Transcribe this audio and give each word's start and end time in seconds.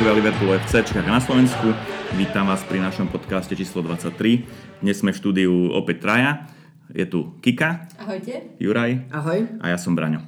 Fanúšikovia 0.00 0.32
Liverpoolu 0.32 0.52
FC 0.64 0.74
na 1.04 1.20
Slovensku. 1.20 1.76
Vítam 2.16 2.48
vás 2.48 2.64
pri 2.64 2.80
našom 2.80 3.12
podcaste 3.12 3.52
číslo 3.52 3.84
23. 3.84 4.80
Dnes 4.80 4.96
sme 4.96 5.12
v 5.12 5.20
štúdiu 5.20 5.52
opäť 5.76 6.08
traja. 6.08 6.48
Je 6.88 7.04
tu 7.04 7.36
Kika. 7.44 7.84
Ahojte. 8.00 8.56
Juraj. 8.56 9.12
Ahoj. 9.12 9.60
A 9.60 9.68
ja 9.68 9.76
som 9.76 9.92
Braňo. 9.92 10.24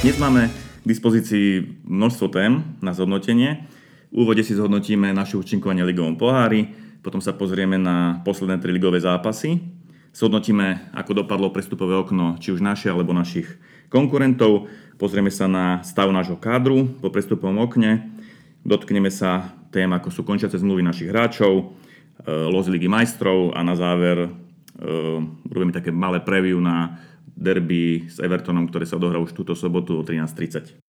Dnes 0.00 0.16
máme 0.16 0.48
k 0.80 0.84
dispozícii 0.88 1.76
množstvo 1.84 2.32
tém 2.32 2.64
na 2.80 2.96
zhodnotenie. 2.96 3.68
V 4.08 4.24
úvode 4.24 4.40
si 4.48 4.56
zhodnotíme 4.56 5.12
naše 5.12 5.36
účinkovanie 5.36 5.84
ligovom 5.84 6.16
pohári, 6.16 6.72
potom 7.04 7.20
sa 7.20 7.36
pozrieme 7.36 7.76
na 7.76 8.24
posledné 8.24 8.64
tri 8.64 8.72
ligové 8.72 9.04
zápasy, 9.04 9.60
zhodnotíme, 10.16 10.96
ako 10.96 11.20
dopadlo 11.20 11.52
prestupové 11.52 12.00
okno, 12.00 12.40
či 12.40 12.48
už 12.56 12.64
naše 12.64 12.88
alebo 12.88 13.12
našich 13.12 13.60
konkurentov, 13.92 14.66
pozrieme 14.96 15.28
sa 15.28 15.44
na 15.44 15.84
stav 15.84 16.08
nášho 16.08 16.40
kádru 16.40 16.88
po 17.00 17.12
prestupovom 17.12 17.60
okne, 17.64 18.08
dotkneme 18.64 19.12
sa 19.12 19.52
tém, 19.68 19.88
ako 19.92 20.08
sú 20.08 20.20
končiace 20.24 20.56
zmluvy 20.56 20.80
našich 20.80 21.12
hráčov, 21.12 21.52
e, 21.60 21.64
los 22.48 22.66
Ligy 22.66 22.88
majstrov 22.88 23.52
a 23.52 23.60
na 23.60 23.76
záver 23.76 24.26
e, 24.26 24.28
robíme 25.46 25.76
také 25.76 25.92
malé 25.92 26.24
preview 26.24 26.56
na 26.58 26.96
derby 27.36 28.08
s 28.08 28.16
Evertonom, 28.16 28.64
ktoré 28.72 28.88
sa 28.88 28.96
odohrá 28.96 29.20
už 29.20 29.36
túto 29.36 29.52
sobotu 29.52 30.00
o 30.00 30.02
13.30. 30.02 30.80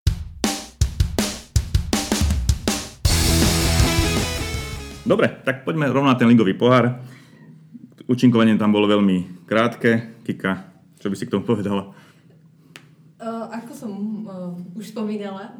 Dobre, 5.06 5.30
tak 5.46 5.62
poďme 5.62 5.86
rovno 5.90 6.10
na 6.10 6.18
ten 6.18 6.26
ligový 6.26 6.58
pohár. 6.58 6.98
Učinkovanie 8.10 8.58
tam 8.58 8.74
bolo 8.74 8.90
veľmi 8.90 9.46
krátke. 9.46 10.18
Kika, 10.26 10.66
čo 10.98 11.10
by 11.10 11.14
si 11.14 11.26
k 11.26 11.34
tomu 11.34 11.46
povedala? 11.46 11.94
Uh, 13.16 13.48
ako 13.48 13.72
som 13.72 13.92
uh, 14.28 14.52
už 14.76 14.92
spomínala, 14.92 15.56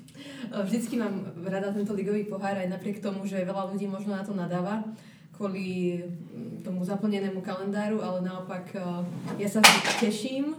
vždycky 0.66 0.96
mám 0.96 1.36
rada 1.44 1.68
tento 1.68 1.92
ligový 1.92 2.24
pohár 2.24 2.56
aj 2.56 2.72
napriek 2.72 3.04
tomu, 3.04 3.28
že 3.28 3.44
veľa 3.44 3.68
ľudí 3.68 3.84
možno 3.84 4.16
na 4.16 4.24
to 4.24 4.32
nadáva 4.32 4.80
kvôli 5.34 5.98
tomu 6.62 6.86
zaplnenému 6.86 7.42
kalendáru, 7.42 8.00
ale 8.00 8.24
naopak 8.24 8.72
uh, 8.78 9.04
ja 9.36 9.50
sa 9.50 9.60
teším, 10.00 10.56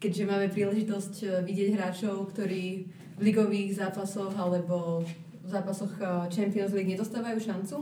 keďže 0.00 0.24
máme 0.24 0.48
príležitosť 0.48 1.44
vidieť 1.44 1.76
hráčov, 1.76 2.32
ktorí 2.32 2.88
v 3.14 3.20
ligových 3.22 3.78
zápasoch 3.78 4.34
alebo 4.34 5.02
v 5.44 5.48
zápasoch 5.48 5.92
eh, 6.00 6.06
Champions 6.32 6.72
League 6.72 6.90
nedostávajú 6.90 7.38
šancu. 7.38 7.76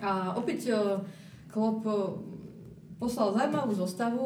A 0.00 0.32
opäť 0.38 0.72
eh, 0.72 0.78
Klopp 1.50 1.84
eh, 1.84 1.96
poslal 2.96 3.34
zaujímavú 3.34 3.72
zostavu, 3.74 4.24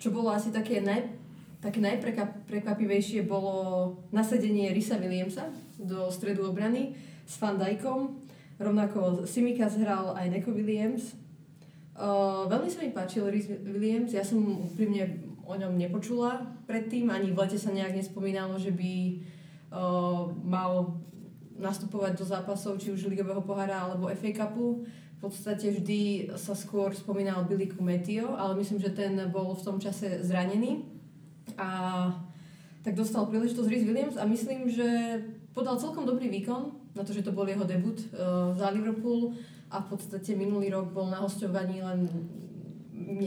čo 0.00 0.14
bolo 0.14 0.32
asi 0.32 0.48
také, 0.48 0.80
naj, 0.80 1.19
také 1.60 1.78
najprekvapivejšie 1.84 3.28
bolo 3.28 3.96
nasadenie 4.10 4.72
Risa 4.72 4.96
Williamsa 4.96 5.52
do 5.76 6.08
stredu 6.08 6.48
obrany 6.48 6.96
s 7.28 7.36
Van 7.36 7.60
Dijkom. 7.60 8.16
Rovnako 8.60 9.28
Simika 9.28 9.68
zhral 9.68 10.16
aj 10.16 10.28
Neko 10.28 10.52
Williams. 10.56 11.16
Uh, 12.00 12.48
veľmi 12.48 12.68
sa 12.72 12.80
mi 12.80 12.96
páčil 12.96 13.28
Rhys 13.28 13.44
Williams, 13.60 14.16
ja 14.16 14.24
som 14.24 14.40
úprimne 14.40 15.20
o 15.44 15.52
ňom 15.52 15.76
nepočula 15.76 16.48
predtým, 16.64 17.12
ani 17.12 17.34
v 17.34 17.36
lete 17.36 17.60
sa 17.60 17.74
nejak 17.74 17.92
nespomínalo, 17.92 18.56
že 18.56 18.72
by 18.72 19.20
uh, 19.68 20.32
mal 20.46 20.96
nastupovať 21.60 22.16
do 22.16 22.24
zápasov, 22.24 22.80
či 22.80 22.88
už 22.88 23.04
Ligového 23.04 23.44
pohára 23.44 23.84
alebo 23.84 24.08
FA 24.16 24.32
Cupu. 24.32 24.88
V 25.20 25.28
podstate 25.28 25.68
vždy 25.68 26.32
sa 26.40 26.56
skôr 26.56 26.96
spomínal 26.96 27.44
Billy 27.44 27.68
Kumetio, 27.68 28.32
ale 28.32 28.56
myslím, 28.56 28.80
že 28.80 28.96
ten 28.96 29.12
bol 29.28 29.52
v 29.52 29.60
tom 29.60 29.76
čase 29.76 30.24
zranený. 30.24 30.99
A 31.58 31.68
tak 32.80 32.96
dostal 32.96 33.28
príležitosť 33.28 33.68
Rhys 33.68 33.84
Williams 33.84 34.16
a 34.16 34.24
myslím, 34.24 34.70
že 34.70 35.20
podal 35.52 35.76
celkom 35.76 36.08
dobrý 36.08 36.32
výkon 36.32 36.94
na 36.96 37.02
to, 37.04 37.12
že 37.12 37.22
to 37.22 37.34
bol 37.34 37.46
jeho 37.46 37.62
debut 37.66 37.98
uh, 38.12 38.54
za 38.56 38.72
Liverpool 38.72 39.36
a 39.70 39.78
v 39.84 39.86
podstate 39.94 40.34
minulý 40.34 40.72
rok 40.74 40.90
bol 40.90 41.06
na 41.06 41.22
hostovaní 41.22 41.78
len 41.78 42.10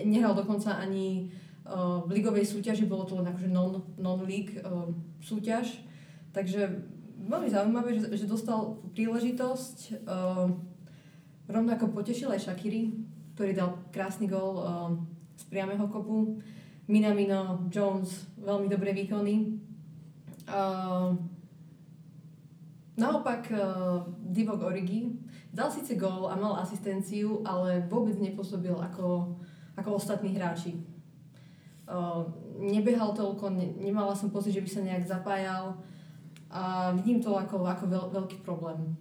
nehral 0.03 0.35
dokonca 0.35 0.75
ani 0.75 1.31
uh, 1.63 2.03
v 2.03 2.19
ligovej 2.19 2.45
súťaži, 2.49 2.89
bolo 2.89 3.07
to 3.07 3.15
len 3.19 3.29
akože 3.29 3.49
non, 3.49 3.79
non-league 3.95 4.59
uh, 4.63 4.89
súťaž. 5.23 5.85
Takže 6.33 6.65
veľmi 7.29 7.47
zaujímavé, 7.47 7.95
že, 7.99 8.09
že 8.17 8.25
dostal 8.27 8.81
príležitosť. 8.97 10.03
Uh, 10.03 10.49
rovnako 11.47 11.91
potešil 11.93 12.31
aj 12.31 12.49
Shakiri, 12.49 12.91
ktorý 13.35 13.51
dal 13.53 13.79
krásny 13.93 14.27
gol 14.27 14.59
uh, 14.59 14.91
z 15.37 15.43
priamého 15.47 15.87
kopu. 15.87 16.41
Minamino, 16.83 17.63
Jones, 17.71 18.27
veľmi 18.43 18.67
dobré 18.67 18.91
výkony. 18.91 19.55
Uh, 20.43 21.15
naopak 22.99 23.47
uh, 23.55 24.03
Divok 24.19 24.67
Origi 24.67 25.15
dal 25.47 25.71
síce 25.71 25.95
gól 25.95 26.27
a 26.27 26.35
mal 26.35 26.59
asistenciu, 26.59 27.39
ale 27.47 27.87
vôbec 27.87 28.19
nepôsobil 28.19 28.75
ako, 28.75 29.39
ako 29.79 29.89
ostatní 29.95 30.35
hráči. 30.35 30.83
Uh, 31.87 32.27
nebehal 32.59 33.15
toľko, 33.15 33.55
ne, 33.55 33.79
nemala 33.79 34.11
som 34.11 34.27
pocit, 34.27 34.51
že 34.51 34.63
by 34.63 34.69
sa 34.69 34.83
nejak 34.83 35.07
zapájal 35.07 35.79
a 36.51 36.91
vidím 36.99 37.23
to 37.23 37.31
ako, 37.31 37.63
ako 37.63 37.85
veľ, 37.87 38.05
veľký 38.11 38.43
problém. 38.43 38.91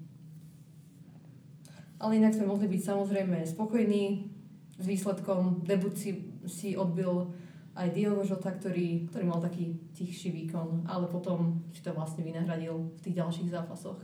Ale 1.99 2.14
inak 2.22 2.38
sme 2.38 2.47
mohli 2.47 2.70
byť 2.70 2.82
samozrejme 2.82 3.43
spokojní 3.43 4.31
s 4.78 4.84
výsledkom. 4.87 5.66
Debut 5.66 5.94
si, 5.99 6.31
si 6.47 6.78
odbil 6.78 7.31
aj 7.72 7.88
Diogo 7.97 8.21
Žota, 8.21 8.53
ktorý, 8.53 9.09
ktorý 9.09 9.25
mal 9.25 9.41
taký 9.41 9.72
tichší 9.97 10.28
výkon, 10.44 10.84
ale 10.84 11.09
potom 11.09 11.65
si 11.72 11.81
to 11.81 11.97
vlastne 11.97 12.21
vynahradil 12.21 12.93
v 12.97 13.00
tých 13.00 13.16
ďalších 13.16 13.49
zápasoch. 13.49 13.97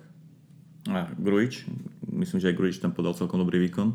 A 0.88 1.12
Grujič? 1.20 1.68
Myslím, 2.08 2.40
že 2.40 2.48
aj 2.48 2.56
Grujič 2.56 2.76
tam 2.80 2.96
podal 2.96 3.12
celkom 3.12 3.44
dobrý 3.44 3.60
výkon. 3.68 3.92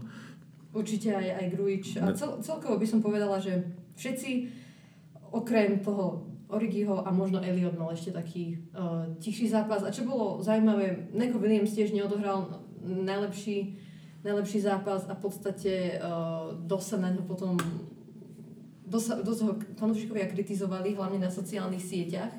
Určite 0.73 1.17
aj, 1.17 1.27
aj 1.41 1.45
Grujič. 1.57 1.85
A 2.01 2.13
cel, 2.13 2.37
celkovo 2.45 2.77
by 2.77 2.85
som 2.85 3.01
povedala, 3.01 3.41
že 3.41 3.65
všetci 3.97 4.49
okrem 5.33 5.81
toho 5.81 6.29
Origiho 6.53 7.01
a 7.01 7.09
možno 7.09 7.41
Elliot 7.41 7.73
mal 7.73 7.89
ešte 7.89 8.13
taký 8.13 8.61
uh, 8.77 9.09
tichší 9.17 9.49
zápas. 9.49 9.81
A 9.81 9.89
čo 9.89 10.05
bolo 10.05 10.37
zaujímavé, 10.45 11.09
Neko 11.09 11.41
Williams 11.41 11.73
tiež 11.73 11.97
neodohral 11.97 12.61
najlepší, 12.85 13.73
najlepší 14.21 14.61
zápas 14.61 15.09
a 15.09 15.17
v 15.17 15.21
podstate 15.25 15.97
uh, 15.97 16.53
dosť 16.53 16.85
sa 16.85 16.97
na 17.01 17.09
ňo 17.09 17.25
potom 17.25 17.57
dosť, 18.93 19.25
dosť 19.25 19.41
ho 19.41 19.51
fanúšikovia 19.81 20.29
kritizovali, 20.29 20.93
hlavne 20.93 21.17
na 21.17 21.33
sociálnych 21.33 21.81
sieťach, 21.81 22.29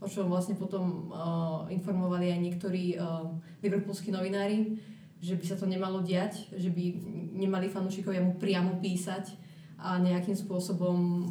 o 0.00 0.08
čom 0.08 0.32
vlastne 0.32 0.56
potom 0.56 1.12
uh, 1.12 1.68
informovali 1.68 2.32
aj 2.32 2.40
niektorí 2.40 2.96
uh, 2.96 3.28
liverpoolskí 3.60 4.08
novinári, 4.08 4.80
že 5.20 5.36
by 5.36 5.44
sa 5.44 5.60
to 5.60 5.68
nemalo 5.68 6.00
diať, 6.00 6.48
že 6.56 6.72
by 6.72 6.96
nemali 7.36 7.68
fanúšikovia 7.68 8.24
mu 8.24 8.40
priamo 8.40 8.80
písať 8.80 9.36
a 9.76 10.00
nejakým 10.00 10.32
spôsobom 10.32 11.28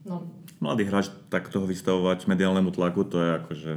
No. 0.00 0.24
Mladý 0.64 0.88
hráč 0.88 1.12
tak 1.28 1.52
toho 1.52 1.68
vystavovať 1.68 2.24
mediálnemu 2.24 2.72
tlaku, 2.72 3.04
to 3.04 3.20
je 3.20 3.30
akože 3.36 3.72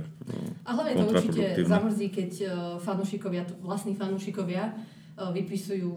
A 0.64 0.70
hlavne 0.72 0.94
to 0.96 1.06
určite 1.12 1.68
zamrzí, 1.68 2.08
keď 2.08 2.32
uh, 2.44 2.52
fanúšikovia, 2.80 3.44
vlastní 3.60 3.96
fanúšikovia 3.96 4.72
vypisujú 5.14 5.90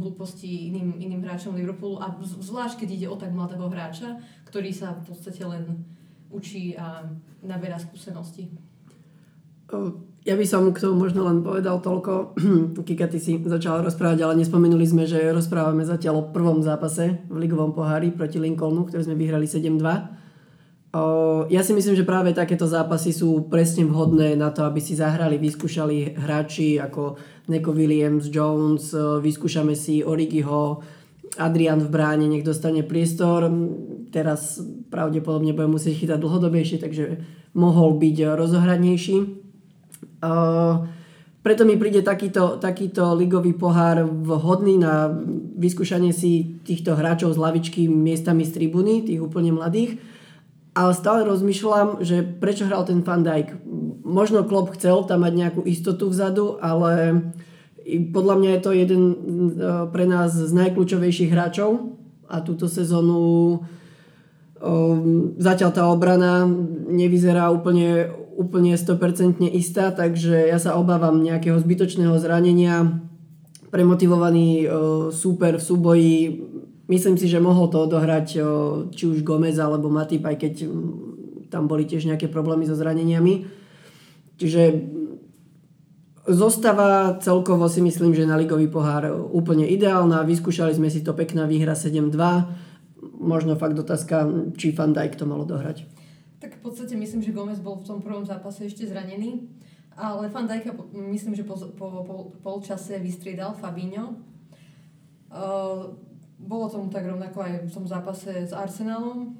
hlúposti 0.00 0.72
iným, 0.72 0.96
iným 0.96 1.20
hráčom 1.28 1.52
Liverpoolu 1.52 2.00
a 2.00 2.16
zvlášť 2.24 2.84
keď 2.84 2.88
ide 2.88 3.06
o 3.08 3.20
tak 3.20 3.28
mladého 3.28 3.68
hráča, 3.68 4.16
ktorý 4.48 4.72
sa 4.72 4.96
v 4.96 5.12
podstate 5.12 5.44
len 5.44 5.84
učí 6.32 6.72
a 6.72 7.04
naberá 7.44 7.76
skúsenosti. 7.76 8.48
Ja 10.22 10.38
by 10.38 10.46
som 10.46 10.70
k 10.70 10.80
tomu 10.80 11.04
možno 11.08 11.26
len 11.26 11.42
povedal 11.42 11.80
toľko. 11.82 12.36
Kika, 12.88 13.10
ty 13.10 13.18
si 13.18 13.36
začala 13.40 13.84
rozprávať, 13.84 14.24
ale 14.24 14.40
nespomenuli 14.40 14.86
sme, 14.88 15.04
že 15.04 15.20
rozprávame 15.32 15.84
zatiaľ 15.84 16.14
o 16.22 16.28
prvom 16.30 16.62
zápase 16.64 17.20
v 17.28 17.36
ligovom 17.36 17.74
pohári 17.74 18.14
proti 18.14 18.40
Lincolnu, 18.40 18.88
ktorý 18.88 19.02
sme 19.04 19.16
vyhrali 19.18 19.44
7-2. 19.44 20.22
Ja 21.48 21.64
si 21.64 21.72
myslím, 21.72 21.96
že 21.96 22.04
práve 22.04 22.36
takéto 22.36 22.68
zápasy 22.68 23.16
sú 23.16 23.48
presne 23.48 23.88
vhodné 23.88 24.36
na 24.36 24.52
to, 24.52 24.68
aby 24.68 24.76
si 24.76 24.92
zahrali, 24.92 25.40
vyskúšali 25.40 26.20
hráči 26.20 26.76
ako 26.76 27.16
Neko 27.50 27.74
Williams, 27.74 28.30
Jones, 28.30 28.94
vyskúšame 28.94 29.74
si 29.74 30.06
Origiho, 30.06 30.78
Adrian 31.40 31.80
v 31.80 31.88
bráne, 31.88 32.28
nech 32.28 32.44
dostane 32.44 32.84
priestor. 32.84 33.48
Teraz 34.12 34.60
pravdepodobne 34.92 35.56
bude 35.56 35.72
musieť 35.72 36.04
chytať 36.04 36.18
dlhodobejšie, 36.20 36.78
takže 36.78 37.04
mohol 37.56 37.96
byť 37.96 38.16
rozohradnejší. 38.36 39.16
Uh, 40.22 40.86
preto 41.42 41.66
mi 41.66 41.74
príde 41.74 42.06
takýto, 42.06 42.62
takýto 42.62 43.18
ligový 43.18 43.50
pohár 43.56 44.06
vhodný 44.06 44.78
na 44.78 45.10
vyskúšanie 45.58 46.14
si 46.14 46.62
týchto 46.62 46.94
hráčov 46.94 47.34
z 47.34 47.42
lavičky 47.42 47.90
miestami 47.90 48.46
z 48.46 48.62
tribúny, 48.62 49.02
tých 49.02 49.18
úplne 49.18 49.50
mladých. 49.50 49.98
Ale 50.72 50.96
stále 50.96 51.28
rozmýšľam, 51.28 52.00
že 52.00 52.24
prečo 52.24 52.64
hral 52.64 52.88
ten 52.88 53.04
Van 53.04 53.20
Dijk. 53.20 53.60
Možno 54.02 54.48
Klopp 54.48 54.72
chcel 54.80 55.04
tam 55.04 55.24
mať 55.24 55.32
nejakú 55.36 55.60
istotu 55.68 56.08
vzadu, 56.08 56.56
ale 56.64 57.22
podľa 58.14 58.34
mňa 58.40 58.50
je 58.56 58.60
to 58.62 58.70
jeden 58.72 59.02
e, 59.12 59.16
pre 59.92 60.08
nás 60.08 60.32
z 60.32 60.48
najkľúčovejších 60.48 61.28
hráčov 61.28 61.98
a 62.30 62.40
túto 62.40 62.70
sezónu 62.72 63.60
Um, 64.62 65.34
zatiaľ 65.42 65.70
tá 65.74 65.82
obrana 65.90 66.46
nevyzerá 66.86 67.50
úplne, 67.50 68.14
úplne 68.38 68.78
100% 68.78 69.42
istá, 69.58 69.90
takže 69.90 70.38
ja 70.38 70.54
sa 70.62 70.78
obávam 70.78 71.18
nejakého 71.18 71.58
zbytočného 71.58 72.14
zranenia. 72.22 73.02
Premotivovaný 73.74 74.62
uh, 74.62 74.70
súper 75.10 75.58
v 75.58 75.66
súboji, 75.66 76.14
myslím 76.92 77.16
si, 77.16 77.24
že 77.32 77.40
mohol 77.40 77.72
to 77.72 77.88
odohrať 77.88 78.26
či 78.92 79.04
už 79.08 79.24
Gomez 79.24 79.56
alebo 79.56 79.88
Matip, 79.88 80.28
aj 80.28 80.36
keď 80.36 80.68
um, 80.68 81.48
tam 81.48 81.64
boli 81.64 81.88
tiež 81.88 82.04
nejaké 82.04 82.28
problémy 82.28 82.68
so 82.68 82.76
zraneniami. 82.76 83.48
Čiže 84.36 84.62
Zostava 86.22 87.18
celkovo 87.18 87.66
si 87.66 87.82
myslím, 87.82 88.14
že 88.14 88.22
na 88.22 88.38
ligový 88.38 88.70
pohár 88.70 89.10
úplne 89.10 89.66
ideálna. 89.66 90.22
Vyskúšali 90.22 90.70
sme 90.70 90.86
si 90.86 91.02
to 91.02 91.18
pekná 91.18 91.50
výhra 91.50 91.74
7-2 91.74 92.14
možno 93.22 93.54
fakt 93.58 93.78
otázka, 93.78 94.26
či 94.58 94.74
Van 94.74 94.94
Dijk 94.94 95.18
to 95.18 95.26
malo 95.26 95.46
dohrať. 95.46 95.86
Tak 96.42 96.58
v 96.58 96.60
podstate 96.62 96.98
myslím, 96.98 97.22
že 97.22 97.34
Gomez 97.34 97.62
bol 97.62 97.78
v 97.78 97.86
tom 97.86 97.98
prvom 98.02 98.26
zápase 98.26 98.66
ešte 98.66 98.86
zranený, 98.86 99.46
ale 99.94 100.26
Van 100.30 100.46
Dijk 100.46 100.74
myslím, 100.94 101.38
že 101.38 101.46
po, 101.46 101.54
po, 101.78 101.86
po 102.02 102.14
polčase 102.42 102.98
vystriedal 102.98 103.54
Fabinho. 103.54 104.18
Uh, 105.32 105.94
bolo 106.42 106.66
tomu 106.68 106.90
tak 106.90 107.06
rovnako 107.06 107.38
aj 107.40 107.52
v 107.66 107.70
tom 107.70 107.86
zápase 107.86 108.50
s 108.50 108.52
Arsenalom. 108.52 109.38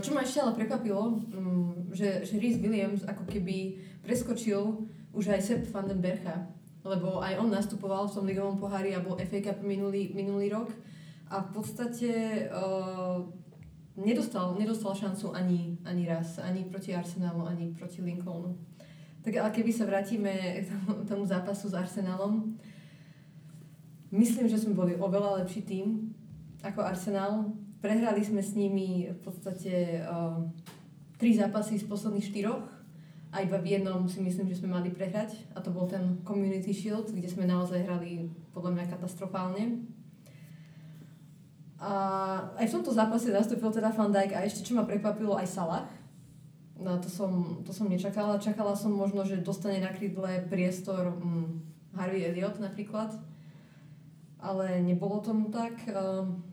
Čo 0.00 0.14
ma 0.14 0.22
ešte 0.22 0.38
ale 0.38 0.54
prekvapilo, 0.54 1.18
um, 1.34 1.90
že, 1.90 2.22
že 2.22 2.38
Rhys 2.38 2.62
Williams 2.62 3.02
ako 3.02 3.26
keby 3.26 3.82
preskočil 4.06 4.62
už 5.10 5.34
aj 5.34 5.42
Sepp 5.42 5.66
van 5.74 5.90
den 5.90 5.98
Bercha, 5.98 6.46
lebo 6.86 7.18
aj 7.18 7.34
on 7.42 7.50
nastupoval 7.50 8.06
v 8.06 8.14
tom 8.14 8.24
ligovom 8.30 8.62
pohári 8.62 8.94
a 8.94 9.02
bol 9.02 9.18
FA 9.18 9.42
Cup 9.42 9.66
minulý, 9.66 10.14
minulý 10.14 10.54
rok 10.54 10.70
a 11.26 11.42
v 11.42 11.48
podstate 11.50 12.10
uh, 12.46 13.26
nedostal, 13.98 14.54
nedostal 14.54 14.94
šancu 14.94 15.34
ani, 15.34 15.74
ani 15.82 16.06
raz, 16.06 16.38
ani 16.38 16.62
proti 16.70 16.94
Arsenalu, 16.94 17.42
ani 17.50 17.74
proti 17.74 18.06
Lincolnu. 18.06 18.54
Tak 19.26 19.34
ale 19.34 19.50
keby 19.50 19.74
sa 19.74 19.90
vrátime 19.90 20.62
k 20.62 20.70
tomu 21.10 21.26
zápasu 21.26 21.66
s 21.66 21.74
Arsenalom, 21.74 22.54
myslím, 24.14 24.46
že 24.46 24.60
sme 24.60 24.78
boli 24.78 24.94
oveľa 24.94 25.42
lepší 25.42 25.62
tým 25.66 26.12
ako 26.62 26.82
Arsenal. 26.82 27.54
Prehrali 27.80 28.22
sme 28.22 28.42
s 28.42 28.58
nimi 28.58 29.10
v 29.10 29.18
podstate 29.22 30.02
uh, 30.02 30.42
tri 31.16 31.32
zápasy 31.32 31.78
z 31.78 31.86
posledných 31.86 32.26
štyroch 32.26 32.66
a 33.32 33.44
iba 33.44 33.60
v 33.60 33.78
jednom 33.78 34.08
si 34.08 34.22
myslím, 34.22 34.48
že 34.48 34.58
sme 34.58 34.72
mali 34.72 34.88
prehrať 34.88 35.36
a 35.52 35.60
to 35.60 35.68
bol 35.68 35.84
ten 35.84 36.20
Community 36.24 36.72
Shield, 36.72 37.12
kde 37.12 37.28
sme 37.28 37.44
naozaj 37.44 37.84
hrali 37.84 38.32
podľa 38.56 38.72
mňa 38.72 38.84
katastrofálne. 38.96 39.84
A 41.76 41.92
aj 42.56 42.72
v 42.72 42.74
tomto 42.80 42.96
zápase 42.96 43.28
nastúpil 43.28 43.68
teda 43.68 43.92
Van 43.92 44.08
Dijk 44.08 44.32
a 44.32 44.48
ešte 44.48 44.64
čo 44.64 44.72
ma 44.72 44.88
prekvapilo 44.88 45.36
aj 45.36 45.48
Salah. 45.52 45.84
No 46.76 46.96
to 47.00 47.08
som, 47.08 47.60
to 47.64 47.72
som 47.72 47.88
nečakala. 47.88 48.40
Čakala 48.40 48.72
som 48.72 48.92
možno, 48.92 49.24
že 49.28 49.44
dostane 49.44 49.80
na 49.80 49.92
krídle 49.92 50.44
priestor 50.48 51.12
hm, 51.12 51.60
Harvey 51.92 52.24
Elliot 52.24 52.56
napríklad. 52.60 53.12
Ale 54.40 54.80
nebolo 54.84 55.20
tomu 55.24 55.48
tak. 55.48 55.74
Um, 55.90 56.44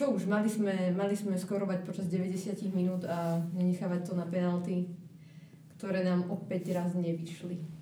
čo 0.00 0.16
už, 0.16 0.24
mali 0.24 0.48
sme, 0.48 0.96
mali 0.96 1.12
sme 1.12 1.36
skorovať 1.36 1.84
počas 1.84 2.08
90 2.08 2.56
minút 2.72 3.04
a 3.04 3.36
nenechávať 3.52 4.08
to 4.08 4.12
na 4.16 4.24
penalty, 4.24 4.88
ktoré 5.76 6.00
nám 6.00 6.24
opäť 6.32 6.72
raz 6.72 6.96
nevyšli. 6.96 7.80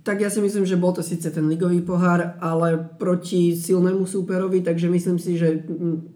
Tak 0.00 0.24
ja 0.24 0.32
si 0.32 0.40
myslím, 0.40 0.64
že 0.64 0.80
bol 0.80 0.96
to 0.96 1.04
síce 1.04 1.28
ten 1.28 1.44
ligový 1.44 1.84
pohár, 1.84 2.40
ale 2.40 2.80
proti 2.96 3.52
silnému 3.52 4.08
súperovi, 4.08 4.64
takže 4.64 4.88
myslím 4.88 5.20
si, 5.20 5.36
že 5.36 5.60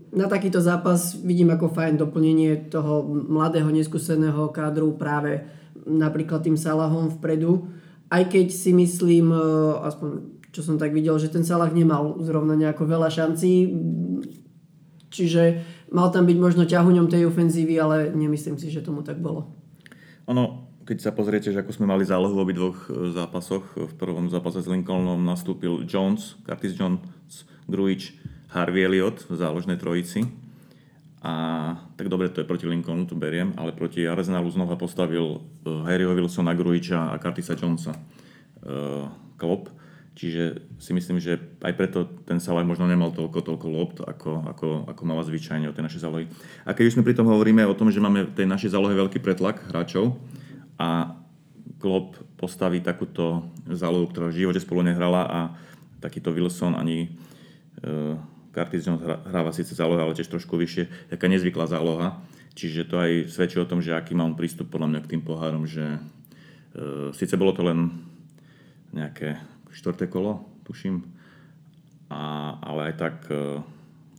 na 0.08 0.24
takýto 0.24 0.64
zápas 0.64 1.12
vidím 1.20 1.52
ako 1.52 1.68
fajn 1.68 2.00
doplnenie 2.00 2.72
toho 2.72 3.04
mladého, 3.04 3.68
neskúseného 3.68 4.48
kádru 4.48 4.96
práve 4.96 5.44
napríklad 5.84 6.40
tým 6.40 6.56
Salahom 6.56 7.12
vpredu. 7.20 7.68
Aj 8.08 8.24
keď 8.24 8.48
si 8.48 8.72
myslím, 8.72 9.36
e, 9.36 9.44
aspoň 9.84 10.33
čo 10.54 10.62
som 10.62 10.78
tak 10.78 10.94
videl, 10.94 11.18
že 11.18 11.34
ten 11.34 11.42
Salah 11.42 11.74
nemal 11.74 12.22
zrovna 12.22 12.54
nejako 12.54 12.86
veľa 12.86 13.10
šancí, 13.10 13.74
čiže 15.10 15.66
mal 15.90 16.14
tam 16.14 16.30
byť 16.30 16.38
možno 16.38 16.62
ťahuňom 16.62 17.10
tej 17.10 17.26
ofenzívy, 17.26 17.74
ale 17.74 18.14
nemyslím 18.14 18.54
si, 18.54 18.70
že 18.70 18.86
tomu 18.86 19.02
tak 19.02 19.18
bolo. 19.18 19.50
Ono, 20.30 20.70
keď 20.86 20.98
sa 21.02 21.10
pozriete, 21.10 21.50
že 21.50 21.58
ako 21.58 21.74
sme 21.74 21.90
mali 21.90 22.06
zálohu 22.06 22.38
v 22.38 22.44
obidvoch 22.46 22.78
e, 22.86 23.10
zápasoch, 23.10 23.66
v 23.74 23.94
prvom 23.98 24.30
zápase 24.30 24.62
s 24.62 24.70
Lincolnom 24.70 25.18
nastúpil 25.20 25.82
Jones, 25.90 26.38
Curtis 26.46 26.78
Jones, 26.78 27.02
Gruič, 27.66 28.14
Harvey 28.54 28.86
Elliot 28.86 29.26
v 29.26 29.34
záložnej 29.34 29.76
trojici. 29.76 30.28
A 31.24 31.32
tak 31.96 32.12
dobre, 32.12 32.28
to 32.28 32.44
je 32.44 32.48
proti 32.48 32.68
Lincolnu, 32.68 33.08
tu 33.08 33.16
beriem, 33.16 33.56
ale 33.56 33.72
proti 33.72 34.04
Arsenalu 34.04 34.52
znova 34.52 34.76
postavil 34.76 35.40
e, 35.64 35.68
Harryho 35.88 36.14
Wilsona, 36.14 36.52
Gruiča 36.52 37.10
a 37.10 37.18
Curtisa 37.18 37.58
Jonesa 37.58 37.96
uh, 38.64 39.08
Klopp. 39.40 39.72
Čiže 40.14 40.62
si 40.78 40.94
myslím, 40.94 41.18
že 41.18 41.42
aj 41.58 41.74
preto 41.74 42.06
ten 42.22 42.38
Salah 42.38 42.62
možno 42.62 42.86
nemal 42.86 43.10
toľko, 43.10 43.38
toľko 43.42 43.66
lopt, 43.66 43.98
ako, 43.98 44.46
ako, 44.46 44.66
ako 44.86 45.02
mala 45.02 45.26
zvyčajne 45.26 45.66
o 45.66 45.74
tej 45.74 45.90
našej 45.90 46.02
zálohy. 46.06 46.30
A 46.62 46.70
keď 46.70 46.84
už 46.86 46.94
sme 46.94 47.06
pri 47.06 47.18
tom 47.18 47.26
hovoríme 47.26 47.66
o 47.66 47.74
tom, 47.74 47.90
že 47.90 47.98
máme 47.98 48.30
v 48.30 48.36
tej 48.38 48.46
našej 48.46 48.78
zálohe 48.78 48.94
veľký 48.94 49.18
pretlak 49.18 49.66
hráčov, 49.66 50.14
a 50.78 51.14
Klopp 51.78 52.16
postaví 52.40 52.80
takúto 52.80 53.46
zálohu, 53.68 54.10
ktorá 54.10 54.30
v 54.30 54.46
živote 54.46 54.60
spolu 54.62 54.82
nehrala 54.82 55.22
a 55.28 55.40
takýto 56.00 56.34
Wilson 56.34 56.74
ani 56.74 57.12
Curtis 58.54 58.86
Jones 58.86 59.02
hráva 59.02 59.50
síce 59.50 59.74
záloha, 59.74 60.06
ale 60.06 60.16
tiež 60.16 60.30
trošku 60.30 60.56
vyššie, 60.56 61.14
taká 61.14 61.26
nezvyklá 61.28 61.66
záloha. 61.68 62.22
Čiže 62.54 62.86
to 62.86 63.02
aj 63.02 63.10
svedčí 63.34 63.58
o 63.58 63.66
tom, 63.66 63.82
že 63.82 63.94
aký 63.94 64.14
má 64.14 64.22
on 64.22 64.38
prístup 64.38 64.70
podľa 64.70 64.94
mňa 64.94 65.00
k 65.02 65.10
tým 65.10 65.22
pohárom, 65.26 65.66
že 65.66 65.98
uh, 65.98 67.10
síce 67.10 67.34
bolo 67.34 67.50
to 67.50 67.66
len 67.66 67.90
nejaké 68.94 69.42
štvrté 69.74 70.06
kolo, 70.06 70.46
tuším, 70.62 71.02
a, 72.08 72.54
ale 72.62 72.92
aj 72.92 72.94
tak 72.94 73.16
uh, 73.28 73.58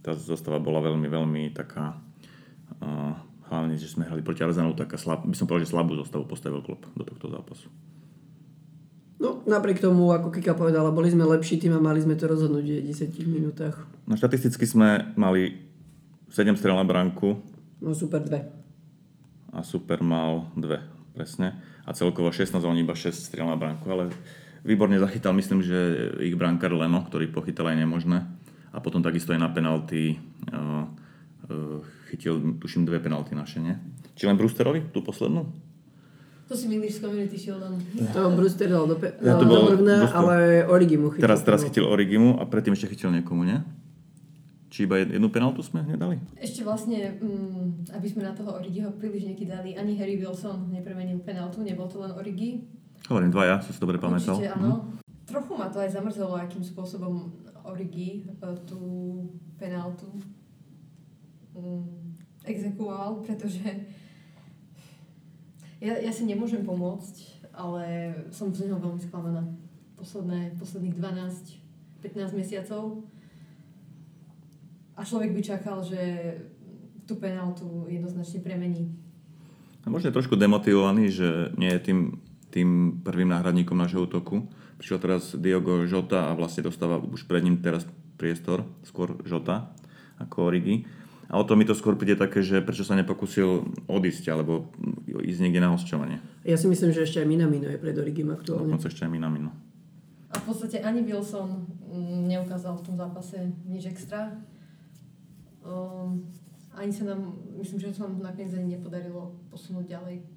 tá 0.04 0.12
zostava 0.14 0.60
bola 0.60 0.84
veľmi, 0.84 1.08
veľmi 1.08 1.44
taká 1.56 1.96
uh, 2.84 3.16
hlavne, 3.50 3.80
že 3.80 3.90
sme 3.90 4.06
hrali 4.06 4.26
proti 4.26 4.44
Arsenalu, 4.44 4.76
taká 4.76 5.00
slab, 5.00 5.24
by 5.24 5.36
som 5.38 5.48
povedal, 5.48 5.66
že 5.66 5.74
slabú 5.74 5.96
zostavu 5.96 6.28
postavil 6.28 6.60
klub 6.66 6.84
do 6.98 7.04
tohto 7.08 7.32
zápasu. 7.32 7.72
No, 9.16 9.40
napriek 9.48 9.80
tomu, 9.80 10.12
ako 10.12 10.28
Kika 10.28 10.60
povedala, 10.60 10.92
boli 10.92 11.08
sme 11.08 11.24
lepší 11.24 11.56
tým 11.56 11.72
a 11.72 11.80
mali 11.80 12.04
sme 12.04 12.20
to 12.20 12.28
rozhodnutie 12.28 12.84
v 12.84 12.92
10 12.92 13.16
minútach. 13.32 13.88
No, 14.04 14.20
štatisticky 14.20 14.68
sme 14.68 15.16
mali 15.16 15.56
7 16.28 16.52
strel 16.60 16.76
na 16.76 16.84
branku. 16.84 17.40
No, 17.80 17.96
super 17.96 18.20
2. 18.20 19.56
A 19.56 19.64
super 19.64 20.04
mal 20.04 20.52
2, 20.60 21.16
presne. 21.16 21.56
A 21.88 21.96
celkovo 21.96 22.28
16, 22.28 22.60
oni 22.60 22.84
iba 22.84 22.92
6 22.92 23.16
strel 23.16 23.48
na 23.48 23.56
branku, 23.56 23.88
ale 23.88 24.12
výborne 24.66 24.98
zachytal, 24.98 25.32
myslím, 25.38 25.62
že 25.62 25.78
ich 26.26 26.34
brankár 26.34 26.74
Leno, 26.74 27.06
ktorý 27.06 27.30
pochytal 27.30 27.70
aj 27.70 27.78
nemožné. 27.86 28.26
A 28.76 28.84
potom 28.84 29.00
takisto 29.00 29.32
aj 29.32 29.40
na 29.40 29.48
penalty 29.54 30.20
uh, 30.52 30.84
uh, 31.48 31.80
chytil, 32.12 32.60
tuším, 32.60 32.84
dve 32.84 33.00
penalty 33.00 33.38
naše, 33.38 33.64
nie? 33.64 33.78
Či 34.18 34.28
len 34.28 34.36
Brewsterovi, 34.36 34.92
tú 34.92 35.00
poslednú? 35.00 35.48
To 36.46 36.54
si 36.54 36.70
milíš 36.70 37.00
s 37.00 37.00
Community 37.02 37.38
Shieldom. 37.42 37.82
To 38.14 38.30
Brewster 38.38 38.70
dal 38.70 38.86
do, 38.86 39.02
pe- 39.02 39.18
ja 39.18 39.34
to 39.34 39.50
bol, 39.50 39.66
do 39.66 39.82
mrvna, 39.82 40.14
ale 40.14 40.62
Origimu 40.70 41.10
chytil. 41.10 41.26
Teraz, 41.26 41.42
teraz 41.42 41.66
chytil 41.66 41.90
Origimu 41.90 42.38
a 42.38 42.46
predtým 42.46 42.78
ešte 42.78 42.94
chytil 42.94 43.10
niekomu, 43.10 43.42
nie? 43.48 43.66
Či 44.70 44.86
iba 44.86 45.02
jednu 45.02 45.32
penaltu 45.34 45.66
sme 45.66 45.82
nedali? 45.88 46.22
Ešte 46.38 46.62
vlastne, 46.62 47.18
um, 47.24 47.80
aby 47.96 48.08
sme 48.12 48.28
na 48.28 48.36
toho 48.38 48.60
Origiho 48.62 48.94
príliš 48.94 49.26
nekydali, 49.26 49.74
ani 49.74 49.98
Harry 49.98 50.22
Wilson 50.22 50.70
nepremenil 50.70 51.24
penaltu, 51.26 51.66
nebol 51.66 51.90
to 51.90 51.98
len 51.98 52.14
Origi. 52.14 52.62
Hovorím 53.06 53.32
dvaja, 53.32 53.62
som 53.62 53.72
si 53.74 53.82
dobre 53.82 54.02
pamätal. 54.02 54.38
Určite, 54.38 54.56
áno. 54.58 54.72
Hm. 54.82 55.06
Trochu 55.26 55.54
ma 55.58 55.68
to 55.70 55.82
aj 55.82 55.90
zamrzelo, 55.94 56.38
akým 56.38 56.62
spôsobom 56.62 57.34
Origi 57.66 58.22
e, 58.22 58.46
tú 58.70 58.82
penaltu 59.58 60.06
um, 61.58 61.82
exekuoval, 62.46 63.26
pretože 63.26 63.66
ja, 65.82 65.98
ja 65.98 66.12
si 66.14 66.30
nemôžem 66.30 66.62
pomôcť, 66.62 67.46
ale 67.54 68.14
som 68.30 68.54
z 68.54 68.70
neho 68.70 68.80
veľmi 68.80 69.02
sklamaná. 69.02 69.44
Posledné, 69.96 70.60
posledných 70.60 70.96
12-15 72.04 72.38
mesiacov. 72.38 73.06
A 74.96 75.02
človek 75.04 75.36
by 75.36 75.42
čakal, 75.44 75.84
že 75.84 76.00
tú 77.06 77.20
penaltu 77.20 77.88
jednoznačne 77.88 78.42
premení. 78.42 78.92
A 79.86 79.94
možno 79.94 80.10
je 80.10 80.18
trošku 80.18 80.34
demotivovaný, 80.34 81.14
že 81.14 81.54
nie 81.62 81.70
je 81.70 81.82
tým, 81.86 82.00
tým 82.56 83.04
prvým 83.04 83.36
náhradníkom 83.36 83.76
nášho 83.76 84.08
útoku. 84.08 84.48
Prišiel 84.80 85.04
teraz 85.04 85.36
Diogo 85.36 85.84
Žota 85.84 86.32
a 86.32 86.38
vlastne 86.40 86.64
dostáva 86.64 87.04
už 87.04 87.28
pred 87.28 87.44
ním 87.44 87.60
teraz 87.60 87.84
priestor, 88.16 88.64
skôr 88.88 89.20
Žota 89.28 89.76
ako 90.24 90.48
Origi. 90.48 90.88
A 91.28 91.42
o 91.42 91.44
to 91.44 91.58
mi 91.60 91.68
to 91.68 91.76
skôr 91.76 92.00
príde 92.00 92.16
také, 92.16 92.40
že 92.46 92.62
prečo 92.62 92.86
sa 92.88 92.96
nepokúsil 92.96 93.68
odísť 93.90 94.32
alebo 94.32 94.72
ísť 95.10 95.40
niekde 95.42 95.60
na 95.60 95.74
hosťovanie. 95.74 96.22
Ja 96.48 96.56
si 96.56 96.70
myslím, 96.70 96.96
že 96.96 97.04
ešte 97.04 97.20
aj 97.20 97.28
Minamino 97.28 97.68
je 97.68 97.82
pred 97.82 97.98
Origim 97.98 98.30
aktuálne. 98.32 98.72
Dokonca 98.72 98.88
ešte 98.88 99.04
aj 99.04 99.12
Minamino. 99.12 99.52
A 100.32 100.40
v 100.40 100.44
podstate 100.46 100.80
ani 100.86 101.02
Wilson 101.02 101.66
mm, 101.92 102.30
neukázal 102.30 102.78
v 102.78 102.84
tom 102.86 102.96
zápase 102.96 103.52
nič 103.66 103.90
extra. 103.90 104.38
Um, 105.66 106.30
ani 106.78 106.94
sa 106.94 107.10
nám, 107.10 107.34
myslím, 107.58 107.82
že 107.82 107.96
sa 107.96 108.06
nám 108.06 108.22
nakoniec 108.22 108.54
ani 108.54 108.78
nepodarilo 108.78 109.34
posunúť 109.50 109.98
ďalej. 109.98 110.35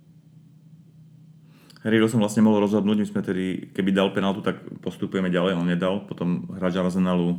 Riedel 1.86 2.10
som 2.10 2.18
vlastne 2.18 2.42
mohol 2.42 2.66
rozhodnúť, 2.66 2.98
my 2.98 3.06
sme 3.06 3.20
tedy, 3.22 3.70
keby 3.70 3.94
dal 3.94 4.10
penaltu, 4.10 4.42
tak 4.42 4.58
postupujeme 4.82 5.30
ďalej, 5.30 5.54
on 5.54 5.68
nedal, 5.68 6.02
potom 6.10 6.50
hráč 6.58 6.74
Arsenalu, 6.74 7.38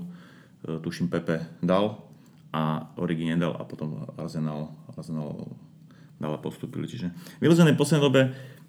e, 0.63 0.79
tuším 0.79 1.11
Pepe, 1.11 1.43
dal 1.59 1.99
a 2.55 2.87
Origi 2.95 3.27
nedal 3.27 3.53
a 3.59 3.67
potom 3.67 4.09
Arsenal, 4.15 4.73
Arsenal 4.95 5.51
dal 6.19 6.33
a 6.35 6.39
postupili. 6.39 6.87
Čiže 6.87 7.11
vyložené 7.43 7.75
v 7.75 7.79
poslednej 7.79 8.03
dobe, 8.03 8.21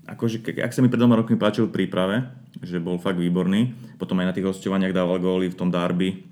akože, 0.06 0.42
ak 0.62 0.74
sa 0.74 0.82
mi 0.82 0.90
pred 0.90 1.00
dvoma 1.00 1.18
rokmi 1.18 1.38
páčil 1.38 1.70
v 1.70 1.74
príprave, 1.74 2.26
že 2.60 2.82
bol 2.82 2.98
fakt 2.98 3.18
výborný, 3.18 3.74
potom 3.96 4.18
aj 4.20 4.26
na 4.30 4.34
tých 4.34 4.46
hostovaniach 4.50 4.94
dával 4.94 5.22
góly 5.22 5.50
v 5.50 5.58
tom 5.58 5.70
derby, 5.70 6.26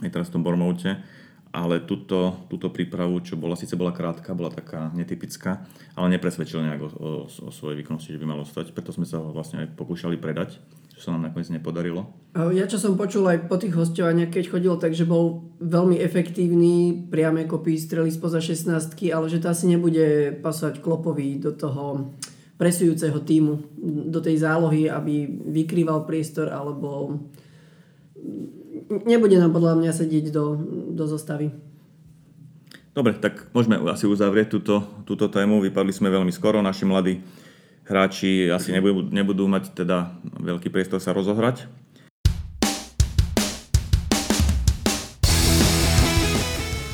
aj 0.00 0.10
teraz 0.10 0.26
v 0.32 0.40
tom 0.40 0.42
Bormoute, 0.42 0.98
ale 1.52 1.84
túto, 1.84 2.48
túto 2.48 2.72
prípravu, 2.72 3.20
čo 3.20 3.36
bola, 3.36 3.60
síce 3.60 3.76
bola 3.76 3.92
krátka, 3.92 4.32
bola 4.32 4.48
taká 4.48 4.88
netypická, 4.96 5.60
ale 5.92 6.16
nepresvedčil 6.16 6.64
nejak 6.64 6.80
o, 6.80 6.88
o, 6.88 7.10
o 7.28 7.50
svojej 7.52 7.84
výkonnosti, 7.84 8.16
že 8.16 8.20
by 8.20 8.26
malo 8.26 8.48
stať, 8.48 8.72
preto 8.72 8.90
sme 8.96 9.04
sa 9.04 9.20
ho 9.20 9.36
vlastne 9.36 9.60
aj 9.60 9.76
pokúšali 9.76 10.16
predať, 10.16 10.56
čo 10.96 10.98
sa 11.04 11.12
nám 11.12 11.28
nakoniec 11.28 11.52
nepodarilo. 11.52 12.08
Ja 12.56 12.64
čo 12.64 12.80
som 12.80 12.96
počul 12.96 13.28
aj 13.28 13.52
po 13.52 13.60
tých 13.60 13.76
hostovaniach, 13.76 14.32
keď 14.32 14.44
chodil, 14.48 14.74
takže 14.80 15.04
bol 15.04 15.52
veľmi 15.60 16.00
efektívny, 16.00 17.04
priame 17.12 17.44
kopy, 17.44 17.76
strely 17.76 18.08
spoza 18.08 18.40
16 18.40 18.72
ale 19.12 19.26
že 19.28 19.44
to 19.44 19.52
asi 19.52 19.68
nebude 19.68 20.40
pasovať 20.40 20.80
Klopovi 20.80 21.36
do 21.36 21.52
toho 21.52 22.16
presujúceho 22.56 23.20
týmu, 23.26 23.76
do 24.08 24.24
tej 24.24 24.40
zálohy, 24.40 24.88
aby 24.88 25.28
vykrýval 25.52 26.08
priestor 26.08 26.48
alebo 26.48 27.20
nebude 28.88 29.36
nám 29.38 29.52
podľa 29.54 29.78
mňa 29.78 29.92
sedieť 29.92 30.32
do, 30.32 30.58
do 30.94 31.04
zostavy. 31.06 31.52
Dobre, 32.92 33.16
tak 33.16 33.48
môžeme 33.56 33.80
asi 33.88 34.04
uzavrieť 34.04 34.52
túto, 34.52 34.84
túto 35.08 35.32
tému. 35.32 35.64
Vypadli 35.64 35.96
sme 35.96 36.12
veľmi 36.12 36.28
skoro, 36.28 36.60
naši 36.60 36.84
mladí 36.84 37.24
hráči 37.88 38.52
asi 38.52 38.72
nebudú, 38.72 39.08
nebudú 39.08 39.44
mať 39.48 39.72
teda 39.72 40.12
veľký 40.38 40.68
priestor 40.68 41.00
sa 41.00 41.16
rozohrať. 41.16 41.66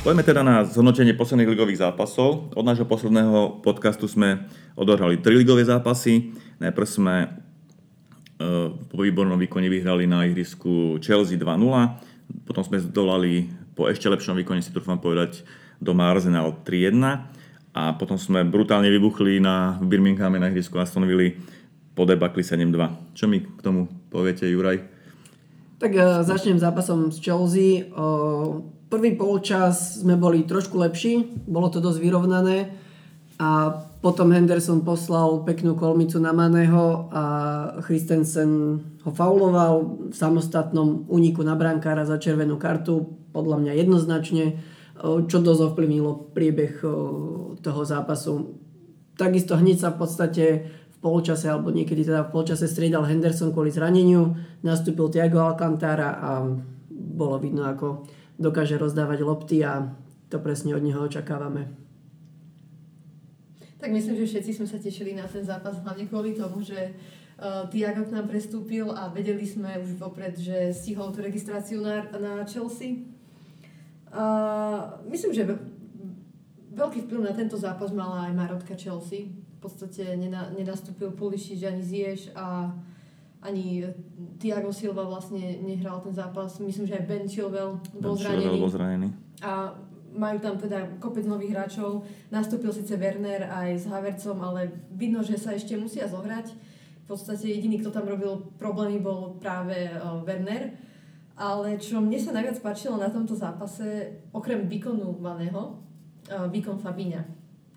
Poďme 0.07 0.25
teda 0.25 0.41
na 0.41 0.65
zhodnotenie 0.65 1.13
posledných 1.13 1.53
ligových 1.53 1.85
zápasov. 1.85 2.57
Od 2.57 2.65
nášho 2.65 2.89
posledného 2.89 3.61
podcastu 3.61 4.09
sme 4.09 4.49
odohrali 4.73 5.21
tri 5.21 5.37
ligové 5.37 5.69
zápasy. 5.69 6.33
Najprv 6.63 6.87
sme 6.89 7.15
po 8.39 8.97
výbornom 9.03 9.35
výkone 9.35 9.67
vyhrali 9.67 10.07
na 10.07 10.23
ihrisku 10.23 11.03
Chelsea 11.03 11.35
2-0, 11.35 11.59
potom 12.47 12.63
sme 12.63 12.79
zdolali 12.79 13.51
po 13.75 13.91
ešte 13.91 14.07
lepšom 14.07 14.39
výkone, 14.39 14.63
si 14.63 14.71
trúfam 14.71 14.99
povedať, 14.99 15.43
doma 15.83 16.11
Arsenal 16.11 16.63
3-1 16.63 16.99
a 17.75 17.83
potom 17.95 18.19
sme 18.19 18.43
brutálne 18.43 18.91
vybuchli 18.91 19.39
na 19.39 19.79
Birminghame 19.79 20.43
na 20.43 20.51
ihrisku 20.51 20.79
Aston 20.79 21.07
Villa 21.07 21.35
po 21.95 22.07
debakli 22.07 22.43
7-2. 22.43 23.15
Čo 23.15 23.27
mi 23.27 23.43
k 23.43 23.61
tomu 23.63 23.91
poviete, 24.11 24.47
Juraj? 24.47 24.83
Tak 25.79 25.93
uh, 25.95 26.23
začnem 26.27 26.59
zápasom 26.59 27.15
s 27.15 27.23
Chelsea. 27.23 27.87
Uh, 27.95 28.67
prvý 28.91 29.15
polčas 29.15 30.03
sme 30.03 30.19
boli 30.19 30.43
trošku 30.43 30.75
lepší, 30.79 31.27
bolo 31.47 31.71
to 31.71 31.79
dosť 31.79 31.99
vyrovnané 32.03 32.88
a 33.39 33.71
potom 34.03 34.35
Henderson 34.35 34.83
poslal 34.83 35.47
peknú 35.47 35.79
kolmicu 35.79 36.19
na 36.19 36.35
Maného 36.35 37.07
a 37.15 37.25
Christensen 37.87 38.83
ho 39.07 39.11
fauloval 39.15 40.07
v 40.11 40.15
samostatnom 40.15 41.07
úniku 41.07 41.47
na 41.47 41.55
brankára 41.55 42.03
za 42.03 42.19
červenú 42.19 42.59
kartu, 42.59 43.15
podľa 43.31 43.63
mňa 43.63 43.73
jednoznačne, 43.79 44.45
čo 45.31 45.39
dosť 45.39 45.71
ovplyvnilo 45.71 46.35
priebeh 46.35 46.83
toho 47.63 47.83
zápasu. 47.87 48.59
Takisto 49.15 49.55
hneď 49.55 49.87
sa 49.87 49.95
v 49.95 49.99
podstate 50.03 50.45
v 50.91 50.99
polčase, 50.99 51.47
alebo 51.47 51.71
niekedy 51.71 52.03
teda 52.03 52.27
v 52.27 52.35
polčase 52.35 52.67
striedal 52.67 53.07
Henderson 53.07 53.55
kvôli 53.55 53.71
zraneniu, 53.71 54.35
nastúpil 54.67 55.15
Thiago 55.15 55.47
Alcantara 55.47 56.19
a 56.19 56.43
bolo 56.91 57.39
vidno, 57.39 57.63
ako 57.71 58.03
dokáže 58.35 58.75
rozdávať 58.75 59.23
lopty 59.23 59.63
a 59.63 59.95
to 60.27 60.43
presne 60.43 60.75
od 60.75 60.83
neho 60.83 61.07
očakávame. 61.07 61.88
Tak 63.79 63.95
myslím, 63.95 64.19
že 64.19 64.27
všetci 64.27 64.51
sme 64.59 64.67
sa 64.67 64.79
tešili 64.83 65.15
na 65.15 65.31
ten 65.31 65.47
zápas, 65.47 65.79
hlavne 65.79 66.11
kvôli 66.11 66.35
tomu, 66.35 66.59
že 66.59 66.99
uh, 67.39 67.71
Tiago 67.71 68.03
k 68.03 68.15
nám 68.15 68.27
prestúpil 68.27 68.91
a 68.91 69.07
vedeli 69.07 69.47
sme 69.47 69.79
už 69.79 69.95
vopred, 70.03 70.35
že 70.35 70.75
stihol 70.75 71.15
tú 71.15 71.23
registráciu 71.23 71.79
na, 71.79 72.11
na 72.19 72.43
Chelsea. 72.43 73.07
Uh, 74.11 74.99
myslím, 75.07 75.31
že 75.31 75.47
veľký 76.75 77.07
vplyv 77.07 77.21
na 77.23 77.35
tento 77.35 77.55
zápas 77.55 77.95
mala 77.95 78.27
aj 78.27 78.33
Marotka 78.35 78.75
Chelsea. 78.75 79.31
V 79.31 79.59
podstate 79.63 80.15
nena, 80.19 80.51
nenastúpil 80.55 81.15
Pulišič 81.15 81.63
ani 81.67 81.83
Zieš 81.83 82.21
a 82.35 82.75
ani 83.43 83.87
Tiago 84.39 84.75
Silva 84.75 85.07
vlastne 85.07 85.63
nehral 85.63 86.03
ten 86.03 86.15
zápas. 86.15 86.59
Myslím, 86.59 86.91
že 86.91 86.99
aj 86.99 87.05
Ben 87.07 87.27
Chilwell 87.31 87.79
bol 87.95 88.19
ben 88.19 88.23
zranený. 88.23 88.59
bol 88.59 88.71
zranený. 88.71 89.09
A 89.43 89.75
majú 90.15 90.39
tam 90.41 90.57
teda 90.57 91.01
kopec 91.03 91.25
nových 91.29 91.53
hráčov. 91.57 92.05
Nastúpil 92.33 92.73
síce 92.73 92.97
Werner 92.97 93.49
aj 93.49 93.69
s 93.75 93.85
Havercom, 93.89 94.39
ale 94.41 94.73
vidno, 94.95 95.21
že 95.21 95.37
sa 95.37 95.53
ešte 95.53 95.77
musia 95.77 96.09
zohrať. 96.09 96.55
V 97.05 97.17
podstate 97.17 97.49
jediný, 97.49 97.81
kto 97.81 97.89
tam 97.89 98.05
robil 98.05 98.53
problémy, 98.61 99.01
bol 99.01 99.41
práve 99.41 99.89
uh, 99.89 100.21
Werner. 100.25 100.77
Ale 101.39 101.79
čo 101.79 102.03
mne 102.03 102.19
sa 102.19 102.35
najviac 102.35 102.59
páčilo 102.61 102.99
na 102.99 103.09
tomto 103.09 103.33
zápase, 103.33 104.21
okrem 104.35 104.67
výkonu 104.67 105.17
Vaného, 105.23 105.79
uh, 106.29 106.47
výkon 106.51 106.77
Fabíňa. 106.83 107.23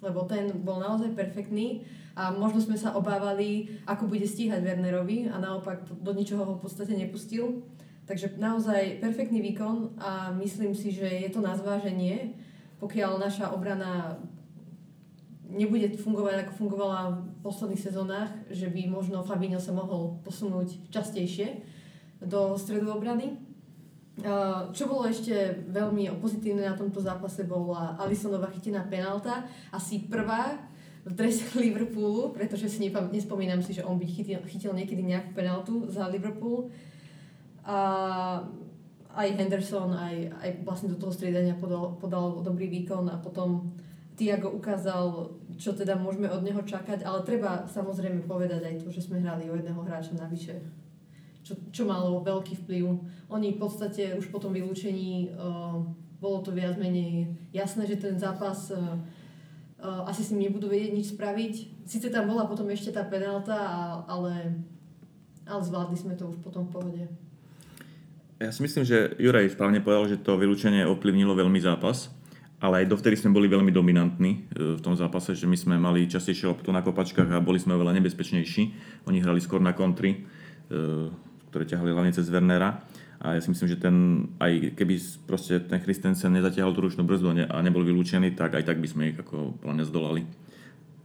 Lebo 0.02 0.26
ten 0.26 0.50
bol 0.66 0.82
naozaj 0.82 1.14
perfektný 1.14 1.86
a 2.18 2.34
možno 2.34 2.60
sme 2.60 2.76
sa 2.76 2.92
obávali, 2.92 3.72
ako 3.88 4.12
bude 4.12 4.28
stíhať 4.28 4.60
Wernerovi 4.60 5.32
a 5.32 5.40
naopak 5.40 5.88
do 5.88 6.12
ničoho 6.12 6.44
ho 6.44 6.54
v 6.60 6.64
podstate 6.68 6.92
nepustil. 6.92 7.64
Takže 8.10 8.34
naozaj 8.42 8.98
perfektný 8.98 9.40
výkon 9.40 9.96
a 10.02 10.34
myslím 10.42 10.74
si, 10.74 10.92
že 10.92 11.06
je 11.06 11.30
to 11.30 11.40
na 11.40 11.54
zváženie, 11.54 12.34
pokiaľ 12.82 13.22
naša 13.22 13.54
obrana 13.54 14.18
nebude 15.52 15.92
fungovať 16.00 16.48
ako 16.48 16.54
fungovala 16.56 17.02
v 17.12 17.20
posledných 17.44 17.84
sezónach, 17.84 18.32
že 18.50 18.72
by 18.72 18.88
možno 18.88 19.22
Fabinho 19.22 19.60
sa 19.60 19.76
mohol 19.76 20.18
posunúť 20.24 20.90
častejšie 20.90 21.62
do 22.24 22.56
stredu 22.56 22.90
obrany. 22.90 23.36
Čo 24.72 24.84
bolo 24.88 25.08
ešte 25.08 25.66
veľmi 25.72 26.08
pozitívne 26.20 26.68
na 26.68 26.76
tomto 26.76 27.04
zápase 27.04 27.44
bola 27.44 28.00
Alisonova 28.00 28.52
chytená 28.52 28.86
penalta, 28.88 29.48
asi 29.72 30.08
prvá 30.08 30.60
v 31.02 31.12
drese 31.16 31.48
Liverpoolu, 31.64 32.32
pretože 32.32 32.70
si 32.70 32.92
nespomínam 32.92 33.60
si, 33.60 33.74
že 33.74 33.86
on 33.86 33.98
by 33.98 34.06
chytil, 34.06 34.40
chytil 34.46 34.72
niekedy 34.72 35.02
nejakú 35.02 35.32
penaltu 35.34 35.90
za 35.90 36.08
Liverpool 36.08 36.70
a 37.66 37.78
aj 39.12 39.28
Henderson, 39.36 39.92
aj, 39.92 40.16
aj 40.40 40.50
vlastne 40.64 40.96
do 40.96 40.98
toho 40.98 41.12
striedania 41.12 41.56
podal, 41.60 42.00
podal 42.00 42.40
dobrý 42.40 42.72
výkon 42.72 43.12
a 43.12 43.20
potom 43.20 43.76
Tiago 44.16 44.54
ukázal, 44.56 45.34
čo 45.58 45.76
teda 45.76 45.98
môžeme 46.00 46.32
od 46.32 46.46
neho 46.46 46.62
čakať, 46.64 47.04
ale 47.04 47.26
treba 47.26 47.68
samozrejme 47.68 48.24
povedať 48.24 48.62
aj 48.64 48.76
to, 48.86 48.88
že 48.94 49.10
sme 49.10 49.20
hrali 49.20 49.50
o 49.50 49.58
jedného 49.58 49.82
hráča 49.84 50.16
navyše, 50.16 50.62
čo, 51.44 51.58
čo 51.74 51.84
malo 51.90 52.24
veľký 52.24 52.64
vplyv. 52.64 52.86
Oni 53.34 53.48
v 53.56 53.60
podstate 53.60 54.16
už 54.16 54.30
po 54.30 54.40
tom 54.40 54.54
vylúčení 54.56 55.34
uh, 55.34 55.82
bolo 56.22 56.40
to 56.46 56.54
viac 56.54 56.78
menej 56.78 57.34
jasné, 57.52 57.90
že 57.90 57.98
ten 57.98 58.16
zápas 58.16 58.70
uh, 58.72 58.96
uh, 59.82 60.06
asi 60.06 60.22
s 60.22 60.32
ním 60.32 60.54
nebudú 60.54 60.70
vedieť 60.70 60.92
nič 60.94 61.08
spraviť. 61.18 61.54
Sice 61.90 62.14
tam 62.14 62.30
bola 62.30 62.46
potom 62.46 62.70
ešte 62.70 62.94
tá 62.94 63.04
penálta, 63.10 63.58
ale, 64.06 64.54
ale 65.50 65.62
zvládli 65.66 65.98
sme 65.98 66.14
to 66.14 66.30
už 66.30 66.38
potom 66.46 66.70
v 66.70 66.74
pohode. 66.78 67.04
Ja 68.42 68.50
si 68.50 68.66
myslím, 68.66 68.82
že 68.82 69.14
Juraj 69.22 69.54
správne 69.54 69.86
povedal, 69.86 70.10
že 70.10 70.18
to 70.18 70.34
vylúčenie 70.34 70.82
ovplyvnilo 70.90 71.38
veľmi 71.38 71.62
zápas, 71.62 72.10
ale 72.58 72.82
aj 72.82 72.90
dovtedy 72.90 73.14
sme 73.14 73.38
boli 73.38 73.46
veľmi 73.46 73.70
dominantní 73.70 74.32
e, 74.34 74.38
v 74.78 74.82
tom 74.82 74.98
zápase, 74.98 75.38
že 75.38 75.46
my 75.46 75.54
sme 75.54 75.78
mali 75.78 76.10
častejšie 76.10 76.50
loptu 76.50 76.74
na 76.74 76.82
kopačkách 76.82 77.30
a 77.30 77.38
boli 77.38 77.62
sme 77.62 77.78
oveľa 77.78 78.02
nebezpečnejší. 78.02 78.64
Oni 79.06 79.22
hrali 79.22 79.38
skôr 79.46 79.62
na 79.62 79.78
kontry, 79.78 80.26
e, 80.74 81.14
ktoré 81.54 81.70
ťahali 81.70 81.94
hlavne 81.94 82.18
cez 82.18 82.34
Wernera. 82.34 82.82
A 83.22 83.38
ja 83.38 83.42
si 83.46 83.54
myslím, 83.54 83.70
že 83.70 83.78
ten, 83.78 83.96
aj 84.42 84.74
keby 84.74 84.98
proste 85.30 85.62
ten 85.62 85.78
Christensen 85.78 86.34
nezatiahol 86.34 86.74
tú 86.74 86.90
ručnú 86.90 87.06
brzdu 87.06 87.46
a 87.46 87.58
nebol 87.62 87.86
vylúčený, 87.86 88.34
tak 88.34 88.58
aj 88.58 88.66
tak 88.66 88.82
by 88.82 88.90
sme 88.90 89.14
ich 89.14 89.22
ako 89.22 89.62
mňa 89.62 89.86
zdolali. 89.86 90.26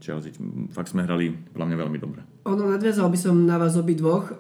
Chelsea. 0.01 0.33
Fakt 0.73 0.93
sme 0.93 1.05
hrali 1.05 1.37
podľa 1.53 1.67
mňa 1.69 1.77
veľmi 1.85 1.99
dobre. 2.01 2.21
Ono, 2.49 2.65
nadviazal 2.73 3.13
by 3.13 3.19
som 3.21 3.45
na 3.45 3.61
vás 3.61 3.77
obi 3.77 3.93
dvoch. 3.93 4.33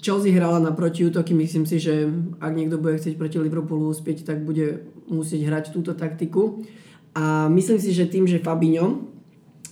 Chelsea 0.00 0.32
hrala 0.32 0.58
na 0.58 0.72
protiútoky, 0.72 1.36
myslím 1.36 1.68
si, 1.68 1.76
že 1.76 2.08
ak 2.40 2.52
niekto 2.56 2.80
bude 2.80 2.96
chcieť 2.96 3.20
proti 3.20 3.36
Liverpoolu 3.36 3.92
uspieť, 3.92 4.24
tak 4.24 4.42
bude 4.42 4.88
musieť 5.06 5.44
hrať 5.44 5.64
túto 5.76 5.92
taktiku. 5.92 6.64
A 7.12 7.52
myslím 7.52 7.76
si, 7.76 7.92
že 7.92 8.08
tým, 8.08 8.24
že 8.24 8.40
Fabinho 8.40 9.10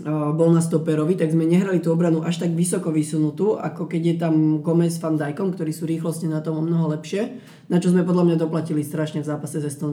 bol 0.07 0.55
na 0.55 0.63
stoperovi, 0.63 1.19
tak 1.19 1.35
sme 1.35 1.43
nehrali 1.43 1.83
tú 1.83 1.91
obranu 1.91 2.23
až 2.23 2.47
tak 2.47 2.55
vysoko 2.55 2.95
vysunutú, 2.95 3.59
ako 3.59 3.91
keď 3.91 4.03
je 4.05 4.15
tam 4.15 4.63
Gomez 4.63 4.95
s 4.95 5.03
Van 5.03 5.19
Dijkom, 5.19 5.51
ktorí 5.51 5.75
sú 5.75 5.91
rýchlostne 5.91 6.31
na 6.31 6.39
tom 6.39 6.55
o 6.55 6.63
mnoho 6.63 6.95
lepšie, 6.95 7.43
na 7.67 7.83
čo 7.83 7.91
sme 7.91 8.07
podľa 8.07 8.31
mňa 8.31 8.37
doplatili 8.39 8.87
strašne 8.87 9.27
v 9.27 9.29
zápase 9.29 9.59
s 9.59 9.67
Aston 9.67 9.91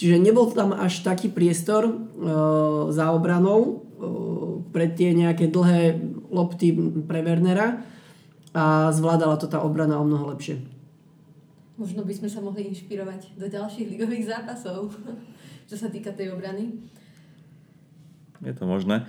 čiže 0.00 0.16
nebol 0.16 0.48
tam 0.56 0.72
až 0.72 1.04
taký 1.04 1.28
priestor 1.28 1.84
e, 1.84 1.92
za 2.88 3.12
obranou 3.12 3.60
e, 3.60 3.72
pre 4.72 4.88
tie 4.88 5.12
nejaké 5.12 5.52
dlhé 5.52 6.00
lopty 6.32 6.72
pre 7.04 7.20
Wernera 7.20 7.84
a 8.50 8.90
zvládala 8.90 9.38
to 9.38 9.46
tá 9.46 9.62
obrana 9.62 9.98
o 9.98 10.04
mnoho 10.04 10.34
lepšie. 10.34 10.58
Možno 11.80 12.04
by 12.04 12.12
sme 12.12 12.28
sa 12.28 12.44
mohli 12.44 12.68
inšpirovať 12.68 13.40
do 13.40 13.46
ďalších 13.48 13.88
ligových 13.96 14.28
zápasov, 14.28 14.92
čo 15.70 15.76
sa 15.78 15.88
týka 15.88 16.12
tej 16.12 16.34
obrany. 16.34 16.76
Je 18.42 18.52
to 18.56 18.64
možné. 18.68 19.06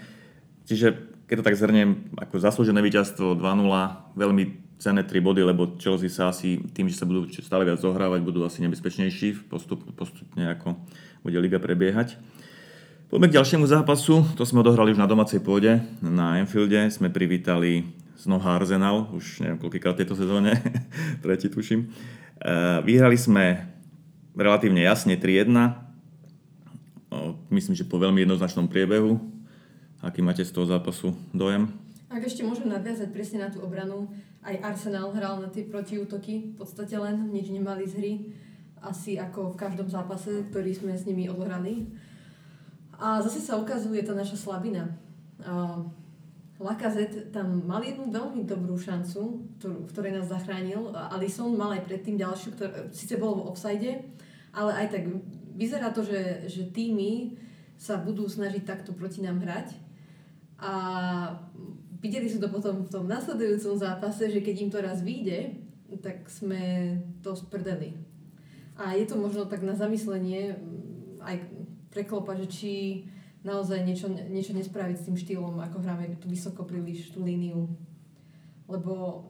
Čiže 0.68 1.12
keď 1.28 1.36
to 1.42 1.48
tak 1.48 1.60
zhrniem, 1.60 2.12
ako 2.20 2.44
zaslúžené 2.44 2.84
víťazstvo 2.84 3.40
2-0, 3.40 4.20
veľmi 4.20 4.44
cenné 4.82 5.06
3 5.06 5.22
body, 5.24 5.42
lebo 5.46 5.78
Chelsea 5.80 6.12
sa 6.12 6.34
asi 6.34 6.60
tým, 6.74 6.90
že 6.90 7.00
sa 7.00 7.08
budú 7.08 7.30
stále 7.40 7.64
viac 7.64 7.80
zohrávať, 7.80 8.20
budú 8.26 8.44
asi 8.44 8.66
nebezpečnejší 8.66 9.48
postup, 9.48 9.86
postupne, 9.96 10.50
ako 10.52 10.76
bude 11.22 11.38
liga 11.40 11.62
prebiehať. 11.62 12.18
Poďme 13.08 13.28
k 13.30 13.38
ďalšiemu 13.38 13.68
zápasu, 13.68 14.24
to 14.40 14.48
sme 14.48 14.64
odohrali 14.64 14.96
už 14.96 15.00
na 15.00 15.08
domácej 15.08 15.44
pôde, 15.44 15.84
na 16.00 16.40
Enfielde 16.40 16.88
sme 16.90 17.12
privítali 17.12 18.01
znova 18.22 18.62
Arsenal, 18.62 19.10
už 19.10 19.42
neviem 19.42 19.58
koľkýkrát 19.58 19.98
tejto 19.98 20.14
sezóne, 20.14 20.62
tretí 21.26 21.50
tuším. 21.50 21.86
E, 21.86 21.90
vyhrali 22.86 23.18
sme 23.18 23.66
relatívne 24.38 24.86
jasne 24.86 25.18
3-1, 25.18 25.50
myslím, 27.52 27.76
že 27.76 27.84
po 27.84 28.00
veľmi 28.00 28.24
jednoznačnom 28.24 28.72
priebehu, 28.72 29.20
Aký 30.02 30.26
máte 30.26 30.42
z 30.42 30.50
toho 30.50 30.66
zápasu 30.66 31.14
dojem? 31.30 31.70
Ak 32.10 32.26
ešte 32.26 32.42
môžem 32.42 32.74
nadviazať 32.74 33.14
presne 33.14 33.46
na 33.46 33.54
tú 33.54 33.62
obranu, 33.62 34.10
aj 34.42 34.74
Arsenal 34.74 35.14
hral 35.14 35.38
na 35.38 35.54
tie 35.54 35.70
protiútoky, 35.70 36.52
v 36.52 36.56
podstate 36.58 36.98
len 36.98 37.30
nič 37.30 37.54
nemali 37.54 37.86
z 37.86 37.94
hry, 38.02 38.14
asi 38.82 39.22
ako 39.22 39.54
v 39.54 39.60
každom 39.62 39.86
zápase, 39.86 40.50
ktorý 40.50 40.74
sme 40.74 40.98
s 40.98 41.06
nimi 41.06 41.30
odohrali. 41.30 41.94
A 42.98 43.22
zase 43.22 43.46
sa 43.46 43.62
ukazuje 43.62 44.02
tá 44.02 44.18
naša 44.18 44.42
slabina. 44.42 44.90
Lacazette 46.62 47.34
tam 47.34 47.66
mal 47.66 47.82
jednu 47.82 48.14
veľmi 48.14 48.46
dobrú 48.46 48.78
šancu, 48.78 49.50
ktorú, 49.58 49.90
ktorej 49.90 50.22
nás 50.22 50.30
zachránil. 50.30 50.94
Alison 50.94 51.58
mal 51.58 51.74
aj 51.74 51.90
predtým 51.90 52.22
ďalšiu, 52.22 52.54
ktorá 52.54 52.94
síce 52.94 53.18
bolo 53.18 53.42
v 53.42 53.46
offside, 53.50 53.92
ale 54.54 54.72
aj 54.86 54.88
tak 54.94 55.04
vyzerá 55.58 55.90
to, 55.90 56.06
že, 56.06 56.46
že 56.46 56.70
týmy 56.70 57.36
sa 57.82 57.98
budú 57.98 58.30
snažiť 58.30 58.62
takto 58.62 58.94
proti 58.94 59.26
nám 59.26 59.42
hrať 59.42 59.74
a 60.62 60.74
videli 61.98 62.30
sme 62.30 62.46
to 62.46 62.54
potom 62.54 62.86
v 62.86 62.94
tom 62.94 63.10
nasledujúcom 63.10 63.82
zápase, 63.82 64.30
že 64.30 64.46
keď 64.46 64.56
im 64.62 64.70
to 64.70 64.80
raz 64.86 65.02
vyjde, 65.02 65.58
tak 65.98 66.30
sme 66.30 66.96
to 67.26 67.34
sprdeli. 67.34 67.98
A 68.78 68.94
je 68.94 69.10
to 69.10 69.18
možno 69.18 69.50
tak 69.50 69.66
na 69.66 69.74
zamyslenie 69.74 70.56
aj 71.22 71.42
preklopa, 71.90 72.38
že 72.38 72.48
či 72.48 72.74
naozaj 73.42 73.82
niečo, 73.82 74.10
niečo 74.10 74.54
nespraviť 74.54 74.98
s 74.98 75.06
tým 75.10 75.18
štýlom, 75.18 75.58
ako 75.62 75.82
hráme 75.82 76.14
tu 76.22 76.30
vysoko 76.30 76.66
príliš 76.66 77.14
tú 77.14 77.26
líniu. 77.26 77.70
Lebo 78.70 79.26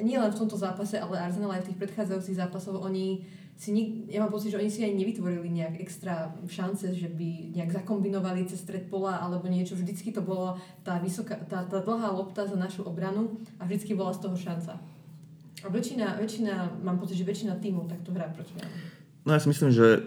nie 0.00 0.16
len 0.16 0.30
v 0.30 0.38
tomto 0.38 0.56
zápase, 0.56 0.96
ale 0.96 1.20
Arsenal 1.20 1.52
aj 1.58 1.66
v 1.66 1.68
tých 1.72 1.80
predchádzajúcich 1.80 2.38
zápasoch, 2.38 2.78
oni 2.78 3.26
si 3.58 3.74
nik, 3.74 4.06
ja 4.06 4.22
mám 4.22 4.30
pocit, 4.30 4.54
že 4.54 4.58
oni 4.62 4.70
si 4.70 4.86
aj 4.86 4.94
nevytvorili 4.94 5.50
nejak 5.50 5.82
extra 5.82 6.30
šance, 6.46 6.94
že 6.94 7.10
by 7.10 7.58
nejak 7.58 7.74
zakombinovali 7.82 8.46
cez 8.46 8.62
stred 8.62 8.86
pola 8.86 9.18
alebo 9.18 9.50
niečo. 9.50 9.74
Vždycky 9.74 10.14
to 10.14 10.22
bola 10.22 10.62
tá, 10.86 11.02
vysoká, 11.02 11.42
tá, 11.42 11.66
tá 11.66 11.82
dlhá 11.82 12.14
lopta 12.14 12.46
za 12.46 12.54
našu 12.54 12.86
obranu 12.86 13.34
a 13.58 13.66
vždycky 13.66 13.98
bola 13.98 14.14
z 14.14 14.22
toho 14.22 14.38
šanca. 14.38 14.78
A 15.58 15.66
väčšina, 15.66 16.22
väčšina 16.22 16.86
mám 16.86 17.02
pocit, 17.02 17.18
že 17.18 17.26
väčšina 17.26 17.58
tímov 17.58 17.90
takto 17.90 18.14
hrá 18.14 18.30
proti 18.30 18.54
nám. 18.62 18.70
No 19.26 19.34
ja 19.34 19.42
si 19.42 19.50
myslím, 19.50 19.74
že 19.74 20.06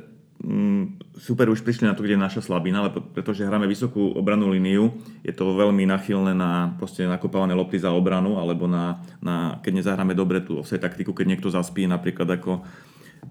super 1.22 1.46
už 1.54 1.62
prišli 1.62 1.86
na 1.86 1.94
to, 1.94 2.02
kde 2.02 2.18
je 2.18 2.26
naša 2.26 2.42
slabina, 2.42 2.82
ale 2.82 2.90
pretože 2.90 3.46
hráme 3.46 3.70
vysokú 3.70 4.18
obranú 4.18 4.50
líniu, 4.50 4.90
je 5.22 5.30
to 5.30 5.54
veľmi 5.54 5.86
nachylné 5.86 6.34
na 6.34 6.74
proste 6.82 7.06
nakopávané 7.06 7.54
lopty 7.54 7.78
za 7.78 7.94
obranu, 7.94 8.42
alebo 8.42 8.66
na, 8.66 9.06
na 9.22 9.62
keď 9.62 9.86
nezahráme 9.86 10.18
dobre 10.18 10.42
tú 10.42 10.58
offside 10.58 10.82
taktiku, 10.82 11.14
keď 11.14 11.38
niekto 11.38 11.54
zaspí, 11.54 11.86
napríklad 11.86 12.26
ako 12.42 12.66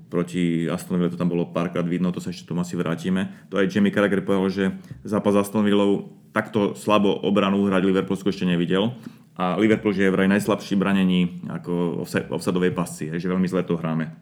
proti 0.07 0.71
Aston 0.71 1.03
Ville 1.03 1.11
to 1.11 1.19
tam 1.19 1.31
bolo 1.31 1.51
párkrát 1.51 1.83
vidno, 1.83 2.15
to 2.15 2.23
sa 2.23 2.31
ešte 2.31 2.47
tomu 2.47 2.63
asi 2.63 2.79
vrátime. 2.79 3.51
To 3.51 3.59
aj 3.59 3.71
Jamie 3.71 3.91
Carragher 3.91 4.23
povedal, 4.23 4.47
že 4.51 4.65
zápas 5.03 5.35
Aston 5.35 5.67
Villou 5.67 6.15
takto 6.31 6.79
slabo 6.79 7.11
obranu 7.27 7.67
hrať 7.67 7.91
Liverpoolsku 7.91 8.31
ešte 8.31 8.47
nevidel. 8.47 8.95
A 9.35 9.59
Liverpool 9.59 9.91
že 9.91 10.07
je 10.07 10.15
vraj 10.15 10.31
najslabší 10.31 10.79
branení 10.79 11.43
ako 11.49 12.05
offsadovej 12.31 12.71
pasci, 12.71 13.11
že 13.11 13.27
veľmi 13.27 13.51
zle 13.51 13.67
to 13.67 13.75
hráme. 13.75 14.15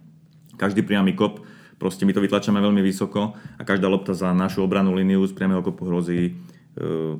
Každý 0.56 0.86
priamy 0.86 1.12
kop, 1.12 1.44
proste 1.78 2.04
my 2.04 2.12
to 2.12 2.20
vytlačame 2.20 2.58
veľmi 2.58 2.82
vysoko 2.82 3.38
a 3.56 3.62
každá 3.62 3.86
lopta 3.86 4.12
za 4.12 4.34
našu 4.34 4.66
obranú 4.66 4.92
líniu 4.92 5.22
z 5.24 5.32
priamého 5.32 5.62
kopu 5.62 5.86
hrozí 5.86 6.20
e, 6.28 6.32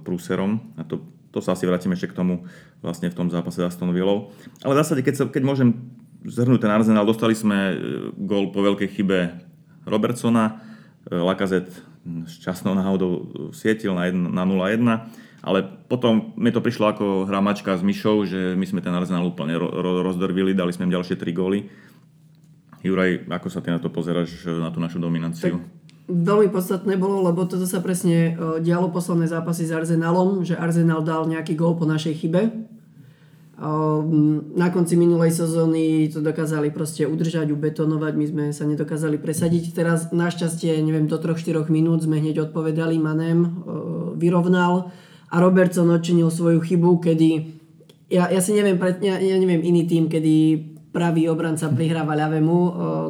prúserom. 0.03 0.75
A 0.77 0.83
to, 0.83 1.01
to 1.31 1.39
sa 1.39 1.55
asi 1.55 1.65
vrátime 1.65 1.95
ešte 1.95 2.11
k 2.11 2.19
tomu 2.19 2.45
vlastne 2.83 3.09
v 3.09 3.17
tom 3.17 3.31
zápase 3.31 3.63
s 3.63 3.71
Aston 3.71 3.95
Villou. 3.95 4.35
Ale 4.67 4.75
v 4.75 4.81
zásade, 4.83 5.01
keď, 5.07 5.15
sa, 5.15 5.25
keď 5.31 5.43
môžem 5.47 5.79
zhrnúť 6.27 6.67
ten 6.67 6.75
Arsenal, 6.75 7.07
dostali 7.07 7.39
sme 7.39 7.59
e, 7.71 7.75
gól 8.19 8.51
po 8.51 8.61
veľkej 8.67 8.89
chybe 8.99 9.19
Robertsona, 9.87 10.59
e, 11.07 11.15
Lacazette 11.15 11.87
s 12.27 12.41
časnou 12.41 12.75
náhodou 12.75 13.31
sietil 13.55 13.93
na, 13.95 14.09
1, 14.09 14.33
na 14.33 14.43
0-1, 14.43 14.81
ale 15.45 15.59
potom 15.87 16.35
mi 16.35 16.51
to 16.51 16.59
prišlo 16.59 16.91
ako 16.91 17.05
hrámačka 17.31 17.79
s 17.79 17.83
myšou, 17.85 18.27
že 18.27 18.59
my 18.59 18.67
sme 18.67 18.81
ten 18.83 18.91
Arsenal 18.91 19.29
úplne 19.29 19.55
ro- 19.55 19.71
ro- 19.71 20.03
rozdrvili, 20.03 20.57
dali 20.57 20.75
sme 20.75 20.91
im 20.91 20.97
ďalšie 20.99 21.15
3 21.15 21.31
góly. 21.31 21.71
Juraj, 22.83 23.27
ako 23.27 23.49
sa 23.51 23.61
ty 23.63 23.75
na 23.75 23.83
to 23.83 23.91
pozeráš, 23.91 24.47
na 24.47 24.71
tú 24.71 24.79
našu 24.79 25.03
dominanciu? 25.03 25.59
Tak 25.59 25.67
veľmi 26.09 26.49
podstatné 26.49 26.97
bolo, 26.97 27.21
lebo 27.21 27.45
toto 27.45 27.69
sa 27.69 27.85
presne 27.85 28.33
e, 28.33 28.63
dialo 28.65 28.89
posledné 28.89 29.29
zápasy 29.29 29.69
s 29.69 29.77
Arsenalom, 29.77 30.41
že 30.41 30.57
Arsenal 30.57 31.05
dal 31.05 31.29
nejaký 31.29 31.53
gól 31.53 31.77
po 31.77 31.85
našej 31.85 32.15
chybe 32.25 32.69
Ehm, 33.59 34.55
na 34.55 34.71
konci 34.71 34.95
minulej 34.95 35.35
sezóny 35.35 36.07
to 36.15 36.23
dokázali 36.23 36.71
proste 36.71 37.03
udržať, 37.11 37.51
ubetonovať, 37.51 38.13
my 38.15 38.27
sme 38.31 38.45
sa 38.55 38.63
nedokázali 38.71 39.19
presadiť. 39.19 39.75
Teraz 39.75 40.15
našťastie, 40.15 40.79
neviem, 40.79 41.11
do 41.11 41.19
3-4 41.19 41.67
minút 41.67 42.07
sme 42.07 42.23
hneď 42.23 42.47
odpovedali, 42.47 43.03
Manem 43.03 43.39
ehm, 43.43 43.51
vyrovnal 44.15 44.95
a 45.27 45.37
Robertson 45.43 45.91
odčinil 45.91 46.31
svoju 46.31 46.63
chybu, 46.63 47.03
kedy 47.03 47.59
ja, 48.15 48.31
ja 48.31 48.39
si 48.39 48.55
neviem, 48.55 48.79
ja, 49.03 49.19
ja 49.19 49.37
neviem 49.37 49.61
iný 49.67 49.91
tým, 49.91 50.07
kedy 50.07 50.35
pravý 50.91 51.29
obranca 51.29 51.69
prihráva 51.69 52.17
ľavému, 52.17 52.57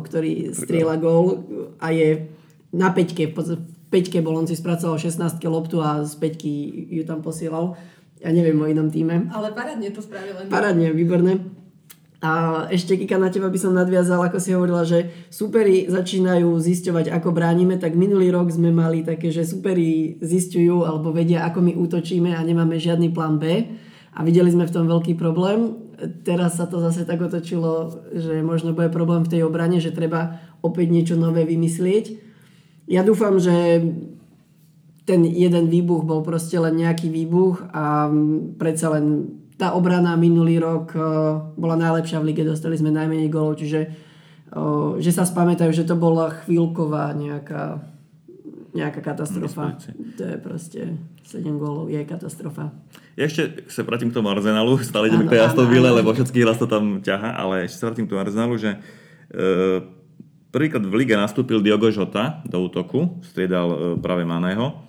ktorý 0.02 0.52
strieľa 0.54 0.96
gól 0.98 1.46
a 1.78 1.94
je 1.94 2.28
na 2.74 2.92
peťke, 2.92 3.32
v 3.32 3.58
peťke 3.88 4.20
bol, 4.20 4.36
on 4.36 4.44
si 4.44 4.58
spracoval 4.58 5.00
16 5.00 5.40
loptu 5.48 5.80
a 5.80 6.04
z 6.04 6.12
peťky 6.20 6.52
ju 6.92 7.02
tam 7.08 7.24
posielal 7.24 7.78
ja 8.18 8.30
neviem 8.34 8.58
o 8.58 8.66
inom 8.66 8.90
týme. 8.90 9.30
Ale 9.30 9.54
parádne 9.54 9.94
to 9.94 10.02
spravil. 10.02 10.34
Parádne, 10.50 10.90
výborné. 10.90 11.38
A 12.18 12.66
ešte 12.66 12.98
Kika 12.98 13.14
na 13.14 13.30
teba 13.30 13.46
by 13.46 13.58
som 13.62 13.78
nadviazal, 13.78 14.18
ako 14.18 14.42
si 14.42 14.50
hovorila, 14.50 14.82
že 14.82 15.06
superi 15.30 15.86
začínajú 15.86 16.50
zisťovať, 16.50 17.14
ako 17.14 17.30
bránime, 17.30 17.78
tak 17.78 17.94
minulý 17.94 18.34
rok 18.34 18.50
sme 18.50 18.74
mali 18.74 19.06
také, 19.06 19.30
že 19.30 19.46
superi 19.46 20.18
zistujú 20.18 20.82
alebo 20.82 21.14
vedia, 21.14 21.46
ako 21.46 21.62
my 21.62 21.72
útočíme 21.78 22.34
a 22.34 22.42
nemáme 22.42 22.74
žiadny 22.74 23.14
plán 23.14 23.38
B 23.38 23.70
a 24.10 24.20
videli 24.26 24.50
sme 24.50 24.66
v 24.66 24.74
tom 24.74 24.90
veľký 24.90 25.14
problém. 25.14 25.78
Teraz 26.22 26.62
sa 26.62 26.70
to 26.70 26.78
zase 26.78 27.02
tak 27.02 27.18
otočilo, 27.18 28.02
že 28.14 28.38
možno 28.46 28.70
bude 28.70 28.86
problém 28.86 29.26
v 29.26 29.32
tej 29.34 29.40
obrane, 29.42 29.82
že 29.82 29.90
treba 29.90 30.38
opäť 30.62 30.94
niečo 30.94 31.14
nové 31.18 31.42
vymyslieť. 31.42 32.18
Ja 32.86 33.02
dúfam, 33.02 33.42
že 33.42 33.82
ten 35.08 35.24
jeden 35.24 35.72
výbuch 35.72 36.04
bol 36.04 36.20
proste 36.20 36.60
len 36.60 36.78
nejaký 36.78 37.08
výbuch 37.08 37.72
a 37.72 38.12
predsa 38.60 38.92
len 38.94 39.36
tá 39.58 39.74
obrana 39.74 40.14
minulý 40.14 40.62
rok 40.62 40.94
e, 40.94 41.00
bola 41.58 41.74
najlepšia 41.74 42.22
v 42.22 42.30
lige, 42.30 42.46
dostali 42.46 42.78
sme 42.78 42.94
najmenej 42.94 43.32
golov, 43.32 43.58
čiže 43.58 43.80
e, 43.82 43.88
že 45.02 45.10
sa 45.10 45.26
spamätajú, 45.26 45.74
že 45.74 45.88
to 45.88 45.98
bola 45.98 46.30
chvíľková 46.46 47.10
nejaká, 47.18 47.82
nejaká 48.78 49.00
katastrofa. 49.02 49.74
To 50.16 50.22
je 50.22 50.36
proste 50.38 50.80
7 51.26 51.42
gólov, 51.58 51.90
je 51.90 51.98
katastrofa. 52.06 52.70
Ja 53.18 53.26
ešte 53.26 53.66
sa 53.66 53.82
vrátim 53.82 54.08
k 54.08 54.16
tomu 54.16 54.30
Arsenalu, 54.30 54.78
stále 54.86 55.10
ideme 55.10 55.26
k 55.26 55.34
tej 55.34 55.42
Aston 55.42 55.66
Ville, 55.66 55.90
lebo 55.90 56.14
všetkých 56.14 56.44
hlas 56.46 56.58
to 56.62 56.70
tam 56.70 57.02
ťaha, 57.02 57.34
ale 57.34 57.66
ešte 57.66 57.82
sa 57.82 57.90
vrátim 57.90 58.06
k 58.06 58.10
tomu 58.14 58.22
Arsenalu, 58.22 58.54
že 58.56 58.70
e, 58.74 58.78
prvýkrát 60.54 60.86
v 60.86 60.94
lige 60.94 61.18
nastúpil 61.18 61.58
Diogo 61.58 61.90
Jota 61.90 62.40
do 62.46 62.62
útoku, 62.62 63.18
striedal 63.26 63.66
e, 63.68 63.78
práve 63.98 64.22
Maného 64.22 64.88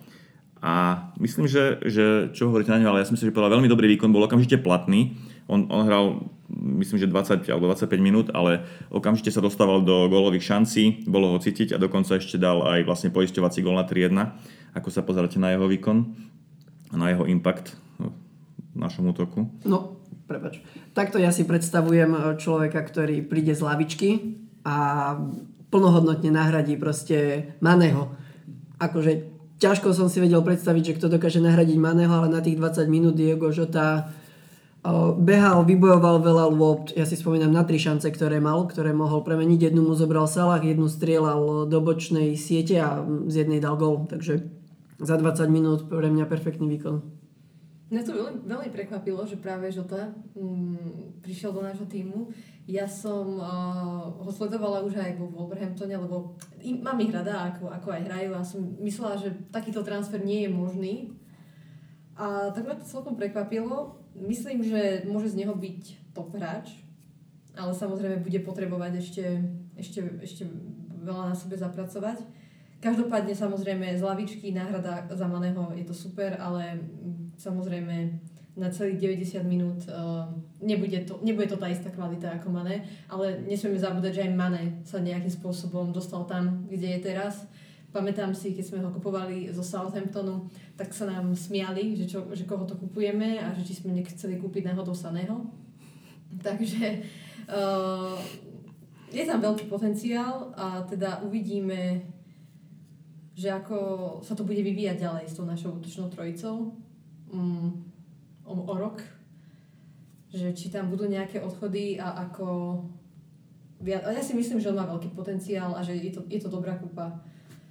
a 0.59 1.07
myslím, 1.23 1.47
že, 1.47 1.79
že 1.87 2.35
čo 2.35 2.51
hovoríte 2.51 2.71
na 2.75 2.83
ňo, 2.83 2.91
ale 2.91 2.99
ja 3.01 3.07
si 3.07 3.15
myslím, 3.15 3.31
že 3.31 3.35
veľmi 3.35 3.71
dobrý 3.71 3.87
výkon, 3.95 4.11
bol 4.11 4.27
okamžite 4.27 4.59
platný. 4.59 5.15
On, 5.49 5.65
on 5.73 5.81
hral, 5.89 6.29
myslím, 6.53 7.01
že 7.01 7.09
20 7.09 7.49
alebo 7.49 7.65
25 7.73 7.89
minút, 7.97 8.27
ale 8.37 8.63
okamžite 8.93 9.33
sa 9.33 9.41
dostával 9.41 9.81
do 9.81 10.05
gólových 10.05 10.45
šancí, 10.45 11.09
bolo 11.09 11.33
ho 11.33 11.37
cítiť 11.41 11.73
a 11.73 11.81
dokonca 11.81 12.21
ešte 12.21 12.37
dal 12.37 12.61
aj 12.61 12.85
vlastne 12.85 13.09
poisťovací 13.09 13.65
gól 13.65 13.73
na 13.73 13.85
3-1. 13.89 14.13
Ako 14.77 14.93
sa 14.93 15.01
pozeráte 15.01 15.41
na 15.41 15.49
jeho 15.49 15.65
výkon 15.65 16.05
a 16.93 16.95
na 17.01 17.09
jeho 17.09 17.25
impact 17.25 17.73
v 17.97 18.77
našom 18.77 19.09
útoku? 19.09 19.49
No, 19.65 20.05
prepač. 20.29 20.61
Takto 20.93 21.17
ja 21.17 21.33
si 21.33 21.49
predstavujem 21.49 22.37
človeka, 22.37 22.85
ktorý 22.85 23.25
príde 23.25 23.57
z 23.57 23.65
lavičky 23.65 24.09
a 24.61 25.17
plnohodnotne 25.73 26.29
nahradí 26.29 26.77
proste 26.77 27.49
Maného. 27.61 28.13
Akože 28.77 29.25
ťažko 29.57 29.93
som 29.97 30.07
si 30.07 30.21
vedel 30.21 30.41
predstaviť, 30.41 30.83
že 30.93 30.95
kto 31.01 31.07
dokáže 31.09 31.41
nahradiť 31.41 31.77
Maného, 31.77 32.13
ale 32.13 32.29
na 32.29 32.41
tých 32.41 32.57
20 32.57 32.85
minút 32.85 33.17
Diego 33.17 33.49
Žota 33.49 34.13
behal, 35.19 35.67
vybojoval 35.67 36.23
veľa 36.23 36.45
lôb, 36.55 36.95
ja 36.95 37.03
si 37.03 37.19
spomínam 37.19 37.51
na 37.51 37.67
tri 37.67 37.75
šance, 37.75 38.07
ktoré 38.07 38.39
mal, 38.39 38.63
ktoré 38.63 38.95
mohol 38.95 39.27
premeniť. 39.27 39.71
Jednu 39.71 39.83
mu 39.83 39.93
zobral 39.93 40.23
Salah, 40.23 40.63
jednu 40.63 40.87
strieľal 40.87 41.67
do 41.67 41.79
bočnej 41.83 42.39
siete 42.39 42.79
a 42.79 43.03
z 43.27 43.43
jednej 43.43 43.59
dal 43.59 43.75
gol. 43.75 44.07
Takže 44.07 44.47
za 44.99 45.15
20 45.19 45.51
minút 45.51 45.79
pre 45.91 46.07
mňa 46.07 46.25
perfektný 46.27 46.67
výkon. 46.79 47.19
Mňa 47.89 48.05
to 48.05 48.13
veľmi, 48.13 48.45
veľmi 48.45 48.69
prekvapilo, 48.69 49.25
že 49.25 49.41
práve 49.41 49.65
Žota 49.73 50.13
mm, 50.37 51.25
prišiel 51.25 51.49
do 51.49 51.65
nášho 51.65 51.89
týmu. 51.89 52.29
Ja 52.69 52.85
som 52.85 53.41
uh, 53.41 54.13
ho 54.13 54.29
sledovala 54.29 54.85
už 54.85 54.93
aj 54.93 55.17
vo 55.17 55.25
Wolverhamptone, 55.33 55.97
lebo 55.97 56.37
im, 56.61 56.85
mám 56.85 57.01
ich 57.01 57.09
rada, 57.09 57.49
ako, 57.49 57.73
ako 57.73 57.89
aj 57.89 58.05
hrajú 58.05 58.31
a 58.37 58.45
som 58.45 58.61
myslela, 58.85 59.17
že 59.17 59.33
takýto 59.49 59.81
transfer 59.81 60.21
nie 60.21 60.45
je 60.45 60.49
možný. 60.53 60.93
A 62.13 62.53
tak 62.53 62.69
ma 62.69 62.77
to 62.77 62.85
celkom 62.85 63.17
prekvapilo. 63.17 63.97
Myslím, 64.15 64.65
že 64.65 65.05
môže 65.05 65.31
z 65.31 65.45
neho 65.45 65.53
byť 65.55 66.13
top 66.15 66.33
hráč, 66.35 66.81
ale 67.55 67.75
samozrejme 67.75 68.23
bude 68.23 68.39
potrebovať 68.41 69.03
ešte, 69.03 69.25
ešte, 69.75 69.99
ešte 70.23 70.43
veľa 71.03 71.33
na 71.33 71.35
sebe 71.35 71.55
zapracovať. 71.55 72.23
Každopádne 72.79 73.35
samozrejme 73.35 73.91
z 73.99 74.01
lavičky 74.03 74.55
náhrada 74.55 75.11
zamaného 75.11 75.75
je 75.75 75.83
to 75.83 75.95
super, 75.95 76.39
ale 76.39 76.79
samozrejme 77.35 78.15
na 78.59 78.67
celých 78.71 79.15
90 79.19 79.43
minút 79.47 79.79
uh, 79.87 80.27
nebude, 80.59 80.99
to, 81.07 81.19
nebude 81.23 81.47
to 81.47 81.55
tá 81.55 81.71
istá 81.71 81.87
kvalita 81.91 82.39
ako 82.39 82.51
Mane, 82.51 82.83
ale 83.07 83.39
nesmieme 83.47 83.79
zabúdať, 83.79 84.11
že 84.19 84.23
aj 84.27 84.35
Mane 84.35 84.63
sa 84.83 84.99
nejakým 84.99 85.31
spôsobom 85.31 85.95
dostal 85.95 86.27
tam, 86.27 86.67
kde 86.67 86.99
je 86.99 86.99
teraz. 86.99 87.47
Pamätám 87.89 88.37
si, 88.37 88.53
keď 88.53 88.65
sme 88.69 88.85
ho 88.85 88.93
kupovali 88.93 89.49
zo 89.49 89.65
Southamptonu, 89.65 90.45
tak 90.77 90.93
sa 90.93 91.09
nám 91.09 91.33
smiali, 91.33 91.97
že, 91.97 92.05
čo, 92.05 92.21
že 92.37 92.45
koho 92.45 92.61
to 92.61 92.77
kupujeme 92.77 93.41
a 93.41 93.49
že 93.57 93.65
či 93.65 93.81
sme 93.81 93.97
nechceli 93.97 94.37
kúpiť 94.37 94.69
náhodou 94.69 94.93
Saného. 94.93 95.49
Takže 96.45 97.01
uh, 97.49 98.13
je 99.09 99.25
tam 99.25 99.41
veľký 99.41 99.65
potenciál 99.65 100.53
a 100.53 100.85
teda 100.85 101.25
uvidíme, 101.25 102.05
že 103.33 103.49
ako 103.49 103.77
sa 104.21 104.37
to 104.37 104.45
bude 104.45 104.61
vyvíjať 104.61 105.09
ďalej 105.09 105.25
s 105.25 105.33
tou 105.33 105.49
našou 105.49 105.81
útočnou 105.81 106.13
trojicou 106.13 106.77
um, 107.33 107.73
o, 108.45 108.53
o 108.53 108.73
rok. 108.77 109.01
Že 110.29 110.53
či 110.53 110.69
tam 110.69 110.93
budú 110.93 111.09
nejaké 111.09 111.41
odchody 111.41 111.97
a 111.97 112.29
ako... 112.29 112.77
Ja, 113.81 113.97
ja 114.13 114.21
si 114.21 114.37
myslím, 114.37 114.61
že 114.61 114.69
on 114.69 114.77
má 114.77 114.85
veľký 114.85 115.09
potenciál 115.17 115.73
a 115.73 115.81
že 115.81 115.97
je 115.97 116.13
to, 116.13 116.21
je 116.29 116.37
to 116.37 116.53
dobrá 116.53 116.77
kúpa 116.77 117.17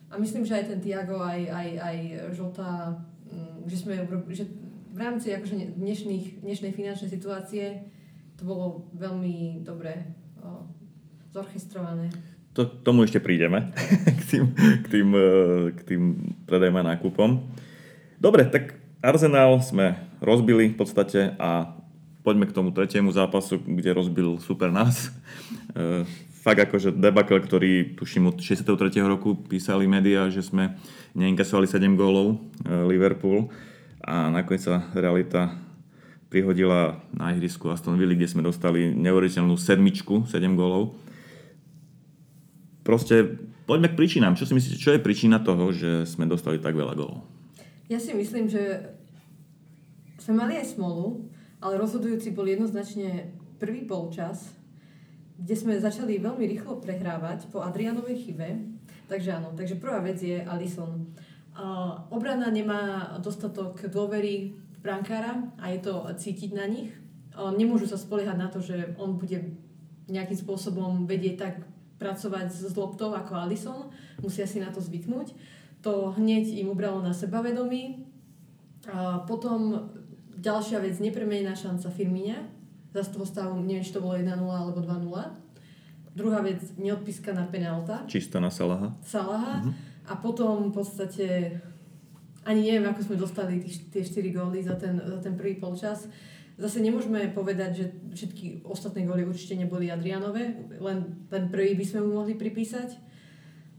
a 0.09 0.15
myslím, 0.17 0.49
že 0.49 0.57
aj 0.57 0.65
ten 0.73 0.81
Tiago, 0.81 1.21
aj, 1.21 1.41
aj, 1.53 1.69
aj 1.79 1.97
Žota, 2.33 2.97
mm, 3.29 3.69
že 3.69 3.77
sme 3.77 3.95
že 4.33 4.45
v 4.89 4.99
rámci 4.99 5.31
akože 5.31 5.77
dnešných, 5.77 6.41
dnešnej 6.41 6.73
finančnej 6.73 7.11
situácie 7.13 7.93
to 8.39 8.43
bolo 8.47 8.67
veľmi 8.95 9.67
dobre 9.67 9.95
o, 10.41 10.65
zorchestrované. 11.35 12.09
To, 12.57 12.65
tomu 12.65 13.05
ešte 13.05 13.21
prídeme, 13.21 13.75
k 14.19 14.23
tým, 14.27 14.45
k 14.57 14.87
tým, 14.87 15.09
e, 15.13 15.29
k 15.75 15.81
tým 15.85 16.03
predajom 16.47 16.79
a 16.81 16.89
nákupom. 16.95 17.31
Dobre, 18.19 18.47
tak 18.49 18.79
Arsenal 19.03 19.59
sme 19.63 19.99
rozbili 20.19 20.73
v 20.73 20.79
podstate 20.79 21.35
a 21.39 21.79
poďme 22.23 22.51
k 22.51 22.57
tomu 22.57 22.75
tretiemu 22.75 23.15
zápasu, 23.15 23.63
kde 23.63 23.95
rozbil 23.95 24.39
super 24.43 24.75
nás. 24.75 25.15
Fakt 26.39 26.63
akože 26.63 26.95
debakel, 26.95 27.43
ktorý 27.43 27.99
tuším 27.99 28.31
od 28.31 28.39
63. 28.39 29.03
roku 29.03 29.35
písali 29.35 29.91
médiá, 29.91 30.31
že 30.31 30.47
sme 30.47 30.79
neinkasovali 31.19 31.67
7 31.67 31.99
gólov 31.99 32.39
e, 32.63 32.71
Liverpool 32.87 33.51
a 34.07 34.31
nakoniec 34.31 34.63
sa 34.63 34.87
realita 34.95 35.59
prihodila 36.31 37.03
na 37.11 37.35
ihrisku 37.35 37.67
Aston 37.73 37.99
Villa, 37.99 38.15
kde 38.15 38.31
sme 38.31 38.47
dostali 38.47 38.95
neuveriteľnú 38.95 39.59
sedmičku, 39.59 40.31
7 40.31 40.39
gólov. 40.55 40.95
Proste 42.87 43.41
poďme 43.67 43.91
k 43.93 43.99
príčinám. 43.99 44.39
Čo 44.39 44.47
si 44.47 44.55
myslíte, 44.55 44.79
čo 44.79 44.95
je 44.95 45.03
príčina 45.03 45.43
toho, 45.43 45.75
že 45.75 46.07
sme 46.07 46.31
dostali 46.31 46.63
tak 46.63 46.79
veľa 46.79 46.95
gólov? 46.95 47.27
Ja 47.91 47.99
si 47.99 48.15
myslím, 48.15 48.47
že 48.47 48.95
sme 50.23 50.45
mali 50.45 50.61
aj 50.61 50.77
smolu, 50.77 51.25
ale 51.59 51.81
rozhodujúci 51.81 52.37
bol 52.37 52.47
jednoznačne 52.47 53.33
prvý 53.57 53.89
polčas, 53.89 54.58
kde 55.39 55.55
sme 55.55 55.79
začali 55.79 56.19
veľmi 56.19 56.45
rýchlo 56.51 56.83
prehrávať 56.83 57.47
po 57.55 57.63
Adrianovej 57.63 58.27
chybe. 58.27 58.59
Takže 59.07 59.39
áno, 59.39 59.55
takže 59.55 59.79
prvá 59.79 60.03
vec 60.03 60.19
je 60.19 60.43
Alison. 60.43 61.09
Uh, 61.55 61.97
obrana 62.11 62.51
nemá 62.51 63.15
dostatok 63.23 63.87
dôvery 63.89 64.59
brankára 64.83 65.49
a 65.59 65.71
je 65.73 65.81
to 65.81 66.07
cítiť 66.11 66.53
na 66.53 66.67
nich. 66.67 66.91
Uh, 67.33 67.55
nemôžu 67.55 67.87
sa 67.87 67.97
spoliehať 67.97 68.37
na 68.37 68.51
to, 68.51 68.59
že 68.59 68.99
on 68.99 69.17
bude 69.17 69.57
nejakým 70.11 70.39
spôsobom 70.39 71.07
vedieť 71.07 71.37
tak 71.39 71.55
pracovať 72.03 72.51
s 72.51 72.75
loptou 72.75 73.15
ako 73.15 73.33
Alison. 73.39 73.91
Musia 74.23 74.47
si 74.47 74.59
na 74.59 74.75
to 74.75 74.83
zvyknúť. 74.83 75.35
To 75.87 76.15
hneď 76.19 76.51
im 76.59 76.75
ubralo 76.75 76.99
na 76.99 77.15
sebavedomí. 77.15 78.05
Uh, 78.91 79.23
potom 79.25 79.89
ďalšia 80.39 80.83
vec, 80.83 80.99
nepremenená 80.99 81.55
šanca 81.59 81.91
Firmíňa, 81.91 82.58
za 82.93 83.05
toho 83.05 83.27
stavu, 83.29 83.61
neviem, 83.61 83.85
či 83.85 83.93
to 83.93 84.01
bolo 84.01 84.17
1-0 84.17 84.29
alebo 84.35 84.81
2-0. 84.81 85.05
Druhá 86.17 86.43
vec, 86.43 86.59
neodpískaná 86.75 87.47
penálta. 87.47 88.03
Čistá 88.11 88.43
na 88.43 88.51
Salaha. 88.51 88.97
Salaha. 89.07 89.63
Uh-huh. 89.63 89.75
A 90.09 90.19
potom 90.19 90.73
v 90.73 90.83
podstate 90.83 91.55
ani 92.49 92.65
neviem, 92.65 92.89
ako 92.89 93.05
sme 93.05 93.21
dostali 93.21 93.61
tých, 93.61 93.93
tie 93.93 94.03
4 94.03 94.33
góly 94.33 94.65
za 94.65 94.75
ten, 94.81 94.97
za 94.97 95.21
ten 95.21 95.37
prvý 95.37 95.61
polčas. 95.61 96.09
Zase 96.59 96.83
nemôžeme 96.83 97.31
povedať, 97.31 97.71
že 97.77 97.85
všetky 98.19 98.67
ostatné 98.67 99.07
góly 99.07 99.23
určite 99.23 99.55
neboli 99.55 99.93
Adrianové, 99.93 100.59
len 100.83 101.29
ten 101.31 101.47
prvý 101.53 101.79
by 101.79 101.85
sme 101.87 102.01
mu 102.03 102.19
mohli 102.19 102.35
pripísať. 102.35 102.99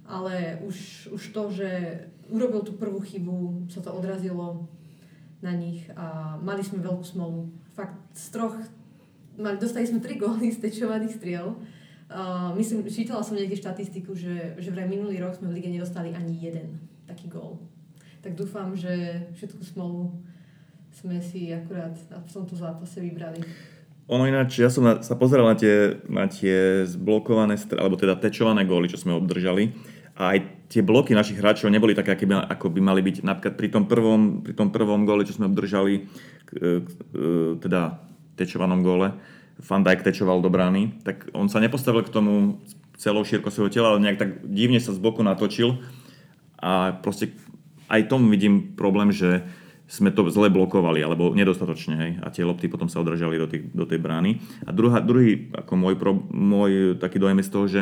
Ale 0.08 0.64
už, 0.64 1.10
už 1.12 1.24
to, 1.36 1.44
že 1.52 1.70
urobil 2.30 2.62
tú 2.64 2.78
prvú 2.78 3.02
chybu, 3.02 3.68
sa 3.74 3.82
to 3.82 3.92
odrazilo 3.92 4.70
na 5.42 5.52
nich 5.54 5.84
a 5.98 6.38
mali 6.40 6.64
sme 6.64 6.80
veľkú 6.80 7.04
smolu. 7.04 7.52
Fakt 7.74 8.00
z 8.16 8.26
troch 8.32 8.56
mali, 9.40 9.58
dostali 9.58 9.88
sme 9.88 10.04
3 10.04 10.20
góly 10.20 10.52
z 10.52 10.60
tečovaných 10.60 11.16
striel. 11.16 11.56
Uh, 12.10 12.52
myslím, 12.58 12.84
čítala 12.90 13.22
som 13.22 13.38
niekde 13.38 13.56
štatistiku, 13.56 14.18
že, 14.18 14.58
že 14.58 14.74
vraj 14.74 14.90
minulý 14.90 15.22
rok 15.22 15.38
sme 15.38 15.54
v 15.54 15.62
lige 15.62 15.70
nedostali 15.70 16.12
ani 16.12 16.36
jeden 16.42 16.82
taký 17.06 17.30
gól. 17.30 17.62
Tak 18.20 18.36
dúfam, 18.36 18.74
že 18.74 19.24
všetku 19.38 19.62
smolu 19.64 20.12
sme 20.90 21.22
si 21.22 21.54
akurát 21.54 21.94
v 21.96 22.30
tomto 22.34 22.58
zápase 22.58 23.00
vybrali. 23.00 23.40
Ono 24.10 24.26
ináč, 24.26 24.58
ja 24.58 24.74
som 24.74 24.82
na, 24.82 25.06
sa 25.06 25.14
pozeral 25.14 25.46
na 25.46 25.54
tie, 25.54 26.02
na 26.10 26.26
tie 26.26 26.82
zblokované, 26.90 27.62
alebo 27.78 27.94
teda 27.94 28.18
tečované 28.18 28.66
góly, 28.66 28.90
čo 28.90 28.98
sme 28.98 29.14
obdržali. 29.14 29.70
A 30.18 30.34
aj 30.36 30.68
tie 30.68 30.82
bloky 30.82 31.14
našich 31.14 31.38
hráčov 31.38 31.70
neboli 31.70 31.94
také, 31.94 32.18
by, 32.26 32.42
ako 32.50 32.74
by 32.74 32.82
mali 32.82 33.06
byť. 33.06 33.22
Napríklad 33.22 33.54
pri 33.54 33.70
tom 33.70 33.86
prvom, 33.86 34.42
pri 34.42 34.58
tom 34.58 34.74
prvom 34.74 35.06
góle, 35.06 35.30
čo 35.30 35.38
sme 35.38 35.46
obdržali, 35.46 36.10
teda 37.62 38.09
tečovanom 38.40 38.80
gole, 38.80 39.12
Van 39.60 39.84
Dijk 39.84 40.08
tečoval 40.08 40.40
do 40.40 40.48
brány, 40.48 41.04
tak 41.04 41.28
on 41.36 41.52
sa 41.52 41.60
nepostavil 41.60 42.08
k 42.08 42.14
tomu 42.16 42.64
celou 42.96 43.28
šírko 43.28 43.52
svojho 43.52 43.72
tela, 43.72 43.92
ale 43.92 44.04
nejak 44.04 44.20
tak 44.20 44.30
divne 44.48 44.80
sa 44.80 44.96
z 44.96 45.00
boku 45.00 45.20
natočil 45.20 45.84
a 46.60 46.96
proste 47.00 47.36
aj 47.92 48.08
tomu 48.08 48.32
vidím 48.32 48.76
problém, 48.76 49.12
že 49.12 49.44
sme 49.90 50.14
to 50.14 50.30
zle 50.30 50.54
blokovali, 50.54 51.02
alebo 51.02 51.34
nedostatočne, 51.34 51.96
hej, 51.98 52.12
a 52.22 52.30
tie 52.30 52.46
lopty 52.46 52.70
potom 52.70 52.86
sa 52.86 53.02
održali 53.02 53.42
do, 53.42 53.50
tých, 53.50 53.74
do 53.74 53.90
tej 53.90 53.98
brány. 53.98 54.38
A 54.62 54.70
druhá, 54.70 55.02
druhý, 55.02 55.50
ako 55.50 55.74
môj, 55.74 55.96
pro, 55.98 56.14
môj 56.30 56.94
taký 57.02 57.18
dojem 57.18 57.42
je 57.42 57.48
z 57.50 57.54
toho, 57.54 57.66
že 57.66 57.82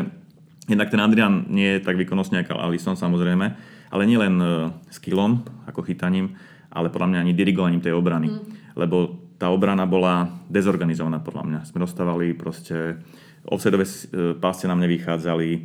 jednak 0.72 0.88
ten 0.88 1.04
Adrian 1.04 1.52
nie 1.52 1.76
je 1.76 1.84
tak 1.84 2.00
výkonnostný 2.00 2.48
ako 2.48 2.63
Alisson 2.63 2.96
samozrejme, 2.96 3.46
ale 3.91 4.04
nielen 4.08 4.39
uh, 4.39 4.72
skillom, 4.88 5.43
ako 5.67 5.84
chytaním, 5.84 6.39
ale 6.72 6.88
podľa 6.88 7.12
mňa 7.12 7.20
ani 7.28 7.34
dirigovaním 7.36 7.84
tej 7.84 7.91
obrany. 7.91 8.32
Mm. 8.32 8.39
Lebo 8.80 9.27
tá 9.38 9.54
obrana 9.54 9.86
bola 9.86 10.30
dezorganizovaná 10.50 11.21
podľa 11.21 11.43
mňa. 11.45 11.60
Sme 11.69 11.86
dostávali 11.86 12.34
proste, 12.34 12.97
offsetové 13.45 13.86
e, 13.86 14.34
pásce 14.38 14.65
nám 14.65 14.82
nevychádzali, 14.82 15.50
e, 15.54 15.60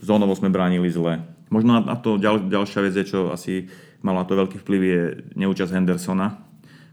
zónovo 0.00 0.32
sme 0.32 0.48
bránili 0.48 0.88
zle. 0.88 1.20
Možno 1.52 1.84
na 1.84 1.96
to 2.00 2.16
ďal, 2.16 2.48
ďalšia 2.48 2.80
vec 2.88 2.94
je, 2.96 3.04
čo 3.04 3.20
asi 3.28 3.68
mal 4.00 4.16
na 4.16 4.24
to 4.24 4.38
veľký 4.38 4.56
vplyv, 4.64 4.80
je 4.80 5.00
neúčasť 5.36 5.76
Hendersona, 5.76 6.40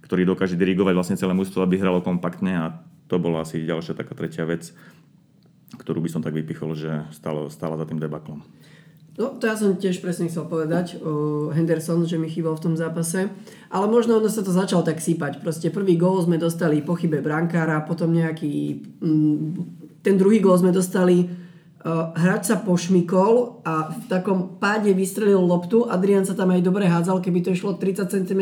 ktorý 0.03 0.27
dokáže 0.27 0.59
dirigovať 0.59 0.93
vlastne 0.95 1.19
celé 1.19 1.31
mužstvo, 1.31 1.63
aby 1.63 1.79
hralo 1.79 2.03
kompaktne 2.03 2.53
a 2.59 2.65
to 3.07 3.15
bola 3.19 3.47
asi 3.47 3.63
ďalšia 3.63 3.95
taká 3.95 4.15
tretia 4.19 4.43
vec, 4.43 4.75
ktorú 5.79 6.03
by 6.03 6.09
som 6.11 6.19
tak 6.19 6.35
vypichol, 6.35 6.75
že 6.75 7.07
stála, 7.15 7.47
stála 7.47 7.79
za 7.79 7.87
tým 7.87 7.99
debaklom. 8.03 8.43
No, 9.17 9.33
to 9.33 9.49
ja 9.49 9.57
som 9.57 9.73
tiež 9.73 9.97
presne 9.97 10.29
chcel 10.29 10.45
povedať 10.45 11.01
o 11.01 11.49
Henderson, 11.49 12.05
že 12.05 12.21
mi 12.21 12.29
chýbal 12.29 12.53
v 12.53 12.69
tom 12.69 12.75
zápase. 12.77 13.33
Ale 13.73 13.89
možno 13.89 14.21
ono 14.21 14.29
sa 14.29 14.45
to 14.45 14.53
začalo 14.53 14.85
tak 14.85 15.01
sypať. 15.01 15.41
Proste 15.41 15.73
prvý 15.73 15.97
gól 15.97 16.21
sme 16.21 16.37
dostali 16.37 16.85
po 16.85 16.93
chybe 16.93 17.25
brankára, 17.25 17.81
potom 17.81 18.13
nejaký... 18.13 18.85
Mm, 19.01 19.45
ten 20.05 20.15
druhý 20.15 20.37
gól 20.37 20.61
sme 20.61 20.69
dostali 20.69 21.27
hráč 22.15 22.51
sa 22.51 22.57
pošmikol 22.59 23.63
a 23.63 23.93
v 23.93 24.03
takom 24.11 24.59
páde 24.59 24.91
vystrelil 24.91 25.39
loptu. 25.39 25.87
Adrian 25.87 26.25
sa 26.27 26.35
tam 26.35 26.51
aj 26.51 26.65
dobre 26.65 26.89
hádzal, 26.89 27.23
keby 27.23 27.45
to 27.45 27.53
išlo 27.55 27.79
30 27.79 28.11
cm 28.11 28.41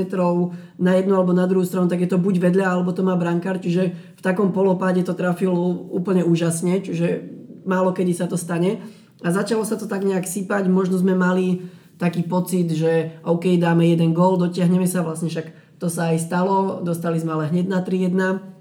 na 0.81 0.97
jednu 0.97 1.13
alebo 1.13 1.35
na 1.35 1.45
druhú 1.45 1.67
stranu, 1.67 1.85
tak 1.85 2.01
je 2.01 2.09
to 2.09 2.17
buď 2.17 2.41
vedľa, 2.41 2.65
alebo 2.65 2.95
to 2.95 3.05
má 3.05 3.13
brankár, 3.13 3.61
čiže 3.61 3.93
v 4.17 4.21
takom 4.23 4.49
polopáde 4.49 5.03
to 5.05 5.13
trafil 5.13 5.53
úplne 5.93 6.25
úžasne, 6.25 6.81
čiže 6.81 7.21
málo 7.67 7.93
kedy 7.93 8.13
sa 8.17 8.25
to 8.25 8.39
stane. 8.39 8.81
A 9.25 9.33
začalo 9.33 9.65
sa 9.65 9.73
to 9.73 9.89
tak 9.89 10.05
nejak 10.05 10.29
sypať, 10.29 10.69
možno 10.69 11.01
sme 11.01 11.17
mali 11.17 11.65
taký 11.97 12.21
pocit, 12.21 12.69
že 12.69 13.17
OK, 13.25 13.57
dáme 13.57 13.89
jeden 13.89 14.13
gól, 14.13 14.37
dotiahneme 14.37 14.85
sa, 14.85 15.01
vlastne 15.01 15.33
však 15.33 15.79
to 15.81 15.89
sa 15.89 16.13
aj 16.13 16.21
stalo, 16.21 16.85
dostali 16.85 17.17
sme 17.17 17.33
ale 17.33 17.49
hneď 17.49 17.65
na 17.65 17.81
3-1 17.81 18.55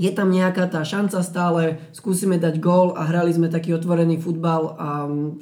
je 0.00 0.08
tam 0.08 0.32
nejaká 0.32 0.72
tá 0.72 0.80
šanca 0.82 1.20
stále, 1.20 1.76
skúsime 1.92 2.40
dať 2.40 2.56
gól 2.64 2.96
a 2.96 3.04
hrali 3.04 3.28
sme 3.28 3.52
taký 3.52 3.76
otvorený 3.76 4.16
futbal 4.18 4.74
a 4.80 4.88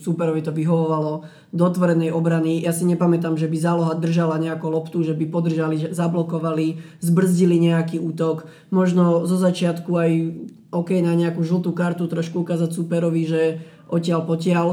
superovi 0.02 0.42
to 0.42 0.50
vyhovovalo 0.50 1.22
do 1.54 1.62
otvorenej 1.62 2.10
obrany. 2.10 2.58
Ja 2.58 2.74
si 2.74 2.82
nepamätám, 2.82 3.38
že 3.38 3.46
by 3.46 3.56
záloha 3.56 3.94
držala 3.94 4.42
nejakú 4.42 4.66
loptu, 4.66 5.06
že 5.06 5.14
by 5.14 5.30
podržali, 5.30 5.94
zablokovali, 5.94 6.82
zbrzdili 6.98 7.62
nejaký 7.62 8.02
útok. 8.02 8.50
Možno 8.74 9.22
zo 9.24 9.38
začiatku 9.38 9.90
aj 9.94 10.10
OK 10.74 10.98
na 10.98 11.14
nejakú 11.14 11.46
žltú 11.46 11.70
kartu 11.70 12.10
trošku 12.10 12.42
ukázať 12.42 12.74
superovi, 12.74 13.22
že 13.30 13.42
odtiaľ 13.90 14.22
potiaľ 14.24 14.66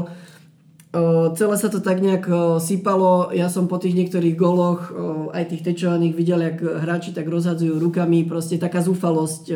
celé 1.36 1.56
sa 1.60 1.68
to 1.68 1.84
tak 1.84 2.00
nejak 2.00 2.24
sypalo. 2.64 3.28
Ja 3.36 3.52
som 3.52 3.68
po 3.68 3.76
tých 3.76 3.92
niektorých 3.92 4.40
goloch, 4.40 4.88
aj 5.36 5.52
tých 5.52 5.62
tečovaných, 5.62 6.16
videl, 6.16 6.40
jak 6.40 6.64
hráči 6.64 7.12
tak 7.12 7.28
rozhadzujú 7.28 7.76
rukami. 7.76 8.24
Proste 8.24 8.56
taká 8.56 8.80
zúfalosť 8.80 9.52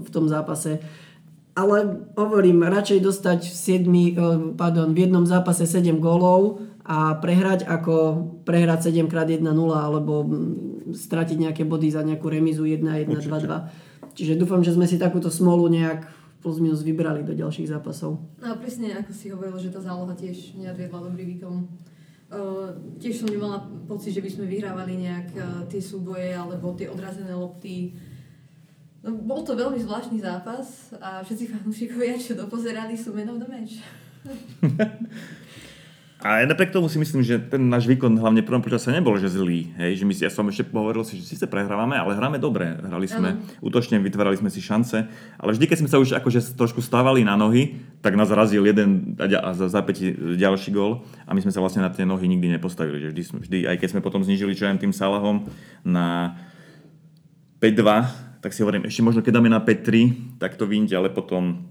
v 0.00 0.08
tom 0.08 0.24
zápase. 0.24 0.80
Ale 1.52 2.08
hovorím, 2.16 2.64
radšej 2.64 3.04
dostať 3.04 3.40
v, 3.44 3.56
7, 3.84 4.56
pardon, 4.56 4.96
v 4.96 5.04
jednom 5.04 5.28
zápase 5.28 5.68
7 5.68 6.00
gólov 6.00 6.64
a 6.86 7.12
prehrať 7.20 7.68
ako 7.68 8.24
prehrať 8.48 8.88
7 8.88 9.04
x 9.04 9.12
1-0 9.12 9.44
alebo 9.76 10.24
stratiť 10.96 11.36
nejaké 11.36 11.62
body 11.68 11.92
za 11.92 12.00
nejakú 12.00 12.24
remizu 12.32 12.64
1-1, 12.64 13.20
2-2. 13.20 14.16
Čiže 14.16 14.40
dúfam, 14.40 14.64
že 14.64 14.72
sme 14.72 14.88
si 14.88 14.96
takúto 14.96 15.28
smolu 15.28 15.68
nejak 15.68 16.08
plus 16.40 16.56
minus 16.58 16.80
vybrali 16.80 17.20
do 17.22 17.36
ďalších 17.36 17.68
zápasov. 17.68 18.16
No 18.40 18.46
a 18.48 18.56
presne 18.56 18.96
ako 18.96 19.12
si 19.12 19.28
hovoril, 19.28 19.60
že 19.60 19.72
tá 19.72 19.80
záloha 19.80 20.16
tiež 20.16 20.56
neodviedla 20.56 21.04
dobrý 21.04 21.36
výkon. 21.36 21.68
Uh, 22.30 22.72
tiež 22.96 23.20
som 23.20 23.28
nemala 23.28 23.60
pocit, 23.84 24.16
že 24.16 24.24
by 24.24 24.30
sme 24.30 24.46
vyhrávali 24.48 25.02
nejak 25.02 25.28
uh, 25.36 25.44
tie 25.68 25.82
súboje 25.82 26.32
alebo 26.32 26.72
tie 26.72 26.88
odrazené 26.88 27.36
lopty. 27.36 27.92
No, 29.04 29.16
bol 29.20 29.44
to 29.44 29.56
veľmi 29.56 29.80
zvláštny 29.80 30.20
zápas 30.20 30.94
a 30.96 31.20
všetci 31.24 31.56
fanúšikovia, 31.56 32.20
čo 32.20 32.38
dopozerali, 32.38 32.96
sú 32.96 33.12
menou 33.12 33.36
do 33.36 33.48
meč. 33.48 33.80
A 36.20 36.44
napriek 36.44 36.68
tomu 36.68 36.92
si 36.92 37.00
myslím, 37.00 37.24
že 37.24 37.40
ten 37.40 37.72
náš 37.72 37.88
výkon 37.88 38.12
hlavne 38.20 38.44
v 38.44 38.48
prvom 38.52 38.60
počase 38.60 38.92
nebol 38.92 39.16
že 39.16 39.32
zlý. 39.32 39.72
Hej? 39.80 40.00
Že 40.00 40.04
my 40.04 40.12
ja 40.20 40.30
som 40.30 40.44
ešte 40.52 40.68
hovoril 40.68 41.00
si, 41.00 41.16
že 41.16 41.24
síce 41.24 41.48
prehrávame, 41.48 41.96
ale 41.96 42.12
hráme 42.12 42.36
dobre. 42.36 42.76
Hrali 42.76 43.08
sme 43.08 43.40
uh-huh. 43.40 43.64
útočne, 43.64 43.96
vytvárali 44.04 44.36
sme 44.36 44.52
si 44.52 44.60
šance. 44.60 45.08
Ale 45.40 45.50
vždy, 45.56 45.64
keď 45.64 45.78
sme 45.80 45.88
sa 45.88 45.96
už 45.96 46.20
akože 46.20 46.60
trošku 46.60 46.84
stávali 46.84 47.24
na 47.24 47.40
nohy, 47.40 47.80
tak 48.04 48.20
nás 48.20 48.28
razil 48.28 48.68
jeden 48.68 49.16
a 49.16 49.56
za 49.56 49.72
zápäti 49.72 50.12
ďalší 50.36 50.76
gol. 50.76 51.08
A 51.24 51.32
my 51.32 51.40
sme 51.40 51.56
sa 51.56 51.64
vlastne 51.64 51.80
na 51.80 51.88
tie 51.88 52.04
nohy 52.04 52.28
nikdy 52.28 52.52
nepostavili. 52.52 53.00
Že 53.00 53.08
vždy, 53.16 53.22
vždy, 53.40 53.58
aj 53.72 53.76
keď 53.80 53.88
sme 53.96 54.04
potom 54.04 54.20
znižili 54.20 54.52
čo 54.52 54.68
tým 54.76 54.92
Salahom 54.92 55.48
na 55.88 56.36
5-2, 57.64 58.44
tak 58.44 58.52
si 58.52 58.60
hovorím, 58.60 58.84
ešte 58.84 59.00
možno 59.00 59.24
keď 59.24 59.40
dáme 59.40 59.48
na 59.48 59.60
5-3, 59.60 60.36
tak 60.36 60.60
to 60.60 60.68
vyjde, 60.68 60.96
ale 60.96 61.08
potom 61.08 61.64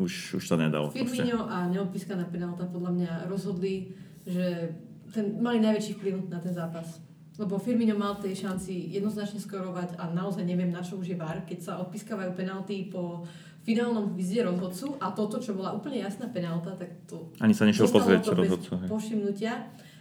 už, 0.00 0.40
už 0.40 0.44
sa 0.48 0.56
nedalo. 0.56 0.88
Firmino 0.88 1.44
a 1.44 1.68
neodpískaná 1.68 2.24
penálta 2.32 2.64
podľa 2.64 2.90
mňa 2.96 3.12
rozhodli, 3.28 3.92
že 4.24 4.72
ten, 5.12 5.36
mali 5.38 5.60
najväčší 5.60 6.00
vplyv 6.00 6.14
na 6.32 6.40
ten 6.40 6.56
zápas. 6.56 6.98
Lebo 7.36 7.56
Firmino 7.56 7.96
mal 7.96 8.20
tej 8.20 8.36
šanci 8.36 8.92
jednoznačne 8.92 9.40
skorovať 9.40 9.96
a 9.96 10.12
naozaj 10.12 10.44
neviem, 10.44 10.68
na 10.72 10.84
čo 10.84 11.00
už 11.00 11.12
je 11.12 11.16
VAR, 11.16 11.44
keď 11.44 11.58
sa 11.60 11.72
odpískavajú 11.80 12.36
penalty 12.36 12.88
po 12.92 13.24
finálnom 13.64 14.16
vizde 14.16 14.44
rozhodcu 14.44 14.96
a 15.00 15.12
toto, 15.12 15.36
čo 15.40 15.52
bola 15.52 15.76
úplne 15.76 16.00
jasná 16.00 16.28
penálta, 16.28 16.72
tak 16.76 17.04
to... 17.04 17.28
Ani 17.40 17.52
sa 17.52 17.68
nešiel 17.68 17.88
pozrieť 17.88 18.32
rozhodcu. 18.32 18.88
Povšimnutia. 18.88 19.52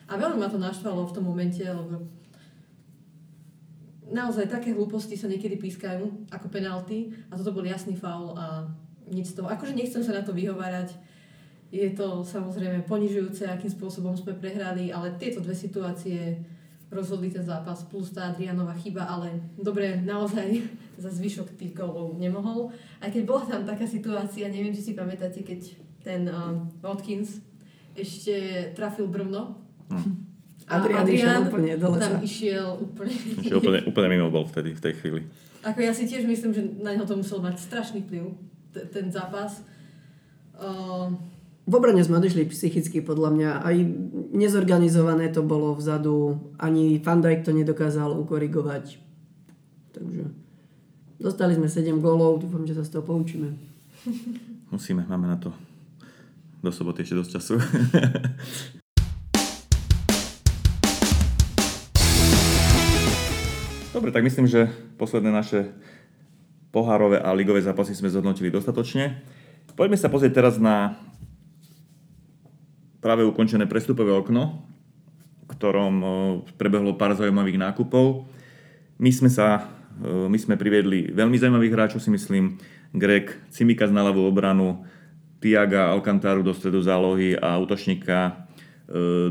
A 0.09 0.17
veľmi 0.17 0.41
ma 0.41 0.49
to 0.49 0.57
naštvalo 0.57 1.05
v 1.05 1.13
tom 1.13 1.27
momente, 1.27 1.61
lebo 1.61 2.01
naozaj 4.09 4.49
také 4.49 4.73
hlúposti 4.73 5.13
sa 5.13 5.29
niekedy 5.29 5.61
pískajú 5.61 6.33
ako 6.33 6.47
penalty 6.49 7.13
a 7.29 7.37
toto 7.37 7.53
bol 7.53 7.61
jasný 7.61 7.93
faul 7.93 8.33
a 8.33 8.65
nič 9.09 9.33
z 9.33 9.41
toho. 9.41 9.47
Akože 9.49 9.73
nechcem 9.75 10.01
sa 10.05 10.15
na 10.15 10.23
to 10.23 10.31
vyhovárať. 10.31 10.93
Je 11.69 11.85
to 11.93 12.25
samozrejme 12.25 12.81
ponižujúce, 12.89 13.45
akým 13.45 13.69
spôsobom 13.69 14.17
sme 14.17 14.33
prehrali, 14.33 14.89
ale 14.89 15.13
tieto 15.21 15.37
dve 15.37 15.53
situácie 15.53 16.41
rozhodli 16.89 17.29
ten 17.29 17.45
zápas, 17.45 17.85
plus 17.85 18.09
tá 18.09 18.33
Adrianova 18.33 18.73
chyba, 18.73 19.05
ale 19.05 19.53
dobre, 19.53 20.01
naozaj 20.01 20.65
za 21.03 21.09
zvyšok 21.13 21.53
tých 21.53 21.77
golov 21.77 22.17
nemohol. 22.17 22.73
Aj 22.97 23.13
keď 23.13 23.23
bola 23.25 23.45
tam 23.45 23.61
taká 23.65 23.85
situácia, 23.85 24.49
neviem, 24.49 24.73
či 24.73 24.81
si 24.81 24.93
pamätáte, 24.97 25.45
keď 25.45 25.77
ten 26.01 26.25
uh, 26.25 26.57
Watkins 26.81 27.45
ešte 27.93 28.69
trafil 28.73 29.05
brvno. 29.05 29.61
Hm. 29.93 30.29
Adrian, 30.69 31.01
Adrian 31.01 31.41
úplne 31.49 31.73
dole 31.81 31.97
tam 31.97 32.21
išiel 32.21 32.77
úplne... 32.77 33.13
Išiel 33.41 33.57
úplne, 33.57 33.79
úplne 33.89 34.07
mimo 34.13 34.29
bol 34.29 34.45
vtedy, 34.45 34.77
v 34.77 34.81
tej 34.85 34.93
chvíli. 35.01 35.21
Ako 35.65 35.81
ja 35.81 35.91
si 35.91 36.05
tiež 36.05 36.29
myslím, 36.29 36.51
že 36.53 36.61
na 36.79 36.93
neho 36.93 37.09
to 37.09 37.17
musel 37.17 37.41
mať 37.41 37.57
strašný 37.57 38.05
vplyv 38.05 38.37
ten 38.71 39.11
zápas. 39.11 39.61
Uh, 40.59 41.13
v 41.69 41.73
obrane 41.77 42.01
sme 42.01 42.17
odišli 42.17 42.49
psychicky 42.49 43.05
podľa 43.05 43.29
mňa. 43.29 43.49
Aj 43.61 43.77
nezorganizované 44.33 45.29
to 45.29 45.45
bolo 45.45 45.77
vzadu. 45.77 46.41
Ani 46.57 46.97
Van 46.97 47.21
Dijk 47.21 47.45
to 47.45 47.53
nedokázal 47.53 48.17
ukorigovať. 48.17 48.97
Takže 49.93 50.23
dostali 51.21 51.53
sme 51.53 51.69
7 51.69 52.01
gólov. 52.01 52.41
Dúfam, 52.41 52.65
že 52.65 52.73
sa 52.73 52.81
z 52.81 52.97
toho 52.97 53.05
poučíme. 53.05 53.53
Musíme, 54.73 55.05
máme 55.05 55.29
na 55.29 55.37
to 55.37 55.53
do 56.59 56.71
soboty 56.73 57.05
ešte 57.05 57.15
dosť 57.15 57.31
času. 57.39 57.55
Dobre, 63.95 64.11
tak 64.15 64.23
myslím, 64.23 64.47
že 64.47 64.71
posledné 64.95 65.31
naše 65.33 65.73
pohárové 66.69 67.17
a 67.21 67.33
ligové 67.33 67.61
zápasy 67.61 67.97
sme 67.97 68.13
zhodnotili 68.13 68.53
dostatočne. 68.53 69.21
Poďme 69.73 69.97
sa 69.97 70.11
pozrieť 70.11 70.33
teraz 70.37 70.55
na 70.61 70.97
práve 72.99 73.23
ukončené 73.23 73.65
prestupové 73.65 74.11
okno, 74.11 74.61
v 75.45 75.45
ktorom 75.55 75.93
prebehlo 76.59 76.93
pár 76.99 77.15
zaujímavých 77.15 77.57
nákupov. 77.57 78.27
My 78.99 79.09
sme 79.09 79.31
sa 79.31 79.65
my 80.03 80.37
sme 80.39 80.55
priviedli 80.55 81.11
veľmi 81.11 81.35
zaujímavých 81.35 81.75
hráčov, 81.75 81.99
si 81.99 82.07
myslím. 82.07 82.55
Greg 82.95 83.35
Cimika 83.51 83.83
na 83.91 84.07
ľavú 84.07 84.23
obranu, 84.25 84.87
Tiaga 85.43 85.91
Alcantaru 85.91 86.43
do 86.43 86.55
stredu 86.55 86.79
zálohy 86.79 87.35
a 87.35 87.59
útočníka 87.59 88.47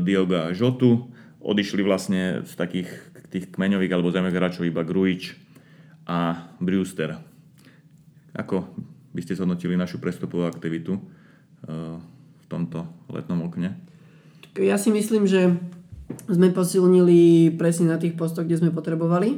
Dioga 0.05 0.53
Žotu. 0.53 1.09
Odišli 1.41 1.81
vlastne 1.81 2.45
z 2.45 2.53
takých 2.53 2.89
tých 3.29 3.49
kmeňových 3.53 3.93
alebo 3.93 4.13
zaujímavých 4.13 4.39
hráčov 4.39 4.63
iba 4.69 4.85
Grujič 4.85 5.37
a 6.05 6.49
Brewster. 6.61 7.28
Ako 8.37 8.69
by 9.13 9.21
ste 9.25 9.35
zhodnotili 9.35 9.73
našu 9.73 9.97
prestupovú 9.97 10.45
aktivitu 10.45 10.97
eh, 10.97 11.97
v 12.39 12.45
tomto 12.45 12.85
letnom 13.09 13.41
okne? 13.45 13.73
Ja 14.57 14.77
si 14.77 14.93
myslím, 14.93 15.29
že 15.29 15.55
sme 16.25 16.49
posilnili 16.49 17.53
presne 17.53 17.93
na 17.93 17.97
tých 18.01 18.17
postoch, 18.17 18.45
kde 18.45 18.65
sme 18.65 18.71
potrebovali. 18.73 19.37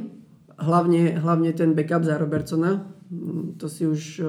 Hlavne, 0.56 1.20
hlavne 1.20 1.52
ten 1.52 1.76
backup 1.76 2.04
za 2.04 2.16
Robertsona. 2.16 2.86
Mm, 3.12 3.60
to 3.60 3.68
si 3.68 3.88
už 3.88 4.20
eh, 4.20 4.26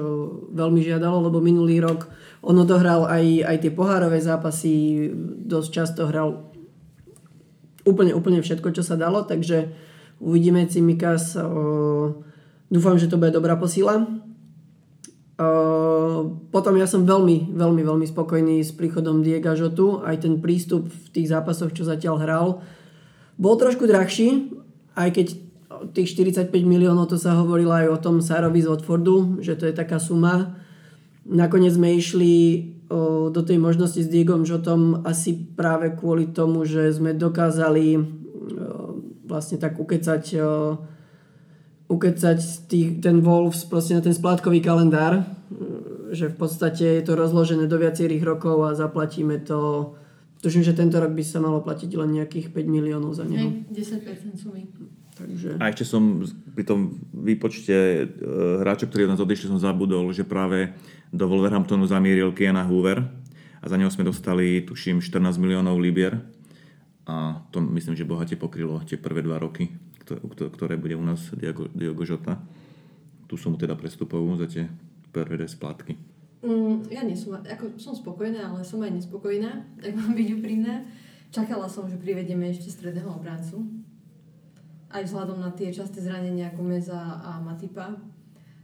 veľmi 0.52 0.80
žiadalo, 0.80 1.28
lebo 1.28 1.44
minulý 1.44 1.80
rok 1.84 2.08
on 2.44 2.56
odohral 2.56 3.08
aj, 3.08 3.44
aj 3.44 3.56
tie 3.60 3.72
pohárové 3.72 4.20
zápasy, 4.20 5.08
dosť 5.44 5.68
často 5.72 6.08
hral 6.08 6.52
úplne, 7.84 8.16
úplne 8.16 8.40
všetko, 8.40 8.72
čo 8.72 8.80
sa 8.84 8.96
dalo, 8.96 9.28
takže 9.28 9.72
uvidíme 10.24 10.64
Cimikas. 10.68 11.36
Eh, 11.36 11.44
dúfam, 12.72 12.96
že 12.96 13.12
to 13.12 13.20
bude 13.20 13.32
dobrá 13.32 13.60
posila 13.60 14.23
potom 16.50 16.74
ja 16.78 16.86
som 16.86 17.02
veľmi, 17.02 17.50
veľmi, 17.58 17.82
veľmi 17.82 18.06
spokojný 18.06 18.62
s 18.62 18.70
príchodom 18.70 19.26
Diega 19.26 19.58
Žotu. 19.58 20.06
Aj 20.06 20.14
ten 20.14 20.38
prístup 20.38 20.86
v 20.86 21.06
tých 21.10 21.30
zápasoch, 21.34 21.74
čo 21.74 21.82
zatiaľ 21.82 22.16
hral, 22.22 22.48
bol 23.34 23.58
trošku 23.58 23.90
drahší, 23.90 24.54
aj 24.94 25.10
keď 25.10 25.26
tých 25.90 26.14
45 26.14 26.54
miliónov, 26.62 27.10
to 27.10 27.18
sa 27.18 27.34
hovorilo 27.34 27.74
aj 27.74 27.86
o 27.90 27.98
tom 27.98 28.22
Sárovi 28.22 28.62
z 28.62 28.70
Watfordu, 28.70 29.42
že 29.42 29.58
to 29.58 29.66
je 29.66 29.74
taká 29.74 29.98
suma. 29.98 30.54
Nakoniec 31.26 31.74
sme 31.74 31.98
išli 31.98 32.34
do 33.34 33.40
tej 33.42 33.58
možnosti 33.58 33.98
s 33.98 34.06
Diegom 34.06 34.46
Žotom 34.46 35.02
asi 35.02 35.34
práve 35.34 35.90
kvôli 35.98 36.30
tomu, 36.30 36.62
že 36.62 36.94
sme 36.94 37.10
dokázali 37.16 37.98
vlastne 39.26 39.58
tak 39.58 39.80
ukecať 39.82 40.22
ukecať 41.88 42.38
tých, 42.68 43.04
ten 43.04 43.20
Wolves 43.20 43.68
proste 43.68 43.94
na 43.94 44.02
ten 44.02 44.16
splátkový 44.16 44.64
kalendár, 44.64 45.24
že 46.10 46.32
v 46.32 46.36
podstate 46.36 47.00
je 47.00 47.02
to 47.04 47.18
rozložené 47.18 47.68
do 47.68 47.76
viacerých 47.76 48.24
rokov 48.24 48.56
a 48.64 48.78
zaplatíme 48.78 49.42
to 49.44 49.92
Tuším, 50.44 50.60
že 50.60 50.76
tento 50.76 51.00
rok 51.00 51.16
by 51.16 51.24
sa 51.24 51.40
malo 51.40 51.64
platiť 51.64 51.88
len 51.96 52.20
nejakých 52.20 52.52
5 52.52 52.68
miliónov 52.68 53.16
za 53.16 53.24
neho. 53.24 53.64
Hej, 53.64 53.96
10% 53.96 54.36
sumy. 54.36 54.68
Takže... 55.16 55.56
A 55.56 55.72
ešte 55.72 55.88
som 55.88 56.20
pri 56.52 56.68
tom 56.68 57.00
výpočte 57.16 57.72
e, 57.72 58.04
hráčov, 58.60 58.92
ktorí 58.92 59.08
od 59.08 59.16
nás 59.16 59.24
odišli, 59.24 59.48
som 59.48 59.56
zabudol, 59.56 60.04
že 60.12 60.20
práve 60.20 60.76
do 61.08 61.24
Wolverhamptonu 61.32 61.88
zamieril 61.88 62.36
Kiana 62.36 62.60
Hoover 62.60 63.08
a 63.62 63.64
za 63.64 63.80
neho 63.80 63.88
sme 63.88 64.04
dostali, 64.04 64.60
tuším, 64.60 65.00
14 65.00 65.40
miliónov 65.40 65.80
libier 65.80 66.20
a 67.08 67.40
to 67.48 67.64
myslím, 67.64 67.96
že 67.96 68.04
bohate 68.04 68.36
pokrylo 68.36 68.84
tie 68.84 69.00
prvé 69.00 69.24
dva 69.24 69.40
roky, 69.40 69.72
ktoré 70.04 70.76
bude 70.76 70.94
u 70.94 71.04
nás 71.04 71.32
Diogo, 71.32 71.68
Diogo 71.72 72.04
Žota. 72.04 72.40
Tú 73.24 73.40
sumu 73.40 73.56
teda 73.56 73.72
prestupovú 73.72 74.36
za 74.36 74.44
tie 74.44 74.68
prvé 75.10 75.48
splátky. 75.48 75.96
Mm, 76.44 76.92
ja 76.92 77.00
nie 77.00 77.16
som, 77.16 77.40
ako 77.40 77.80
som 77.80 77.96
spokojná, 77.96 78.52
ale 78.52 78.60
som 78.68 78.84
aj 78.84 78.92
nespokojná, 78.92 79.64
ak 79.80 79.96
mám 79.96 80.12
byť 80.12 80.28
úprimná. 80.36 80.84
Čakala 81.32 81.66
som, 81.66 81.88
že 81.88 81.96
privedieme 81.96 82.52
ešte 82.52 82.68
stredného 82.68 83.08
obrancu. 83.08 83.64
Aj 84.92 85.00
vzhľadom 85.00 85.40
na 85.40 85.50
tie 85.56 85.72
časté 85.72 86.04
zranenia 86.04 86.52
Gomeza 86.52 87.18
a 87.24 87.40
Matipa. 87.40 87.96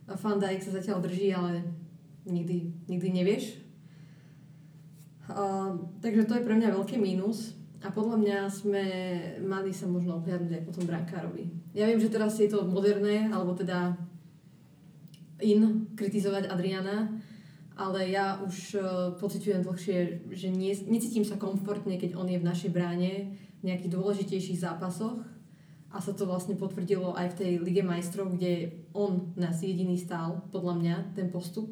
A 0.07 0.12
Fandajk 0.12 0.61
sa 0.61 0.76
zatiaľ 0.76 1.00
drží, 1.03 1.33
ale 1.33 1.64
nikdy, 2.29 2.68
nikdy 2.87 3.09
nevieš. 3.11 3.44
Uh, 5.31 5.79
takže 6.03 6.26
to 6.26 6.37
je 6.37 6.46
pre 6.46 6.59
mňa 6.59 6.76
veľký 6.76 7.00
mínus. 7.00 7.55
A 7.80 7.88
podľa 7.88 8.20
mňa 8.20 8.38
sme 8.52 8.84
mali 9.40 9.72
sa 9.72 9.88
možno 9.88 10.20
obhľadnúť 10.20 10.52
aj 10.52 10.64
po 10.68 10.72
tom 10.76 10.84
brankárovi. 10.84 11.48
Ja 11.72 11.88
viem, 11.88 11.96
že 11.96 12.12
teraz 12.12 12.36
je 12.36 12.52
to 12.52 12.68
moderné, 12.68 13.32
alebo 13.32 13.56
teda 13.56 13.96
in 15.40 15.88
kritizovať 15.96 16.52
Adriana, 16.52 17.08
ale 17.80 18.12
ja 18.12 18.36
už 18.44 18.56
uh, 18.76 18.84
pociťujem 19.16 19.64
dlhšie, 19.64 20.28
že 20.28 20.52
nie, 20.52 20.76
necítim 20.84 21.24
sa 21.24 21.40
komfortne, 21.40 21.96
keď 21.96 22.20
on 22.20 22.28
je 22.28 22.36
v 22.36 22.44
našej 22.44 22.68
bráne 22.68 23.32
v 23.60 23.68
nejakých 23.68 23.92
dôležitejších 23.92 24.60
zápasoch 24.60 25.20
a 25.92 25.96
sa 26.00 26.12
to 26.12 26.24
vlastne 26.24 26.56
potvrdilo 26.56 27.12
aj 27.16 27.34
v 27.34 27.38
tej 27.40 27.52
Lige 27.60 27.84
majstrov, 27.84 28.36
kde 28.36 28.84
on 28.92 29.32
nás 29.36 29.60
jediný 29.60 29.96
stál, 29.96 30.44
podľa 30.52 30.74
mňa, 30.80 30.96
ten 31.16 31.28
postup. 31.28 31.68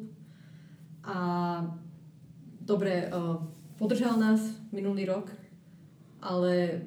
A 1.05 1.17
dobre, 2.61 3.09
uh, 3.09 3.41
podržal 3.77 4.17
nás 4.17 4.41
minulý 4.73 5.05
rok, 5.05 5.29
ale 6.19 6.83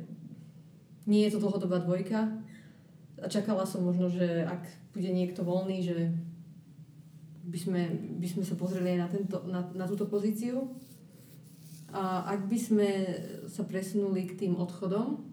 nie 1.08 1.26
je 1.26 1.36
to 1.36 1.42
dlhodobá 1.42 1.82
dvojka. 1.82 2.30
A 3.22 3.26
čakala 3.26 3.66
som 3.66 3.86
možno, 3.86 4.10
že 4.10 4.46
ak 4.46 4.66
bude 4.92 5.10
niekto 5.10 5.42
voľný, 5.42 5.82
že 5.82 6.12
by 7.42 7.58
sme, 7.58 7.80
by 8.22 8.28
sme 8.28 8.44
sa 8.46 8.54
pozreli 8.54 8.94
aj 8.94 8.98
na, 8.98 9.08
tento, 9.10 9.36
na, 9.50 9.60
na 9.74 9.86
túto 9.90 10.06
pozíciu. 10.06 10.70
A 11.92 12.24
ak 12.24 12.48
by 12.48 12.58
sme 12.58 12.88
sa 13.50 13.66
presunuli 13.66 14.24
k 14.24 14.46
tým 14.46 14.54
odchodom, 14.56 15.31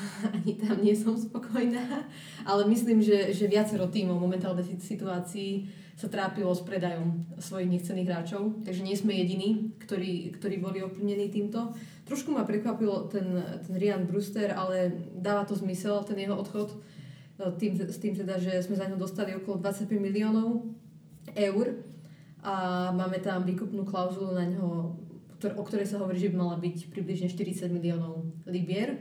ani 0.36 0.52
tam 0.58 0.76
nie 0.80 0.96
som 0.96 1.14
spokojná, 1.14 2.06
ale 2.46 2.62
myslím, 2.68 3.02
že, 3.02 3.32
že 3.34 3.50
viacero 3.50 3.88
tímov 3.88 4.18
v 4.18 4.24
momentálnej 4.26 4.64
situácii 4.80 5.82
sa 5.92 6.08
trápilo 6.08 6.50
s 6.50 6.64
predajom 6.64 7.22
svojich 7.38 7.68
nechcených 7.68 8.08
hráčov, 8.08 8.64
takže 8.64 8.82
nie 8.82 8.96
sme 8.96 9.12
jediní, 9.12 9.76
ktorí, 9.84 10.34
ktorí 10.40 10.56
boli 10.58 10.82
ovplyvnení 10.82 11.28
týmto. 11.30 11.76
Trošku 12.08 12.32
ma 12.32 12.48
prekvapilo 12.48 13.06
ten, 13.12 13.38
ten 13.62 13.74
Rian 13.76 14.08
Brewster, 14.08 14.50
ale 14.56 14.90
dáva 15.14 15.44
to 15.44 15.54
zmysel, 15.54 16.02
ten 16.02 16.18
jeho 16.18 16.34
odchod, 16.34 16.74
tým, 17.60 17.78
s 17.78 17.98
tým 17.98 18.14
teda, 18.16 18.38
že 18.38 18.62
sme 18.62 18.78
za 18.78 18.88
ňo 18.88 18.96
dostali 18.98 19.34
okolo 19.34 19.62
25 19.62 19.88
miliónov 19.98 20.66
eur 21.34 21.66
a 22.42 22.54
máme 22.90 23.22
tam 23.22 23.46
výkupnú 23.46 23.86
klauzulu 23.86 24.34
na 24.34 24.46
ňo, 24.46 24.66
o 25.54 25.62
ktorej 25.62 25.86
sa 25.86 26.02
hovorí, 26.02 26.18
že 26.18 26.30
by 26.34 26.36
mala 26.38 26.56
byť 26.58 26.90
približne 26.90 27.30
40 27.30 27.70
miliónov 27.70 28.26
libier. 28.46 28.98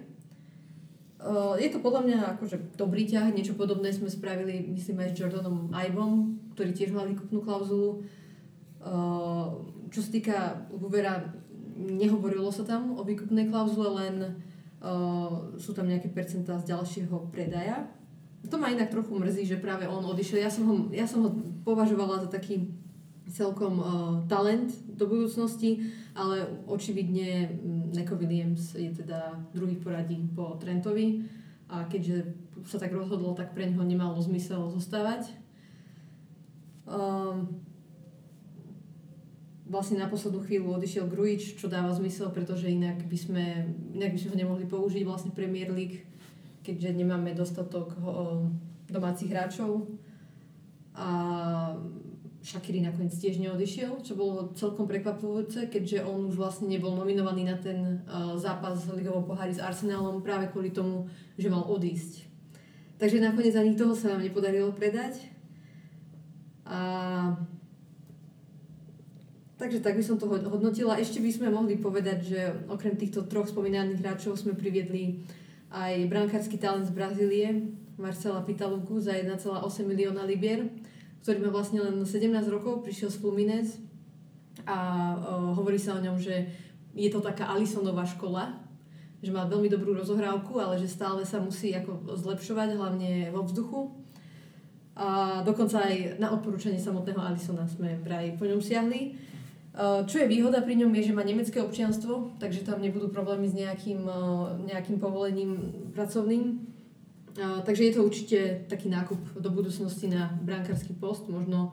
Je 1.62 1.70
to 1.70 1.80
podľa 1.86 2.02
mňa 2.08 2.18
akože 2.38 2.78
dobrý 2.78 3.06
ťah, 3.06 3.30
niečo 3.30 3.54
podobné 3.54 3.94
sme 3.94 4.10
spravili, 4.10 4.74
myslím 4.74 5.06
aj 5.06 5.14
s 5.14 5.20
Jordanom 5.22 5.70
Ivom, 5.70 6.42
ktorý 6.58 6.74
tiež 6.74 6.92
mal 6.98 7.06
výkupnú 7.06 7.46
klauzulu. 7.46 8.02
Čo 9.94 10.00
sa 10.02 10.10
týka 10.10 10.66
Hoovera, 10.74 11.22
nehovorilo 11.78 12.50
sa 12.50 12.66
tam 12.66 12.98
o 12.98 13.06
výkupnej 13.06 13.54
klauzule, 13.54 13.90
len 14.02 14.16
sú 15.62 15.78
tam 15.78 15.86
nejaké 15.86 16.10
percentá 16.10 16.58
z 16.58 16.74
ďalšieho 16.74 17.30
predaja 17.30 17.86
to 18.50 18.58
ma 18.58 18.74
inak 18.74 18.90
trochu 18.90 19.20
mrzí, 19.20 19.46
že 19.46 19.62
práve 19.62 19.86
on 19.86 20.02
odišiel. 20.02 20.42
Ja 20.42 20.50
som 20.50 20.66
ho, 20.66 20.76
ja 20.90 21.06
som 21.06 21.22
ho 21.22 21.30
považovala 21.62 22.26
za 22.26 22.30
taký 22.32 22.74
celkom 23.32 23.80
uh, 23.80 23.88
talent 24.28 24.70
do 24.92 25.08
budúcnosti, 25.08 25.88
ale 26.12 26.46
očividne 26.68 27.48
mm, 27.48 27.96
Neko 27.96 28.20
Williams 28.20 28.76
je 28.76 28.92
teda 28.92 29.40
druhý 29.56 29.80
poradí 29.80 30.20
po 30.36 30.60
Trentovi 30.60 31.24
a 31.72 31.88
keďže 31.88 32.36
sa 32.68 32.78
tak 32.78 32.92
rozhodlo, 32.92 33.32
tak 33.34 33.56
pre 33.56 33.66
neho 33.66 33.82
nemalo 33.82 34.20
zmysel 34.20 34.70
zostávať. 34.76 35.32
Um, 36.84 37.64
vlastne 39.72 40.04
na 40.04 40.12
poslednú 40.12 40.44
chvíľu 40.44 40.76
odišiel 40.76 41.08
Grujič, 41.08 41.56
čo 41.56 41.72
dáva 41.72 41.96
zmysel, 41.96 42.28
pretože 42.36 42.68
inak 42.68 43.08
by 43.08 43.18
sme, 43.18 43.46
inak 43.96 44.12
by 44.12 44.20
sme 44.20 44.32
ho 44.36 44.42
nemohli 44.44 44.66
použiť 44.68 45.08
vlastne 45.08 45.32
Premier 45.32 45.72
League 45.72 46.12
keďže 46.62 46.94
nemáme 46.94 47.34
dostatok 47.34 47.98
domácich 48.90 49.30
hráčov. 49.34 49.90
A 50.94 51.10
Shakiri 52.42 52.82
nakoniec 52.82 53.14
tiež 53.14 53.38
neodišiel, 53.38 54.02
čo 54.02 54.18
bolo 54.18 54.50
celkom 54.58 54.90
prekvapujúce, 54.90 55.70
keďže 55.70 56.02
on 56.02 56.26
už 56.26 56.42
vlastne 56.42 56.66
nebol 56.66 56.90
nominovaný 56.98 57.46
na 57.46 57.54
ten 57.62 58.02
uh, 58.10 58.34
zápas 58.34 58.82
ligovom 58.90 59.30
pohári 59.30 59.54
s 59.54 59.62
Arsenálom 59.62 60.26
práve 60.26 60.50
kvôli 60.50 60.74
tomu, 60.74 61.06
že 61.38 61.54
mal 61.54 61.62
odísť. 61.70 62.26
Takže 62.98 63.22
nakoniec 63.22 63.54
ani 63.54 63.78
toho 63.78 63.94
sa 63.94 64.14
nám 64.14 64.26
nepodarilo 64.26 64.74
predať. 64.74 65.30
A... 66.66 67.34
Takže 69.62 69.82
tak 69.86 69.98
by 69.98 70.04
som 70.06 70.18
to 70.18 70.26
hodnotila. 70.26 70.98
Ešte 70.98 71.22
by 71.22 71.30
sme 71.30 71.54
mohli 71.54 71.78
povedať, 71.78 72.20
že 72.26 72.42
okrem 72.66 72.98
týchto 72.98 73.30
troch 73.30 73.50
spomínaných 73.50 74.02
hráčov 74.02 74.38
sme 74.38 74.58
priviedli 74.58 75.22
aj 75.70 76.10
brankársky 76.10 76.58
talent 76.58 76.90
z 76.90 76.94
Brazílie, 76.98 77.74
Marcela 78.02 78.42
Pitaluku 78.42 78.98
za 78.98 79.14
1,8 79.14 79.46
milióna 79.86 80.26
libier, 80.26 80.66
ktorý 81.22 81.38
má 81.46 81.50
vlastne 81.54 81.82
len 81.82 82.02
17 82.02 82.34
rokov, 82.50 82.82
prišiel 82.82 83.10
z 83.14 83.18
Fluminez 83.22 83.78
a 84.66 84.78
uh, 85.16 85.54
hovorí 85.58 85.78
sa 85.78 85.98
o 85.98 86.04
ňom, 86.04 86.18
že 86.18 86.50
je 86.98 87.10
to 87.10 87.24
taká 87.24 87.48
Alisonová 87.50 88.04
škola, 88.04 88.58
že 89.22 89.30
má 89.30 89.46
veľmi 89.46 89.70
dobrú 89.70 89.94
rozohrávku, 89.94 90.58
ale 90.58 90.82
že 90.82 90.90
stále 90.90 91.22
sa 91.24 91.38
musí 91.38 91.72
ako 91.78 92.18
zlepšovať, 92.18 92.74
hlavne 92.74 93.30
vo 93.30 93.46
vzduchu. 93.46 93.94
A 94.98 95.40
dokonca 95.46 95.88
aj 95.88 96.20
na 96.20 96.34
odporúčanie 96.36 96.82
samotného 96.82 97.22
Alisona 97.22 97.64
sme 97.70 97.96
vraj 98.02 98.36
po 98.36 98.44
ňom 98.44 98.60
siahli. 98.60 99.16
Eh, 99.72 100.04
čo 100.04 100.20
je 100.20 100.28
výhoda 100.28 100.60
pri 100.60 100.76
ňom 100.84 100.92
je, 101.00 101.08
že 101.08 101.16
má 101.16 101.24
nemecké 101.24 101.64
občianstvo, 101.64 102.36
takže 102.44 102.68
tam 102.68 102.84
nebudú 102.84 103.08
problémy 103.08 103.48
s 103.48 103.56
nejakým, 103.56 104.04
eh, 104.04 104.68
nejakým 104.68 105.00
povolením 105.00 105.52
pracovným. 105.96 106.60
Takže 107.38 107.84
je 107.88 107.94
to 107.96 108.04
určite 108.04 108.40
taký 108.68 108.92
nákup 108.92 109.40
do 109.40 109.50
budúcnosti 109.50 110.12
na 110.12 110.36
brankársky 110.44 110.92
post, 110.92 111.32
možno 111.32 111.72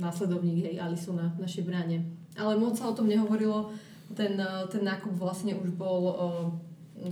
následovník 0.00 0.64
hej, 0.64 0.76
Alisona 0.80 1.36
v 1.36 1.44
našej 1.44 1.68
bráne. 1.68 2.04
Ale 2.38 2.56
moc 2.56 2.80
sa 2.80 2.88
o 2.88 2.96
tom 2.96 3.08
nehovorilo, 3.08 3.72
ten, 4.16 4.40
ten 4.72 4.82
nákup 4.84 5.12
vlastne 5.12 5.52
už 5.52 5.76
bol 5.76 6.16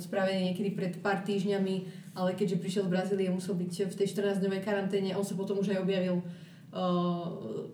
spravený 0.00 0.52
niekedy 0.52 0.72
pred 0.72 0.92
pár 0.98 1.22
týždňami, 1.22 1.74
ale 2.16 2.32
keďže 2.32 2.60
prišiel 2.60 2.84
z 2.88 2.92
Brazílie, 2.92 3.28
musel 3.28 3.54
byť 3.54 3.92
v 3.92 3.94
tej 3.94 4.06
14-dňovej 4.16 4.60
karanténe, 4.64 5.12
on 5.12 5.24
sa 5.24 5.36
potom 5.36 5.60
už 5.60 5.76
aj 5.76 5.84
objavil 5.84 6.24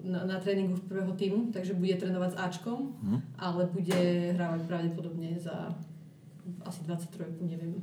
na, 0.03 0.21
na 0.27 0.37
tréningu 0.39 0.79
v 0.79 0.87
prvého 0.87 1.13
týmu, 1.17 1.51
takže 1.51 1.75
bude 1.75 1.95
trénovať 1.97 2.35
s 2.35 2.39
Ačkom, 2.39 2.95
hmm. 3.03 3.21
ale 3.39 3.67
bude 3.71 4.01
hrávať 4.37 4.61
pravdepodobne 4.69 5.39
za 5.39 5.75
asi 6.67 6.83
23, 6.87 7.43
neviem. 7.47 7.79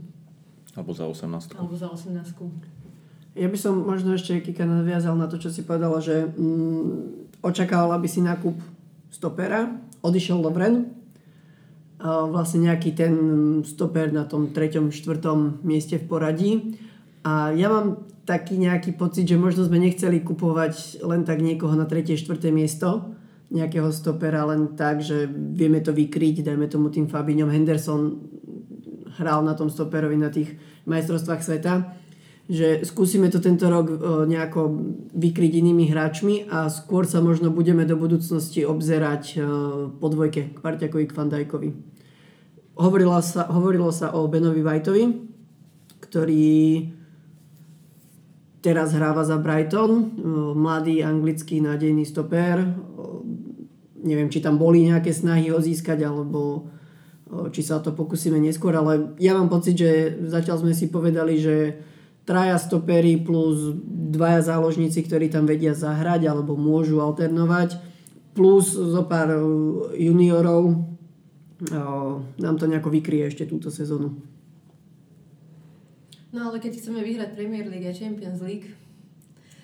Alebo 0.77 0.91
za 0.93 1.05
18. 1.05 1.57
Alebo 1.57 1.75
za 1.77 1.89
18. 1.89 2.35
Ja 3.37 3.47
by 3.47 3.57
som 3.57 3.85
možno 3.85 4.17
ešte, 4.17 4.41
Kika, 4.41 4.65
nadviazal 4.65 5.15
na 5.15 5.29
to, 5.29 5.39
čo 5.39 5.53
si 5.53 5.63
povedala, 5.63 6.01
že 6.01 6.27
mm, 6.27 7.39
očakávala 7.45 8.01
by 8.01 8.07
si 8.09 8.19
nákup 8.25 8.57
stopera, 9.09 9.69
odišiel 10.03 10.41
do 10.41 10.51
Vren, 10.51 10.99
a 11.99 12.23
vlastne 12.31 12.63
nejaký 12.63 12.95
ten 12.95 13.13
stoper 13.67 14.15
na 14.15 14.23
tom 14.23 14.55
treťom, 14.55 14.87
štvrtom 14.87 15.59
mieste 15.67 15.99
v 15.99 16.07
poradí. 16.07 16.51
A 17.27 17.51
ja 17.51 17.67
mám 17.67 18.07
taký 18.23 18.55
nejaký 18.55 18.95
pocit, 18.95 19.27
že 19.27 19.35
možno 19.35 19.67
sme 19.67 19.83
nechceli 19.83 20.23
kupovať 20.23 21.03
len 21.03 21.27
tak 21.27 21.43
niekoho 21.43 21.75
na 21.75 21.83
tretie, 21.83 22.15
štvrté 22.15 22.55
miesto, 22.55 23.11
nejakého 23.51 23.91
stopera 23.91 24.47
len 24.47 24.79
tak, 24.79 25.03
že 25.03 25.27
vieme 25.27 25.83
to 25.83 25.91
vykryť, 25.91 26.45
dajme 26.45 26.71
tomu 26.71 26.87
tým 26.87 27.11
Fabiňom 27.11 27.51
Henderson 27.51 28.01
hral 29.19 29.43
na 29.43 29.53
tom 29.53 29.67
stoperovi 29.67 30.15
na 30.15 30.31
tých 30.31 30.55
majstrovstvách 30.87 31.43
sveta. 31.43 31.93
že 32.49 32.81
skúsime 32.81 33.29
to 33.29 33.37
tento 33.37 33.69
rok 33.69 33.93
nejako 34.25 34.73
vykryť 35.13 35.61
inými 35.61 35.85
hráčmi 35.93 36.49
a 36.49 36.65
skôr 36.73 37.05
sa 37.05 37.21
možno 37.21 37.53
budeme 37.53 37.85
do 37.85 37.93
budúcnosti 37.93 38.65
obzerať 38.65 39.37
po 40.01 40.07
dvojke 40.09 40.41
k 40.49 40.57
Parťakovi, 40.57 41.05
k 41.05 41.13
Fandajkovi. 41.13 41.69
Hovorilo 42.81 43.21
sa, 43.21 43.45
hovorilo 43.53 43.93
sa 43.93 44.17
o 44.17 44.25
Benovi 44.25 44.65
Whiteovi, 44.65 45.05
ktorý 46.01 46.89
teraz 48.65 48.97
hráva 48.97 49.21
za 49.21 49.37
Brighton, 49.37 50.17
mladý 50.57 51.05
anglický 51.05 51.61
nádejný 51.61 52.01
stoper. 52.01 52.65
Neviem, 54.01 54.33
či 54.33 54.41
tam 54.41 54.57
boli 54.57 54.89
nejaké 54.89 55.13
snahy 55.13 55.53
ho 55.53 55.61
získať, 55.61 56.01
alebo 56.01 56.65
či 57.53 57.61
sa 57.61 57.77
to 57.77 57.93
pokúsime 57.93 58.41
neskôr, 58.41 58.73
ale 58.73 59.13
ja 59.21 59.37
mám 59.37 59.53
pocit, 59.53 59.77
že 59.77 60.17
zatiaľ 60.25 60.65
sme 60.65 60.73
si 60.73 60.89
povedali, 60.89 61.37
že 61.37 61.77
traja 62.25 62.57
stopery 62.57 63.21
plus 63.21 63.77
dvaja 64.13 64.41
záložníci, 64.53 65.05
ktorí 65.05 65.29
tam 65.29 65.45
vedia 65.45 65.77
zahrať 65.77 66.29
alebo 66.29 66.57
môžu 66.57 67.01
alternovať, 67.01 67.77
plus 68.33 68.73
zo 68.73 69.01
pár 69.05 69.33
e, 69.33 69.41
juniorov, 70.09 70.73
e, 70.73 70.75
nám 72.37 72.55
to 72.57 72.65
nejako 72.69 72.89
vykrie 72.93 73.25
ešte 73.25 73.49
túto 73.49 73.73
sezónu. 73.73 74.17
No 76.29 76.53
ale 76.53 76.61
keď 76.61 76.77
chceme 76.77 77.01
vyhrať 77.01 77.33
Premier 77.33 77.65
League 77.65 77.89
a 77.89 77.93
Champions 77.93 78.41
League, 78.45 78.69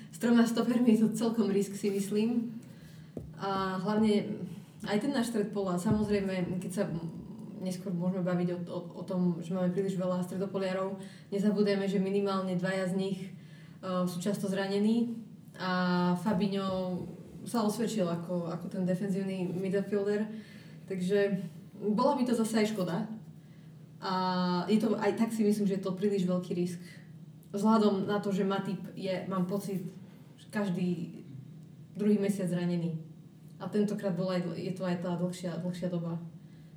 s 0.09 0.18
troma 0.18 0.45
stopermi 0.45 0.97
je 0.97 1.05
to 1.05 1.09
celkom 1.13 1.53
risk 1.53 1.78
si 1.78 1.93
myslím. 1.93 2.49
A 3.38 3.78
hlavne 3.78 4.41
aj 4.89 4.97
ten 5.01 5.11
náš 5.13 5.30
stred 5.30 5.53
pola, 5.53 5.78
samozrejme, 5.78 6.57
keď 6.57 6.72
sa 6.72 6.84
neskôr 7.61 7.93
môžeme 7.93 8.23
baviť 8.25 8.49
o, 8.55 8.57
o, 8.67 8.79
o 8.99 9.03
tom, 9.03 9.39
že 9.39 9.53
máme 9.53 9.71
príliš 9.71 9.95
veľa 9.95 10.23
stredopoliarov. 10.25 10.99
Nezabudeme, 11.31 11.87
že 11.87 12.01
minimálne 12.01 12.57
dvaja 12.57 12.91
z 12.91 12.93
nich 12.95 13.19
uh, 13.83 14.03
sú 14.03 14.19
často 14.19 14.49
zranení 14.49 15.15
a 15.55 16.13
Fabinho 16.19 17.03
sa 17.45 17.63
osvedčil 17.63 18.03
ako, 18.09 18.49
ako 18.51 18.65
ten 18.67 18.83
defenzívny 18.83 19.45
midfielder, 19.45 20.25
takže 20.89 21.45
bola 21.77 22.17
by 22.17 22.25
to 22.25 22.33
zase 22.33 22.65
aj 22.65 22.67
škoda. 22.73 23.05
A 24.01 24.13
je 24.69 24.77
to, 24.81 24.97
aj 24.97 25.17
tak 25.17 25.29
si 25.33 25.45
myslím, 25.45 25.65
že 25.65 25.77
je 25.79 25.85
to 25.85 25.97
príliš 25.97 26.25
veľký 26.25 26.51
risk. 26.53 26.81
Vzhľadom 27.55 28.05
na 28.05 28.19
to, 28.19 28.29
že 28.29 28.45
Matip 28.45 28.81
je, 28.93 29.23
mám 29.31 29.47
pocit, 29.47 29.81
každý 30.51 31.23
druhý 31.95 32.19
mesiac 32.19 32.51
zranený. 32.51 32.99
A 33.57 33.71
tentokrát 33.71 34.11
bola 34.11 34.35
je 34.55 34.73
to 34.75 34.83
aj 34.83 34.99
tá 34.99 35.15
dlhšia, 35.15 35.63
dlhšia 35.63 35.87
doba 35.87 36.19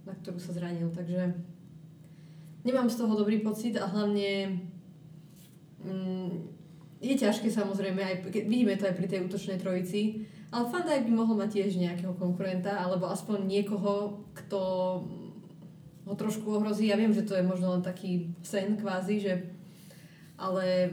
na 0.08 0.16
ktorú 0.16 0.40
sa 0.40 0.56
zranil. 0.56 0.88
Takže 0.88 1.36
nemám 2.64 2.88
z 2.88 2.96
toho 2.96 3.12
dobrý 3.12 3.44
pocit 3.44 3.76
a 3.76 3.84
hlavne 3.84 4.64
mm, 5.84 6.28
je 6.98 7.14
ťažké 7.14 7.52
samozrejme, 7.52 8.00
aj, 8.00 8.16
vidíme 8.32 8.74
to 8.74 8.88
aj 8.88 8.96
pri 8.96 9.06
tej 9.06 9.20
útočnej 9.28 9.60
trojici, 9.60 10.26
ale 10.50 10.66
Fandaj 10.66 11.04
by 11.04 11.12
mohol 11.12 11.36
mať 11.38 11.60
tiež 11.60 11.76
nejakého 11.76 12.16
konkurenta, 12.16 12.80
alebo 12.80 13.06
aspoň 13.06 13.44
niekoho, 13.46 14.24
kto 14.32 14.60
ho 16.08 16.14
trošku 16.16 16.48
ohrozí. 16.48 16.88
Ja 16.88 16.96
viem, 16.96 17.12
že 17.12 17.22
to 17.22 17.36
je 17.36 17.44
možno 17.44 17.76
len 17.76 17.84
taký 17.84 18.32
sen 18.40 18.80
kvázi, 18.80 19.20
že, 19.20 19.34
ale 20.40 20.88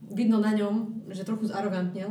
vidno 0.00 0.38
na 0.38 0.54
ňom, 0.54 1.10
že 1.10 1.26
trochu 1.26 1.50
zarogantnel 1.50 2.08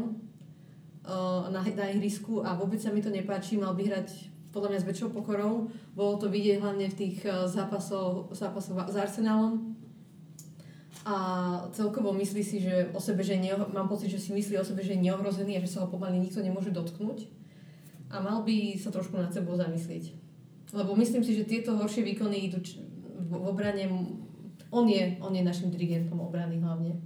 uh, 1.07 1.47
na, 1.47 1.64
na 1.64 1.86
ihrisku 1.88 2.43
a 2.43 2.53
vôbec 2.53 2.84
sa 2.84 2.91
mi 2.91 2.99
to 2.99 3.07
nepáči. 3.07 3.55
Mal 3.55 3.72
by 3.72 3.84
hrať 3.88 4.28
podľa 4.50 4.70
mňa 4.74 4.80
s 4.82 4.89
väčšou 4.89 5.10
pokorou. 5.14 5.70
Bolo 5.93 6.18
to 6.18 6.30
vidieť 6.30 6.62
hlavne 6.62 6.89
v 6.89 6.97
tých 6.97 7.18
eh, 7.26 7.45
zápasoch, 7.45 8.34
zápasoch 8.34 8.89
s 8.89 8.95
Arsenalom. 8.97 9.78
A 11.08 11.16
celkovo 11.72 12.12
myslí 12.12 12.43
si, 12.43 12.60
že 12.60 12.91
o 12.91 13.00
sebe, 13.00 13.24
že 13.24 13.39
neoh- 13.39 13.72
mám 13.72 13.88
pocit, 13.88 14.12
že 14.12 14.20
si 14.20 14.36
myslí 14.36 14.60
o 14.60 14.68
sebe, 14.68 14.84
že 14.84 14.93
je 14.93 15.06
neohrozený 15.10 15.58
a 15.58 15.64
že 15.64 15.72
sa 15.72 15.82
ho 15.86 15.88
pomaly 15.88 16.20
nikto 16.20 16.43
nemôže 16.43 16.76
dotknúť. 16.76 17.26
A 18.12 18.20
mal 18.20 18.43
by 18.43 18.76
sa 18.76 18.91
trošku 18.91 19.16
nad 19.16 19.32
sebou 19.32 19.56
zamyslieť. 19.56 20.12
Lebo 20.76 20.93
myslím 21.00 21.24
si, 21.24 21.34
že 21.34 21.50
tieto 21.50 21.74
horšie 21.78 22.04
výkony 22.04 22.52
idú 22.52 22.62
č- 22.62 22.84
v, 23.16 23.32
v 23.32 23.45
obrane... 23.47 23.86
On 24.70 24.86
je, 24.86 25.18
on 25.24 25.34
je 25.34 25.41
našim 25.41 25.74
dirigentom 25.74 26.22
obrany 26.22 26.62
hlavne. 26.62 27.02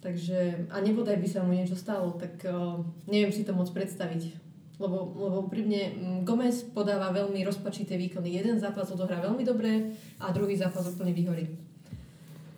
Takže, 0.00 0.70
a 0.72 0.80
nebodaj 0.80 1.18
by 1.20 1.28
sa 1.28 1.44
mu 1.44 1.52
niečo 1.52 1.76
stalo, 1.76 2.16
tak 2.16 2.40
uh, 2.46 2.80
neviem 3.04 3.34
si 3.34 3.44
to 3.44 3.52
môcť 3.52 3.74
predstaviť 3.74 4.22
lebo, 4.76 4.96
lebo 5.16 5.36
úprimne 5.48 5.80
mm, 5.92 6.18
Gomez 6.28 6.60
podáva 6.68 7.08
veľmi 7.08 7.40
rozpačité 7.48 7.96
výkony. 7.96 8.36
Jeden 8.36 8.60
zápas 8.60 8.92
odohrá 8.92 9.20
veľmi 9.24 9.40
dobre 9.40 9.96
a 10.20 10.28
druhý 10.32 10.56
zápas 10.56 10.84
úplne 10.84 11.16
vyhorí. 11.16 11.48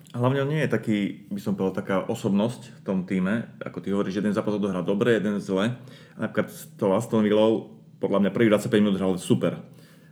Hlavne 0.09 0.41
on 0.43 0.51
nie 0.51 0.65
je 0.65 0.73
taký, 0.73 0.99
by 1.29 1.41
som 1.41 1.53
povedal, 1.55 1.85
taká 1.85 1.97
osobnosť 2.09 2.81
v 2.81 2.81
tom 2.83 2.99
týme. 3.05 3.55
Ako 3.61 3.85
ty 3.85 3.93
hovoríš, 3.93 4.19
jeden 4.19 4.33
zápas 4.33 4.57
odohrá 4.57 4.81
dobre, 4.81 5.21
jeden 5.21 5.39
zle. 5.39 5.77
Napríklad 6.17 6.49
s 6.49 6.67
tou 6.81 6.97
Aston 6.97 7.23
Villou, 7.23 7.77
podľa 8.01 8.27
mňa 8.27 8.31
prvý 8.35 8.49
25 8.51 8.83
minút 8.83 8.97
hral 8.99 9.15
super. 9.21 9.61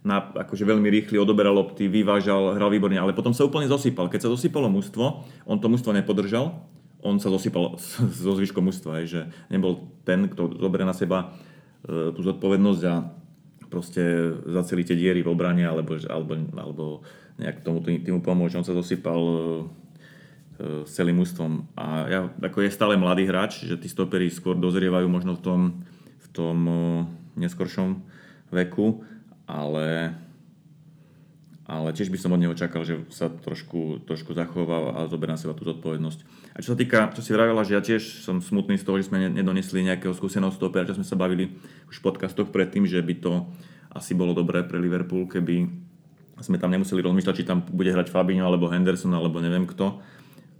Na, 0.06 0.22
akože 0.22 0.62
veľmi 0.62 0.86
rýchly 0.86 1.18
odoberal 1.18 1.56
lopty, 1.56 1.90
vyvážal, 1.90 2.54
hral 2.54 2.70
výborne, 2.70 2.94
ale 3.00 3.16
potom 3.16 3.34
sa 3.34 3.42
úplne 3.42 3.66
zosypal. 3.66 4.06
Keď 4.06 4.28
sa 4.28 4.32
zosypalo 4.36 4.70
mužstvo, 4.70 5.04
on 5.48 5.58
to 5.58 5.66
mužstvo 5.66 5.90
nepodržal, 5.90 6.62
on 7.02 7.18
sa 7.18 7.32
zosypal 7.32 7.80
so 8.20 8.30
zvyškom 8.36 8.62
mužstva, 8.62 9.02
že 9.08 9.32
nebol 9.50 9.90
ten, 10.06 10.28
kto 10.30 10.60
zoberie 10.60 10.86
na 10.86 10.94
seba 10.94 11.34
tú 11.86 12.20
zodpovednosť 12.20 12.82
a 12.90 12.94
proste 13.66 14.02
zaceli 14.46 14.82
tie 14.86 14.98
diery 14.98 15.20
v 15.22 15.30
obrane 15.30 15.62
alebo, 15.66 15.98
alebo, 16.06 16.32
alebo 16.54 16.84
nejak 17.36 17.62
tomu 17.62 17.82
týmu 17.82 18.22
pomôcť. 18.22 18.56
On 18.58 18.66
sa 18.66 18.74
zosypal 18.74 19.20
e, 19.20 19.34
e, 19.34 19.42
s 20.88 20.90
celým 20.96 21.20
ústvom. 21.20 21.68
A 21.76 22.08
ja, 22.08 22.20
ako 22.40 22.64
je 22.64 22.74
stále 22.74 22.96
mladý 22.96 23.28
hráč, 23.28 23.66
že 23.66 23.76
tí 23.76 23.90
stopery 23.90 24.32
skôr 24.32 24.56
dozrievajú 24.56 25.06
možno 25.10 25.36
v 25.36 25.42
tom, 25.42 25.60
v 26.22 26.28
tom 26.32 26.58
neskoršom 27.36 28.00
veku, 28.54 29.04
ale 29.44 30.16
ale 31.66 31.90
tiež 31.90 32.14
by 32.14 32.18
som 32.22 32.30
od 32.30 32.38
neho 32.38 32.54
čakal, 32.54 32.86
že 32.86 33.02
sa 33.10 33.26
trošku, 33.26 34.06
trošku 34.06 34.38
zachová 34.38 35.02
a 35.02 35.10
zoberie 35.10 35.34
na 35.34 35.40
seba 35.40 35.50
tú 35.50 35.66
zodpovednosť. 35.66 36.22
A 36.56 36.64
čo 36.64 36.72
sa 36.72 36.80
týka, 36.80 37.12
čo 37.12 37.20
si 37.20 37.36
vravila, 37.36 37.68
že 37.68 37.76
ja 37.76 37.84
tiež 37.84 38.24
som 38.24 38.40
smutný 38.40 38.80
z 38.80 38.84
toho, 38.88 38.96
že 38.96 39.12
sme 39.12 39.28
nedonesli 39.28 39.84
nejakého 39.84 40.16
skúseného 40.16 40.48
stopera, 40.56 40.88
čo 40.88 40.96
sme 40.96 41.04
sa 41.04 41.12
bavili 41.12 41.52
už 41.92 42.00
v 42.00 42.04
podcastoch 42.08 42.48
predtým, 42.48 42.88
že 42.88 42.96
by 43.04 43.14
to 43.20 43.44
asi 43.92 44.16
bolo 44.16 44.32
dobré 44.32 44.64
pre 44.64 44.80
Liverpool, 44.80 45.28
keby 45.28 45.68
sme 46.40 46.56
tam 46.56 46.72
nemuseli 46.72 47.04
rozmýšľať, 47.04 47.34
či 47.36 47.44
tam 47.44 47.60
bude 47.60 47.92
hrať 47.92 48.08
Fabinho 48.08 48.48
alebo 48.48 48.72
Henderson 48.72 49.12
alebo 49.12 49.36
neviem 49.44 49.68
kto. 49.68 50.00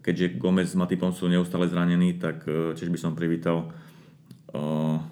Keďže 0.05 0.37
Gomez 0.37 0.69
s 0.73 0.77
Matipom 0.77 1.17
sú 1.17 1.33
neustále 1.33 1.65
zranení, 1.65 2.21
tak 2.21 2.45
e, 2.45 2.77
tiež 2.77 2.93
by 2.93 2.99
som 3.01 3.19
privítal 3.19 3.73
uh, 4.55 5.03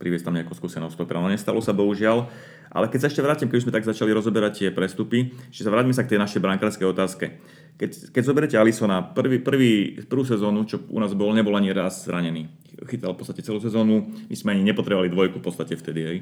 priviesť 0.00 0.32
tam 0.32 0.34
nejakú 0.40 0.56
skúsenosť 0.56 0.96
stopera. 0.96 1.20
No 1.20 1.28
nestalo 1.28 1.60
sa 1.60 1.76
bohužiaľ. 1.76 2.24
Ale 2.72 2.88
keď 2.88 3.04
sa 3.04 3.08
ešte 3.12 3.20
vrátim, 3.20 3.52
keď 3.52 3.56
už 3.60 3.64
sme 3.68 3.76
tak 3.76 3.84
začali 3.84 4.10
rozoberať 4.16 4.52
tie 4.64 4.68
prestupy, 4.72 5.36
ešte 5.52 5.68
sa 5.68 5.70
vráťme 5.74 5.92
sa 5.92 6.06
k 6.06 6.16
tej 6.16 6.22
našej 6.24 6.40
brankárskej 6.40 6.86
otázke. 6.88 7.36
Keď, 7.76 8.14
keď 8.16 8.22
zoberete 8.24 8.56
Alisona, 8.56 9.04
prvý, 9.04 9.42
prvý, 9.42 10.00
prvú 10.08 10.24
sezónu, 10.24 10.64
čo 10.64 10.80
u 10.88 10.98
nás 11.02 11.12
bol, 11.12 11.36
nebol 11.36 11.52
ani 11.52 11.74
raz 11.76 12.08
zranený. 12.08 12.48
Chytal 12.88 13.12
v 13.12 13.20
podstate 13.20 13.44
celú 13.44 13.60
sezónu, 13.60 14.08
my 14.30 14.36
sme 14.38 14.56
ani 14.56 14.64
nepotrebovali 14.72 15.12
dvojku 15.12 15.42
v 15.42 15.44
podstate 15.44 15.76
vtedy. 15.76 16.00
Hej. 16.00 16.18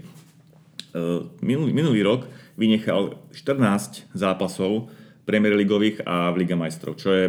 Uh, 0.89 1.29
minulý, 1.45 1.71
minulý 1.77 2.01
rok 2.01 2.27
vynechal 2.57 3.21
14 3.37 4.09
zápasov 4.17 4.89
Premier 5.29 5.53
Ligových 5.53 6.01
a 6.09 6.33
v 6.33 6.41
Liga 6.41 6.57
majstrov, 6.57 6.97
čo 6.97 7.13
je 7.13 7.29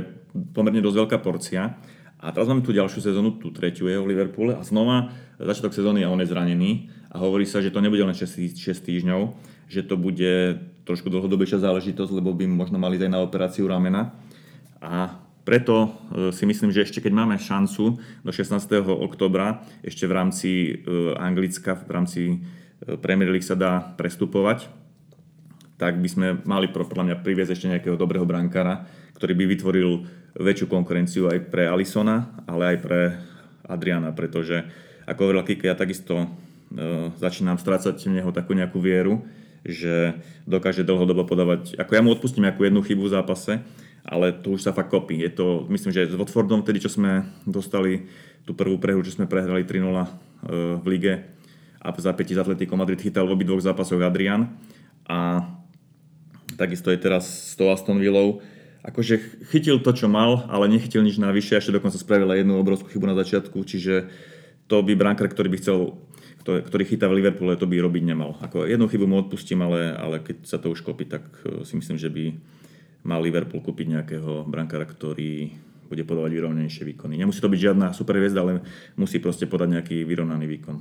pomerne 0.56 0.80
dosť 0.80 0.98
veľká 1.04 1.18
porcia. 1.20 1.76
A 2.20 2.36
teraz 2.36 2.52
máme 2.52 2.68
tu 2.68 2.76
ďalšiu 2.76 3.00
sezónu, 3.00 3.40
tú 3.40 3.56
tretiu 3.56 3.88
jeho 3.88 4.04
v 4.04 4.12
Liverpoole 4.12 4.52
a 4.52 4.62
znova 4.68 5.16
začiatok 5.40 5.72
sezóny 5.72 6.04
a 6.04 6.12
on 6.12 6.20
je 6.20 6.28
zranený 6.28 6.92
a 7.08 7.16
hovorí 7.24 7.48
sa, 7.48 7.64
že 7.64 7.72
to 7.72 7.80
nebude 7.80 8.04
len 8.04 8.12
6, 8.12 8.60
6 8.60 8.60
týždňov, 8.60 9.40
že 9.72 9.88
to 9.88 9.96
bude 9.96 10.60
trošku 10.84 11.08
dlhodobejšia 11.08 11.64
záležitosť, 11.64 12.12
lebo 12.12 12.36
by 12.36 12.44
možno 12.50 12.76
mali 12.76 13.00
aj 13.00 13.08
na 13.08 13.24
operáciu 13.24 13.72
ramena. 13.72 14.12
A 14.84 15.16
preto 15.48 15.88
e, 15.88 15.90
si 16.36 16.44
myslím, 16.44 16.76
že 16.76 16.84
ešte 16.84 17.00
keď 17.00 17.14
máme 17.16 17.40
šancu 17.40 17.98
do 18.22 18.32
16. 18.36 18.68
oktobra, 18.86 19.64
ešte 19.80 20.04
v 20.04 20.14
rámci 20.14 20.50
e, 20.52 20.72
Anglicka, 21.16 21.80
v 21.80 21.92
rámci 21.94 22.22
e, 22.30 22.38
Premier 23.00 23.32
League 23.32 23.48
sa 23.48 23.56
dá 23.56 23.96
prestupovať, 23.96 24.68
tak 25.80 25.98
by 25.98 26.10
sme 26.12 26.28
mali 26.44 26.68
podľa 26.68 27.08
mňa 27.08 27.16
priviesť 27.24 27.56
ešte 27.56 27.72
nejakého 27.72 27.96
dobrého 27.96 28.28
brankára, 28.28 28.86
ktorý 29.16 29.34
by 29.34 29.46
vytvoril 29.56 29.90
väčšiu 30.36 30.68
konkurenciu 30.68 31.32
aj 31.32 31.48
pre 31.48 31.72
Alisona, 31.72 32.44
ale 32.46 32.76
aj 32.76 32.78
pre 32.84 33.00
Adriana, 33.66 34.12
pretože 34.12 34.68
ako 35.08 35.20
hovorila 35.26 35.48
Kike, 35.48 35.72
ja 35.72 35.80
takisto 35.80 36.30
E, 36.70 37.10
začínam 37.18 37.58
strácať 37.58 37.98
v 37.98 38.22
neho 38.22 38.30
takú 38.30 38.54
nejakú 38.54 38.78
vieru, 38.78 39.26
že 39.66 40.22
dokáže 40.46 40.86
dlhodobo 40.86 41.26
podávať, 41.26 41.74
ako 41.82 41.92
ja 41.98 42.02
mu 42.06 42.14
odpustím 42.14 42.46
nejakú 42.46 42.62
jednu 42.62 42.86
chybu 42.86 43.10
v 43.10 43.14
zápase, 43.18 43.54
ale 44.06 44.30
to 44.32 44.54
už 44.54 44.70
sa 44.70 44.72
fakt 44.72 44.94
kopí. 44.94 45.18
Je 45.18 45.34
to, 45.34 45.66
myslím, 45.74 45.90
že 45.90 46.14
s 46.14 46.16
Watfordom 46.16 46.62
vtedy, 46.62 46.86
čo 46.86 46.94
sme 46.94 47.26
dostali 47.50 48.06
tú 48.46 48.54
prvú 48.54 48.78
prehru, 48.78 49.02
čo 49.02 49.18
sme 49.18 49.26
prehrali 49.26 49.66
3-0 49.66 49.82
e, 49.82 50.08
v 50.78 50.86
lige 50.86 51.14
a 51.82 51.90
v 51.90 51.98
zápäti 51.98 52.38
s 52.38 52.42
Atletico 52.46 52.78
Madrid 52.78 53.02
chytal 53.02 53.26
v 53.26 53.34
obidvoch 53.34 53.66
zápasoch 53.66 54.06
Adrian 54.06 54.46
a 55.10 55.42
takisto 56.60 56.92
je 56.92 57.00
teraz 57.00 57.24
s 57.24 57.56
tou 57.56 57.72
Aston 57.72 57.96
Villou 57.96 58.44
akože 58.84 59.44
chytil 59.52 59.84
to, 59.84 59.92
čo 59.92 60.08
mal, 60.08 60.48
ale 60.48 60.72
nechytil 60.72 61.04
nič 61.04 61.20
navyše, 61.20 61.60
ešte 61.60 61.76
dokonca 61.76 62.00
spravil 62.00 62.32
jednu 62.32 62.56
obrovskú 62.60 62.88
chybu 62.88 63.12
na 63.12 63.18
začiatku, 63.20 63.60
čiže 63.68 64.08
to 64.72 64.80
by 64.86 64.96
brankár, 64.96 65.28
ktorý 65.28 65.52
by 65.52 65.60
chcel 65.60 65.80
ktorý 66.40 66.82
chytá 66.88 67.06
v 67.06 67.22
Liverpoole, 67.22 67.60
to 67.60 67.70
by 67.70 67.78
robiť 67.78 68.04
nemal. 68.10 68.34
Ako 68.42 68.66
jednu 68.66 68.90
chybu 68.90 69.06
mu 69.06 69.22
odpustím, 69.22 69.62
ale, 69.62 69.94
ale 69.94 70.18
keď 70.18 70.50
sa 70.50 70.58
to 70.58 70.74
už 70.74 70.82
kopí, 70.82 71.06
tak 71.06 71.22
e, 71.46 71.62
si 71.62 71.78
myslím, 71.78 72.00
že 72.00 72.10
by 72.10 72.34
mal 73.06 73.22
Liverpool 73.22 73.62
kúpiť 73.62 73.94
nejakého 73.94 74.50
brankára, 74.50 74.88
ktorý 74.88 75.54
bude 75.86 76.02
podávať 76.08 76.32
vyrovnanejšie 76.40 76.90
výkony. 76.90 77.22
Nemusí 77.22 77.38
to 77.38 77.52
byť 77.54 77.60
žiadna 77.60 77.94
super 77.94 78.18
hviezda, 78.18 78.42
ale 78.42 78.66
musí 78.98 79.22
proste 79.22 79.46
podať 79.46 79.78
nejaký 79.78 79.98
vyrovnaný 80.08 80.50
výkon. 80.58 80.78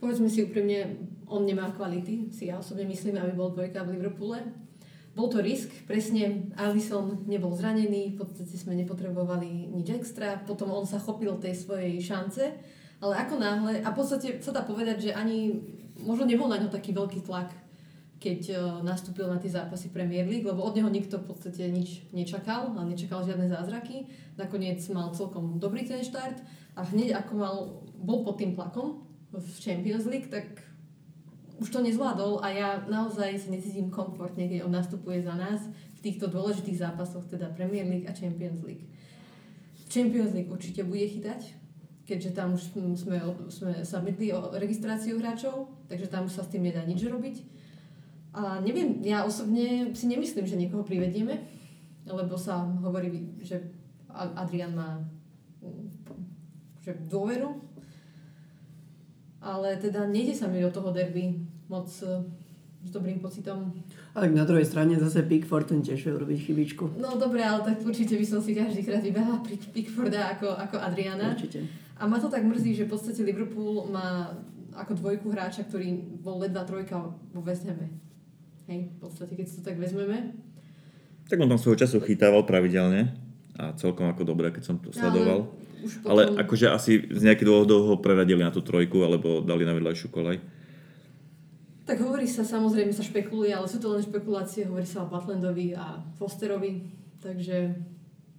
Povedzme 0.00 0.30
si 0.32 0.46
úprimne, 0.46 1.04
on 1.26 1.42
nemá 1.42 1.70
kvality, 1.74 2.30
si 2.30 2.48
ja 2.48 2.58
osobne 2.58 2.86
myslím, 2.86 3.18
aby 3.18 3.34
bol 3.34 3.50
dvojka 3.50 3.82
v 3.82 3.98
Liverpoole. 3.98 4.38
Bol 5.16 5.32
to 5.32 5.40
risk, 5.40 5.72
presne, 5.88 6.52
Alisson 6.60 7.24
nebol 7.24 7.50
zranený, 7.56 8.14
v 8.14 8.16
podstate 8.20 8.52
sme 8.52 8.76
nepotrebovali 8.76 9.72
nič 9.72 9.88
extra, 9.96 10.36
potom 10.44 10.68
on 10.76 10.84
sa 10.84 11.00
chopil 11.00 11.40
tej 11.40 11.56
svojej 11.56 11.96
šance, 12.04 12.44
ale 13.00 13.14
ako 13.16 13.40
náhle, 13.40 13.80
a 13.80 13.88
v 13.90 13.96
podstate 13.96 14.28
sa 14.44 14.52
dá 14.52 14.60
povedať, 14.60 15.08
že 15.08 15.10
ani, 15.16 15.56
možno 16.04 16.28
nebol 16.28 16.52
na 16.52 16.60
ňo 16.60 16.68
taký 16.68 16.92
veľký 16.92 17.24
tlak, 17.24 17.48
keď 18.16 18.40
uh, 18.52 18.60
nastúpil 18.80 19.28
na 19.28 19.36
tie 19.36 19.52
zápasy 19.52 19.92
Premier 19.92 20.24
League, 20.24 20.44
lebo 20.44 20.64
od 20.64 20.72
neho 20.72 20.88
nikto 20.88 21.20
v 21.20 21.32
podstate 21.32 21.68
nič 21.68 22.08
nečakal, 22.16 22.72
a 22.76 22.80
nečakal 22.84 23.24
žiadne 23.24 23.48
zázraky. 23.48 24.08
Nakoniec 24.40 24.80
mal 24.92 25.12
celkom 25.12 25.60
dobrý 25.60 25.84
ten 25.84 26.00
štart 26.00 26.40
a 26.76 26.80
hneď 26.92 27.24
ako 27.24 27.32
mal, 27.36 27.56
bol 27.96 28.24
pod 28.24 28.40
tým 28.40 28.56
tlakom 28.56 29.04
v 29.32 29.48
Champions 29.60 30.08
League, 30.08 30.32
tak 30.32 30.48
už 31.56 31.68
to 31.72 31.80
nezvládol 31.80 32.44
a 32.44 32.46
ja 32.52 32.68
naozaj 32.84 33.40
sa 33.40 33.48
necítim 33.48 33.88
komfortne, 33.88 34.44
keď 34.44 34.68
on 34.68 34.72
nastupuje 34.76 35.24
za 35.24 35.32
nás 35.32 35.64
v 35.96 36.00
týchto 36.04 36.28
dôležitých 36.28 36.84
zápasoch, 36.84 37.24
teda 37.24 37.48
Premier 37.56 37.88
League 37.88 38.04
a 38.04 38.12
Champions 38.12 38.60
League. 38.60 38.84
Champions 39.88 40.36
League 40.36 40.52
určite 40.52 40.84
bude 40.84 41.08
chytať, 41.08 41.56
keďže 42.04 42.36
tam 42.36 42.52
už 42.52 42.76
sme, 43.00 43.16
sme 43.48 43.72
sa 43.86 44.04
mytli 44.04 44.36
o 44.36 44.52
registráciu 44.52 45.16
hráčov, 45.16 45.72
takže 45.88 46.12
tam 46.12 46.28
už 46.28 46.36
sa 46.36 46.44
s 46.44 46.52
tým 46.52 46.68
nedá 46.68 46.84
nič 46.84 47.00
robiť. 47.08 47.36
A 48.36 48.60
neviem, 48.60 49.00
ja 49.00 49.24
osobne 49.24 49.96
si 49.96 50.04
nemyslím, 50.12 50.44
že 50.44 50.60
niekoho 50.60 50.84
privedieme, 50.84 51.40
lebo 52.04 52.36
sa 52.36 52.68
hovorí, 52.84 53.32
že 53.40 53.64
Adrian 54.12 54.76
má 54.76 55.00
že 56.84 56.94
dôveru 57.10 57.66
ale 59.46 59.78
teda 59.78 60.10
nejde 60.10 60.34
sa 60.34 60.50
mi 60.50 60.58
do 60.58 60.74
toho 60.74 60.90
derby 60.90 61.45
moc 61.66 61.86
uh, 62.06 62.22
s 62.86 62.90
dobrým 62.94 63.18
pocitom. 63.18 63.74
Ale 64.14 64.30
na 64.30 64.46
druhej 64.46 64.64
strane 64.64 64.94
zase 64.96 65.26
Pickford 65.26 65.66
ten 65.66 65.82
tiež 65.82 66.00
vie 66.06 66.12
urobiť 66.14 66.38
chybičku. 66.46 66.84
No 66.96 67.18
dobre, 67.18 67.42
ale 67.42 67.66
tak 67.66 67.82
určite 67.82 68.14
by 68.14 68.26
som 68.26 68.38
si 68.38 68.54
každý 68.54 68.86
krát 68.86 69.02
vybehla 69.02 69.42
Pickforda 69.74 70.38
ako, 70.38 70.54
ako 70.54 70.76
Adriana. 70.78 71.34
Určite. 71.34 71.66
A 71.96 72.06
ma 72.06 72.20
to 72.20 72.28
tak 72.28 72.44
mrzí, 72.44 72.76
že 72.76 72.84
v 72.86 72.92
podstate 72.92 73.24
Liverpool 73.24 73.88
má 73.90 74.36
ako 74.76 74.92
dvojku 75.00 75.32
hráča, 75.32 75.64
ktorý 75.64 76.20
bol 76.20 76.44
ledva 76.44 76.62
trojka 76.68 77.00
vo 77.32 77.40
West 77.40 77.64
Hame. 77.64 77.88
Hej, 78.68 78.92
v 78.92 78.98
podstate, 79.00 79.32
keď 79.32 79.46
si 79.48 79.54
to 79.60 79.62
tak 79.72 79.80
vezmeme. 79.80 80.36
Tak 81.26 81.40
on 81.40 81.48
tam 81.48 81.58
svojho 81.58 81.80
času 81.80 81.98
chytával 82.04 82.44
pravidelne 82.44 83.16
a 83.56 83.72
celkom 83.74 84.12
ako 84.12 84.22
dobre, 84.28 84.52
keď 84.52 84.62
som 84.62 84.76
to 84.76 84.92
sledoval. 84.92 85.48
Ja, 85.48 85.86
už 85.86 85.92
potom... 86.04 86.10
Ale 86.12 86.22
akože 86.44 86.66
asi 86.68 87.08
z 87.08 87.22
nejakých 87.24 87.48
dôvodov 87.48 87.80
ho 87.88 87.94
preradili 87.98 88.44
na 88.44 88.52
tú 88.52 88.60
trojku, 88.60 89.00
alebo 89.00 89.40
dali 89.40 89.64
na 89.64 89.72
vedľajšiu 89.72 90.08
kolaj. 90.12 90.36
Tak 91.86 92.02
hovorí 92.02 92.26
sa, 92.26 92.42
samozrejme 92.42 92.90
sa 92.90 93.06
špekuluje, 93.06 93.54
ale 93.54 93.70
sú 93.70 93.78
to 93.78 93.94
len 93.94 94.02
špekulácie, 94.02 94.66
hovorí 94.66 94.82
sa 94.82 95.06
o 95.06 95.10
Butlandovi 95.10 95.78
a 95.78 96.02
Fosterovi, 96.18 96.82
takže 97.22 97.78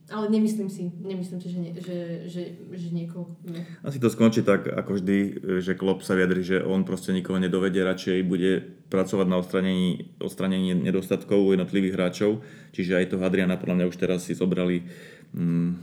ale 0.07 0.31
nemyslím 0.31 0.71
si, 0.71 0.87
nemyslím 1.03 1.39
si, 1.43 1.47
že, 1.51 1.59
nie, 1.59 1.71
že, 1.83 1.97
že, 2.31 2.43
že 2.63 2.87
niekoho... 2.95 3.27
Nie. 3.43 3.67
Asi 3.83 3.99
to 3.99 4.07
skončí 4.07 4.39
tak, 4.39 4.63
ako 4.63 5.03
vždy, 5.03 5.17
že 5.59 5.75
Klopp 5.75 5.99
sa 5.99 6.15
vyjadri, 6.15 6.47
že 6.47 6.63
on 6.63 6.87
proste 6.87 7.11
nikoho 7.11 7.35
nedovedie, 7.43 7.83
radšej 7.83 8.23
bude 8.23 8.63
pracovať 8.87 9.27
na 9.27 9.35
odstranení, 9.43 10.15
odstranení 10.23 10.79
nedostatkov 10.79 11.51
jednotlivých 11.51 11.95
hráčov. 11.99 12.39
Čiže 12.71 13.03
aj 13.03 13.09
toho 13.11 13.23
Adriana 13.27 13.59
podľa 13.59 13.83
mňa 13.83 13.89
už 13.91 13.99
teraz 13.99 14.23
si 14.23 14.31
zobrali 14.31 14.87
Mm, 15.33 15.75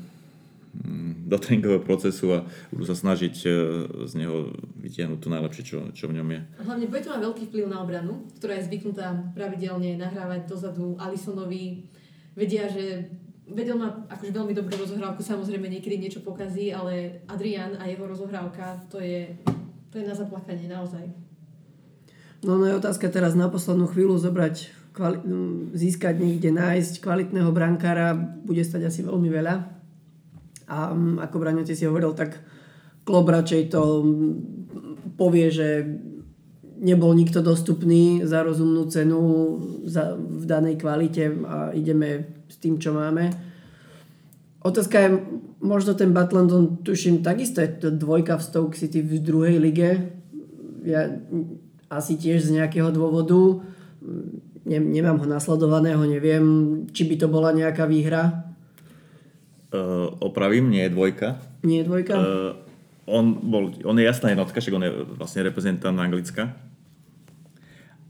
do 1.25 1.37
tréningového 1.41 1.81
procesu 1.81 2.35
a 2.35 2.39
budú 2.69 2.85
sa 2.85 2.97
snažiť 2.99 3.35
e, 3.43 3.49
z 4.05 4.13
neho 4.19 4.53
vytiahnuť 4.83 5.19
to 5.23 5.29
najlepšie, 5.33 5.63
čo, 5.65 5.79
čo 5.97 6.11
v 6.11 6.21
ňom 6.21 6.29
je. 6.31 6.41
Hlavne 6.61 6.87
bude 6.91 7.01
to 7.01 7.13
mať 7.15 7.23
veľký 7.25 7.45
vplyv 7.49 7.65
na 7.71 7.79
obranu, 7.81 8.29
ktorá 8.37 8.61
je 8.61 8.67
zvyknutá 8.69 9.33
pravidelne 9.33 9.97
nahrávať 9.97 10.45
dozadu 10.45 10.99
Alisonovi. 11.01 11.89
Vedia, 12.37 12.69
že 12.69 13.09
vedel 13.49 13.79
má 13.81 14.05
akože 14.11 14.33
veľmi 14.35 14.53
dobrú 14.53 14.75
rozohrávku, 14.77 15.25
samozrejme 15.25 15.71
niekedy 15.71 15.97
niečo 15.97 16.21
pokazí, 16.21 16.75
ale 16.75 17.25
Adrian 17.31 17.79
a 17.81 17.89
jeho 17.89 18.05
rozohrávka, 18.05 18.85
to 18.93 19.01
je, 19.01 19.33
to 19.89 20.01
je 20.01 20.05
na 20.05 20.17
zaplakanie 20.17 20.69
naozaj. 20.69 21.09
No, 22.45 22.61
no 22.61 22.69
je 22.69 22.77
otázka 22.77 23.09
teraz 23.09 23.33
na 23.33 23.49
poslednú 23.49 23.89
chvíľu 23.89 24.21
zobrať, 24.21 24.69
kvali- 24.93 25.25
získať 25.73 26.21
niekde, 26.21 26.53
nájsť 26.53 27.01
kvalitného 27.01 27.49
brankára, 27.49 28.13
bude 28.45 28.61
stať 28.61 28.93
asi 28.93 29.01
veľmi 29.01 29.33
veľa 29.33 29.84
a 30.69 30.93
mm, 30.93 31.21
ako 31.21 31.37
Braňo, 31.41 31.65
si 31.67 31.85
hovoril, 31.85 32.17
tak 32.17 32.41
klub 33.05 33.29
radšej 33.29 33.63
to 33.73 33.83
mm, 34.01 34.33
povie, 35.17 35.53
že 35.53 35.85
nebol 36.85 37.15
nikto 37.15 37.41
dostupný 37.41 38.27
za 38.27 38.43
rozumnú 38.43 38.85
cenu 38.91 39.21
za, 39.87 40.19
v 40.19 40.45
danej 40.45 40.83
kvalite 40.83 41.33
a 41.47 41.71
ideme 41.73 42.43
s 42.51 42.61
tým, 42.61 42.77
čo 42.77 42.93
máme. 42.93 43.31
Otázka 44.65 44.97
je, 45.01 45.09
možno 45.61 45.93
ten 45.93 46.13
Batlandon, 46.13 46.81
tuším, 46.85 47.21
takisto 47.21 47.61
je 47.61 47.69
to 47.69 47.89
dvojka 47.93 48.41
v 48.41 48.47
Stoke 48.49 48.77
City 48.77 49.05
v 49.05 49.21
druhej 49.21 49.57
lige. 49.61 50.13
Ja 50.85 51.09
asi 51.89 52.17
tiež 52.17 52.45
z 52.45 52.61
nejakého 52.61 52.89
dôvodu, 52.93 53.65
ne, 54.65 54.79
nemám 54.81 55.21
ho 55.21 55.27
nasledovaného, 55.29 56.05
neviem, 56.09 56.45
či 56.93 57.09
by 57.09 57.15
to 57.21 57.29
bola 57.29 57.53
nejaká 57.53 57.85
výhra 57.89 58.44
Uh, 59.75 60.15
opravím, 60.23 60.71
nie 60.71 60.87
je 60.87 60.95
dvojka. 60.95 61.43
Nie 61.67 61.83
je 61.83 61.87
dvojka? 61.91 62.15
Uh, 62.15 62.55
on, 63.11 63.35
bol, 63.43 63.75
on 63.83 63.99
je 63.99 64.07
jasná 64.07 64.31
jednotka, 64.31 64.63
však 64.63 64.77
on 64.79 64.87
je 64.87 64.93
vlastne 65.19 65.43
reprezentant 65.43 65.99
Anglicka. 65.99 66.55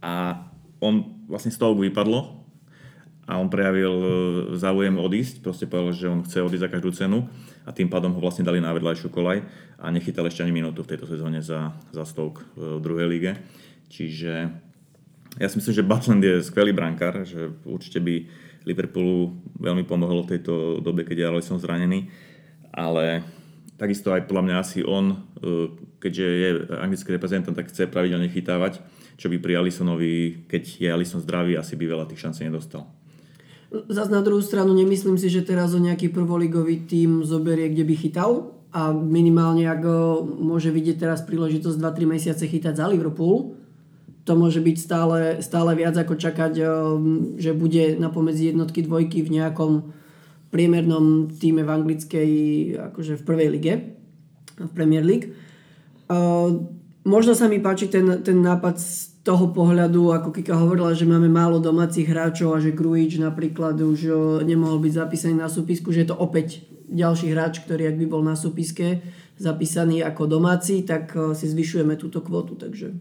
A 0.05 0.45
on 0.85 1.25
vlastne 1.25 1.49
z 1.49 1.57
toho 1.57 1.73
vypadlo 1.73 2.45
a 3.25 3.41
on 3.41 3.49
prejavil 3.49 3.95
e, 3.97 4.09
záujem 4.61 5.01
odísť, 5.01 5.41
proste 5.41 5.65
povedal, 5.65 5.97
že 5.97 6.12
on 6.12 6.21
chce 6.21 6.45
odísť 6.45 6.65
za 6.69 6.73
každú 6.73 6.91
cenu 6.93 7.25
a 7.65 7.73
tým 7.73 7.89
pádom 7.89 8.12
ho 8.12 8.21
vlastne 8.21 8.45
dali 8.45 8.61
na 8.61 8.69
vedľajšiu 8.77 9.09
kolaj 9.09 9.41
a 9.81 9.89
nechytal 9.89 10.29
ešte 10.29 10.45
ani 10.45 10.53
minútu 10.53 10.85
v 10.85 10.93
tejto 10.93 11.09
sezóne 11.09 11.41
za, 11.41 11.73
za 11.89 12.05
Stoke 12.05 12.45
v 12.53 12.85
druhej 12.85 13.09
lige. 13.09 13.33
Čiže 13.89 14.53
ja 15.41 15.47
si 15.49 15.57
myslím, 15.57 15.75
že 15.75 15.89
Butland 15.89 16.21
je 16.21 16.45
skvelý 16.45 16.77
brankár, 16.77 17.25
že 17.25 17.49
určite 17.65 18.05
by 18.05 18.44
Liverpoolu 18.65 19.37
veľmi 19.61 19.85
pomohlo 19.85 20.25
v 20.25 20.37
tejto 20.37 20.81
dobe, 20.81 21.05
keď 21.05 21.17
je 21.21 21.29
Alisson 21.29 21.61
zranený, 21.61 22.09
ale 22.73 23.25
takisto 23.77 24.11
aj 24.11 24.25
podľa 24.27 24.45
mňa 24.49 24.57
asi 24.59 24.81
on, 24.81 25.12
e, 25.12 25.17
keďže 26.01 26.25
je 26.25 26.49
anglický 26.81 27.09
reprezentant, 27.12 27.55
tak 27.55 27.69
chce 27.69 27.87
pravidelne 27.93 28.33
chytávať, 28.33 28.81
čo 29.21 29.31
by 29.31 29.37
pri 29.39 29.61
Alissonovi, 29.61 30.47
keď 30.49 30.62
je 30.81 30.89
Alisson 30.91 31.23
zdravý, 31.23 31.55
asi 31.55 31.77
by 31.77 31.85
veľa 31.87 32.09
tých 32.09 32.23
šancí 32.25 32.47
nedostal. 32.47 32.89
Zas 33.91 34.07
na 34.07 34.23
druhú 34.23 34.39
stranu 34.39 34.71
nemyslím 34.71 35.19
si, 35.19 35.27
že 35.27 35.43
teraz 35.43 35.75
o 35.75 35.83
nejaký 35.83 36.15
prvoligový 36.15 36.87
tým 36.87 37.27
zoberie, 37.27 37.75
kde 37.75 37.83
by 37.83 37.95
chytal 37.99 38.55
a 38.71 38.95
minimálne 38.95 39.67
ak 39.67 39.83
môže 40.39 40.71
vidieť 40.71 41.07
teraz 41.07 41.27
príležitosť 41.27 41.79
2-3 41.79 42.15
mesiace 42.15 42.47
chytať 42.47 42.75
za 42.79 42.87
Liverpool, 42.87 43.59
to 44.25 44.33
môže 44.41 44.64
byť 44.64 44.77
stále, 44.81 45.18
stále 45.45 45.77
viac 45.77 45.95
ako 46.01 46.16
čakať, 46.16 46.53
eh, 46.59 46.68
že 47.37 47.53
bude 47.53 48.01
na 48.01 48.09
pomedzi 48.09 48.51
jednotky, 48.51 48.81
dvojky 48.81 49.20
v 49.20 49.41
nejakom 49.41 49.72
priemernom 50.49 51.29
týme 51.35 51.66
v 51.66 51.70
anglickej, 51.70 52.31
akože 52.93 53.20
v 53.20 53.22
prvej 53.27 53.49
lige, 53.53 53.75
v 54.57 54.70
Premier 54.72 55.05
League. 55.05 55.29
Eh, 55.29 56.49
možno 57.05 57.37
sa 57.37 57.53
mi 57.53 57.61
páči 57.61 57.93
ten, 57.93 58.25
ten 58.25 58.41
nápad 58.41 58.81
z 58.81 59.12
toho 59.25 59.53
pohľadu, 59.53 60.12
ako 60.12 60.37
Kika 60.37 60.57
hovorila, 60.57 60.93
že 60.93 61.09
máme 61.09 61.33
málo 61.33 61.57
domácich 61.57 62.05
hráčov 62.05 62.57
a 62.57 62.61
že 62.61 62.77
Grujič 62.77 63.20
napríklad 63.20 63.77
už 63.77 64.01
eh, 64.09 64.16
nemohol 64.49 64.81
byť 64.81 64.93
zapísaný 65.05 65.37
na 65.37 65.53
súpisku, 65.53 65.93
že 65.93 66.09
je 66.09 66.09
to 66.09 66.16
opäť 66.16 66.64
ďalší 66.89 67.33
hráč, 67.33 67.61
ktorý 67.64 67.93
ak 67.93 68.01
by 68.01 68.07
bol 68.09 68.25
na 68.25 68.37
súpiske 68.37 69.05
zapísaný 69.35 70.01
ako 70.07 70.31
domáci, 70.31 70.87
tak 70.87 71.11
si 71.35 71.51
zvyšujeme 71.51 71.99
túto 71.99 72.22
kvotu, 72.22 72.55
takže 72.55 72.95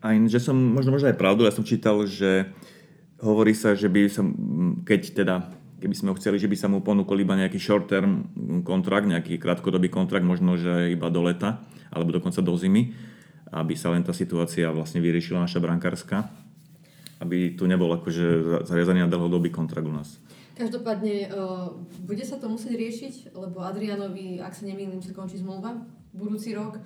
aj, 0.00 0.14
že 0.32 0.40
som, 0.40 0.56
možno, 0.56 0.96
možno 0.96 1.12
aj 1.12 1.20
pravdu, 1.20 1.44
ja 1.44 1.52
som 1.52 1.64
čítal, 1.64 2.00
že 2.08 2.48
hovorí 3.20 3.52
sa, 3.52 3.76
že 3.76 3.92
by 3.92 4.08
som, 4.08 4.32
keď 4.84 5.00
teda, 5.12 5.34
keby 5.80 5.94
sme 5.96 6.10
ho 6.12 6.18
chceli, 6.18 6.40
že 6.40 6.48
by 6.48 6.56
sa 6.56 6.68
mu 6.72 6.80
ponúkol 6.80 7.20
iba 7.20 7.36
nejaký 7.36 7.60
short 7.60 7.92
term 7.92 8.32
kontrakt, 8.64 9.04
nejaký 9.04 9.36
krátkodobý 9.36 9.92
kontrakt, 9.92 10.24
možno, 10.24 10.56
že 10.56 10.92
iba 10.96 11.12
do 11.12 11.20
leta, 11.24 11.60
alebo 11.92 12.16
dokonca 12.16 12.40
do 12.40 12.56
zimy, 12.56 12.96
aby 13.52 13.74
sa 13.76 13.92
len 13.92 14.00
tá 14.00 14.16
situácia 14.16 14.72
vlastne 14.72 15.04
vyriešila 15.04 15.44
naša 15.44 15.60
brankárska, 15.60 16.32
aby 17.20 17.52
tu 17.52 17.68
nebol 17.68 17.92
akože 17.92 18.64
zaviazaný 18.64 19.04
na 19.04 19.12
dlhodobý 19.12 19.52
kontrakt 19.52 19.84
u 19.84 19.92
nás. 19.92 20.16
Každopádne, 20.56 21.32
uh, 21.32 21.72
bude 22.04 22.20
sa 22.20 22.36
to 22.36 22.48
musieť 22.48 22.76
riešiť, 22.76 23.14
lebo 23.32 23.64
Adrianovi, 23.64 24.40
ak 24.44 24.52
sa 24.52 24.68
nemýlim, 24.68 25.00
sa 25.00 25.16
končí 25.16 25.40
zmluva 25.40 25.76
budúci 26.12 26.52
rok 26.52 26.80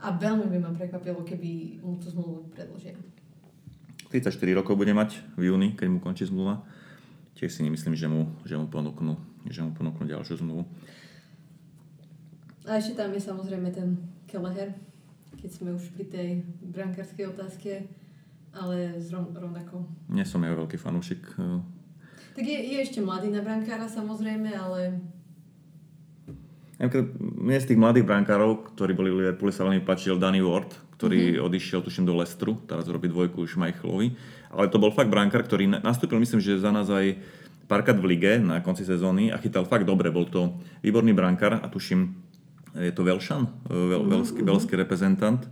a 0.00 0.06
veľmi 0.16 0.48
by 0.48 0.58
ma 0.60 0.70
prekvapilo, 0.72 1.22
keby 1.22 1.80
mu 1.84 2.00
tú 2.00 2.08
zmluvu 2.08 2.48
predložia. 2.56 2.96
34 4.10 4.58
rokov 4.58 4.74
bude 4.74 4.90
mať 4.90 5.22
v 5.38 5.52
júni, 5.52 5.78
keď 5.78 5.86
mu 5.92 5.98
končí 6.02 6.26
zmluva. 6.26 6.64
Tiež 7.38 7.54
si 7.54 7.62
nemyslím, 7.62 7.94
že 7.94 8.10
mu, 8.10 8.32
že 8.42 8.58
mu, 8.58 8.66
ponúknu, 8.66 9.14
že 9.46 9.62
mu 9.62 9.70
ponúknu 9.70 10.10
ďalšiu 10.10 10.42
zmluvu. 10.42 10.66
A 12.66 12.76
ešte 12.76 12.98
tam 12.98 13.14
je 13.14 13.22
samozrejme 13.22 13.70
ten 13.70 13.96
Kelleher, 14.26 14.74
keď 15.38 15.50
sme 15.52 15.76
už 15.78 15.94
pri 15.94 16.04
tej 16.10 16.28
brankárskej 16.60 17.30
otázke, 17.30 17.86
ale 18.50 18.98
z 18.98 19.14
ron, 19.14 19.30
rovnako. 19.30 19.86
Nie 20.10 20.26
som 20.26 20.42
jeho 20.42 20.66
veľký 20.66 20.76
fanúšik 20.76 21.38
tak 22.40 22.46
je, 22.46 22.58
je 22.72 22.78
ešte 22.80 23.04
mladý 23.04 23.28
na 23.28 23.42
brankára 23.42 23.84
samozrejme, 23.84 24.54
ale... 24.54 24.96
Mne 26.80 27.60
z 27.60 27.68
tých 27.68 27.76
mladých 27.76 28.08
brankárov, 28.08 28.72
ktorí 28.72 28.96
boli 28.96 29.12
v 29.12 29.18
Liverpoole, 29.20 29.52
sa 29.52 29.68
veľmi 29.68 29.84
páčil 29.84 30.16
Danny 30.16 30.40
Ward, 30.40 30.72
ktorý 30.96 31.36
mm-hmm. 31.36 31.44
odišiel, 31.44 31.84
tuším, 31.84 32.08
do 32.08 32.16
Lestru, 32.16 32.56
teraz 32.64 32.88
robí 32.88 33.04
dvojku 33.04 33.44
už 33.44 33.60
Schmeichelovi. 33.60 34.16
Ale 34.48 34.72
to 34.72 34.80
bol 34.80 34.88
fakt 34.88 35.12
brankár, 35.12 35.44
ktorý 35.44 35.68
nastúpil, 35.84 36.16
myslím, 36.16 36.40
že 36.40 36.56
za 36.56 36.72
nás 36.72 36.88
aj 36.88 37.20
párkrát 37.68 38.00
v 38.00 38.16
lige 38.16 38.40
na 38.40 38.64
konci 38.64 38.88
sezóny 38.88 39.28
a 39.28 39.36
chytal 39.36 39.68
fakt 39.68 39.84
dobre. 39.84 40.08
Bol 40.08 40.24
to 40.32 40.56
výborný 40.80 41.12
brankár 41.12 41.60
a 41.60 41.68
tuším, 41.68 42.16
je 42.72 42.92
to 42.96 43.04
Velšan, 43.04 43.44
veľ, 43.68 44.02
veľský, 44.08 44.40
veľský 44.40 44.74
reprezentant. 44.80 45.44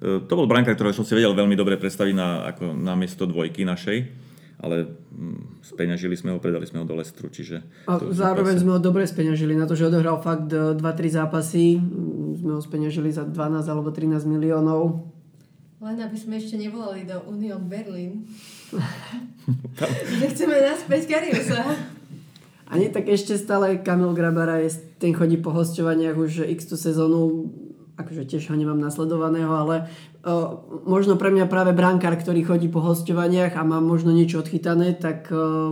E, 0.00 0.24
to 0.24 0.32
bol 0.32 0.48
brankár, 0.48 0.72
ktorého 0.72 0.96
som 0.96 1.04
si 1.04 1.12
vedel 1.12 1.36
veľmi 1.36 1.52
dobre 1.52 1.76
predstaviť 1.76 2.14
na, 2.16 2.48
ako, 2.48 2.72
na 2.72 2.96
miesto 2.96 3.28
dvojky 3.28 3.68
našej 3.68 4.21
ale 4.62 4.86
mm, 4.86 5.66
speňažili 5.66 6.14
sme 6.14 6.30
ho, 6.30 6.38
predali 6.38 6.62
sme 6.62 6.80
ho 6.80 6.86
do 6.86 6.94
Lestru, 6.94 7.26
čiže... 7.26 7.66
A 7.90 7.98
zároveň 7.98 8.62
sme 8.62 8.78
ho 8.78 8.80
dobre 8.80 9.02
speňažili 9.02 9.58
na 9.58 9.66
to, 9.66 9.74
že 9.74 9.90
odohral 9.90 10.22
fakt 10.22 10.54
2-3 10.54 10.78
e, 10.78 11.10
zápasy, 11.10 11.82
mm, 11.82 12.46
sme 12.46 12.50
ho 12.54 12.60
speňažili 12.62 13.10
za 13.10 13.26
12 13.26 13.66
alebo 13.66 13.90
13 13.90 14.22
miliónov. 14.30 15.10
Len 15.82 15.98
aby 15.98 16.14
sme 16.14 16.38
ešte 16.38 16.54
nevolali 16.54 17.02
do 17.02 17.18
Union 17.26 17.66
Berlin. 17.66 18.22
že 20.22 20.26
chceme 20.30 20.62
naspäť 20.62 21.10
Kariusa. 21.10 21.66
Ani 22.70 22.88
tak 22.88 23.10
ešte 23.10 23.34
stále 23.34 23.82
Kamil 23.82 24.14
Grabara 24.14 24.62
je, 24.62 24.78
ten 25.02 25.12
chodí 25.12 25.36
po 25.42 25.50
hostovaniach 25.50 26.14
už 26.14 26.46
x 26.48 26.70
tú 26.70 26.78
sezónu 26.78 27.50
akože 28.02 28.26
tiež 28.26 28.50
ho 28.50 28.56
nemám 28.58 28.82
nasledovaného, 28.82 29.48
ale 29.48 29.88
uh, 30.26 30.58
možno 30.84 31.14
pre 31.14 31.30
mňa 31.30 31.46
práve 31.46 31.72
brankár, 31.72 32.18
ktorý 32.18 32.42
chodí 32.42 32.66
po 32.66 32.82
hostovaniach 32.82 33.54
a 33.54 33.62
má 33.62 33.78
možno 33.78 34.10
niečo 34.10 34.42
odchytané, 34.42 34.98
tak 34.98 35.30
uh, 35.30 35.70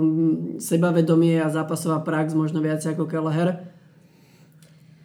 sebavedomie 0.63 1.43
a 1.43 1.53
zápasová 1.53 2.01
prax 2.01 2.33
možno 2.33 2.63
viac 2.63 2.81
ako 2.87 3.11
Kelleher. 3.11 3.69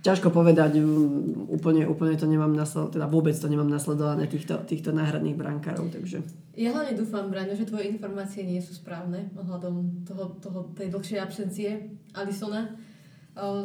Ťažko 0.05 0.29
povedať, 0.29 0.77
um, 0.77 1.49
úplne, 1.49 1.89
úplne 1.89 2.13
to 2.13 2.29
nemám 2.29 2.53
nasledované, 2.53 2.93
teda 2.93 3.07
vôbec 3.09 3.33
to 3.33 3.49
nemám 3.49 3.67
nasledované 3.67 4.29
týchto, 4.29 4.61
týchto 4.61 4.93
náhradných 4.93 5.33
brankárov, 5.33 5.89
takže... 5.89 6.21
Ja 6.55 6.71
hlavne 6.71 6.95
dúfam, 6.95 7.27
Braňo, 7.27 7.51
že 7.51 7.67
tvoje 7.67 7.91
informácie 7.91 8.47
nie 8.47 8.63
sú 8.63 8.71
správne 8.71 9.27
ohľadom 9.35 10.07
toho, 10.07 10.39
toho, 10.39 10.71
tej 10.71 10.87
dlhšej 10.87 11.19
absencie 11.19 11.99
Alisona 12.15 12.79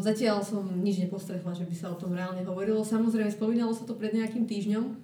Zatiaľ 0.03 0.43
som 0.43 0.67
nič 0.83 0.99
nepostrehla, 0.99 1.55
že 1.55 1.63
by 1.63 1.75
sa 1.79 1.95
o 1.95 1.97
tom 1.99 2.11
reálne 2.11 2.43
hovorilo. 2.43 2.83
Samozrejme, 2.83 3.31
spomínalo 3.31 3.71
sa 3.71 3.87
to 3.87 3.95
pred 3.95 4.11
nejakým 4.11 4.43
týždňom, 4.43 4.99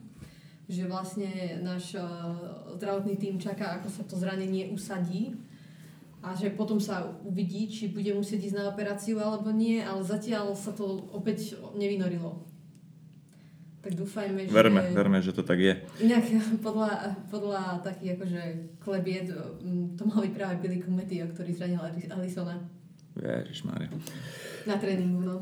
že 0.66 0.90
vlastne 0.90 1.62
náš 1.62 1.94
zdravotný 2.74 3.14
tým 3.14 3.38
čaká, 3.38 3.78
ako 3.78 3.88
sa 3.88 4.02
to 4.02 4.18
zranenie 4.18 4.74
usadí 4.74 5.38
a 6.18 6.34
že 6.34 6.50
potom 6.58 6.82
sa 6.82 7.06
uvidí, 7.22 7.70
či 7.70 7.94
bude 7.94 8.10
musieť 8.10 8.50
ísť 8.50 8.56
na 8.58 8.66
operáciu 8.66 9.22
alebo 9.22 9.54
nie, 9.54 9.78
ale 9.78 10.02
zatiaľ 10.02 10.58
sa 10.58 10.74
to 10.74 11.06
opäť 11.14 11.54
nevynorilo. 11.78 12.42
Tak 13.86 13.94
dúfajme, 13.94 14.42
že... 14.42 14.50
Verme, 14.50 14.82
verme, 14.90 15.22
že 15.22 15.30
to 15.30 15.46
tak 15.46 15.62
je. 15.62 15.78
Inak 16.02 16.26
podľa, 16.66 17.14
podľa 17.30 17.86
takých 17.86 18.18
akože 18.18 18.42
klebiet 18.82 19.30
to 19.94 20.02
mal 20.02 20.18
byť 20.26 20.32
práve 20.34 20.58
Billy 20.58 20.82
Kumetio, 20.82 21.30
ktorý 21.30 21.54
zranil 21.54 21.78
Alisona. 22.10 22.58
Ježišmária. 23.20 23.88
Na 24.68 24.76
tréningu, 24.76 25.22
no. 25.24 25.36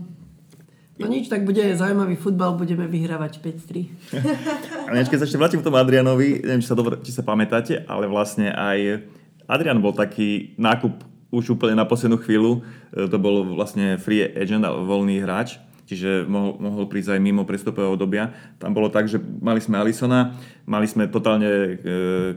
No 0.94 1.10
nič, 1.10 1.26
tak 1.26 1.42
bude 1.42 1.74
zaujímavý 1.74 2.14
futbal, 2.14 2.54
budeme 2.54 2.86
vyhrávať 2.86 3.42
5-3. 3.42 3.90
A 4.88 4.94
než 4.94 5.10
keď 5.10 5.18
sa 5.18 5.26
ešte 5.26 5.40
vrátim 5.42 5.58
k 5.58 5.66
tomu 5.66 5.82
Adrianovi, 5.82 6.38
neviem, 6.38 6.62
či 6.62 6.70
sa, 6.70 6.78
dobro, 6.78 7.02
či 7.02 7.10
sa 7.10 7.26
pamätáte, 7.26 7.82
ale 7.90 8.06
vlastne 8.06 8.54
aj 8.54 9.02
Adrian 9.50 9.82
bol 9.82 9.90
taký 9.90 10.54
nákup 10.54 10.94
už 11.34 11.58
úplne 11.58 11.74
na 11.74 11.82
poslednú 11.82 12.22
chvíľu. 12.22 12.62
E, 12.94 13.10
to 13.10 13.18
bol 13.18 13.42
vlastne 13.42 13.98
free 13.98 14.22
agent, 14.22 14.62
voľný 14.62 15.18
hráč, 15.18 15.58
čiže 15.90 16.30
mohol, 16.30 16.62
mohol 16.62 16.86
prísť 16.86 17.18
aj 17.18 17.20
mimo 17.26 17.42
prestupového 17.42 17.98
obdobia. 17.98 18.30
Tam 18.62 18.70
bolo 18.70 18.86
tak, 18.86 19.10
že 19.10 19.18
mali 19.18 19.58
sme 19.58 19.82
Alisona, 19.82 20.38
mali 20.62 20.86
sme 20.86 21.10
totálne 21.10 21.50
e, 21.50 21.70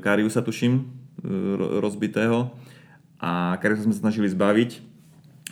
Kariusa, 0.01 0.41
tuším, 0.41 0.81
e, 0.81 0.83
rozbitého 1.77 2.49
a 3.21 3.61
Kariusa 3.61 3.85
sme 3.85 3.93
sa 3.93 4.09
snažili 4.09 4.33
zbaviť 4.33 4.96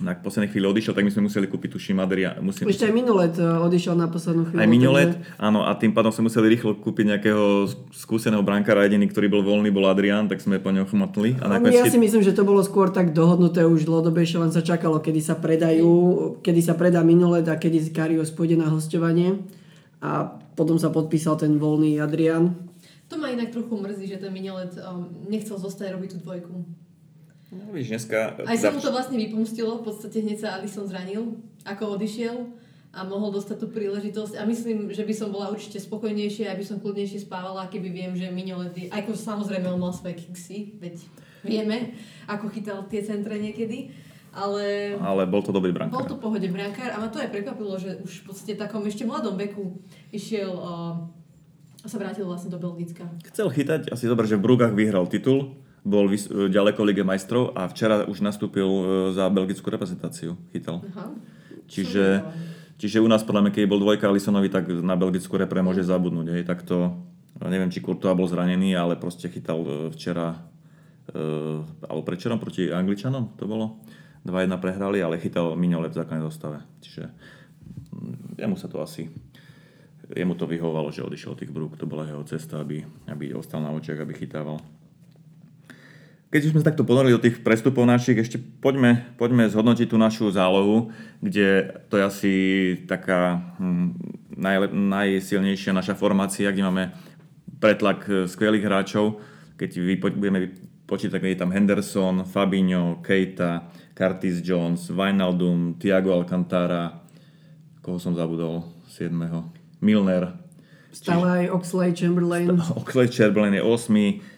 na 0.04 0.12
poslednej 0.12 0.52
chvíli 0.52 0.68
odišiel, 0.68 0.92
tak 0.92 1.08
my 1.08 1.12
sme 1.14 1.32
museli 1.32 1.48
kúpiť 1.48 1.80
tuším 1.80 2.04
Adria. 2.04 2.36
Musím... 2.44 2.68
Ešte 2.68 2.92
aj 2.92 2.94
Minolet 2.94 3.32
e, 3.40 3.48
odišiel 3.48 3.96
na 3.96 4.12
poslednú 4.12 4.52
chvíľu. 4.52 4.60
Aj 4.60 4.68
Minolet, 4.68 5.12
takže... 5.16 5.40
áno, 5.40 5.64
a 5.64 5.72
tým 5.80 5.96
pádom 5.96 6.12
sme 6.12 6.28
museli 6.28 6.52
rýchlo 6.52 6.76
kúpiť 6.76 7.16
nejakého 7.16 7.72
skúseného 7.96 8.44
brankára, 8.44 8.84
jediný, 8.84 9.08
ktorý 9.08 9.32
bol 9.32 9.42
voľný, 9.48 9.72
bol 9.72 9.88
Adrian, 9.88 10.28
tak 10.28 10.44
sme 10.44 10.60
po 10.60 10.76
ňom 10.76 10.84
chmatli. 10.84 11.40
A 11.40 11.48
nakoniec... 11.48 11.80
Ja 11.80 11.88
si 11.88 11.96
myslím, 11.96 12.28
že 12.28 12.36
to 12.36 12.44
bolo 12.44 12.60
skôr 12.60 12.92
tak 12.92 13.16
dohodnuté 13.16 13.64
už 13.64 13.88
dlhodobejšie, 13.88 14.44
len 14.44 14.52
sa 14.52 14.60
čakalo, 14.60 15.00
kedy 15.00 15.24
sa 15.24 15.40
predajú, 15.40 15.88
kedy 16.44 16.60
sa 16.60 16.76
predá 16.76 17.00
Minolet 17.00 17.48
a 17.48 17.56
kedy 17.56 17.96
Karios 17.96 18.36
pôjde 18.36 18.60
na 18.60 18.68
hostovanie. 18.68 19.48
A 20.04 20.28
potom 20.60 20.76
sa 20.76 20.92
podpísal 20.92 21.40
ten 21.40 21.56
voľný 21.56 22.04
Adrian. 22.04 22.52
To 23.08 23.16
ma 23.16 23.32
inak 23.32 23.56
trochu 23.56 23.80
mrzí, 23.80 24.12
že 24.12 24.18
ten 24.20 24.36
Minolet 24.36 24.76
um, 24.76 25.08
nechcel 25.32 25.56
zostať 25.56 25.96
robiť 25.96 26.10
tú 26.12 26.18
dvojku. 26.20 26.84
No, 27.54 27.70
víš, 27.70 27.94
dneska... 27.94 28.42
Aj 28.42 28.58
sa 28.58 28.74
mu 28.74 28.82
to 28.82 28.90
vlastne 28.90 29.22
vypustilo, 29.22 29.82
v 29.82 29.86
podstate 29.86 30.22
hneď 30.26 30.38
sa 30.42 30.58
Alison 30.58 30.90
zranil, 30.90 31.38
ako 31.62 32.00
odišiel 32.00 32.36
a 32.96 33.04
mohol 33.04 33.30
dostať 33.36 33.60
tú 33.60 33.68
príležitosť 33.70 34.40
a 34.40 34.48
myslím, 34.48 34.90
že 34.90 35.04
by 35.04 35.14
som 35.14 35.30
bola 35.30 35.52
určite 35.52 35.84
spokojnejšia, 35.84 36.48
aby 36.50 36.64
som 36.64 36.80
kľudnejšie 36.80 37.28
spávala, 37.28 37.68
keby 37.68 37.92
viem, 37.92 38.12
že 38.16 38.32
Mignolet, 38.32 38.88
ako 38.88 39.14
samozrejme 39.14 39.68
on 39.68 39.84
mal 39.84 39.92
svoje 39.92 40.24
kiksy, 40.24 40.80
veď 40.80 41.04
vieme, 41.44 41.92
ako 42.26 42.48
chytal 42.56 42.88
tie 42.88 43.04
centre 43.04 43.36
niekedy, 43.36 43.92
ale... 44.32 44.96
Ale 44.96 45.28
bol 45.28 45.44
to 45.44 45.52
dobrý 45.52 45.76
brankár. 45.76 46.02
Bol 46.02 46.08
to 46.08 46.16
pohode 46.16 46.48
brankár 46.48 46.96
a 46.96 46.98
ma 47.04 47.12
to 47.12 47.20
aj 47.20 47.36
prekvapilo, 47.36 47.76
že 47.76 48.00
už 48.00 48.24
v 48.24 48.26
podstate 48.32 48.54
takom 48.56 48.84
ešte 48.88 49.04
mladom 49.04 49.36
veku 49.36 49.76
išiel 50.16 50.56
uh, 50.56 50.96
a 51.84 51.88
sa 51.92 52.00
vrátil 52.00 52.26
vlastne 52.26 52.50
do 52.50 52.58
Belgicka. 52.58 53.06
Chcel 53.30 53.52
chytať, 53.52 53.92
asi 53.92 54.08
dobre, 54.08 54.26
že 54.26 54.40
v 54.40 54.44
Brugách 54.48 54.74
vyhral 54.74 55.06
titul, 55.12 55.60
bol 55.86 56.10
vys- 56.10 56.28
ďaleko 56.28 56.82
Lige 56.82 57.06
majstrov 57.06 57.54
a 57.54 57.70
včera 57.70 58.10
už 58.10 58.26
nastúpil 58.26 58.66
e, 58.66 58.84
za 59.14 59.30
belgickú 59.30 59.70
reprezentáciu, 59.70 60.34
chytal. 60.50 60.82
Aha. 60.82 61.14
Čiže, 61.70 62.26
čiže 62.82 62.98
u 63.02 63.08
nás 63.08 63.22
podľa 63.22 63.48
mňa, 63.48 63.52
keď 63.54 63.64
bol 63.70 63.82
dvojka 63.82 64.10
Alisonovi, 64.10 64.50
tak 64.50 64.66
na 64.70 64.98
belgickú 64.98 65.38
repre 65.38 65.62
môže 65.62 65.86
zabudnúť. 65.86 66.28
Hej. 66.34 66.44
Tak 66.50 66.66
to, 66.66 66.98
neviem, 67.46 67.70
či 67.70 67.86
Courtois 67.86 68.18
bol 68.18 68.26
zranený, 68.26 68.74
ale 68.74 68.98
proste 68.98 69.30
chytal 69.30 69.62
e, 69.62 69.70
včera, 69.94 70.42
uh, 71.14 71.62
alebo 71.86 72.02
predčerom 72.02 72.42
proti 72.42 72.74
Angličanom 72.74 73.38
to 73.38 73.46
bolo. 73.46 73.78
2-1 74.26 74.58
prehrali, 74.58 75.06
ale 75.06 75.22
chytal 75.22 75.54
Mignolet 75.54 75.94
v 75.94 76.02
základnej 76.02 76.26
zostave. 76.26 76.66
Čiže 76.82 77.14
mm, 77.94 78.42
jemu 78.42 78.58
sa 78.58 78.66
to 78.66 78.82
asi 78.82 79.06
jemu 80.14 80.38
to 80.38 80.46
vyhovalo, 80.46 80.94
že 80.94 81.02
odišiel 81.02 81.34
tých 81.34 81.50
brúk, 81.50 81.82
to 81.82 81.90
bola 81.90 82.06
jeho 82.06 82.22
cesta, 82.30 82.62
aby, 82.62 82.86
aby 83.10 83.34
ostal 83.34 83.66
na 83.66 83.74
očiach, 83.74 84.06
aby 84.06 84.14
chytával. 84.14 84.62
Keď 86.36 86.52
už 86.52 86.52
sme 86.52 86.60
sa 86.60 86.76
takto 86.76 86.84
ponorili 86.84 87.16
do 87.16 87.24
tých 87.24 87.40
prestupov 87.40 87.88
našich, 87.88 88.20
ešte 88.20 88.36
poďme, 88.36 89.08
poďme 89.16 89.48
zhodnotiť 89.48 89.88
tú 89.88 89.96
našu 89.96 90.28
zálohu, 90.36 90.92
kde 91.24 91.80
to 91.88 91.96
je 91.96 92.04
asi 92.04 92.34
taká 92.92 93.40
hm, 93.56 93.96
naj, 94.36 94.68
najsilnejšia 94.68 95.72
naša 95.72 95.96
formácia, 95.96 96.52
kde 96.52 96.68
máme 96.68 96.84
pretlak 97.64 98.04
eh, 98.12 98.28
skvelých 98.28 98.68
hráčov. 98.68 99.24
Keď 99.56 99.80
vypo, 99.80 100.12
budeme 100.12 100.52
počítať, 100.84 101.24
je 101.24 101.40
tam 101.40 101.56
Henderson, 101.56 102.28
Fabinho, 102.28 103.00
Keita, 103.00 103.72
Curtis 103.96 104.44
Jones, 104.44 104.92
Wijnaldum, 104.92 105.80
Thiago 105.80 106.20
Alcantara, 106.20 107.00
koho 107.80 107.96
som 107.96 108.12
zabudol, 108.12 108.84
7. 108.92 109.08
Milner. 109.80 110.36
Stále 110.92 111.48
aj 111.48 111.56
Oxley 111.56 111.96
Chamberlain. 111.96 112.60
Oxley 112.76 113.08
Chamberlain 113.08 113.56
je 113.56 113.64
8 113.64 114.36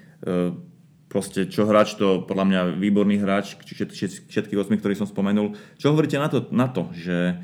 proste 1.08 1.48
čo 1.48 1.64
hráč, 1.64 1.96
to 1.96 2.24
podľa 2.28 2.46
mňa 2.46 2.62
výborný 2.76 3.24
hráč, 3.24 3.56
všetkých 3.58 4.60
osmi, 4.60 4.76
ktorých 4.76 5.00
som 5.00 5.10
spomenul. 5.10 5.56
Čo 5.80 5.96
hovoríte 5.96 6.20
na 6.20 6.28
to, 6.28 6.52
na 6.52 6.68
to, 6.68 6.92
že 6.92 7.40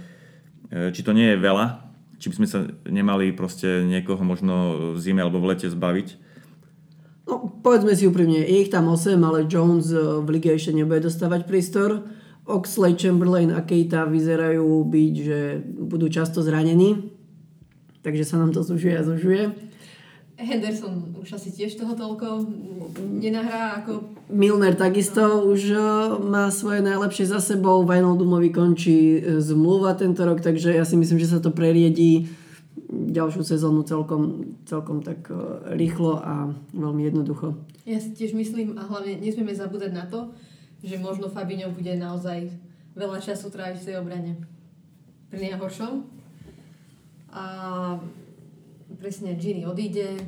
e, 0.68 0.92
či 0.92 1.02
to 1.02 1.16
nie 1.16 1.32
je 1.34 1.38
veľa, 1.40 1.88
či 2.20 2.28
by 2.32 2.36
sme 2.44 2.48
sa 2.48 2.60
nemali 2.88 3.32
proste 3.32 3.84
niekoho 3.84 4.20
možno 4.24 4.54
v 4.96 5.00
zime 5.00 5.24
alebo 5.24 5.40
v 5.40 5.56
lete 5.56 5.68
zbaviť? 5.72 6.08
No, 7.24 7.48
povedzme 7.64 7.96
si 7.96 8.04
úprimne, 8.04 8.44
je 8.44 8.68
ich 8.68 8.72
tam 8.72 8.92
8, 8.92 9.16
ale 9.24 9.48
Jones 9.48 9.88
e, 9.96 10.00
v 10.00 10.28
lige 10.28 10.52
ešte 10.52 10.76
nebude 10.76 11.08
dostávať 11.08 11.48
prístor. 11.48 12.04
Oxley, 12.44 13.00
Chamberlain 13.00 13.56
a 13.56 13.64
Keita 13.64 14.04
vyzerajú 14.04 14.84
byť, 14.84 15.14
že 15.16 15.40
budú 15.64 16.12
často 16.12 16.44
zranení. 16.44 17.16
Takže 18.04 18.28
sa 18.28 18.36
nám 18.36 18.52
to 18.52 18.60
zužuje 18.68 19.00
a 19.00 19.08
zužuje. 19.08 19.72
Henderson 20.44 21.16
už 21.24 21.40
asi 21.40 21.50
tiež 21.50 21.80
toho 21.80 21.96
toľko 21.96 22.44
nenahrá 23.00 23.82
ako... 23.82 24.14
Milner 24.30 24.76
takisto 24.76 25.46
už 25.48 25.62
eh, 25.72 25.82
má 26.22 26.52
svoje 26.52 26.84
najlepšie 26.84 27.26
za 27.30 27.40
sebou. 27.40 27.82
Wijnaldumovi 27.88 28.52
končí 28.52 29.20
eh, 29.20 29.40
zmluva 29.40 29.96
tento 29.96 30.28
rok, 30.28 30.44
takže 30.44 30.76
ja 30.76 30.86
si 30.86 31.00
myslím, 31.00 31.18
že 31.18 31.32
sa 31.32 31.40
to 31.40 31.50
preriedí 31.50 32.28
ďalšiu 32.94 33.42
sezónu 33.42 33.82
celkom, 33.88 34.54
celkom 34.68 35.02
tak 35.02 35.32
eh, 35.32 35.38
rýchlo 35.80 36.20
a 36.22 36.52
veľmi 36.76 37.08
jednoducho. 37.10 37.58
Ja 37.84 38.00
si 38.00 38.16
tiež 38.16 38.36
myslím 38.38 38.80
a 38.80 38.88
hlavne 38.88 39.20
nesmieme 39.20 39.52
zabúdať 39.52 39.92
na 39.92 40.06
to, 40.08 40.32
že 40.84 41.00
možno 41.00 41.32
Fabinho 41.32 41.72
bude 41.72 41.96
naozaj 41.96 42.52
veľa 42.94 43.20
času 43.20 43.50
tráviť 43.50 43.78
v 43.80 43.88
tej 43.88 43.96
obrane. 44.00 44.32
Pri 45.32 45.50
najhoršom. 45.50 46.06
A 47.34 47.44
presne 49.00 49.36
Gini 49.36 49.66
odíde, 49.66 50.20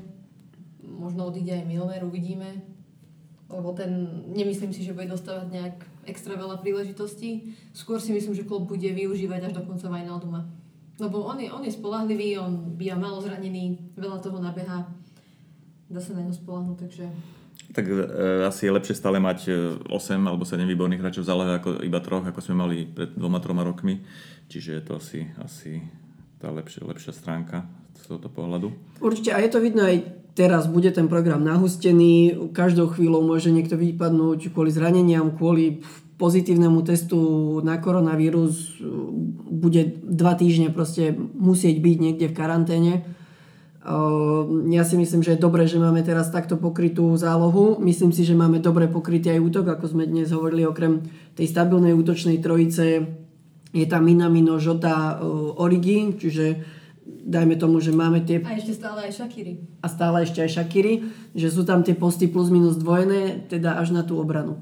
možno 0.84 1.28
odíde 1.28 1.54
aj 1.56 1.66
Milner, 1.66 2.04
uvidíme. 2.04 2.62
Lebo 3.46 3.78
ten, 3.78 4.24
nemyslím 4.34 4.74
si, 4.74 4.82
že 4.82 4.98
bude 4.98 5.06
dostávať 5.06 5.48
nejak 5.54 5.78
extra 6.10 6.34
veľa 6.34 6.66
príležitostí. 6.66 7.54
Skôr 7.78 8.02
si 8.02 8.10
myslím, 8.14 8.34
že 8.34 8.48
klub 8.48 8.66
bude 8.66 8.90
využívať 8.90 9.50
až 9.50 9.54
do 9.54 9.62
konca 9.66 9.86
Wijnalduma. 9.86 10.50
Lebo 10.98 11.28
on 11.28 11.38
je, 11.38 11.52
on 11.52 11.62
je 11.62 11.76
spolahlivý, 11.76 12.40
on 12.40 12.74
býva 12.74 12.96
malo 12.98 13.22
zranený, 13.22 13.94
veľa 14.00 14.18
toho 14.24 14.40
nabeha. 14.42 14.90
Dá 15.92 16.00
sa 16.02 16.18
na 16.18 16.26
ňo 16.26 16.34
spolahnúť, 16.34 16.78
takže 16.88 17.06
tak 17.74 17.92
e, 17.92 17.98
asi 18.46 18.68
je 18.68 18.76
lepšie 18.78 18.96
stále 18.96 19.18
mať 19.18 19.52
8 19.90 19.92
e, 19.92 20.16
alebo 20.28 20.46
7 20.46 20.64
výborných 20.64 21.02
hráčov 21.02 21.24
v 21.26 21.30
zálehe 21.34 21.52
ako 21.60 21.70
iba 21.82 22.00
troch, 22.00 22.24
ako 22.24 22.40
sme 22.40 22.56
mali 22.56 22.78
pred 22.86 23.16
dvoma, 23.16 23.42
troma 23.42 23.66
rokmi. 23.66 24.00
Čiže 24.48 24.70
je 24.80 24.84
to 24.86 24.92
asi, 24.96 25.20
asi 25.42 25.82
tá 26.38 26.54
lepšia, 26.54 26.86
lepšia 26.86 27.12
stránka 27.12 27.66
z 27.98 28.04
tohoto 28.12 28.30
pohľadu. 28.30 28.68
Určite 29.00 29.34
a 29.34 29.40
je 29.42 29.50
to 29.50 29.60
vidno 29.64 29.84
aj 29.88 30.06
teraz, 30.36 30.68
bude 30.68 30.92
ten 30.92 31.08
program 31.08 31.42
nahustený, 31.42 32.36
každou 32.52 32.92
chvíľou 32.92 33.24
môže 33.24 33.50
niekto 33.50 33.80
vypadnúť 33.80 34.52
kvôli 34.52 34.72
zraneniam, 34.72 35.32
kvôli 35.32 35.84
pozitívnemu 36.16 36.80
testu 36.84 37.20
na 37.64 37.76
koronavírus, 37.76 38.80
bude 39.52 40.00
dva 40.04 40.36
týždne 40.36 40.72
proste 40.72 41.12
musieť 41.18 41.80
byť 41.84 41.98
niekde 42.00 42.26
v 42.32 42.38
karanténe 42.38 42.94
Ehm, 43.86 44.66
ja 44.74 44.82
si 44.82 44.98
myslím, 44.98 45.22
že 45.22 45.38
je 45.38 45.46
dobré, 45.46 45.70
že 45.70 45.78
máme 45.78 46.02
teraz 46.02 46.34
takto 46.34 46.58
pokrytú 46.58 47.14
zálohu. 47.14 47.78
Myslím 47.78 48.10
si, 48.10 48.26
že 48.26 48.34
máme 48.34 48.58
dobre 48.58 48.90
pokrytý 48.90 49.38
aj 49.38 49.46
útok, 49.46 49.66
ako 49.78 49.94
sme 49.94 50.10
dnes 50.10 50.34
hovorili, 50.34 50.66
okrem 50.66 51.06
tej 51.38 51.46
stabilnej 51.46 51.94
útočnej 51.94 52.42
trojice 52.42 53.06
je 53.76 53.86
tam 53.86 54.10
Minamino, 54.10 54.58
Žota, 54.58 55.22
ehm, 55.22 55.62
Origi, 55.62 56.18
čiže 56.18 56.46
dajme 57.06 57.56
tomu, 57.58 57.78
že 57.82 57.94
máme 57.94 58.26
tie... 58.26 58.42
A 58.42 58.58
ešte 58.58 58.74
stále 58.74 59.10
aj 59.10 59.14
Shakiri. 59.14 59.62
A 59.82 59.88
stále 59.90 60.26
ešte 60.26 60.42
aj 60.42 60.50
Shakiri, 60.58 61.06
že 61.38 61.54
sú 61.54 61.62
tam 61.62 61.86
tie 61.86 61.94
posty 61.94 62.26
plus 62.26 62.50
minus 62.50 62.78
dvojené, 62.82 63.46
teda 63.46 63.78
až 63.78 63.94
na 63.94 64.02
tú 64.02 64.18
obranu. 64.18 64.62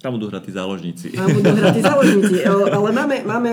Tam 0.00 0.16
budú 0.16 0.32
hrať 0.32 0.48
tí 0.48 0.52
záložníci. 0.56 1.06
Tam 1.12 1.28
budú 1.28 1.52
hrať 1.52 1.76
tí 1.76 1.82
záložníci. 1.84 2.36
Ale 2.76 2.88
máme, 2.96 3.20
máme 3.28 3.52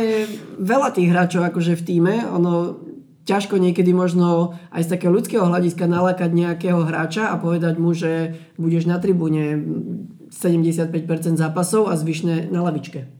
veľa 0.55 0.95
tých 0.95 1.11
hráčov 1.11 1.43
akože 1.43 1.75
v 1.75 1.84
týme. 1.84 2.15
Ono, 2.32 2.80
ťažko 3.28 3.59
niekedy 3.59 3.91
možno 3.91 4.55
aj 4.71 4.88
z 4.88 4.91
takého 4.95 5.11
ľudského 5.11 5.43
hľadiska 5.43 5.84
nalákať 5.91 6.32
nejakého 6.32 6.88
hráča 6.88 7.28
a 7.28 7.36
povedať 7.36 7.75
mu, 7.75 7.91
že 7.91 8.39
budeš 8.55 8.88
na 8.88 9.03
tribúne 9.03 9.59
75% 10.32 11.36
zápasov 11.36 11.91
a 11.91 11.99
zvyšné 11.99 12.47
na 12.47 12.63
lavičke. 12.63 13.16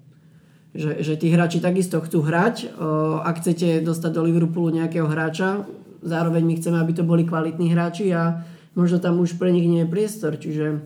Že, 0.78 1.02
že 1.02 1.14
tí 1.18 1.34
hráči 1.34 1.58
takisto 1.58 1.98
chcú 2.06 2.22
hrať. 2.22 2.78
Ak 3.26 3.42
chcete 3.42 3.82
dostať 3.82 4.12
do 4.14 4.22
Liverpoolu 4.30 4.78
nejakého 4.78 5.10
hráča, 5.10 5.66
zároveň 6.06 6.46
my 6.46 6.54
chceme, 6.62 6.78
aby 6.78 6.94
to 6.94 7.02
boli 7.02 7.26
kvalitní 7.26 7.74
hráči 7.74 8.14
a 8.14 8.46
možno 8.78 9.02
tam 9.02 9.18
už 9.18 9.42
pre 9.42 9.50
nich 9.50 9.66
nie 9.66 9.82
je 9.82 9.90
priestor. 9.90 10.38
Čiže 10.38 10.86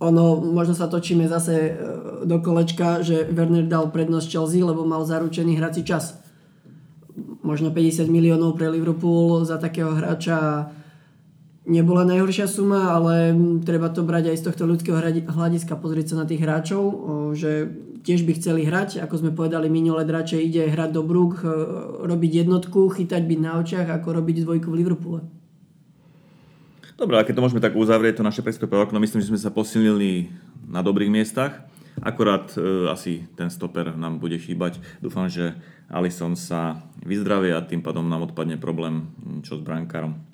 ono, 0.00 0.24
možno 0.40 0.72
sa 0.72 0.88
točíme 0.88 1.28
zase 1.28 1.76
do 2.24 2.40
kolečka, 2.40 3.04
že 3.04 3.28
Werner 3.28 3.68
dal 3.68 3.92
prednosť 3.92 4.32
Chelsea, 4.32 4.64
lebo 4.64 4.88
mal 4.88 5.04
zaručený 5.04 5.60
hrací 5.60 5.84
čas 5.84 6.16
možno 7.44 7.68
50 7.68 8.08
miliónov 8.08 8.56
pre 8.56 8.72
Liverpool 8.72 9.44
za 9.44 9.60
takého 9.60 9.92
hráča 9.92 10.70
nebola 11.68 12.08
najhoršia 12.08 12.48
suma, 12.48 12.96
ale 12.96 13.36
treba 13.64 13.92
to 13.92 14.06
brať 14.06 14.32
aj 14.32 14.36
z 14.40 14.44
tohto 14.48 14.64
ľudského 14.64 14.96
hľadiska, 15.28 15.76
pozrieť 15.76 16.14
sa 16.14 16.24
na 16.24 16.26
tých 16.26 16.40
hráčov, 16.40 16.82
že 17.36 17.68
tiež 18.00 18.24
by 18.24 18.32
chceli 18.36 18.64
hrať, 18.64 19.00
ako 19.04 19.14
sme 19.20 19.30
povedali 19.36 19.68
minule, 19.68 20.02
radšej 20.02 20.40
ide 20.40 20.62
hrať 20.72 20.90
do 20.96 21.02
Brook, 21.04 21.44
robiť 22.04 22.44
jednotku, 22.44 22.90
chytať 22.92 23.22
byť 23.24 23.38
na 23.40 23.60
očiach, 23.60 23.88
ako 23.88 24.08
robiť 24.20 24.44
dvojku 24.44 24.68
v 24.72 24.78
Liverpoole. 24.80 25.20
Dobre, 27.00 27.16
a 27.16 27.24
keď 27.24 27.40
to 27.40 27.44
môžeme 27.48 27.64
tak 27.64 27.80
uzavrieť, 27.80 28.20
to 28.20 28.28
naše 28.28 28.44
prestupové 28.44 28.84
okno, 28.84 29.00
myslím, 29.00 29.24
že 29.24 29.32
sme 29.32 29.40
sa 29.40 29.48
posilnili 29.48 30.28
na 30.68 30.84
dobrých 30.84 31.08
miestach. 31.08 31.64
Akorát 32.04 32.52
e, 32.60 32.92
asi 32.92 33.24
ten 33.40 33.48
stoper 33.48 33.96
nám 33.96 34.20
bude 34.20 34.36
chýbať. 34.36 34.84
Dúfam, 35.00 35.24
že 35.24 35.56
Alison 35.88 36.36
sa 36.36 36.84
vyzdravie 37.00 37.56
a 37.56 37.64
tým 37.64 37.80
pádom 37.80 38.04
nám 38.04 38.28
odpadne 38.28 38.60
problém 38.60 39.08
čo 39.40 39.56
s 39.56 39.64
brankárom. 39.64 40.29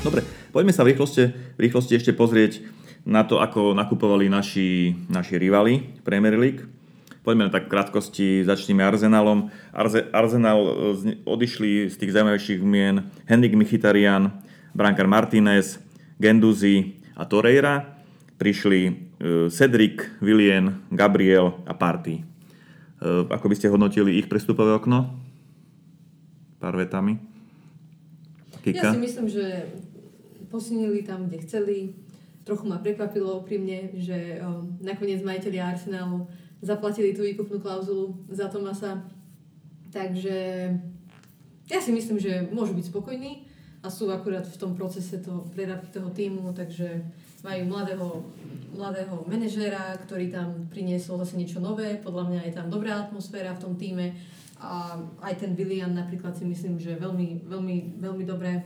Dobre, 0.00 0.24
poďme 0.48 0.72
sa 0.72 0.80
v 0.80 0.96
rýchlosti, 0.96 1.28
v 1.28 1.60
rýchlosti 1.60 1.92
ešte 1.92 2.16
pozrieť 2.16 2.64
na 3.04 3.20
to, 3.20 3.36
ako 3.36 3.76
nakupovali 3.76 4.32
naši, 4.32 4.96
naši 5.12 5.36
rivali 5.36 6.00
Premier 6.00 6.40
League. 6.40 6.64
Poďme 7.20 7.48
na 7.48 7.52
tak 7.52 7.68
v 7.68 7.76
krátkosti, 7.76 8.40
začneme 8.48 8.80
Arsenalom. 8.80 9.52
Arze, 9.76 10.08
Arsenal 10.08 10.56
e, 11.04 11.20
odišli 11.28 11.92
z 11.92 12.00
tých 12.00 12.16
zaujímavejších 12.16 12.64
mien 12.64 13.12
Henrik 13.28 13.52
Mkhitaryan, 13.52 14.32
brankár 14.72 15.04
Martinez, 15.04 15.76
Genduzi 16.16 16.96
a 17.12 17.28
Torreira 17.28 18.00
prišli 18.40 18.80
e, 18.88 18.92
Cedric, 19.52 20.16
William, 20.24 20.80
Gabriel 20.88 21.60
a 21.68 21.76
Party. 21.76 22.24
E, 22.24 23.28
ako 23.28 23.52
by 23.52 23.54
ste 23.60 23.68
hodnotili 23.68 24.16
ich 24.16 24.32
prestupové 24.32 24.72
okno? 24.72 25.12
Pár 26.56 26.80
vetami. 26.80 27.20
Kika? 28.64 28.92
Ja 28.92 28.96
si 28.96 29.00
myslím, 29.00 29.26
že 29.28 29.44
posunili 30.50 31.06
tam, 31.06 31.30
kde 31.30 31.38
chceli. 31.46 31.76
Trochu 32.44 32.66
ma 32.66 32.82
prekvapilo 32.82 33.40
úprimne, 33.40 33.94
že 33.94 34.42
um, 34.42 34.74
nakoniec 34.82 35.22
majiteľi 35.22 35.58
Arsenalu 35.62 36.26
zaplatili 36.60 37.14
tú 37.14 37.22
výkupnú 37.22 37.62
klauzulu 37.62 38.18
za 38.28 38.50
Tomasa. 38.50 39.00
Takže 39.94 40.68
ja 41.70 41.78
si 41.78 41.90
myslím, 41.94 42.18
že 42.18 42.50
môžu 42.50 42.74
byť 42.74 42.90
spokojní 42.90 43.46
a 43.80 43.88
sú 43.88 44.10
akurát 44.12 44.44
v 44.44 44.60
tom 44.60 44.76
procese 44.76 45.22
toho 45.22 45.46
prerabky 45.54 45.88
toho 45.88 46.10
týmu, 46.12 46.52
takže 46.52 47.00
majú 47.40 47.62
mladého, 47.72 48.08
mladého 48.76 49.24
manažéra, 49.24 49.96
ktorý 50.04 50.28
tam 50.28 50.68
priniesol 50.68 51.16
zase 51.24 51.40
niečo 51.40 51.62
nové, 51.62 51.96
podľa 51.96 52.28
mňa 52.28 52.40
je 52.44 52.52
tam 52.52 52.68
dobrá 52.68 53.00
atmosféra 53.00 53.56
v 53.56 53.62
tom 53.64 53.72
týme 53.80 54.12
a 54.60 55.00
aj 55.24 55.40
ten 55.40 55.56
William 55.56 55.88
napríklad 55.88 56.36
si 56.36 56.44
myslím, 56.44 56.76
že 56.76 57.00
veľmi, 57.00 57.48
veľmi, 57.48 57.76
veľmi 57.96 58.24
dobré. 58.28 58.60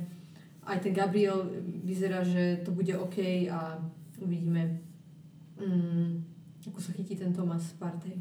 Aj 0.64 0.80
ten 0.80 0.96
Gabriel 0.96 1.44
vyzerá, 1.84 2.24
že 2.24 2.64
to 2.64 2.72
bude 2.72 2.96
OK 2.96 3.48
a 3.52 3.76
uvidíme, 4.20 4.80
mm, 5.60 6.24
ako 6.64 6.80
sa 6.80 6.96
chytí 6.96 7.20
ten 7.20 7.36
Thomas 7.36 7.76
Partey. 7.76 8.16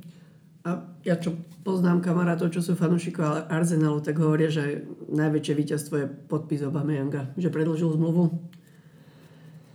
A 0.63 0.79
ja 1.03 1.19
čo 1.19 1.35
poznám 1.67 1.99
kamarátov, 1.99 2.47
čo 2.51 2.63
sú 2.63 2.79
fanúšikov 2.79 3.51
Arsenalu, 3.51 3.99
tak 3.99 4.15
hovoria, 4.19 4.47
že 4.47 4.87
najväčšie 5.11 5.53
víťazstvo 5.59 5.93
je 5.99 6.07
podpis 6.07 6.63
Obameyanga, 6.63 7.35
že 7.35 7.51
predlžil 7.51 7.91
zmluvu. 7.99 8.31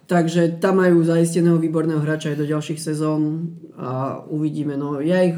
Takže 0.09 0.57
tam 0.57 0.81
majú 0.81 1.05
zaisteného 1.05 1.61
výborného 1.61 2.01
hráča 2.01 2.33
aj 2.33 2.41
do 2.41 2.49
ďalších 2.49 2.81
sezón 2.81 3.53
a 3.77 4.25
uvidíme. 4.25 4.81
No, 4.81 5.05
ja 5.05 5.21
ich 5.21 5.37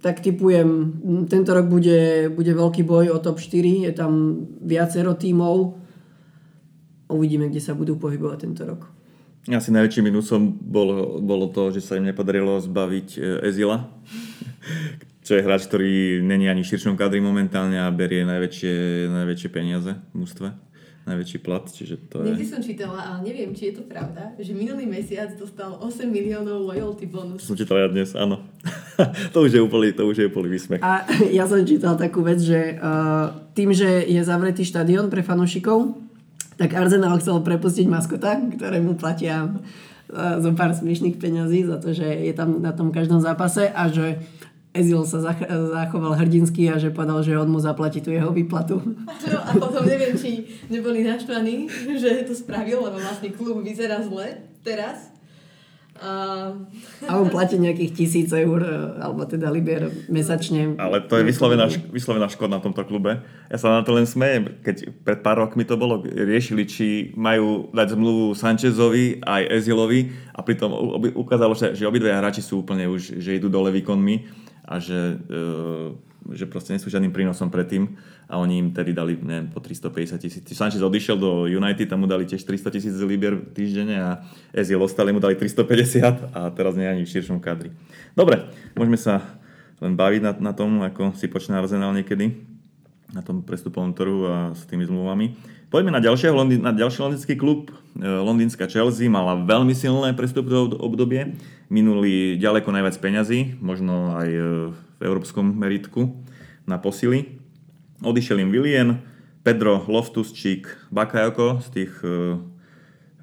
tak 0.00 0.22
typujem, 0.22 1.02
tento 1.26 1.50
rok 1.52 1.66
bude, 1.68 2.30
bude 2.32 2.54
veľký 2.54 2.86
boj 2.86 3.10
o 3.12 3.18
top 3.18 3.42
4, 3.42 3.90
je 3.90 3.92
tam 3.92 4.12
viacero 4.62 5.18
tímov. 5.18 5.79
Uvidíme, 7.10 7.50
kde 7.50 7.60
sa 7.60 7.74
budú 7.74 7.98
pohybovať 7.98 8.38
tento 8.46 8.62
rok. 8.64 8.86
Asi 9.50 9.74
najväčším 9.74 10.08
minusom 10.12 10.52
bolo, 10.52 11.18
bolo 11.18 11.48
to, 11.50 11.74
že 11.74 11.80
sa 11.82 11.96
im 11.96 12.06
nepodarilo 12.06 12.60
zbaviť 12.60 13.08
e, 13.16 13.20
Ezila, 13.50 13.88
čo 15.26 15.34
je 15.34 15.44
hráč, 15.44 15.66
ktorý 15.66 16.22
není 16.22 16.46
ani 16.46 16.62
v 16.62 16.70
širšom 16.70 16.94
kadri 16.94 17.18
momentálne 17.24 17.80
a 17.80 17.88
berie 17.90 18.22
najväčšie, 18.28 19.08
najväčšie 19.10 19.48
peniaze 19.48 19.96
v 20.12 20.16
mústve 20.16 20.52
najväčší 21.10 21.38
plat, 21.40 21.64
čiže 21.64 22.12
to 22.12 22.22
Niekdy 22.22 22.44
je... 22.44 22.50
som 22.52 22.60
čítala, 22.60 23.00
ale 23.00 23.18
neviem, 23.26 23.50
či 23.56 23.72
je 23.72 23.80
to 23.80 23.84
pravda, 23.88 24.36
že 24.36 24.52
minulý 24.54 24.84
mesiac 24.84 25.32
dostal 25.34 25.80
8 25.80 26.06
miliónov 26.06 26.70
loyalty 26.70 27.08
bonus. 27.08 27.42
Som 27.42 27.56
čítala 27.58 27.86
ja 27.86 27.88
dnes, 27.88 28.12
áno. 28.12 28.44
to 29.34 29.38
už 29.42 29.56
je 29.56 29.60
úplný, 29.60 29.96
to 29.96 30.04
už 30.04 30.16
je 30.22 30.26
úplný 30.28 30.54
výsmech. 30.54 30.80
A 30.84 31.08
ja 31.38 31.48
som 31.48 31.58
čítal 31.64 31.96
takú 31.96 32.22
vec, 32.22 32.38
že 32.38 32.76
uh, 32.78 33.32
tým, 33.56 33.72
že 33.72 34.06
je 34.06 34.20
zavretý 34.20 34.62
štadión 34.62 35.08
pre 35.08 35.24
fanúšikov, 35.24 35.96
tak 36.60 36.76
Arsenal 36.76 37.16
chcel 37.16 37.40
prepustiť 37.40 37.88
maskota, 37.88 38.36
ktorému 38.36 39.00
platia 39.00 39.48
e, 39.48 39.50
zo 40.44 40.52
pár 40.52 40.76
smiešných 40.76 41.16
peňazí 41.16 41.64
za 41.64 41.80
to, 41.80 41.96
že 41.96 42.04
je 42.04 42.36
tam 42.36 42.60
na 42.60 42.76
tom 42.76 42.92
každom 42.92 43.24
zápase 43.24 43.72
a 43.72 43.88
že 43.88 44.20
Ezil 44.70 45.02
sa 45.02 45.18
zach- 45.18 45.50
zachoval 45.50 46.14
hrdinsky 46.14 46.70
a 46.70 46.78
že 46.78 46.94
povedal, 46.94 47.26
že 47.26 47.34
on 47.34 47.50
mu 47.50 47.58
zaplatí 47.58 47.98
tú 47.98 48.14
jeho 48.14 48.30
výplatu. 48.30 48.78
No 49.26 49.38
a 49.42 49.50
potom 49.58 49.82
neviem, 49.82 50.14
či 50.14 50.46
neboli 50.70 51.02
naštvaní, 51.02 51.66
že 51.98 52.22
to 52.22 52.38
spravil, 52.38 52.86
lebo 52.86 53.02
vlastne 53.02 53.34
klub 53.34 53.66
vyzerá 53.66 53.98
zle 54.06 54.46
teraz. 54.62 55.10
A... 56.00 56.12
a 57.04 57.12
on 57.20 57.28
platí 57.28 57.60
nejakých 57.60 57.92
tisíc 57.92 58.28
eur, 58.32 58.64
alebo 58.96 59.28
teda 59.28 59.52
libier 59.52 59.92
mesačne. 60.08 60.80
Ale 60.80 61.04
to 61.04 61.20
je 61.20 61.28
vyslovená, 61.28 61.68
vyslovená 61.92 62.24
škoda 62.32 62.56
na 62.56 62.64
tomto 62.64 62.88
klube. 62.88 63.20
Ja 63.52 63.56
sa 63.60 63.68
na 63.76 63.84
to 63.84 63.92
len 63.92 64.08
smejem, 64.08 64.64
keď 64.64 64.88
pred 65.04 65.20
pár 65.20 65.44
rokmi 65.44 65.68
to 65.68 65.76
bolo, 65.76 66.00
riešili, 66.00 66.64
či 66.64 67.12
majú 67.20 67.68
dať 67.76 68.00
zmluvu 68.00 68.32
Sanchezovi 68.32 69.20
aj 69.20 69.60
Ezilovi 69.60 70.08
a 70.32 70.40
pritom 70.40 70.72
ukázalo 71.12 71.52
sa, 71.52 71.76
že 71.76 71.84
obidve 71.84 72.08
hráči 72.08 72.40
sú 72.40 72.64
úplne 72.64 72.88
už, 72.88 73.20
že 73.20 73.36
idú 73.36 73.52
dole 73.52 73.68
výkonmi 73.68 74.24
a 74.64 74.80
že, 74.80 75.20
e, 75.20 75.44
že 76.28 76.44
proste 76.44 76.76
nie 76.76 76.82
sú 76.82 76.92
žiadnym 76.92 77.10
prínosom 77.10 77.48
predtým 77.48 77.96
a 78.28 78.36
oni 78.36 78.60
im 78.60 78.68
tedy 78.76 78.92
dali 78.92 79.16
neviem, 79.16 79.48
po 79.48 79.58
350 79.58 80.20
tisíc. 80.20 80.44
Sanchez 80.52 80.84
odišiel 80.84 81.16
do 81.16 81.48
United, 81.48 81.88
tam 81.88 82.04
mu 82.04 82.08
dali 82.10 82.28
tiež 82.28 82.44
300 82.44 82.76
tisíc 82.76 82.94
libier 83.00 83.40
týždenne 83.56 83.96
a 83.96 84.10
Ezil 84.52 84.78
ostali 84.78 85.10
mu 85.10 85.18
dali 85.18 85.34
350 85.34 86.36
a 86.36 86.40
teraz 86.52 86.76
nie 86.76 86.86
ani 86.86 87.02
v 87.08 87.12
širšom 87.12 87.40
kadri. 87.40 87.72
Dobre, 88.12 88.52
môžeme 88.76 89.00
sa 89.00 89.24
len 89.80 89.96
baviť 89.96 90.20
na, 90.20 90.32
na 90.36 90.52
tom, 90.52 90.84
ako 90.84 91.16
si 91.16 91.26
počne 91.26 91.56
Arsenal 91.56 91.96
niekedy 91.96 92.50
na 93.10 93.26
tom 93.26 93.42
prestupovom 93.42 93.90
trhu 93.90 94.26
a 94.26 94.36
s 94.54 94.62
tými 94.70 94.86
zmluvami. 94.86 95.34
Poďme 95.70 95.94
na, 95.94 96.02
ďalšie, 96.02 96.34
na 96.58 96.74
ďalší 96.74 96.98
londýnsky 96.98 97.34
klub. 97.38 97.70
E, 97.70 98.02
londýnska 98.02 98.66
Chelsea 98.66 99.10
mala 99.10 99.38
veľmi 99.38 99.74
silné 99.74 100.14
prestupové 100.14 100.58
obdobie. 100.78 101.38
Minuli 101.70 102.38
ďaleko 102.38 102.70
najviac 102.74 102.98
peňazí, 102.98 103.58
možno 103.62 104.18
aj 104.18 104.28
e, 104.30 104.42
v 105.00 105.08
európskom 105.08 105.56
meritku 105.56 106.12
na 106.68 106.76
posily. 106.76 107.40
Odišiel 108.04 108.44
im 108.44 108.52
Willian, 108.52 109.00
Pedro 109.40 109.80
Loftus-Cheek, 109.88 110.92
Bakayoko 110.92 111.64
z 111.64 111.68
tých 111.72 111.92
uh, 112.04 112.36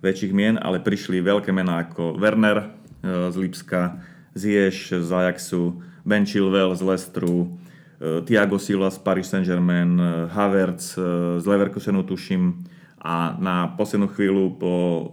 väčších 0.01 0.33
mien, 0.33 0.57
ale 0.57 0.81
prišli 0.81 1.21
veľké 1.21 1.53
mená 1.53 1.85
ako 1.85 2.17
Werner 2.17 2.73
uh, 3.05 3.29
z 3.29 3.35
Lipska, 3.37 4.01
Ziyech 4.33 4.93
z 4.93 5.09
Ajaxu, 5.09 5.81
Ben 6.01 6.25
Chilwell 6.25 6.73
z 6.73 6.81
Leicesteru, 6.81 7.37
uh, 7.37 8.21
Thiago 8.25 8.57
Silva 8.57 8.89
z 8.89 8.97
Paris 9.01 9.29
Saint-Germain, 9.29 9.93
uh, 9.97 10.05
Havertz 10.33 10.97
uh, 10.97 11.37
z 11.37 11.45
Leverkusenu 11.45 12.01
tuším 12.01 12.65
a 12.97 13.37
na 13.37 13.77
poslednú 13.77 14.09
chvíľu 14.09 14.57
po 14.57 14.73
uh, 14.73 15.05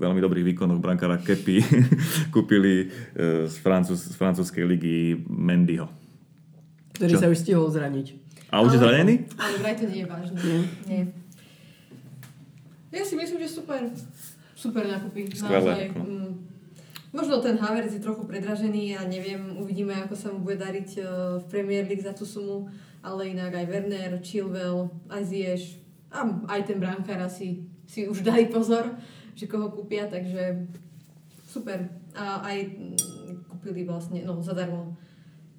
veľmi 0.00 0.20
dobrých 0.20 0.56
výkonoch 0.56 0.80
brankára 0.80 1.20
Kepi 1.20 1.60
kúpili 2.34 2.88
uh, 2.88 3.44
z, 3.44 3.56
Francúz, 3.60 4.00
z 4.10 4.16
francúzskej 4.16 4.64
ligy 4.64 5.20
Mendyho. 5.28 5.92
Ktorý 6.96 7.12
Čo? 7.12 7.20
sa 7.20 7.28
už 7.28 7.38
stihol 7.44 7.68
zraniť. 7.68 8.16
A 8.48 8.64
už 8.64 8.78
je 8.78 8.80
zranený? 8.80 9.14
Ale 9.36 9.60
vraj 9.60 9.76
to 9.76 9.84
nie 9.84 10.00
je 10.02 10.08
vážne. 10.08 10.38
Nie. 10.40 10.60
nie. 10.88 11.02
Ja 12.96 13.04
si 13.04 13.12
myslím, 13.12 13.44
že 13.44 13.52
super. 13.52 13.92
Super 14.56 14.88
nákupy. 14.88 15.28
Skvelé. 15.36 15.92
Mm. 15.92 16.32
Možno 17.12 17.44
ten 17.44 17.60
Havertz 17.60 17.92
je 17.92 18.00
trochu 18.00 18.24
predražený 18.24 18.96
a 18.96 19.04
neviem, 19.04 19.56
uvidíme, 19.60 19.92
ako 20.04 20.14
sa 20.16 20.28
mu 20.32 20.44
bude 20.44 20.60
dariť 20.60 20.88
e, 20.96 21.00
v 21.40 21.44
Premier 21.48 21.84
League 21.88 22.04
za 22.04 22.12
tú 22.12 22.28
sumu, 22.28 22.68
ale 23.00 23.32
inak 23.32 23.56
aj 23.56 23.66
Werner, 23.72 24.12
Chilwell, 24.20 24.92
aj 25.08 25.22
Ziyech 25.24 25.85
a 26.16 26.24
aj 26.56 26.60
ten 26.64 26.80
brankár 26.80 27.20
asi 27.20 27.68
si 27.84 28.08
už 28.08 28.24
dali 28.24 28.48
pozor, 28.48 28.96
že 29.36 29.44
koho 29.44 29.68
kúpia, 29.68 30.08
takže 30.08 30.64
super. 31.44 31.92
A 32.16 32.40
aj 32.40 32.56
mm, 32.72 32.96
kúpili 33.52 33.84
vlastne, 33.84 34.24
no 34.24 34.40
zadarmo 34.40 34.96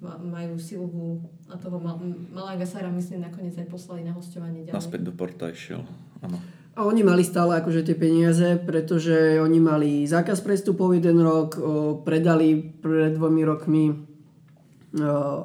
majú 0.02 0.54
Silvu 0.62 1.18
a 1.50 1.58
toho 1.58 1.82
Malaga 2.30 2.62
Sara 2.62 2.86
myslím 2.94 3.26
nakoniec 3.26 3.58
aj 3.58 3.66
poslali 3.66 4.06
na 4.06 4.14
hostovanie 4.14 4.62
ďalej. 4.62 4.78
Naspäť 4.78 5.02
do 5.02 5.12
Porta 5.14 5.50
išiel, 5.50 5.82
áno. 6.22 6.38
A 6.78 6.86
oni 6.86 7.02
mali 7.02 7.26
stále 7.26 7.58
akože 7.58 7.82
tie 7.82 7.98
peniaze, 7.98 8.54
pretože 8.62 9.42
oni 9.42 9.58
mali 9.58 10.06
zákaz 10.06 10.38
prestupov 10.46 10.94
jeden 10.94 11.18
rok, 11.18 11.58
o, 11.58 11.98
predali 12.06 12.54
pred 12.54 13.18
dvomi 13.18 13.42
rokmi 13.42 13.84
o, 13.90 13.98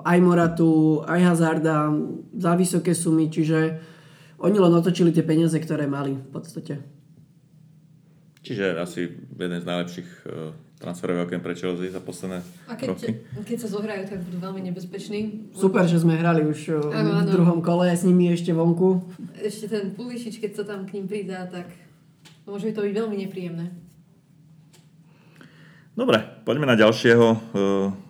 aj 0.06 0.18
Moratu, 0.22 1.02
aj 1.02 1.34
Hazarda 1.34 1.90
za 2.38 2.54
vysoké 2.54 2.94
sumy, 2.94 3.34
čiže 3.34 3.82
oni 4.44 4.58
len 4.60 4.74
otočili 4.76 5.16
tie 5.16 5.24
peniaze, 5.24 5.56
ktoré 5.56 5.88
mali 5.88 6.20
v 6.20 6.30
podstate. 6.30 6.84
Čiže 8.44 8.76
asi 8.76 9.08
jeden 9.40 9.60
z 9.64 9.66
najlepších 9.66 10.10
transferové 10.84 11.24
okien 11.24 11.40
pre 11.40 11.56
Chelsea 11.56 11.88
za 11.88 12.04
posledné 12.04 12.44
A 12.68 12.76
keď, 12.76 12.88
roky. 12.92 13.24
keď 13.48 13.58
sa 13.64 13.72
zohrajú, 13.72 14.04
tak 14.04 14.20
budú 14.20 14.44
veľmi 14.44 14.68
nebezpeční. 14.68 15.48
Super, 15.56 15.88
že 15.88 16.04
sme 16.04 16.20
hrali 16.20 16.44
už 16.44 16.92
ano, 16.92 17.24
ano. 17.24 17.24
v 17.24 17.32
druhom 17.32 17.64
kole 17.64 17.88
s 17.88 18.04
nimi 18.04 18.28
ešte 18.36 18.52
vonku. 18.52 19.00
Ešte 19.40 19.72
ten 19.72 19.96
Pulišič, 19.96 20.44
keď 20.44 20.52
sa 20.60 20.64
tam 20.68 20.84
k 20.84 21.00
ním 21.00 21.08
pridá, 21.08 21.48
tak 21.48 21.72
môže 22.44 22.76
to 22.76 22.84
byť 22.84 22.94
veľmi 23.00 23.16
nepríjemné. 23.16 23.72
Dobre, 25.96 26.20
poďme 26.44 26.68
na 26.68 26.76
ďalšieho 26.76 27.28
na 27.56 28.03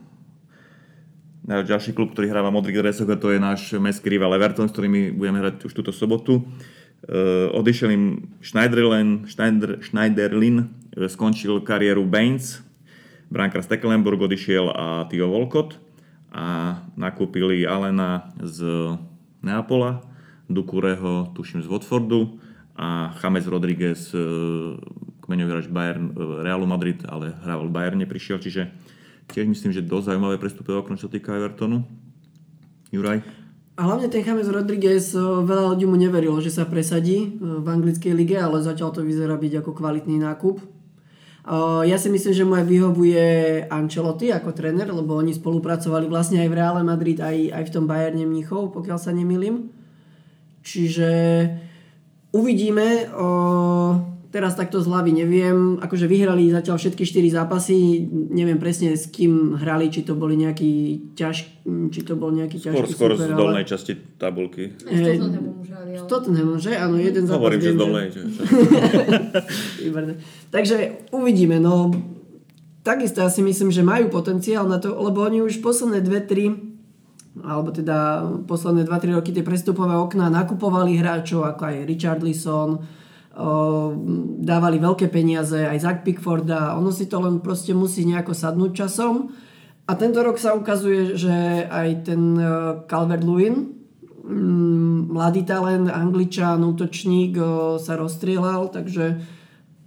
ďalší 1.43 1.91
klub, 1.91 2.15
ktorý 2.15 2.31
hráva 2.31 2.49
modrý 2.49 2.71
dresok 2.71 3.19
to 3.19 3.35
je 3.35 3.39
náš 3.39 3.75
mestský 3.75 4.15
rival 4.15 4.31
Everton, 4.31 4.71
s 4.71 4.73
ktorými 4.75 5.11
budeme 5.11 5.43
hrať 5.43 5.67
už 5.67 5.73
túto 5.75 5.91
sobotu. 5.91 6.47
Uh, 7.03 7.51
odišiel 7.51 7.89
im 7.91 8.31
Schneiderlin, 8.39 9.27
Schneider, 9.27 9.83
Schneiderlin, 9.83 10.71
skončil 10.95 11.59
kariéru 11.59 12.07
Baines, 12.07 12.63
brankár 13.27 13.59
z 13.59 13.75
odišiel 13.75 14.71
a 14.71 15.03
Tio 15.11 15.27
Volkot 15.27 15.75
a 16.31 16.79
nakúpili 16.95 17.65
Alena 17.67 18.31
z 18.39 18.63
Neapola, 19.43 20.01
Dukureho, 20.47 21.33
tuším 21.35 21.65
z 21.65 21.67
Watfordu 21.67 22.39
a 22.77 23.13
James 23.21 23.45
Rodriguez, 23.45 24.13
e, 24.13 24.21
kmeňový 25.21 25.51
hráč 25.53 25.67
Bayern, 25.69 26.09
e, 26.09 26.13
Realu 26.41 26.65
Madrid, 26.65 27.05
ale 27.05 27.37
hral 27.45 27.69
v 27.69 27.73
Bayerne, 27.73 28.05
prišiel, 28.09 28.41
čiže 28.41 28.73
tiež 29.33 29.49
myslím, 29.49 29.73
že 29.73 29.81
dosť 29.81 30.13
zaujímavé 30.13 30.37
prestupové 30.37 30.77
okno, 30.77 30.93
čo 30.93 31.09
týka 31.09 31.33
Evertonu. 31.33 31.81
Juraj? 32.93 33.25
A 33.73 33.89
hlavne 33.89 34.05
ten 34.05 34.21
James 34.21 34.45
Rodriguez, 34.45 35.17
eh, 35.17 35.19
veľa 35.19 35.73
ľudí 35.73 35.89
mu 35.89 35.97
neverilo, 35.97 36.37
že 36.37 36.53
sa 36.53 36.69
presadí 36.69 37.25
eh, 37.25 37.29
v 37.41 37.65
anglickej 37.65 38.13
lige, 38.13 38.37
ale 38.37 38.61
zatiaľ 38.61 38.93
to 38.93 39.01
vyzerá 39.01 39.33
byť 39.33 39.65
ako 39.65 39.71
kvalitný 39.73 40.21
nákup. 40.21 40.61
Eh, 40.61 41.81
ja 41.89 41.97
si 41.97 42.13
myslím, 42.13 42.33
že 42.37 42.45
mu 42.45 42.53
aj 42.53 42.69
vyhovuje 42.69 43.25
Ancelotti 43.73 44.29
ako 44.29 44.53
tréner, 44.53 44.93
lebo 44.93 45.17
oni 45.17 45.33
spolupracovali 45.33 46.05
vlastne 46.05 46.45
aj 46.45 46.49
v 46.53 46.57
Reále 46.61 46.81
Madrid, 46.85 47.17
aj, 47.17 47.49
aj 47.49 47.63
v 47.65 47.73
tom 47.73 47.89
Bayerne 47.89 48.29
Mníchov, 48.29 48.77
pokiaľ 48.77 49.01
sa 49.01 49.09
nemýlim. 49.09 49.73
Čiže 50.61 51.09
uvidíme 52.29 53.09
teraz 54.33 54.57
takto 54.57 54.81
z 54.81 54.89
hlavy 54.89 55.13
neviem. 55.13 55.77
Akože 55.77 56.09
vyhrali 56.09 56.49
zatiaľ 56.49 56.81
všetky 56.81 57.05
4 57.05 57.37
zápasy. 57.37 58.09
Neviem 58.33 58.57
presne 58.57 58.97
s 58.97 59.05
kým 59.05 59.61
hrali, 59.61 59.93
či 59.93 60.01
to 60.01 60.17
boli 60.17 60.33
nejaký 60.33 61.13
ťaž, 61.13 61.61
či 61.93 62.01
to 62.01 62.17
bol 62.17 62.33
nejaký 62.33 62.57
ťažký 62.57 62.97
skôr, 62.97 63.13
super, 63.13 63.29
z 63.29 63.37
dolnej 63.37 63.61
ale... 63.61 63.69
časti 63.69 63.93
tabulky. 64.17 64.73
S 65.93 66.03
Tottenhamom 66.09 66.57
že? 66.57 66.73
Áno, 66.73 66.97
jeden 66.97 67.29
zápas. 67.29 67.37
Hovorím, 67.37 67.61
že 67.61 67.71
z 67.71 67.77
dolnej. 67.77 68.07
Takže 70.55 70.77
uvidíme. 71.13 71.61
No, 71.61 71.93
takisto 72.81 73.21
ja 73.21 73.29
si 73.29 73.45
myslím, 73.45 73.69
že 73.69 73.85
majú 73.85 74.09
potenciál 74.09 74.65
na 74.65 74.81
to, 74.81 74.97
lebo 74.97 75.21
oni 75.21 75.45
už 75.45 75.61
posledné 75.61 76.01
dve, 76.01 76.25
tri 76.25 76.73
alebo 77.41 77.73
teda 77.73 78.29
posledné 78.45 78.85
2-3 78.85 79.17
roky 79.17 79.33
tie 79.33 79.41
prestupové 79.41 79.97
okná 79.97 80.29
nakupovali 80.29 81.01
hráčov 81.01 81.49
ako 81.49 81.65
aj 81.65 81.75
Richard 81.89 82.21
Lisson, 82.21 82.77
dávali 84.43 84.77
veľké 84.77 85.09
peniaze 85.09 85.57
aj 85.57 85.81
Zach 85.81 85.99
Pickforda, 86.05 86.77
ono 86.77 86.93
si 86.93 87.09
to 87.09 87.17
len 87.17 87.41
proste 87.41 87.73
musí 87.73 88.05
nejako 88.05 88.37
sadnúť 88.37 88.71
časom. 88.85 89.33
A 89.83 89.99
tento 89.99 90.23
rok 90.23 90.39
sa 90.39 90.55
ukazuje, 90.55 91.19
že 91.19 91.67
aj 91.67 92.07
ten 92.07 92.39
e, 92.39 92.45
Calvert-Lewin, 92.87 93.75
mm, 94.23 95.11
mladý 95.11 95.43
talent, 95.43 95.91
angličan, 95.91 96.63
útočník 96.63 97.35
sa 97.83 97.99
rozstrielal, 97.99 98.71
takže 98.71 99.19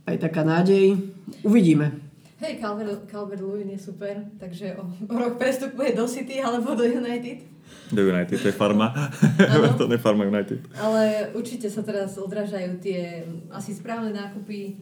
aj 0.04 0.16
taká 0.20 0.44
nádej. 0.44 1.00
Uvidíme. 1.40 1.96
Hej, 2.44 2.60
Calvert, 2.60 3.08
Calvert-Lewin 3.08 3.72
je 3.72 3.80
super, 3.80 4.28
takže 4.36 4.76
o, 4.76 4.84
o 4.84 5.14
rok 5.16 5.40
prestupuje 5.40 5.96
do 5.96 6.04
City 6.04 6.36
alebo 6.44 6.76
do 6.76 6.84
United. 6.84 7.55
Do 7.92 8.02
United, 8.02 8.42
to 8.42 8.48
je 8.48 8.56
farma. 8.56 8.90
to 9.78 9.86
je 9.86 9.98
farma 9.98 10.26
United. 10.26 10.58
Ale 10.74 11.30
určite 11.38 11.70
sa 11.70 11.86
teraz 11.86 12.18
odrážajú 12.18 12.82
tie 12.82 13.22
asi 13.54 13.74
správne 13.74 14.10
nákupy 14.10 14.80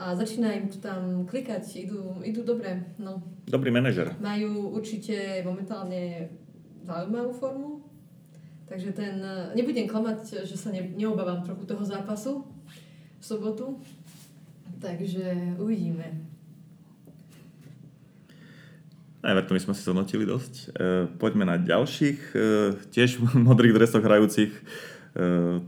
a 0.00 0.16
začína 0.16 0.56
im 0.56 0.72
to 0.72 0.80
tam 0.80 1.28
klikať, 1.28 1.64
idú, 1.76 2.16
idú 2.24 2.40
dobre. 2.40 2.96
No. 2.96 3.20
Dobrý 3.44 3.68
manažer. 3.68 4.16
Majú 4.16 4.72
určite 4.72 5.44
momentálne 5.44 6.32
zaujímavú 6.88 7.36
formu, 7.36 7.84
takže 8.64 8.96
ten, 8.96 9.20
nebudem 9.52 9.84
klamať, 9.84 10.48
že 10.48 10.56
sa 10.56 10.72
ne, 10.72 10.96
neobávam 10.96 11.44
trochu 11.44 11.68
toho 11.68 11.84
zápasu, 11.84 12.48
v 13.20 13.24
sobotu. 13.24 13.76
Takže 14.80 15.60
uvidíme. 15.60 16.24
Everton 19.20 19.52
my 19.52 19.60
sme 19.60 19.74
si 19.76 19.84
zhodnotili 19.84 20.24
dosť. 20.24 20.52
E, 20.54 20.64
poďme 21.20 21.44
na 21.44 21.60
ďalších. 21.60 22.18
E, 22.32 22.36
tiež 22.88 23.20
v 23.20 23.36
modrých 23.48 23.76
dresoch 23.76 24.00
hrajúcich 24.00 24.52
e, 24.52 24.60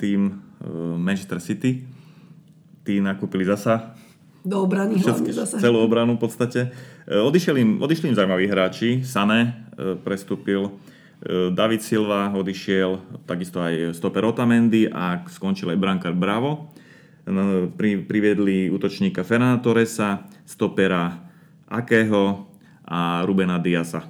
tým 0.01 0.21
e, 0.29 0.33
Manchester 0.97 1.37
City. 1.37 1.85
Tí 2.83 2.99
nakúpili 2.99 3.45
zasa 3.45 3.95
do 4.43 4.59
obrany 4.59 4.99
Všetky, 4.99 5.31
zasa. 5.31 5.63
celú 5.63 5.79
obranu 5.87 6.19
v 6.19 6.27
podstate. 6.27 6.75
Odišli 7.07 7.63
im, 7.63 7.71
odišli 7.79 8.11
im 8.11 8.19
zaujímaví 8.19 8.51
hráči. 8.51 9.07
Sané 9.07 9.71
prestúpil, 10.03 10.67
David 11.55 11.87
Silva 11.87 12.35
odišiel, 12.35 13.23
takisto 13.23 13.63
aj 13.63 13.95
stoper 13.95 14.27
Otamendi 14.27 14.91
a 14.91 15.23
skončil 15.31 15.71
aj 15.71 15.79
brankár 15.79 16.19
Bravo. 16.19 16.75
Pri, 17.79 18.03
priviedli 18.03 18.67
útočníka 18.67 19.23
Fernanda 19.23 19.63
Torresa, 19.63 20.27
stopera 20.43 21.23
Akého, 21.71 22.52
a 22.87 23.23
Rubena 23.23 23.63
Diasa 23.63 24.03
e, 24.03 24.09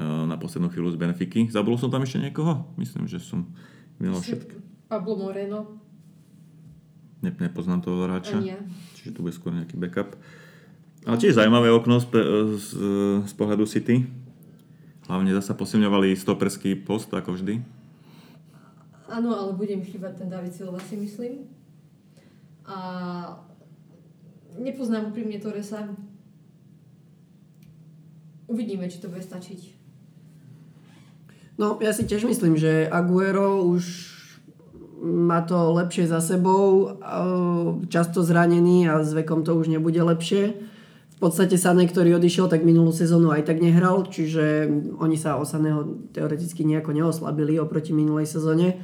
na 0.00 0.36
poslednú 0.40 0.72
chvíľu 0.72 0.92
z 0.92 1.00
Benfiky. 1.00 1.52
Zabudol 1.52 1.80
som 1.80 1.92
tam 1.92 2.04
ešte 2.04 2.20
niekoho? 2.20 2.68
Myslím, 2.80 3.08
že 3.08 3.20
som 3.20 3.48
minul 4.00 4.20
všetko. 4.20 4.56
Pablo 4.86 5.18
Moreno. 5.18 5.80
Ne, 7.24 7.32
nepoznám 7.32 7.82
toho 7.82 8.06
hráča. 8.06 8.38
Ja. 8.44 8.60
Čiže 8.94 9.16
tu 9.16 9.24
bude 9.24 9.34
skôr 9.34 9.50
nejaký 9.50 9.74
backup. 9.80 10.14
Ale 11.06 11.16
tiež 11.22 11.38
zaujímavé 11.38 11.70
okno 11.70 12.02
z, 12.02 12.06
z, 12.58 12.68
z 13.24 13.32
pohľadu 13.38 13.64
City. 13.66 14.06
Hlavne 15.06 15.30
zase 15.38 15.54
posilňovali 15.54 16.18
stoperský 16.18 16.74
post, 16.82 17.14
ako 17.14 17.38
vždy. 17.38 17.62
Áno, 19.06 19.30
ale 19.38 19.54
budem 19.54 19.86
chýbať 19.86 20.18
ten 20.18 20.28
David 20.30 20.50
Silva, 20.50 20.82
si 20.82 20.98
myslím. 20.98 21.46
A 22.66 22.76
nepoznám 24.58 25.14
úprimne 25.14 25.38
Torresa, 25.38 25.86
uvidíme, 28.46 28.86
či 28.90 29.02
to 29.02 29.10
bude 29.10 29.22
stačiť. 29.22 29.76
No, 31.56 31.80
ja 31.80 31.96
si 31.96 32.04
tiež 32.04 32.28
myslím, 32.28 32.60
že 32.60 32.84
Aguero 32.84 33.64
už 33.64 34.12
má 35.00 35.44
to 35.44 35.76
lepšie 35.76 36.08
za 36.08 36.20
sebou, 36.20 36.96
často 37.88 38.24
zranený 38.24 38.88
a 38.88 39.04
s 39.04 39.12
vekom 39.12 39.44
to 39.44 39.56
už 39.56 39.68
nebude 39.68 40.00
lepšie. 40.00 40.56
V 41.16 41.18
podstate 41.20 41.56
Sané, 41.56 41.88
ktorý 41.88 42.20
odišiel, 42.20 42.52
tak 42.52 42.60
minulú 42.60 42.92
sezónu 42.92 43.32
aj 43.32 43.48
tak 43.48 43.64
nehral, 43.64 44.04
čiže 44.04 44.68
oni 45.00 45.16
sa 45.16 45.40
o 45.40 45.48
Saného 45.48 46.12
teoreticky 46.12 46.60
nejako 46.68 46.92
neoslabili 46.92 47.56
oproti 47.56 47.96
minulej 47.96 48.28
sezóne. 48.28 48.76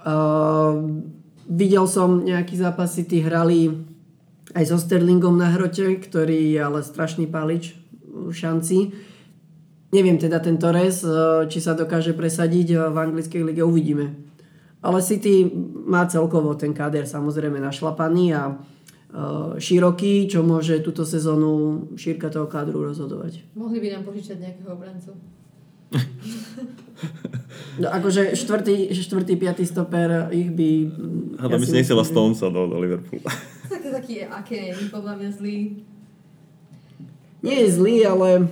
Uh, 0.00 1.04
videl 1.44 1.84
som 1.84 2.24
nejaký 2.24 2.56
zápas, 2.56 2.96
tí 2.96 3.20
hrali 3.20 3.76
aj 4.56 4.72
so 4.72 4.80
Sterlingom 4.80 5.36
na 5.36 5.52
hrote, 5.52 6.00
ktorý 6.00 6.56
je 6.56 6.60
ale 6.64 6.80
strašný 6.80 7.28
palič 7.28 7.76
šanci. 8.30 8.92
Neviem 9.88 10.20
teda 10.20 10.36
ten 10.38 10.60
Torres, 10.60 11.00
eh, 11.00 11.48
či 11.48 11.58
sa 11.64 11.72
dokáže 11.72 12.12
presadiť 12.12 12.68
eh, 12.76 12.78
v 12.92 12.96
anglickej 12.96 13.40
lige, 13.40 13.64
uvidíme. 13.64 14.28
Ale 14.78 15.02
City 15.02 15.48
má 15.88 16.06
celkovo 16.06 16.54
ten 16.54 16.70
káder 16.70 17.02
samozrejme 17.02 17.58
našlapaný 17.58 18.30
a 18.30 18.54
uh, 18.54 19.58
široký, 19.58 20.30
čo 20.30 20.46
môže 20.46 20.78
túto 20.86 21.02
sezónu 21.02 21.82
šírka 21.98 22.30
toho 22.30 22.46
kádru 22.46 22.86
rozhodovať. 22.86 23.42
Mohli 23.58 23.82
by 23.82 23.88
nám 23.98 24.02
požičať 24.06 24.38
nejakého 24.38 24.70
obrancu. 24.70 25.18
no 27.82 27.90
akože 27.90 28.38
štvrtý, 28.38 28.94
štvrtý, 28.94 29.34
piatý 29.34 29.66
stoper 29.66 30.30
ich 30.30 30.54
by... 30.54 30.70
A 31.42 31.50
to 31.50 31.56
ja 31.56 31.58
by 31.58 31.66
si 31.66 31.74
nesiela 31.82 32.06
Stonesa 32.06 32.46
do, 32.46 32.70
do 32.70 32.78
Liverpoolu. 32.78 33.26
tak 33.66 33.82
taký, 33.82 34.30
aké, 34.30 34.78
podľa 34.94 35.18
mňa 35.18 35.30
zlý 35.34 35.82
nie 37.42 37.56
je 37.64 37.68
zlý, 37.70 37.96
ale 38.06 38.48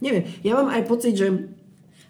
neviem. 0.00 0.24
Ja 0.44 0.60
mám 0.60 0.68
aj 0.72 0.82
pocit, 0.84 1.16
že... 1.16 1.32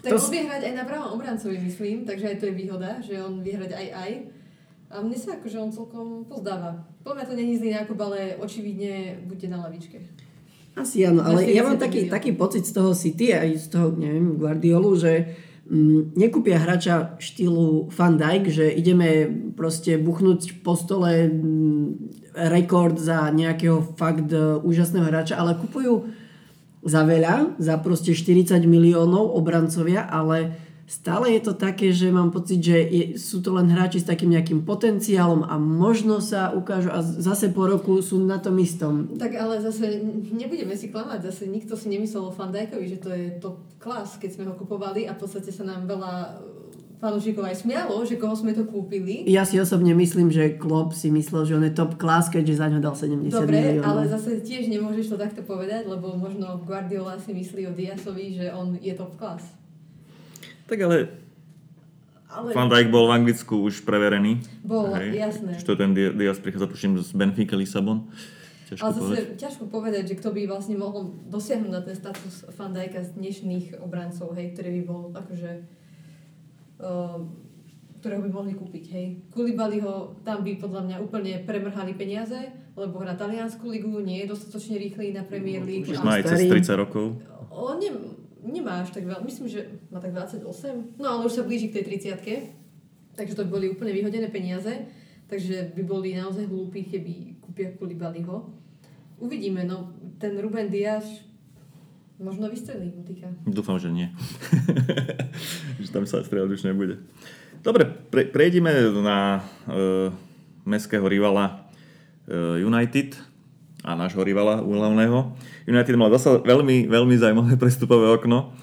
Tak 0.05 0.15
to... 0.15 0.21
on 0.21 0.33
vie 0.35 0.45
hrať 0.45 0.63
aj 0.69 0.75
na 0.77 0.85
pravom 0.85 1.11
obrancovi, 1.17 1.57
myslím, 1.65 2.05
takže 2.05 2.35
aj 2.35 2.37
to 2.43 2.45
je 2.51 2.59
výhoda, 2.59 3.01
že 3.01 3.17
on 3.19 3.41
vie 3.41 3.57
hrať 3.57 3.73
aj 3.73 3.87
aj. 3.95 4.11
A 4.95 5.03
mne 5.03 5.19
sa 5.19 5.35
akože 5.35 5.59
on 5.59 5.73
celkom 5.75 6.29
pozdáva. 6.29 6.87
Podľa 7.03 7.17
mňa 7.19 7.27
to 7.27 7.35
není 7.35 7.55
zlý 7.59 7.71
nákup, 7.75 7.99
ale 7.99 8.39
očividne 8.39 9.25
buďte 9.27 9.49
na 9.51 9.59
lavičke. 9.67 9.99
Asi 10.75 11.07
áno, 11.07 11.23
ale 11.23 11.47
ja 11.55 11.63
mám 11.63 11.79
taký, 11.79 12.11
taký 12.11 12.35
pocit 12.35 12.67
z 12.67 12.75
toho 12.75 12.95
City 12.99 13.31
aj 13.31 13.49
z 13.63 13.67
toho, 13.71 13.95
neviem, 13.95 14.35
Guardiolu, 14.35 14.99
že 14.99 15.39
mm, 15.71 16.19
nekúpia 16.19 16.59
hráča 16.59 17.15
štýlu 17.23 17.87
Van 17.95 18.19
Dijk, 18.19 18.51
že 18.51 18.67
ideme 18.75 19.31
proste 19.55 19.95
buchnúť 19.95 20.67
po 20.67 20.75
stole 20.75 21.31
mm, 21.31 21.87
rekord 22.35 22.99
za 22.99 23.31
nejakého 23.31 23.95
fakt 23.95 24.29
uh, 24.35 24.59
úžasného 24.61 25.07
hráča, 25.07 25.39
ale 25.39 25.55
kupujú 25.55 26.11
za 26.85 27.01
veľa, 27.07 27.57
za 27.57 27.81
proste 27.81 28.13
40 28.13 28.61
miliónov 28.69 29.33
obrancovia, 29.33 30.05
ale 30.05 30.53
stále 30.85 31.33
je 31.33 31.41
to 31.41 31.57
také, 31.57 31.97
že 31.97 32.13
mám 32.13 32.29
pocit, 32.29 32.61
že 32.61 32.77
je, 32.77 33.05
sú 33.17 33.41
to 33.41 33.57
len 33.57 33.73
hráči 33.73 34.05
s 34.05 34.09
takým 34.09 34.37
nejakým 34.37 34.69
potenciálom 34.69 35.49
a 35.49 35.57
možno 35.57 36.21
sa 36.21 36.53
ukážu 36.53 36.93
a 36.93 37.01
zase 37.01 37.49
po 37.49 37.65
roku 37.65 38.05
sú 38.05 38.21
na 38.21 38.37
tom 38.37 38.61
istom. 38.61 39.17
Tak 39.17 39.33
ale 39.33 39.65
zase 39.65 40.05
nebudeme 40.29 40.77
si 40.77 40.93
klamať, 40.93 41.33
zase 41.33 41.49
nikto 41.49 41.73
si 41.73 41.89
nemyslel 41.89 42.29
o 42.29 42.37
Fandajkovi, 42.37 42.85
že 42.85 42.99
to 43.01 43.11
je 43.17 43.41
top 43.41 43.65
klas, 43.81 44.21
keď 44.21 44.31
sme 44.37 44.45
ho 44.53 44.55
kupovali 44.55 45.09
a 45.09 45.17
v 45.17 45.21
podstate 45.25 45.49
sa 45.49 45.65
nám 45.65 45.89
veľa 45.89 46.13
fanúšikov 47.05 47.45
aj 47.45 47.61
smialo, 47.61 48.01
že 48.09 48.17
koho 48.17 48.33
sme 48.33 48.57
to 48.57 48.65
kúpili. 48.65 49.29
Ja 49.29 49.45
si 49.45 49.61
osobne 49.61 49.93
myslím, 49.93 50.33
že 50.33 50.57
Klopp 50.57 50.97
si 50.97 51.13
myslel, 51.13 51.45
že 51.45 51.53
on 51.61 51.65
je 51.69 51.73
top 51.77 52.01
class, 52.01 52.33
keďže 52.33 52.65
za 52.65 52.73
ňo 52.73 52.81
dal 52.81 52.97
70 52.97 53.29
Dobre, 53.29 53.61
miliónov. 53.61 53.85
ale 53.85 54.03
zase 54.09 54.41
tiež 54.41 54.73
nemôžeš 54.73 55.13
to 55.13 55.17
takto 55.21 55.45
povedať, 55.45 55.85
lebo 55.85 56.17
možno 56.17 56.65
Guardiola 56.65 57.21
si 57.21 57.37
myslí 57.37 57.69
o 57.69 57.73
Diasovi, 57.77 58.41
že 58.41 58.49
on 58.57 58.81
je 58.81 58.97
top 58.97 59.13
class. 59.21 59.45
Tak 60.65 60.81
ale 60.81 61.25
ale... 62.35 62.51
Van 62.51 62.67
Dijk 62.67 62.91
bol 62.91 63.07
v 63.07 63.15
Anglicku 63.15 63.63
už 63.63 63.87
preverený. 63.87 64.43
Bol, 64.67 64.91
Hej. 64.99 65.15
jasné. 65.15 65.55
Čo 65.63 65.79
ten 65.79 65.95
Diaz 65.95 66.43
prichádza, 66.43 66.67
tuším, 66.67 66.99
z 66.99 67.15
Benfica 67.15 67.55
Lisabon. 67.55 68.11
Ťažko 68.67 68.83
ale 68.83 68.93
zase 68.97 69.05
povedať. 69.05 69.27
ťažko 69.39 69.65
povedať, 69.71 70.03
že 70.11 70.15
kto 70.19 70.29
by 70.35 70.43
vlastne 70.51 70.75
mohol 70.75 71.15
dosiahnuť 71.31 71.71
na 71.71 71.81
ten 71.85 71.95
status 71.95 72.49
Van 72.59 72.75
Dijka 72.75 73.07
z 73.07 73.15
dnešných 73.15 73.79
obrancov, 73.79 74.35
hej, 74.35 74.51
ktorý 74.57 74.71
by 74.81 74.83
bol 74.83 75.03
akože 75.15 75.51
ktorého 78.05 78.21
by 78.21 78.31
mohli 78.37 78.53
kúpiť. 78.53 78.85
Hej. 78.93 79.07
Kulibaliho 79.33 80.21
tam 80.21 80.45
by 80.45 80.61
podľa 80.61 80.83
mňa 80.85 80.97
úplne 81.01 81.41
premrhali 81.49 81.97
peniaze, 81.97 82.37
lebo 82.77 83.01
hrá 83.01 83.17
taliansku 83.17 83.65
ligu, 83.65 83.89
nie 84.05 84.21
je 84.25 84.37
dostatočne 84.37 84.77
rýchly 84.77 85.17
na 85.17 85.25
Premier 85.25 85.65
League. 85.65 85.89
Už 85.89 86.05
má 86.05 86.21
aj 86.21 86.37
cez 86.37 86.45
30 86.45 86.85
rokov. 86.85 87.17
On 87.49 87.81
ne, 87.81 87.89
nemá 88.45 88.85
až 88.85 88.93
tak 88.93 89.09
veľa, 89.09 89.25
myslím, 89.25 89.49
že 89.49 89.81
má 89.89 90.05
tak 90.05 90.13
28, 90.13 91.01
no 91.01 91.07
ale 91.09 91.25
už 91.25 91.33
sa 91.33 91.43
blíži 91.49 91.73
k 91.73 91.81
tej 91.81 92.13
30 92.13 93.17
takže 93.17 93.33
to 93.39 93.47
by 93.47 93.51
boli 93.57 93.67
úplne 93.71 93.95
vyhodené 93.95 94.29
peniaze, 94.29 94.91
takže 95.31 95.73
by 95.73 95.83
boli 95.87 96.19
naozaj 96.19 96.51
hlúpi, 96.51 96.85
keby 96.85 97.41
kúpia 97.41 97.73
Kulibaliho. 97.79 98.53
Uvidíme, 99.23 99.63
no 99.65 99.95
ten 100.19 100.35
Ruben 100.43 100.69
Diaz 100.69 101.07
Možno 102.15 102.47
vystrelí 102.47 102.95
motika. 102.95 103.27
Dúfam, 103.43 103.75
že 103.83 103.91
nie. 103.91 104.07
že 105.83 105.91
tam 105.91 106.07
sa 106.07 106.23
strieľať 106.23 106.51
už 106.55 106.63
nebude. 106.63 107.03
Dobre, 107.67 107.91
pre, 107.91 108.31
prejdime 108.31 108.71
na 109.03 109.43
uh, 109.67 110.15
mestského 110.63 111.03
rivala 111.11 111.67
uh, 112.31 112.55
United 112.63 113.19
a 113.83 113.99
nášho 113.99 114.23
rivala 114.23 114.63
úhlavného. 114.63 115.35
United 115.67 115.95
mal 115.99 116.15
zase 116.15 116.39
veľmi, 116.47 116.87
veľmi 116.87 117.15
zaujímavé 117.19 117.59
prestupové 117.67 118.07
okno. 118.15 118.55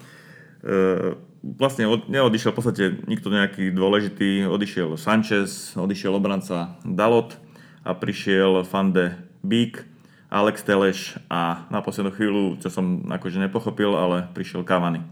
Uh, 0.63 1.19
vlastne 1.43 1.91
od, 1.91 2.07
neodišiel 2.07 2.55
v 2.55 2.57
podstate 2.57 2.83
nikto 3.03 3.27
nejaký 3.35 3.75
dôležitý. 3.75 4.47
Odišiel 4.47 4.95
Sanchez, 4.95 5.75
odišiel 5.75 6.15
obranca 6.15 6.79
Dalot 6.87 7.35
a 7.83 7.91
prišiel 7.91 8.63
Fande 8.63 9.19
Beek 9.43 9.90
Alex 10.31 10.63
Teleš 10.63 11.19
a 11.27 11.67
na 11.67 11.83
poslednú 11.83 12.15
chvíľu, 12.15 12.55
čo 12.63 12.71
som 12.71 13.03
akože 13.11 13.35
nepochopil, 13.35 13.91
ale 13.91 14.31
prišiel 14.31 14.63
Cavani. 14.63 15.03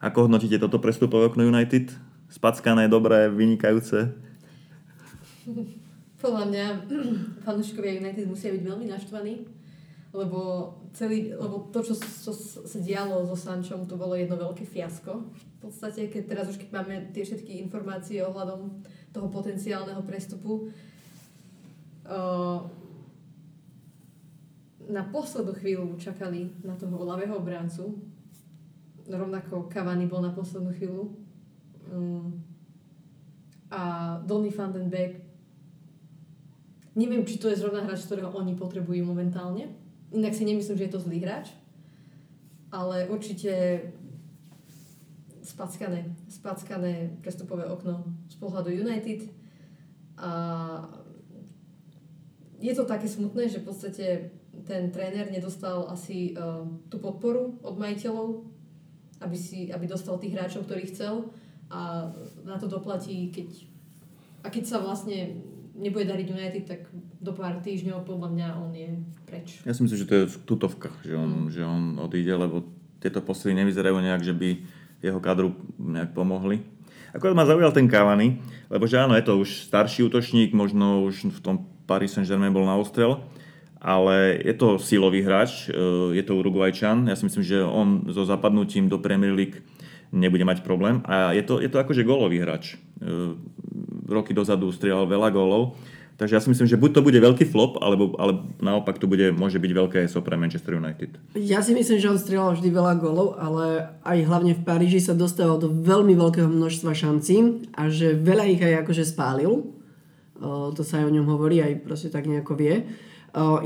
Ako 0.00 0.24
hodnotíte 0.24 0.56
toto 0.56 0.80
prestupové 0.80 1.28
okno 1.28 1.44
United? 1.44 1.92
Spackané, 2.32 2.88
dobré, 2.88 3.28
vynikajúce? 3.28 4.16
Podľa 6.24 6.44
mňa 6.48 6.66
fanúšikovia 7.44 8.00
United 8.00 8.24
musia 8.24 8.48
byť 8.48 8.62
veľmi 8.64 8.88
naštvaní, 8.88 9.44
lebo, 10.16 10.72
celý, 10.96 11.36
lebo 11.36 11.68
to, 11.68 11.84
čo, 11.84 11.92
čo 12.00 12.32
sa 12.64 12.78
dialo 12.80 13.28
so 13.28 13.36
Sančom, 13.36 13.84
to 13.84 14.00
bolo 14.00 14.16
jedno 14.16 14.40
veľké 14.40 14.64
fiasko. 14.64 15.20
V 15.36 15.68
podstate, 15.68 16.08
keď 16.08 16.22
teraz 16.32 16.48
už 16.48 16.56
keď 16.64 16.72
máme 16.72 17.12
tie 17.12 17.28
všetky 17.28 17.60
informácie 17.60 18.24
ohľadom 18.24 18.72
toho 19.12 19.28
potenciálneho 19.28 20.00
prestupu, 20.00 20.72
uh, 22.08 22.64
na 24.86 25.02
poslednú 25.02 25.52
chvíľu 25.58 25.98
čakali 25.98 26.50
na 26.62 26.78
toho 26.78 26.94
ľavého 27.02 27.38
obráncu. 27.38 27.98
Rovnako 29.06 29.70
Cavani 29.70 30.06
bol 30.06 30.22
na 30.22 30.30
poslednú 30.30 30.74
chvíľu. 30.74 31.14
Um, 31.90 32.42
a 33.70 34.14
Donny 34.22 34.50
van 34.50 34.70
den 34.70 34.90
Beek 34.90 35.26
neviem, 36.96 37.22
či 37.28 37.36
to 37.36 37.52
je 37.52 37.60
zrovna 37.60 37.84
hráč, 37.84 38.08
ktorého 38.08 38.32
oni 38.32 38.56
potrebujú 38.56 39.04
momentálne. 39.04 39.68
Inak 40.10 40.32
si 40.32 40.48
nemyslím, 40.48 40.80
že 40.80 40.86
je 40.88 40.94
to 40.96 41.04
zlý 41.04 41.20
hráč. 41.20 41.52
Ale 42.72 43.06
určite 43.12 43.84
spackané, 45.44 46.16
spackané 46.26 47.20
prestupové 47.20 47.68
okno 47.68 48.02
z 48.32 48.36
pohľadu 48.40 48.72
United. 48.72 49.28
A 50.16 50.30
je 52.56 52.72
to 52.72 52.88
také 52.88 53.06
smutné, 53.06 53.52
že 53.52 53.60
v 53.60 53.68
podstate 53.68 54.04
ten 54.66 54.90
tréner 54.90 55.30
nedostal 55.30 55.86
asi 55.86 56.34
uh, 56.34 56.66
tú 56.90 56.98
podporu 56.98 57.56
od 57.62 57.78
majiteľov, 57.78 58.42
aby, 59.22 59.38
si, 59.38 59.70
aby 59.70 59.86
dostal 59.86 60.18
tých 60.18 60.34
hráčov, 60.34 60.66
ktorých 60.66 60.90
chcel 60.92 61.30
a 61.70 62.12
na 62.44 62.58
to 62.58 62.66
doplatí, 62.68 63.30
keď 63.30 63.48
a 64.46 64.50
keď 64.50 64.64
sa 64.66 64.78
vlastne 64.78 65.42
nebude 65.74 66.06
dariť 66.06 66.26
United, 66.30 66.64
tak 66.70 66.80
do 67.18 67.32
pár 67.34 67.58
týždňov 67.58 68.06
podľa 68.06 68.28
mňa 68.30 68.48
on 68.62 68.70
je 68.70 68.90
preč. 69.26 69.60
Ja 69.66 69.74
si 69.74 69.82
myslím, 69.82 69.98
že 69.98 70.08
to 70.08 70.14
je 70.14 70.24
tutovka, 70.46 70.94
že 71.02 71.18
on, 71.18 71.46
mm. 71.46 71.50
že 71.50 71.62
on 71.66 71.98
odíde, 71.98 72.30
lebo 72.30 72.62
tieto 73.02 73.20
posily 73.20 73.58
nevyzerajú 73.58 73.98
nejak, 73.98 74.22
že 74.22 74.32
by 74.32 74.48
jeho 75.02 75.20
kadru 75.20 75.52
nejak 75.76 76.14
pomohli. 76.14 76.62
Akorát 77.12 77.36
ma 77.36 77.48
zaujal 77.48 77.72
ten 77.72 77.90
Cavani, 77.90 78.40
lebo 78.70 78.84
že 78.86 79.00
áno, 79.00 79.16
je 79.18 79.24
to 79.24 79.40
už 79.40 79.68
starší 79.68 80.06
útočník, 80.06 80.54
možno 80.54 81.04
už 81.04 81.32
v 81.32 81.40
tom 81.42 81.56
Paris 81.88 82.14
Saint-Germain 82.14 82.52
bol 82.52 82.64
na 82.64 82.76
ostrel, 82.76 83.24
ale 83.80 84.40
je 84.40 84.54
to 84.56 84.80
silový 84.80 85.22
hráč, 85.22 85.68
e, 85.68 85.76
je 86.16 86.24
to 86.24 86.36
Uruguayčan. 86.36 87.08
Ja 87.08 87.16
si 87.16 87.28
myslím, 87.28 87.44
že 87.44 87.60
on 87.60 88.08
so 88.08 88.24
zapadnutím 88.24 88.88
do 88.88 88.96
Premier 88.98 89.32
League 89.36 89.60
nebude 90.14 90.44
mať 90.46 90.64
problém. 90.64 91.02
A 91.04 91.36
je 91.36 91.42
to, 91.42 91.60
je 91.60 91.68
to 91.68 91.78
akože 91.78 92.06
gólový 92.06 92.40
hráč. 92.40 92.76
E, 92.76 93.36
roky 94.08 94.32
dozadu 94.32 94.70
strieľal 94.72 95.10
veľa 95.10 95.28
gólov. 95.34 95.76
Takže 96.16 96.32
ja 96.32 96.40
si 96.40 96.48
myslím, 96.48 96.64
že 96.64 96.80
buď 96.80 96.90
to 96.96 97.04
bude 97.04 97.20
veľký 97.20 97.44
flop, 97.52 97.76
alebo, 97.84 98.16
ale 98.16 98.40
naopak 98.56 98.96
to 98.96 99.04
bude, 99.04 99.36
môže 99.36 99.60
byť 99.60 99.72
veľké 99.76 99.96
ESO 100.08 100.24
pre 100.24 100.40
Manchester 100.40 100.80
United. 100.80 101.12
Ja 101.36 101.60
si 101.60 101.76
myslím, 101.76 102.00
že 102.00 102.08
on 102.08 102.16
strieľal 102.16 102.56
vždy 102.56 102.72
veľa 102.72 102.96
gólov, 102.96 103.36
ale 103.36 103.92
aj 104.00 104.24
hlavne 104.24 104.56
v 104.56 104.64
Paríži 104.64 105.04
sa 105.04 105.12
dostával 105.12 105.60
do 105.60 105.68
veľmi 105.68 106.16
veľkého 106.16 106.48
množstva 106.48 106.96
šancí 106.96 107.68
a 107.76 107.92
že 107.92 108.16
veľa 108.16 108.48
ich 108.48 108.64
aj 108.64 108.88
akože 108.88 109.04
spálil. 109.04 109.68
O, 110.40 110.72
to 110.72 110.80
sa 110.80 111.04
aj 111.04 111.12
o 111.12 111.14
ňom 111.20 111.28
hovorí, 111.28 111.60
aj 111.60 111.84
proste 111.84 112.08
tak 112.08 112.24
nejako 112.24 112.56
vie. 112.56 112.80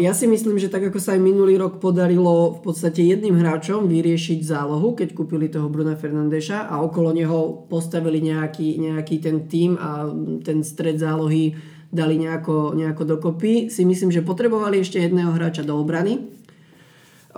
Ja 0.03 0.11
si 0.18 0.27
myslím, 0.27 0.59
že 0.59 0.66
tak 0.66 0.91
ako 0.91 0.99
sa 0.99 1.14
aj 1.14 1.23
minulý 1.23 1.55
rok 1.55 1.79
podarilo 1.79 2.59
v 2.59 2.61
podstate 2.66 3.07
jedným 3.07 3.39
hráčom 3.39 3.87
vyriešiť 3.87 4.43
zálohu, 4.43 4.99
keď 4.99 5.14
kúpili 5.14 5.47
toho 5.47 5.71
Bruna 5.71 5.95
Fernandeša 5.95 6.66
a 6.66 6.83
okolo 6.83 7.14
neho 7.14 7.71
postavili 7.71 8.18
nejaký, 8.18 8.83
nejaký 8.83 9.23
ten 9.23 9.47
tým 9.47 9.79
a 9.79 10.11
ten 10.43 10.66
stred 10.66 10.99
zálohy 10.99 11.55
dali 11.87 12.18
nejako, 12.18 12.75
nejako 12.75 13.14
dokopy, 13.14 13.71
si 13.71 13.87
myslím, 13.87 14.11
že 14.11 14.27
potrebovali 14.27 14.83
ešte 14.83 14.99
jedného 14.99 15.31
hráča 15.31 15.62
do 15.62 15.79
obrany. 15.79 16.18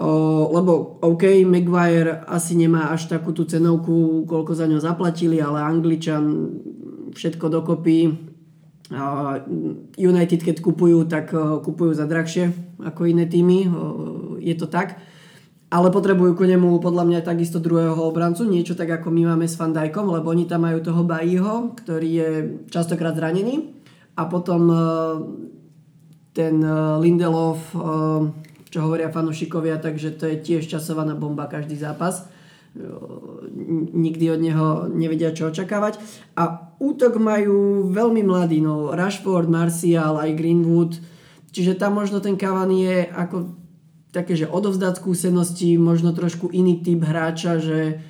O, 0.01 0.49
lebo 0.57 0.97
OK, 1.05 1.45
Maguire 1.45 2.25
asi 2.25 2.57
nemá 2.57 2.97
až 2.97 3.13
takú 3.13 3.37
tú 3.37 3.45
cenovku, 3.45 4.25
koľko 4.25 4.57
za 4.57 4.65
ňo 4.65 4.81
zaplatili, 4.81 5.37
ale 5.37 5.61
Angličan 5.61 6.49
všetko 7.13 7.61
dokopy 7.61 8.32
United 9.97 10.41
keď 10.45 10.61
kupujú, 10.61 11.09
tak 11.09 11.33
kupujú 11.65 11.97
za 11.97 12.05
drahšie 12.05 12.53
ako 12.85 13.09
iné 13.09 13.25
týmy, 13.25 13.65
je 14.43 14.55
to 14.59 14.69
tak. 14.69 15.01
Ale 15.73 15.89
potrebujú 15.89 16.37
ku 16.37 16.45
nemu 16.45 16.85
podľa 16.85 17.09
mňa 17.09 17.21
takisto 17.25 17.57
druhého 17.57 17.97
obrancu, 17.97 18.45
niečo 18.45 18.77
tak 18.77 18.93
ako 18.93 19.09
my 19.09 19.33
máme 19.33 19.49
s 19.49 19.57
Fandajkom, 19.57 20.05
lebo 20.13 20.29
oni 20.29 20.45
tam 20.45 20.69
majú 20.69 20.85
toho 20.85 21.01
Bajího, 21.01 21.73
ktorý 21.81 22.09
je 22.13 22.31
častokrát 22.69 23.17
zranený. 23.17 23.73
A 24.13 24.29
potom 24.29 24.69
ten 26.37 26.61
Lindelof, 27.01 27.73
čo 28.69 28.79
hovoria 28.85 29.09
fanušikovia, 29.09 29.81
takže 29.81 30.13
to 30.21 30.29
je 30.29 30.37
tiež 30.45 30.69
časovaná 30.69 31.17
bomba 31.17 31.49
každý 31.49 31.81
zápas 31.81 32.29
nikdy 33.93 34.25
od 34.33 34.41
neho 34.41 34.67
nevedia 34.89 35.37
čo 35.37 35.53
očakávať. 35.53 36.01
A 36.41 36.73
útok 36.81 37.21
majú 37.21 37.89
veľmi 37.93 38.25
mladý, 38.25 38.65
no 38.65 38.97
Rashford, 38.97 39.53
Martial, 39.53 40.17
aj 40.17 40.33
Greenwood, 40.33 40.97
čiže 41.53 41.77
tam 41.77 42.01
možno 42.01 42.25
ten 42.25 42.41
Cavani 42.41 42.89
je 42.89 42.99
ako 43.13 43.37
také, 44.13 44.37
že 44.37 44.49
odovzdať 44.49 45.01
skúsenosti, 45.01 45.77
možno 45.81 46.13
trošku 46.13 46.53
iný 46.53 46.85
typ 46.85 47.01
hráča, 47.01 47.61
že 47.61 48.01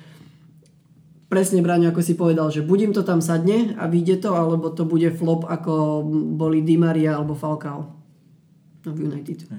presne 1.31 1.65
Braňo, 1.65 1.89
ako 1.89 2.01
si 2.05 2.13
povedal, 2.13 2.51
že 2.53 2.61
buď 2.61 2.91
im 2.91 2.93
to 2.93 3.01
tam 3.01 3.17
sadne 3.23 3.73
a 3.79 3.89
vyjde 3.89 4.27
to, 4.27 4.37
alebo 4.37 4.69
to 4.69 4.85
bude 4.85 5.09
flop, 5.17 5.49
ako 5.49 6.05
boli 6.37 6.61
Di 6.61 6.77
Maria 6.77 7.17
alebo 7.17 7.33
Falcao 7.33 7.89
no, 8.85 8.89
v 8.93 8.99
United. 9.09 9.49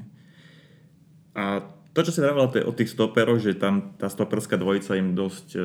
A 1.34 1.73
to, 1.94 2.00
čo 2.02 2.10
si 2.10 2.18
vravala 2.18 2.50
o 2.50 2.72
tých 2.74 2.90
stoperoch, 2.90 3.38
že 3.38 3.54
tam 3.54 3.94
tá 3.94 4.10
stoperská 4.10 4.58
dvojica 4.58 4.98
im 4.98 5.14
dosť 5.14 5.46
e, 5.54 5.60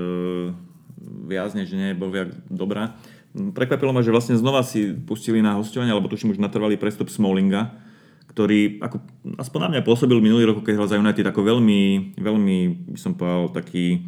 viazne, 1.25 1.65
že 1.65 1.73
nie 1.73 1.89
je 1.91 1.99
bohviak 1.99 2.29
dobrá. 2.53 2.93
Prekvapilo 3.33 3.93
ma, 3.93 4.05
že 4.05 4.13
vlastne 4.13 4.37
znova 4.37 4.61
si 4.61 4.93
pustili 4.93 5.41
na 5.41 5.57
hostovanie, 5.57 5.89
alebo 5.89 6.09
tuším 6.09 6.37
už 6.37 6.41
natrvalý 6.41 6.77
prestup 6.77 7.09
Smallinga, 7.09 7.73
ktorý 8.29 8.77
ako, 8.77 9.01
aspoň 9.41 9.59
na 9.65 9.69
mňa 9.73 9.81
pôsobil 9.85 10.21
minulý 10.21 10.49
rok, 10.49 10.61
keď 10.61 10.77
hral 10.77 10.89
za 10.89 11.01
United, 11.01 11.25
ako 11.25 11.41
veľmi, 11.41 12.13
veľmi, 12.21 12.57
by 12.93 12.99
som 13.01 13.17
povedal, 13.17 13.49
taký, 13.49 14.05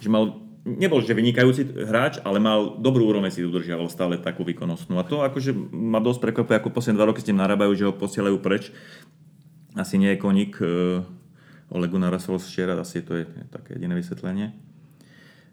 že 0.00 0.12
mal 0.12 0.36
nebol 0.64 1.00
že 1.00 1.16
vynikajúci 1.16 1.72
hráč, 1.88 2.20
ale 2.20 2.36
mal 2.36 2.76
dobrú 2.76 3.08
úroveň 3.08 3.32
si 3.32 3.40
udržiaval 3.40 3.88
stále 3.88 4.20
takú 4.20 4.44
výkonnostnú. 4.44 5.00
A 5.00 5.08
to 5.08 5.24
akože 5.24 5.56
ma 5.72 6.04
dosť 6.04 6.20
prekvapuje, 6.20 6.56
ako 6.60 6.68
posledné 6.68 7.00
dva 7.00 7.08
roky 7.08 7.24
s 7.24 7.28
tým 7.28 7.40
narábajú, 7.40 7.72
že 7.72 7.88
ho 7.88 7.96
posielajú 7.96 8.36
preč. 8.44 8.68
Asi 9.72 9.96
nie 9.96 10.12
je 10.12 10.20
koník 10.20 10.60
e, 10.60 11.00
Olegu 11.70 12.02
narasol 12.02 12.42
včera, 12.42 12.74
asi 12.74 12.98
to 13.06 13.14
je 13.14 13.30
také 13.54 13.78
jediné 13.78 13.94
vysvetlenie. 13.94 14.50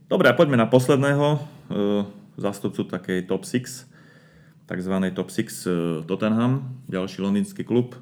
Dobre, 0.09 0.32
a 0.32 0.34
poďme 0.34 0.57
na 0.57 0.65
posledného 0.65 1.28
e, 1.29 1.39
zástupcu 2.41 2.89
takej 2.89 3.29
top 3.29 3.46
6, 3.46 3.86
takzvanej 4.66 5.13
top 5.13 5.29
6 5.29 5.37
e, 5.37 5.47
Tottenham, 6.09 6.82
ďalší 6.89 7.21
londýnsky 7.21 7.62
klub. 7.62 7.93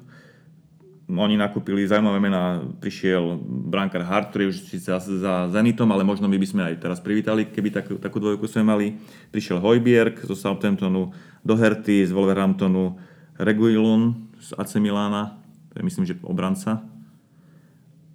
Oni 1.06 1.36
nakúpili 1.36 1.84
zaujímavé 1.84 2.18
mená, 2.18 2.64
prišiel 2.80 3.36
Brankar 3.68 4.02
Hart, 4.02 4.32
ktorý 4.32 4.48
už 4.48 4.64
síce 4.64 4.90
za 4.96 5.46
Zenitom, 5.52 5.86
ale 5.92 6.02
možno 6.02 6.24
my 6.24 6.40
by 6.40 6.46
sme 6.48 6.62
aj 6.72 6.82
teraz 6.82 6.98
privítali, 7.04 7.46
keby 7.46 7.68
tak, 7.68 7.86
takú 8.00 8.16
dvojku 8.16 8.48
sme 8.48 8.64
mali. 8.64 8.86
Prišiel 9.30 9.60
Hojbjerg 9.60 10.24
zo 10.24 10.34
Southamptonu, 10.34 11.12
Doherty 11.44 12.00
z 12.00 12.10
Wolverhamptonu, 12.16 12.96
Reguilun 13.36 14.32
z 14.40 14.56
AC 14.56 14.80
Milána, 14.80 15.36
to 15.70 15.78
je 15.78 15.82
myslím, 15.84 16.04
že 16.08 16.18
obranca, 16.24 16.95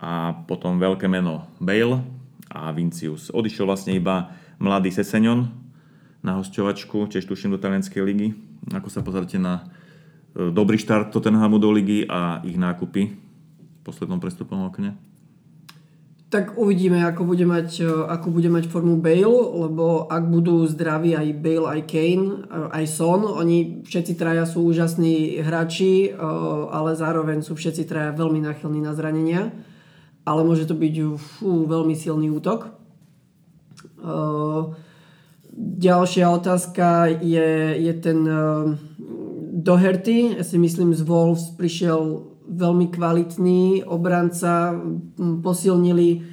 a 0.01 0.33
potom 0.49 0.81
veľké 0.81 1.05
meno 1.05 1.45
Bale 1.61 2.01
a 2.49 2.73
Vincius. 2.73 3.29
Odišiel 3.29 3.69
vlastne 3.69 3.93
iba 3.93 4.33
mladý 4.57 4.89
Seseňon 4.89 5.45
na 6.25 6.41
hosťovačku, 6.41 7.05
tiež 7.13 7.29
tuším 7.29 7.53
do 7.53 7.61
talianskej 7.61 8.01
ligy. 8.01 8.33
Ako 8.73 8.89
sa 8.89 9.05
pozrite 9.05 9.37
na 9.37 9.69
e, 10.33 10.49
dobrý 10.49 10.81
štart 10.81 11.13
Tottenhamu 11.13 11.61
do 11.61 11.69
ligy 11.69 12.09
a 12.09 12.41
ich 12.41 12.57
nákupy 12.57 13.13
v 13.13 13.79
poslednom 13.85 14.17
prestupnom 14.17 14.65
okne? 14.65 14.97
Tak 16.31 16.55
uvidíme, 16.55 17.03
ako 17.03 17.27
bude, 17.27 17.45
mať, 17.45 17.85
e, 17.85 17.89
ako 17.89 18.27
bude 18.33 18.49
mať 18.49 18.69
formu 18.73 18.97
Bale, 18.97 19.37
lebo 19.65 20.09
ak 20.09 20.23
budú 20.29 20.65
zdraví 20.65 21.13
aj 21.13 21.29
Bale, 21.41 21.67
aj 21.77 21.81
Kane, 21.85 22.25
e, 22.49 22.57
aj 22.73 22.85
Son, 22.89 23.21
oni 23.21 23.85
všetci 23.85 24.17
traja 24.17 24.49
sú 24.49 24.65
úžasní 24.65 25.41
hráči, 25.45 26.09
ale 26.73 26.97
zároveň 26.97 27.45
sú 27.45 27.53
všetci 27.53 27.85
traja 27.85 28.11
veľmi 28.17 28.41
náchylní 28.41 28.81
na 28.81 28.97
zranenia 28.97 29.53
ale 30.25 30.41
môže 30.45 30.69
to 30.69 30.77
byť 30.77 30.95
fú, 31.17 31.65
veľmi 31.65 31.97
silný 31.97 32.29
útok. 32.29 32.73
Uh, 34.01 34.73
ďalšia 35.57 36.29
otázka 36.29 37.09
je, 37.21 37.77
je 37.77 37.93
ten 38.01 38.19
uh, 38.25 38.73
Doherty. 39.51 40.37
Ja 40.37 40.43
si 40.45 40.57
myslím, 40.57 40.93
z 40.93 41.05
Wolves 41.05 41.53
prišiel 41.57 42.31
veľmi 42.51 42.91
kvalitný 42.91 43.87
obranca, 43.87 44.75
posilnili 45.39 46.25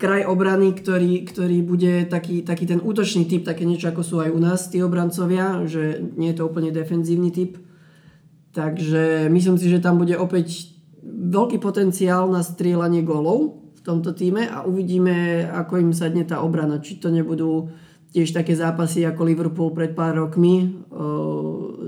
kraj 0.00 0.24
obrany, 0.24 0.72
ktorý, 0.72 1.28
ktorý 1.28 1.60
bude 1.60 2.08
taký, 2.08 2.40
taký 2.40 2.64
ten 2.64 2.80
útočný 2.80 3.28
typ, 3.28 3.44
také 3.44 3.68
niečo 3.68 3.92
ako 3.92 4.00
sú 4.00 4.16
aj 4.24 4.32
u 4.32 4.40
nás 4.40 4.72
tí 4.72 4.80
obrancovia, 4.80 5.68
že 5.68 6.00
nie 6.16 6.32
je 6.32 6.40
to 6.40 6.48
úplne 6.48 6.72
defenzívny 6.72 7.28
typ. 7.28 7.60
Takže 8.56 9.28
myslím 9.30 9.60
si, 9.60 9.70
že 9.70 9.78
tam 9.78 10.00
bude 10.00 10.16
opäť 10.18 10.72
veľký 11.04 11.58
potenciál 11.60 12.28
na 12.28 12.44
strieľanie 12.44 13.00
golov 13.04 13.60
v 13.76 13.80
tomto 13.80 14.12
týme 14.12 14.44
a 14.44 14.68
uvidíme, 14.68 15.48
ako 15.48 15.80
im 15.80 15.92
sadne 15.96 16.28
tá 16.28 16.44
obrana. 16.44 16.84
Či 16.84 17.00
to 17.00 17.08
nebudú 17.08 17.72
tiež 18.12 18.34
také 18.34 18.52
zápasy 18.52 19.06
ako 19.06 19.22
Liverpool 19.24 19.72
pred 19.72 19.96
pár 19.96 20.18
rokmi. 20.18 20.84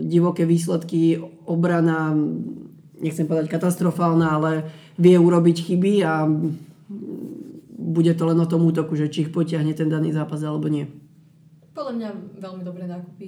divoké 0.02 0.44
výsledky, 0.44 1.20
obrana, 1.46 2.14
nechcem 3.00 3.26
povedať 3.26 3.48
katastrofálna, 3.50 4.26
ale 4.28 4.52
vie 4.98 5.16
urobiť 5.16 5.56
chyby 5.72 5.92
a 6.04 6.26
bude 7.82 8.12
to 8.14 8.24
len 8.28 8.38
o 8.38 8.46
tom 8.46 8.62
útoku, 8.66 8.94
že 8.94 9.10
či 9.10 9.28
ich 9.28 9.34
potiahne 9.34 9.74
ten 9.74 9.90
daný 9.90 10.14
zápas 10.14 10.40
alebo 10.42 10.70
nie. 10.70 10.86
Podľa 11.72 11.92
mňa 11.96 12.08
veľmi 12.38 12.62
dobré 12.62 12.84
nákupy. 12.86 13.26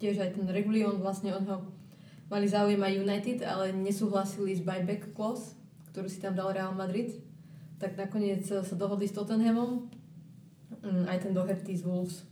Tiež 0.00 0.18
aj 0.18 0.34
ten 0.34 0.46
Regulion 0.48 0.98
vlastne 0.98 1.30
od 1.36 1.44
ho 1.46 1.56
mali 2.32 2.48
záujem 2.48 2.80
aj 2.80 3.00
United, 3.04 3.38
ale 3.44 3.76
nesúhlasili 3.76 4.56
s 4.56 4.64
buyback 4.64 5.12
clause, 5.12 5.52
ktorú 5.92 6.08
si 6.08 6.16
tam 6.16 6.32
dal 6.32 6.56
Real 6.56 6.72
Madrid. 6.72 7.20
Tak 7.76 8.00
nakoniec 8.00 8.48
sa 8.48 8.64
dohodli 8.72 9.04
s 9.04 9.12
Tottenhamom, 9.12 9.92
mm, 10.80 11.04
aj 11.12 11.28
ten 11.28 11.36
Doherty 11.36 11.76
z 11.76 11.84
Wolves, 11.84 12.24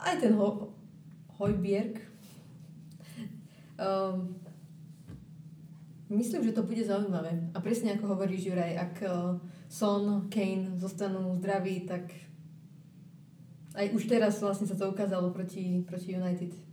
aj 0.00 0.24
ten 0.24 0.32
Ho- 0.32 0.72
Hojbjerg. 1.36 2.00
Um, 3.76 4.40
myslím, 6.08 6.48
že 6.48 6.56
to 6.56 6.64
bude 6.64 6.80
zaujímavé. 6.80 7.52
A 7.52 7.60
presne 7.60 7.92
ako 7.92 8.16
hovoríš, 8.16 8.48
Juraj, 8.48 8.72
ak 8.72 8.94
uh, 9.04 9.36
Son, 9.68 10.32
Kane 10.32 10.80
zostanú 10.80 11.36
zdraví, 11.36 11.84
tak 11.84 12.08
aj 13.76 13.92
už 13.92 14.08
teraz 14.08 14.40
vlastne 14.40 14.64
sa 14.64 14.74
to 14.74 14.88
ukázalo 14.88 15.30
proti, 15.30 15.84
proti 15.84 16.16
United. 16.16 16.67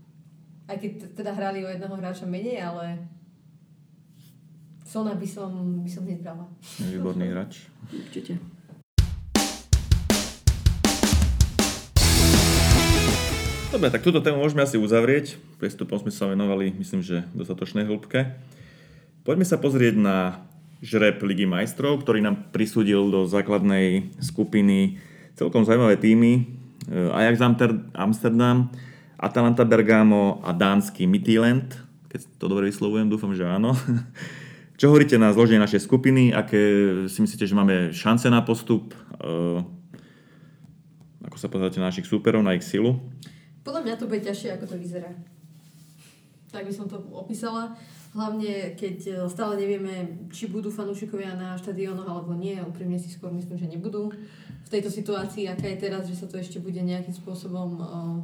Aj 0.66 0.82
keď 0.82 1.14
teda 1.14 1.30
hrali 1.38 1.62
o 1.62 1.70
jedného 1.70 1.94
hráča 1.94 2.26
menej, 2.26 2.58
ale 2.58 3.06
Sona 4.82 5.14
by 5.14 5.28
som, 5.30 5.86
by 5.86 5.90
som 5.94 6.10
hneď 6.10 6.26
brala. 6.26 6.50
Výborný 6.82 7.30
hráč. 7.30 7.70
Určite. 7.94 8.42
Dobre, 13.70 13.94
tak 13.94 14.02
túto 14.02 14.26
tému 14.26 14.42
môžeme 14.42 14.66
asi 14.66 14.82
uzavrieť. 14.82 15.38
Priestupom 15.62 16.02
sme 16.02 16.10
sa 16.10 16.26
venovali, 16.34 16.74
myslím, 16.82 17.06
že 17.06 17.30
dostatočnej 17.38 17.86
hĺbke. 17.86 18.34
Poďme 19.22 19.46
sa 19.46 19.62
pozrieť 19.62 20.02
na 20.02 20.50
žreb 20.82 21.22
Ligy 21.22 21.46
majstrov, 21.46 22.02
ktorý 22.02 22.26
nám 22.26 22.50
prisúdil 22.50 23.14
do 23.14 23.30
základnej 23.30 24.18
skupiny 24.18 24.98
celkom 25.38 25.62
zaujímavé 25.62 26.02
týmy. 26.02 26.50
Ajax 26.90 27.38
Amsterdam, 27.94 28.74
Atalanta 29.20 29.64
Bergamo 29.64 30.44
a 30.44 30.52
dánsky 30.52 31.08
Midtjylland, 31.08 31.72
keď 32.12 32.20
to 32.40 32.46
dobre 32.48 32.72
vyslovujem, 32.72 33.12
dúfam, 33.12 33.36
že 33.36 33.44
áno. 33.44 33.76
Čo 34.80 34.92
hovoríte 34.92 35.16
na 35.16 35.32
zloženie 35.32 35.64
našej 35.64 35.88
skupiny? 35.88 36.36
Aké 36.36 36.60
si 37.08 37.24
myslíte, 37.24 37.48
že 37.48 37.56
máme 37.56 37.96
šance 37.96 38.28
na 38.28 38.44
postup? 38.44 38.92
Ako 41.24 41.38
sa 41.40 41.48
pozeráte 41.48 41.80
na 41.80 41.88
našich 41.88 42.08
súperov, 42.08 42.44
na 42.44 42.60
ich 42.60 42.68
silu? 42.68 43.00
Podľa 43.64 43.82
mňa 43.88 43.96
to 43.96 44.08
bude 44.12 44.22
ťažšie, 44.24 44.56
ako 44.56 44.66
to 44.68 44.76
vyzerá. 44.76 45.12
Tak 46.52 46.68
by 46.68 46.74
som 46.76 46.92
to 46.92 47.00
opísala. 47.16 47.76
Hlavne, 48.16 48.80
keď 48.80 48.98
e, 49.04 49.14
stále 49.28 49.60
nevieme, 49.60 50.24
či 50.32 50.48
budú 50.48 50.72
fanúšikovia 50.72 51.36
na 51.36 51.60
štadiónoch 51.60 52.08
alebo 52.08 52.32
nie. 52.32 52.56
Úprimne 52.64 52.96
si 52.96 53.12
skôr 53.12 53.28
myslím, 53.36 53.60
že 53.60 53.68
nebudú. 53.68 54.08
V 54.64 54.70
tejto 54.72 54.88
situácii, 54.88 55.52
aká 55.52 55.68
je 55.68 55.84
teraz, 55.84 56.08
že 56.08 56.16
sa 56.16 56.24
to 56.32 56.40
ešte 56.40 56.64
bude 56.64 56.80
nejakým 56.80 57.12
spôsobom 57.12 57.70
uh, 57.76 58.24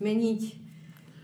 meniť. 0.00 0.40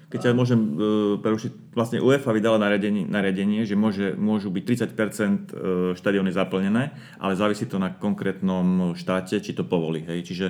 Keď 0.07 0.19
ťa 0.23 0.39
môžem 0.39 0.61
uh, 0.61 0.71
prerušiť, 1.19 1.75
vlastne 1.75 1.99
UEFA 1.99 2.31
vydala 2.31 2.63
nariadenie, 2.63 3.11
nariadenie 3.11 3.67
že 3.67 3.75
môže, 3.75 4.15
môžu 4.15 4.55
byť 4.55 4.65
30% 4.95 5.99
štadióny 5.99 6.31
zaplnené, 6.31 6.95
ale 7.19 7.35
závisí 7.35 7.67
to 7.67 7.83
na 7.83 7.91
konkrétnom 7.91 8.95
štáte, 8.95 9.43
či 9.43 9.51
to 9.51 9.67
povolí. 9.67 10.07
Hej. 10.07 10.31
Čiže 10.31 10.47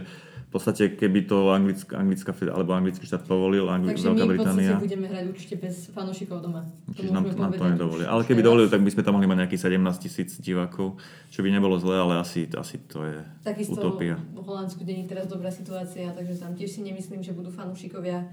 v 0.47 0.55
podstate, 0.55 0.95
keby 0.95 1.27
to 1.27 1.51
anglická, 1.51 1.99
anglická 1.99 2.31
alebo 2.49 2.71
anglický 2.71 3.03
štát 3.03 3.27
povolil, 3.27 3.67
Angli- 3.67 3.93
Takže 3.93 4.07
Veľká 4.09 4.25
my 4.25 4.31
Británia. 4.31 4.71
podstate 4.73 4.85
budeme 4.87 5.07
hrať 5.11 5.25
určite 5.27 5.55
bez 5.59 5.75
fanúšikov 5.91 6.39
doma. 6.39 6.63
To 6.87 7.03
Čiže 7.03 7.11
nám, 7.11 7.25
nám 7.35 7.53
to 7.53 7.65
nedovolia. 7.67 8.07
Ale 8.07 8.23
keby 8.23 8.41
dovolili, 8.41 8.71
tak 8.71 8.81
by 8.81 8.91
sme 8.95 9.03
tam 9.03 9.13
mohli 9.19 9.27
mať 9.27 9.39
nejakých 9.43 9.63
17 9.69 9.99
tisíc 9.99 10.31
divákov, 10.39 11.03
čo 11.35 11.43
by 11.43 11.51
nebolo 11.51 11.75
zlé, 11.77 11.99
ale 11.99 12.23
asi, 12.23 12.47
asi 12.47 12.79
to 12.87 13.03
je 13.03 13.19
Takisto 13.43 13.75
utopia. 13.75 14.15
v 14.17 14.39
Holandsku 14.39 14.87
není 14.87 15.03
teraz 15.05 15.27
dobrá 15.27 15.51
situácia, 15.51 16.15
takže 16.15 16.39
tam 16.39 16.55
tiež 16.55 16.71
si 16.71 16.81
nemyslím, 16.87 17.27
že 17.27 17.35
budú 17.35 17.51
fanúšikovia. 17.51 18.31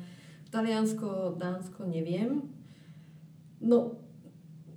Taliansko, 0.53 1.33
Dánsko, 1.41 1.89
neviem. 1.89 2.45
No, 3.57 3.97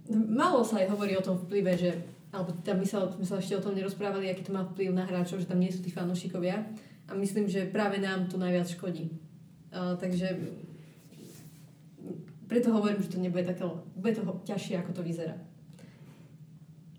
málo 0.08 0.64
sa 0.64 0.80
aj 0.80 0.88
hovorí 0.88 1.12
o 1.14 1.22
tom 1.22 1.36
vplyve, 1.36 1.76
že 1.76 1.90
alebo 2.32 2.52
tam 2.60 2.80
my 2.80 2.86
sa, 2.88 3.06
my 3.12 3.24
sa 3.24 3.40
ešte 3.40 3.56
o 3.56 3.64
tom 3.64 3.72
nerozprávali, 3.72 4.28
aký 4.28 4.44
to 4.44 4.52
má 4.52 4.64
vplyv 4.66 4.92
na 4.92 5.04
hráčov, 5.04 5.40
že 5.40 5.48
tam 5.48 5.56
nie 5.56 5.72
sú 5.72 5.80
tí 5.80 5.88
fanúšikovia. 5.88 6.68
A 7.06 7.14
myslím, 7.14 7.46
že 7.46 7.70
práve 7.70 8.02
nám 8.02 8.26
to 8.26 8.36
najviac 8.38 8.66
škodí. 8.66 9.10
Uh, 9.70 9.94
takže 10.00 10.34
preto 12.46 12.70
hovorím, 12.70 13.02
že 13.02 13.12
to 13.14 13.18
nebude 13.18 13.46
také, 13.46 13.66
bude 13.98 14.14
to 14.14 14.22
ťažšie, 14.46 14.78
ako 14.78 14.92
to 14.94 15.02
vyzerá. 15.02 15.34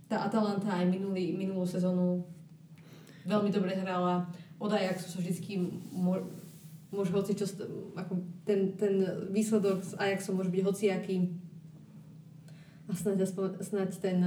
Tá 0.07 0.23
Atalanta 0.23 0.71
aj 0.71 0.87
minulý, 0.87 1.35
minulú 1.35 1.67
sezónu 1.67 2.23
veľmi 3.27 3.51
dobre 3.51 3.75
hrala. 3.75 4.27
Od 4.59 4.71
Ajaxu 4.71 5.11
sa 5.11 5.19
vždycky 5.19 5.59
môže 6.91 7.11
hoci 7.11 7.35
čo, 7.35 7.45
ako 7.95 8.23
ten, 8.47 8.75
ten 8.79 9.03
výsledok 9.31 9.83
s 9.83 9.93
Ajaxom 9.99 10.39
môže 10.39 10.51
byť 10.51 10.63
hociaký. 10.63 11.35
A 12.87 12.95
snáď, 12.95 13.27
aspoň, 13.27 13.59
snáď 13.59 13.89
ten, 13.99 14.17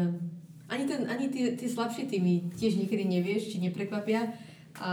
ani, 0.69 0.85
ten, 0.85 1.09
ani 1.09 1.32
tie, 1.32 1.57
tie 1.57 1.69
slabšie 1.69 2.12
týmy 2.12 2.52
tiež 2.52 2.77
niekedy 2.77 3.09
nevieš, 3.09 3.57
či 3.57 3.65
neprekvapia. 3.65 4.36
A 4.77 4.90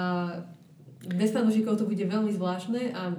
bez 1.06 1.30
fanúšikov 1.36 1.78
to 1.78 1.86
bude 1.86 2.02
veľmi 2.02 2.32
zvláštne 2.34 2.95
a 2.95 3.14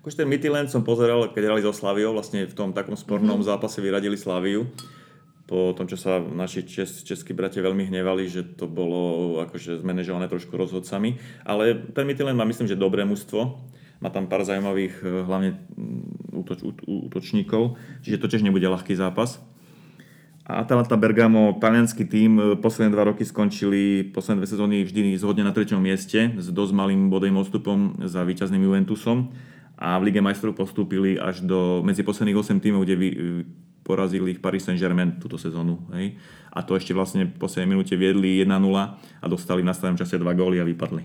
Akože 0.00 0.24
ten 0.24 0.32
Midtjylland 0.32 0.72
som 0.72 0.80
pozeral, 0.80 1.28
keď 1.28 1.52
hrali 1.52 1.60
so 1.60 1.76
Slaviou, 1.76 2.16
vlastne 2.16 2.48
v 2.48 2.56
tom 2.56 2.72
takom 2.72 2.96
spornom 2.96 3.36
Mhm. 3.36 3.44
mm-hmm. 3.44 3.50
zápase 3.52 3.78
vyradili 3.84 4.16
Slaviu. 4.16 4.64
Po 5.44 5.74
tom, 5.76 5.84
čo 5.90 5.98
sa 5.98 6.22
naši 6.22 6.62
čes, 6.64 7.02
českí 7.04 7.34
bratia 7.34 7.60
veľmi 7.60 7.90
hnevali, 7.90 8.24
že 8.30 8.46
to 8.56 8.70
bolo 8.70 9.36
akože 9.44 9.82
zmanéžované 9.82 10.30
trošku 10.30 10.56
rozhodcami. 10.56 11.20
Ale 11.44 11.74
ten 11.92 12.06
Midtjylland 12.08 12.38
má 12.38 12.46
myslím, 12.48 12.70
že 12.70 12.80
dobré 12.80 13.04
mužstvo. 13.04 13.60
Má 14.00 14.08
tam 14.08 14.24
pár 14.24 14.46
zaujímavých, 14.48 15.04
eh, 15.04 15.26
hlavne 15.26 15.60
mm, 15.76 16.38
útoč, 16.40 16.64
ú, 16.64 16.72
útočníkov, 17.12 17.76
čiže 18.00 18.24
to 18.24 18.30
tiež 18.30 18.40
nebude 18.40 18.64
ľahký 18.64 18.96
zápas. 18.96 19.36
Atalanta 20.58 20.98
Bergamo, 20.98 21.54
talianský 21.62 22.04
tým, 22.10 22.32
eh, 22.38 22.44
posledné 22.58 22.90
dva 22.90 23.06
roky 23.06 23.22
skončili, 23.22 24.10
posledné 24.10 24.42
dve 24.42 24.48
sezóny 24.50 24.76
vždy 24.82 25.14
zhodne 25.20 25.46
na 25.46 25.54
treťom 25.54 25.78
mieste 25.78 26.34
s 26.34 26.50
dosť 26.50 26.72
malým 26.74 27.06
bodovým 27.06 27.38
odstupom 27.38 28.02
za 28.02 28.26
víťazným 28.26 28.66
Juventusom 28.66 29.30
a 29.80 29.96
v 29.96 30.10
Lige 30.10 30.20
majstrov 30.20 30.52
postúpili 30.52 31.16
až 31.16 31.40
do 31.46 31.80
medzi 31.80 32.04
posledných 32.04 32.36
8 32.36 32.60
tímov, 32.60 32.84
kde 32.84 32.94
vy, 33.00 33.08
porazili 33.80 34.36
ich 34.36 34.42
Paris 34.44 34.68
Saint-Germain 34.68 35.16
túto 35.16 35.40
sezónu. 35.40 35.80
Hej? 35.96 36.20
A 36.52 36.60
to 36.60 36.76
ešte 36.76 36.92
vlastne 36.92 37.26
v 37.26 37.34
poslednej 37.40 37.74
minúte 37.74 37.96
viedli 37.96 38.38
1-0 38.44 38.52
a 38.76 39.26
dostali 39.26 39.64
v 39.64 39.70
nastavenom 39.72 39.96
čase 39.96 40.20
2 40.20 40.26
góly 40.36 40.60
a 40.60 40.68
vypadli 40.68 41.02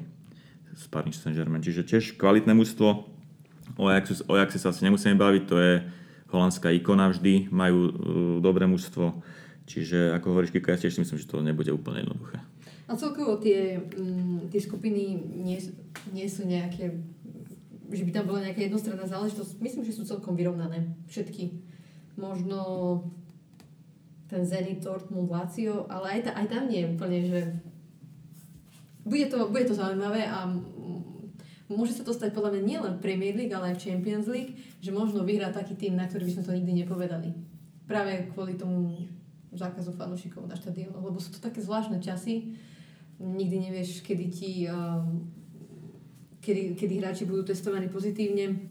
z 0.76 0.86
Paris 0.92 1.18
Saint-Germain. 1.24 1.64
Čiže 1.64 1.88
tiež 1.88 2.04
kvalitné 2.20 2.52
mužstvo. 2.52 2.90
O 3.80 3.84
Ajaxe, 3.88 4.22
o 4.28 4.36
Ajaxe 4.36 4.60
sa 4.60 4.76
asi 4.76 4.84
nemusíme 4.86 5.16
baviť, 5.16 5.44
to 5.48 5.56
je 5.58 5.74
holandská 6.30 6.74
ikona 6.74 7.12
vždy, 7.14 7.50
majú 7.54 7.80
uh, 7.86 7.92
dobré 8.42 8.66
mužstvo. 8.66 9.22
Čiže 9.66 10.14
ako 10.14 10.34
hovoríš, 10.34 10.54
Kiko, 10.54 10.70
ja 10.70 10.78
tiež 10.78 10.94
si 10.94 11.02
myslím, 11.02 11.18
že 11.18 11.30
to 11.30 11.42
nebude 11.42 11.74
úplne 11.74 12.06
jednoduché. 12.06 12.38
A 12.86 12.94
celkovo 12.94 13.42
tie, 13.42 13.82
mm, 13.82 14.54
tie 14.54 14.62
skupiny 14.62 15.18
nie, 15.42 15.58
nie 16.14 16.28
sú 16.30 16.46
nejaké, 16.46 16.94
že 17.90 18.04
by 18.06 18.12
tam 18.14 18.30
bola 18.30 18.46
nejaká 18.46 18.62
jednostranná 18.62 19.10
záležitosť. 19.10 19.58
Myslím, 19.58 19.84
že 19.90 19.98
sú 19.98 20.06
celkom 20.06 20.38
vyrovnané. 20.38 20.94
Všetky. 21.10 21.66
Možno 22.14 22.62
ten 24.30 24.46
Zenit, 24.46 24.86
Dortmund, 24.86 25.34
Lazio, 25.34 25.90
ale 25.90 26.18
aj, 26.18 26.30
ta, 26.30 26.32
aj 26.38 26.48
tam 26.50 26.70
nie 26.70 26.86
je 26.86 26.92
úplne, 26.94 27.20
že 27.26 27.42
bude 29.06 29.26
to, 29.30 29.38
bude 29.54 29.66
to 29.70 29.78
zaujímavé 29.78 30.26
a 30.26 30.50
môže 31.70 31.94
sa 31.94 32.04
to 32.06 32.14
stať 32.14 32.34
podľa 32.34 32.58
mňa 32.58 32.64
nielen 32.66 32.94
v 32.98 33.04
Premier 33.06 33.34
League, 33.38 33.54
ale 33.54 33.74
aj 33.74 33.78
v 33.78 33.84
Champions 33.86 34.28
League, 34.30 34.58
že 34.86 34.94
možno 34.94 35.26
vyhrá 35.26 35.50
taký 35.50 35.74
tým, 35.74 35.98
na 35.98 36.06
ktorý 36.06 36.30
by 36.30 36.34
sme 36.38 36.46
to 36.46 36.54
nikdy 36.54 36.86
nepovedali. 36.86 37.34
Práve 37.90 38.30
kvôli 38.30 38.54
tomu 38.54 39.10
zákazu 39.50 39.90
fanúšikov 39.98 40.46
na 40.46 40.54
štadiónoch, 40.54 41.02
lebo 41.02 41.18
sú 41.18 41.34
to 41.34 41.42
také 41.42 41.58
zvláštne 41.66 41.98
časy. 41.98 42.54
Nikdy 43.18 43.72
nevieš, 43.72 44.06
kedy 44.06 44.26
ti 44.30 44.70
um, 44.70 45.26
kedy, 46.46 46.78
kedy 46.78 46.94
hráči 47.02 47.26
budú 47.26 47.42
testovaní 47.50 47.90
pozitívne 47.90 48.70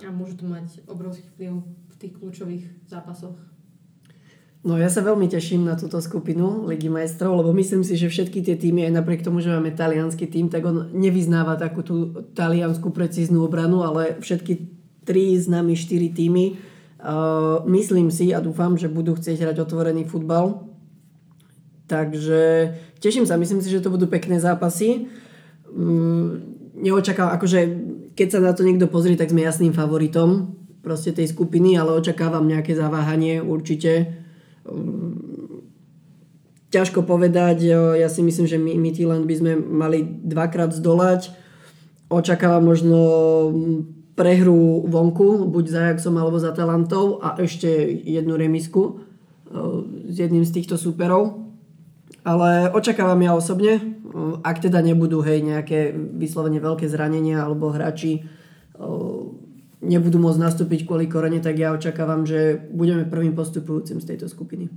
a 0.00 0.08
môže 0.08 0.40
to 0.40 0.48
mať 0.48 0.80
obrovský 0.88 1.28
vplyv 1.36 1.52
v 1.60 1.94
tých 2.00 2.16
kľúčových 2.16 2.64
zápasoch. 2.88 3.36
No 4.60 4.76
ja 4.76 4.92
sa 4.92 5.00
veľmi 5.00 5.24
teším 5.24 5.64
na 5.64 5.76
túto 5.76 5.96
skupinu 6.04 6.68
Ligy 6.68 6.92
majstrov, 6.92 7.32
lebo 7.40 7.52
myslím 7.56 7.80
si, 7.80 7.96
že 7.96 8.12
všetky 8.12 8.44
tie 8.44 8.56
týmy, 8.60 8.88
aj 8.88 8.96
napriek 9.00 9.24
tomu, 9.24 9.40
že 9.40 9.48
máme 9.48 9.72
talianský 9.72 10.28
tým, 10.28 10.52
tak 10.52 10.68
on 10.68 10.92
nevyznáva 10.92 11.56
takú 11.56 11.80
tú 11.80 12.28
taliansku 12.36 12.92
precíznu 12.92 13.40
obranu, 13.40 13.80
ale 13.80 14.20
všetky 14.20 14.79
tri 15.10 15.34
nami 15.50 15.74
štyri 15.74 16.14
týmy 16.14 16.54
uh, 17.02 17.66
myslím 17.66 18.14
si 18.14 18.30
a 18.30 18.38
dúfam, 18.38 18.78
že 18.78 18.86
budú 18.86 19.18
chcieť 19.18 19.42
hrať 19.42 19.56
otvorený 19.66 20.06
futbal. 20.06 20.70
Takže 21.90 22.70
teším 23.02 23.26
sa, 23.26 23.34
myslím 23.34 23.58
si, 23.58 23.66
že 23.66 23.82
to 23.82 23.90
budú 23.90 24.06
pekné 24.06 24.38
zápasy. 24.38 25.10
Um, 25.66 26.54
neočakávam, 26.78 27.34
akože 27.34 27.58
keď 28.14 28.28
sa 28.30 28.38
na 28.38 28.54
to 28.54 28.62
niekto 28.62 28.86
pozrie, 28.86 29.18
tak 29.18 29.34
sme 29.34 29.42
jasným 29.42 29.74
favoritom 29.74 30.54
proste 30.86 31.10
tej 31.10 31.28
skupiny, 31.34 31.74
ale 31.74 31.98
očakávam 31.98 32.46
nejaké 32.46 32.78
zaváhanie 32.78 33.42
určite. 33.42 34.22
Um, 34.62 35.66
ťažko 36.70 37.02
povedať, 37.02 37.66
ja 37.98 38.06
si 38.06 38.22
myslím, 38.22 38.46
že 38.46 38.54
my 38.54 38.78
Midtjylland 38.78 39.26
by 39.26 39.34
sme 39.34 39.52
mali 39.58 40.06
dvakrát 40.06 40.70
zdolať. 40.70 41.34
Očakávam 42.06 42.62
možno 42.62 42.98
prehru 44.20 44.84
vonku, 44.84 45.48
buď 45.48 45.64
za 45.64 45.80
Ajaxom 45.88 46.20
alebo 46.20 46.36
za 46.36 46.52
Talantou 46.52 47.16
a 47.24 47.40
ešte 47.40 47.72
jednu 48.04 48.36
remisku 48.36 48.82
e, 48.84 48.92
s 50.12 50.16
jedným 50.20 50.44
z 50.44 50.60
týchto 50.60 50.76
súperov. 50.76 51.48
Ale 52.20 52.68
očakávam 52.76 53.16
ja 53.24 53.32
osobne, 53.32 53.80
e, 53.80 53.82
ak 54.44 54.60
teda 54.60 54.84
nebudú 54.84 55.24
hej, 55.24 55.40
nejaké 55.40 55.96
vyslovene 55.96 56.60
veľké 56.60 56.84
zranenia 56.84 57.40
alebo 57.40 57.72
hráči 57.72 58.28
nebudú 59.80 60.20
môcť 60.20 60.40
nastúpiť 60.40 60.84
kvôli 60.84 61.08
korene, 61.08 61.40
tak 61.40 61.56
ja 61.56 61.72
očakávam, 61.72 62.28
že 62.28 62.60
budeme 62.72 63.08
prvým 63.08 63.32
postupujúcim 63.32 64.00
z 64.00 64.08
tejto 64.14 64.28
skupiny. 64.28 64.68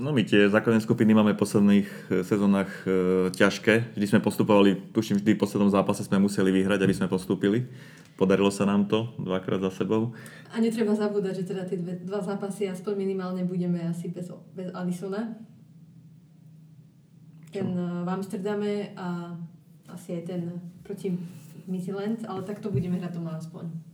No 0.00 0.08
my 0.08 0.24
tie 0.24 0.48
základné 0.48 0.80
skupiny 0.80 1.12
máme 1.12 1.36
v 1.36 1.42
posledných 1.44 1.88
e, 2.08 2.24
sezónach 2.24 2.72
e, 2.88 3.28
ťažké. 3.28 3.92
Vždy 3.92 4.06
sme 4.08 4.24
postupovali, 4.24 4.88
tuším, 4.88 5.20
vždy 5.20 5.36
v 5.36 5.42
poslednom 5.44 5.68
zápase 5.68 6.00
sme 6.08 6.16
museli 6.16 6.48
vyhrať, 6.48 6.80
aby 6.80 6.94
sme 6.96 7.12
postúpili. 7.12 7.68
Podarilo 8.16 8.48
sa 8.48 8.64
nám 8.64 8.88
to 8.88 9.12
dvakrát 9.20 9.60
za 9.60 9.84
sebou. 9.84 10.16
A 10.48 10.64
netreba 10.64 10.96
zabúdať, 10.96 11.44
že 11.44 11.52
teda 11.52 11.68
tie 11.68 11.76
dve, 11.76 12.00
dva 12.08 12.24
zápasy 12.24 12.72
aspoň 12.72 13.04
minimálne 13.04 13.44
budeme 13.44 13.84
asi 13.84 14.08
bez, 14.08 14.32
bez 14.56 14.72
Alisona. 14.72 15.36
Ten? 17.52 17.68
E, 17.68 17.84
v 18.02 18.08
Amsterdame 18.08 18.96
a 18.96 19.36
asi 19.92 20.16
aj 20.16 20.24
ten 20.24 20.56
proti 20.80 21.20
Midland, 21.68 22.24
ale 22.24 22.48
tak 22.48 22.64
to 22.64 22.72
budeme 22.72 22.96
hrať 22.96 23.12
doma 23.12 23.36
aspoň. 23.36 23.91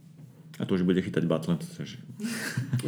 A 0.58 0.66
to 0.66 0.74
už 0.74 0.82
bude 0.82 0.98
chytať 0.98 1.22
Butler. 1.22 1.54
Takže... 1.54 1.96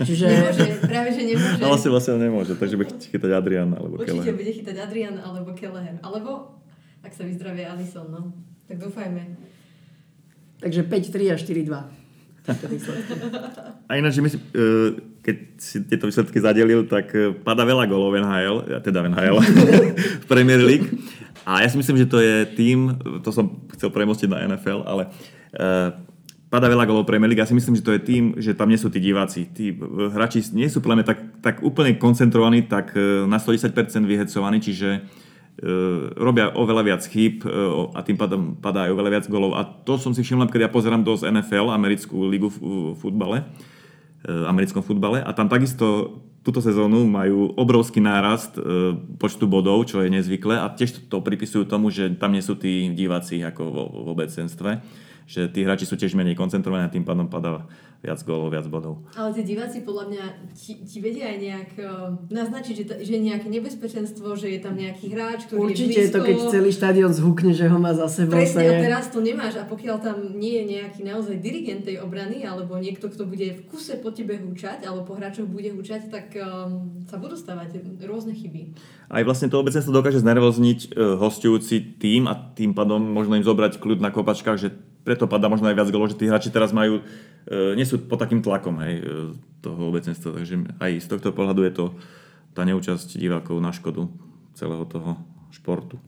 Čiže... 0.02 0.26
Nemôže, 0.26 0.66
práve 0.82 1.08
že 1.14 1.22
nemôže. 1.22 1.62
Ale 1.62 1.76
si 1.78 1.86
vlastne 1.86 2.18
nemôže, 2.18 2.52
takže 2.58 2.74
bude 2.74 2.90
chytať 2.98 3.30
Adrian 3.30 3.70
alebo 3.70 3.94
Určite 3.94 4.26
Kelleher. 4.26 4.34
bude 4.34 4.52
chytať 4.58 4.76
Adrian 4.82 5.16
alebo 5.22 5.54
Kelleher. 5.54 5.96
Alebo, 6.02 6.58
ak 7.06 7.14
sa 7.14 7.22
vyzdravie 7.22 7.62
Alison, 7.62 8.10
no. 8.10 8.34
Tak 8.66 8.82
dúfajme. 8.82 9.22
Takže 10.60 10.82
5-3 10.82 11.30
a 11.30 11.36
4-2. 11.38 12.00
A 13.86 13.90
ináč, 13.96 14.18
myslím, 14.18 14.42
e, 14.42 14.66
keď 15.22 15.36
si 15.60 15.76
tieto 15.86 16.08
výsledky 16.08 16.40
zadelil, 16.40 16.88
tak 16.88 17.12
e, 17.14 17.30
pada 17.36 17.62
veľa 17.62 17.86
golov 17.86 18.16
NHL, 18.16 18.82
teda 18.82 19.04
v 19.04 19.06
NHL, 19.14 19.36
v 20.22 20.26
Premier 20.26 20.58
League. 20.58 20.88
A 21.46 21.62
ja 21.62 21.68
si 21.70 21.76
myslím, 21.78 22.00
že 22.00 22.10
to 22.10 22.18
je 22.18 22.46
tým, 22.54 22.96
to 23.22 23.30
som 23.30 23.62
chcel 23.76 23.92
premostiť 23.92 24.28
na 24.28 24.42
NFL, 24.50 24.82
ale 24.86 25.02
e, 25.54 25.70
Pada 26.50 26.66
veľa 26.66 26.82
golov 26.82 27.06
Premier 27.06 27.30
League. 27.30 27.38
Ja 27.38 27.46
si 27.46 27.54
myslím, 27.54 27.78
že 27.78 27.86
to 27.86 27.94
je 27.94 28.02
tým, 28.02 28.34
že 28.34 28.58
tam 28.58 28.66
nie 28.66 28.74
sú 28.74 28.90
tí 28.90 28.98
diváci. 28.98 29.46
Tí 29.46 29.70
hráči 30.10 30.42
nie 30.50 30.66
sú 30.66 30.82
podľa 30.82 31.06
tak, 31.06 31.18
tak 31.38 31.54
úplne 31.62 31.94
koncentrovaní, 31.94 32.66
tak 32.66 32.90
e, 32.98 33.22
na 33.30 33.38
110% 33.38 33.70
vyhecovaní, 34.02 34.58
čiže 34.58 34.98
uh, 34.98 36.10
robia 36.18 36.50
oveľa 36.50 36.82
viac 36.82 37.02
chýb 37.06 37.46
uh, 37.46 37.94
a 37.94 38.02
tým 38.02 38.18
pádom 38.18 38.58
padá 38.58 38.90
aj 38.90 38.98
oveľa 38.98 39.10
viac 39.14 39.24
golov. 39.30 39.54
A 39.54 39.62
to 39.62 39.94
som 39.94 40.10
si 40.10 40.26
všimla, 40.26 40.50
keď 40.50 40.66
ja 40.66 40.74
pozerám 40.74 41.06
dosť 41.06 41.30
NFL, 41.30 41.70
americkú 41.70 42.26
ligu 42.26 42.50
v 42.50 42.98
futbale, 42.98 43.46
uh, 43.46 44.50
americkom 44.50 44.82
futbale 44.82 45.22
a 45.22 45.30
tam 45.30 45.46
takisto 45.46 46.18
túto 46.42 46.58
sezónu 46.58 47.06
majú 47.06 47.54
obrovský 47.54 48.02
nárast 48.02 48.58
uh, 48.58 48.96
počtu 49.22 49.46
bodov, 49.46 49.86
čo 49.86 50.02
je 50.02 50.10
nezvyklé 50.10 50.58
a 50.58 50.66
tiež 50.66 51.06
to 51.06 51.22
pripisujú 51.22 51.68
tomu, 51.68 51.94
že 51.94 52.10
tam 52.18 52.34
nie 52.34 52.42
sú 52.42 52.58
tí 52.58 52.90
diváci 52.90 53.38
ako 53.44 53.62
vo, 53.70 53.84
vo 53.86 54.10
obecenstve 54.18 54.82
že 55.30 55.46
tí 55.46 55.62
hráči 55.62 55.86
sú 55.86 55.94
tiež 55.94 56.18
menej 56.18 56.34
koncentrovaní 56.34 56.82
a 56.82 56.90
tým 56.90 57.06
pádom 57.06 57.30
padá 57.30 57.70
viac 58.00 58.18
gólov, 58.24 58.50
viac 58.50 58.64
bodov. 58.66 59.04
Ale 59.12 59.30
tí 59.36 59.44
diváci 59.44 59.84
podľa 59.84 60.04
mňa 60.08 60.24
ti, 60.56 60.72
ti 60.82 60.98
vedia 61.04 61.28
aj 61.30 61.38
nejak 61.38 61.70
uh, 61.78 62.16
naznačiť, 62.32 62.74
že, 62.74 62.84
že 63.04 63.12
je 63.14 63.22
nejaké 63.28 63.46
nebezpečenstvo, 63.52 64.34
že 64.40 64.56
je 64.56 64.60
tam 64.64 64.74
nejaký 64.74 65.12
hráč, 65.12 65.46
ktorý 65.46 65.70
Určite 65.70 66.00
je 66.00 66.08
blízko. 66.08 66.16
to, 66.16 66.26
keď 66.26 66.36
celý 66.48 66.70
štadión 66.72 67.12
zhukne, 67.12 67.52
že 67.52 67.68
ho 67.68 67.76
má 67.76 67.92
za 67.92 68.08
sebou. 68.08 68.40
Presne, 68.40 68.64
a 68.64 68.72
teraz 68.80 69.12
to 69.12 69.20
nemáš 69.20 69.60
a 69.60 69.68
pokiaľ 69.68 69.96
tam 70.00 70.16
nie 70.34 70.64
je 70.64 70.80
nejaký 70.80 71.00
naozaj 71.04 71.36
dirigent 71.44 71.84
tej 71.84 72.00
obrany 72.00 72.40
alebo 72.42 72.80
niekto, 72.80 73.12
kto 73.12 73.28
bude 73.28 73.60
v 73.60 73.62
kuse 73.68 74.00
po 74.00 74.10
tebe 74.16 74.40
húčať 74.40 74.88
alebo 74.88 75.04
po 75.04 75.20
hráčoch 75.20 75.46
bude 75.46 75.68
húčať, 75.68 76.08
tak 76.08 76.32
um, 76.40 77.04
sa 77.04 77.20
budú 77.20 77.36
stavať 77.36 78.00
rôzne 78.08 78.32
chyby. 78.32 78.74
Aj 79.12 79.22
vlastne 79.28 79.52
to 79.52 79.60
obecenstvo 79.60 79.92
dokáže 79.92 80.24
znervozniť 80.24 80.96
uh, 80.96 81.20
hostujúci 81.20 82.00
tým 82.00 82.26
a 82.26 82.34
tým 82.56 82.72
pádom 82.72 82.98
možno 82.98 83.36
im 83.36 83.44
zobrať 83.44 83.76
kľud 83.76 84.00
na 84.00 84.08
kopačkách, 84.08 84.56
že 84.56 84.72
preto 85.10 85.26
padá 85.26 85.50
možno 85.50 85.66
aj 85.66 85.74
viac 85.74 85.90
golov, 85.90 86.14
že 86.14 86.22
tí 86.22 86.30
hráči 86.30 86.54
teraz 86.54 86.70
majú, 86.70 87.02
e, 87.50 87.74
nie 87.74 87.82
sú 87.82 87.98
pod 87.98 88.22
takým 88.22 88.46
tlakom 88.46 88.78
hej, 88.78 89.02
e, 89.02 89.34
toho 89.58 89.90
obecenstva, 89.90 90.38
takže 90.38 90.78
aj 90.78 91.02
z 91.02 91.06
tohto 91.10 91.34
pohľadu 91.34 91.66
je 91.66 91.72
to 91.74 91.84
tá 92.54 92.62
neúčasť 92.62 93.18
divákov 93.18 93.58
na 93.58 93.74
škodu 93.74 94.06
celého 94.54 94.86
toho 94.86 95.18
športu. 95.50 95.98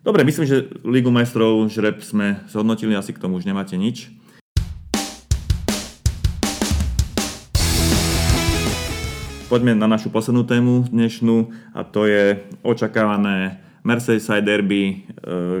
Dobre, 0.00 0.24
myslím, 0.24 0.48
že 0.48 0.72
Ligu 0.88 1.12
majstrov 1.12 1.68
žreb 1.68 2.00
sme 2.00 2.40
zhodnotili, 2.48 2.96
asi 2.96 3.12
k 3.12 3.20
tomu 3.20 3.36
už 3.36 3.44
nemáte 3.44 3.76
nič. 3.76 4.08
Poďme 9.52 9.76
na 9.76 9.84
našu 9.84 10.08
poslednú 10.08 10.48
tému 10.48 10.88
dnešnú 10.88 11.52
a 11.76 11.84
to 11.84 12.08
je 12.08 12.40
očakávané 12.64 13.60
Merseyside 13.84 14.40
derby, 14.40 14.82
e, 14.88 14.94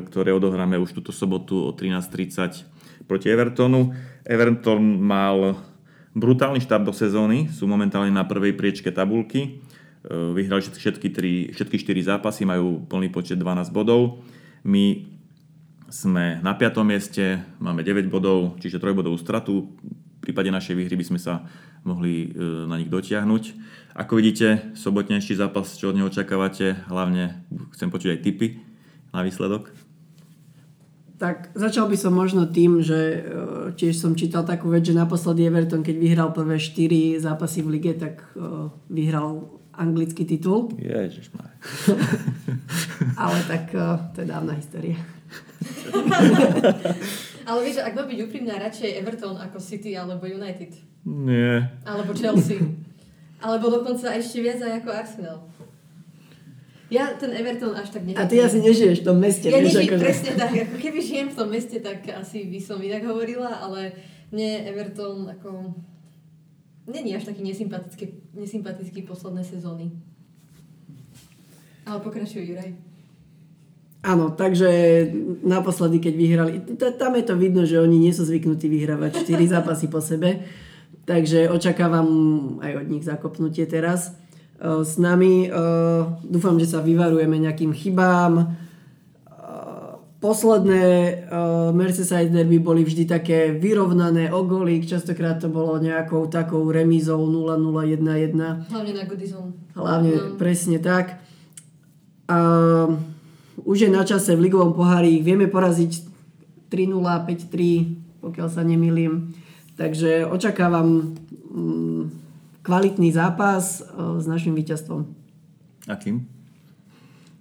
ktoré 0.08 0.32
odohráme 0.32 0.80
už 0.80 0.96
túto 0.96 1.12
sobotu 1.12 1.68
o 1.68 1.70
13.30 1.76 2.64
proti 3.04 3.28
Evertonu. 3.28 3.92
Everton 4.24 4.80
mal 4.80 5.60
brutálny 6.16 6.64
štart 6.64 6.88
do 6.88 6.96
sezóny, 6.96 7.52
sú 7.52 7.68
momentálne 7.68 8.08
na 8.08 8.24
prvej 8.24 8.56
priečke 8.56 8.88
tabulky. 8.88 9.40
E, 9.44 9.48
vyhrali 10.08 10.64
všetky, 10.64 11.08
tri, 11.12 11.52
všetky 11.52 11.76
4 11.76 12.16
zápasy, 12.16 12.48
majú 12.48 12.88
plný 12.88 13.12
počet 13.12 13.36
12 13.36 13.68
bodov. 13.68 14.24
My 14.64 15.04
sme 15.92 16.40
na 16.40 16.56
5. 16.56 16.80
mieste, 16.80 17.44
máme 17.60 17.84
9 17.84 18.08
bodov, 18.08 18.56
čiže 18.56 18.80
3 18.80 18.96
bodovú 18.96 19.20
stratu. 19.20 19.68
V 19.84 20.18
prípade 20.24 20.48
našej 20.48 20.72
výhry 20.72 20.96
by 20.96 21.06
sme 21.12 21.20
sa 21.20 21.44
mohli 21.84 22.32
e, 22.32 22.66
na 22.66 22.80
nich 22.80 22.88
dotiahnuť. 22.88 23.42
Ako 23.94 24.18
vidíte, 24.18 24.74
sobotnejší 24.74 25.38
zápas, 25.38 25.76
čo 25.78 25.92
od 25.92 25.96
neho 25.96 26.10
očakávate, 26.10 26.88
hlavne 26.90 27.44
chcem 27.76 27.92
počuť 27.92 28.18
aj 28.18 28.22
tipy 28.24 28.58
na 29.14 29.22
výsledok. 29.22 29.70
Tak 31.14 31.54
začal 31.54 31.86
by 31.86 31.94
som 31.94 32.10
možno 32.10 32.50
tým, 32.50 32.82
že 32.82 32.98
e, 32.98 33.18
tiež 33.78 33.94
som 33.94 34.18
čítal 34.18 34.42
takú 34.42 34.66
vec, 34.72 34.82
že 34.82 34.96
naposledy 34.96 35.46
Everton, 35.46 35.86
keď 35.86 35.96
vyhral 36.00 36.28
prvé 36.34 36.58
4 36.58 37.22
zápasy 37.22 37.62
v 37.62 37.78
lige, 37.78 37.92
tak 37.94 38.24
e, 38.34 38.42
vyhral 38.90 39.46
anglický 39.74 40.26
titul. 40.26 40.74
Ježiš 40.80 41.30
Ale 43.22 43.38
tak 43.46 43.74
to 44.14 44.22
je 44.22 44.26
dávna 44.26 44.54
história. 44.54 44.94
Ale 47.48 47.58
vieš, 47.60 47.82
ak 47.82 47.94
má 47.94 48.04
byť 48.06 48.18
úprimná, 48.24 48.56
radšej 48.56 48.90
Everton 49.02 49.36
ako 49.36 49.58
City 49.60 49.98
alebo 49.98 50.24
United. 50.24 50.93
Nie. 51.04 51.68
Alebo 51.84 52.16
Chelsea. 52.16 52.60
Alebo 53.44 53.68
dokonca 53.68 54.08
ešte 54.16 54.40
viac 54.40 54.56
aj 54.64 54.80
ako 54.80 54.90
Arsenal. 54.90 55.38
Ja 56.92 57.12
ten 57.16 57.32
Everton 57.32 57.76
až 57.76 57.92
tak 57.92 58.08
nechápem. 58.08 58.24
A 58.24 58.30
ty 58.30 58.40
asi 58.40 58.60
nežiješ 58.60 59.04
v 59.04 59.06
tom 59.08 59.18
meste. 59.20 59.48
Ja 59.48 59.60
nežijem 59.60 59.96
akože... 59.96 60.04
presne 60.04 60.30
tak. 60.36 60.52
Ako 60.52 60.76
keby 60.80 60.98
žijem 61.00 61.28
v 61.32 61.36
tom 61.36 61.48
meste, 61.52 61.76
tak 61.80 62.04
asi 62.08 62.48
by 62.48 62.60
som 62.60 62.78
inak 62.80 63.04
hovorila, 63.04 63.50
ale 63.60 63.92
mne 64.32 64.68
Everton 64.68 65.28
ako... 65.28 65.76
Není 66.84 67.16
až 67.16 67.24
taký 67.32 67.40
nesympatický, 67.40 68.36
nesympatický 68.36 69.08
posledné 69.08 69.40
sezóny. 69.40 69.88
Ale 71.88 72.00
pokračuj, 72.04 72.44
Juraj. 72.44 72.76
Áno, 74.04 74.36
takže 74.36 74.68
naposledy, 75.40 75.96
keď 75.96 76.14
vyhrali, 76.16 76.52
tam 76.76 77.16
je 77.16 77.24
to 77.24 77.34
vidno, 77.40 77.64
že 77.64 77.80
oni 77.80 77.96
nie 77.96 78.12
sú 78.12 78.28
zvyknutí 78.28 78.68
vyhrávať 78.68 79.24
4 79.24 79.48
zápasy 79.56 79.88
po 79.88 80.04
sebe, 80.04 80.44
takže 81.04 81.52
očakávam 81.52 82.08
aj 82.60 82.72
od 82.84 82.86
nich 82.88 83.04
zakopnutie 83.04 83.68
teraz. 83.68 84.12
E, 84.56 84.82
s 84.84 84.96
nami 84.96 85.46
e, 85.46 85.48
dúfam, 86.24 86.56
že 86.56 86.68
sa 86.68 86.80
vyvarujeme 86.80 87.36
nejakým 87.36 87.72
chybám. 87.76 88.32
E, 88.40 88.44
posledné 90.24 90.82
Merseyside 91.76 92.32
derby 92.32 92.56
boli 92.56 92.80
vždy 92.80 93.04
také 93.04 93.52
vyrovnané 93.52 94.32
o 94.32 94.40
golík, 94.48 94.88
častokrát 94.88 95.36
to 95.36 95.52
bolo 95.52 95.76
nejakou 95.76 96.32
takou 96.32 96.64
remízou 96.72 97.20
0-0-1-1. 97.28 98.72
Hlavne 98.72 98.92
na 98.96 99.04
Goodison. 99.04 99.52
Hlavne, 99.76 100.12
no. 100.16 100.40
presne 100.40 100.80
tak. 100.80 101.20
Uh, 102.24 102.96
už 103.68 103.84
je 103.84 103.90
na 103.92 104.00
čase 104.00 104.32
v 104.32 104.48
ligovom 104.48 104.72
pohári, 104.72 105.20
vieme 105.20 105.44
poraziť 105.44 106.08
3-0, 106.72 107.04
5-3, 107.04 108.24
pokiaľ 108.24 108.48
sa 108.48 108.64
nemýlim. 108.64 109.43
Takže 109.74 110.26
očakávam 110.26 111.18
mm, 111.50 112.02
kvalitný 112.62 113.10
zápas 113.10 113.82
e, 113.82 114.22
s 114.22 114.26
našim 114.26 114.54
víťazstvom. 114.54 115.02
Akým? 115.90 116.30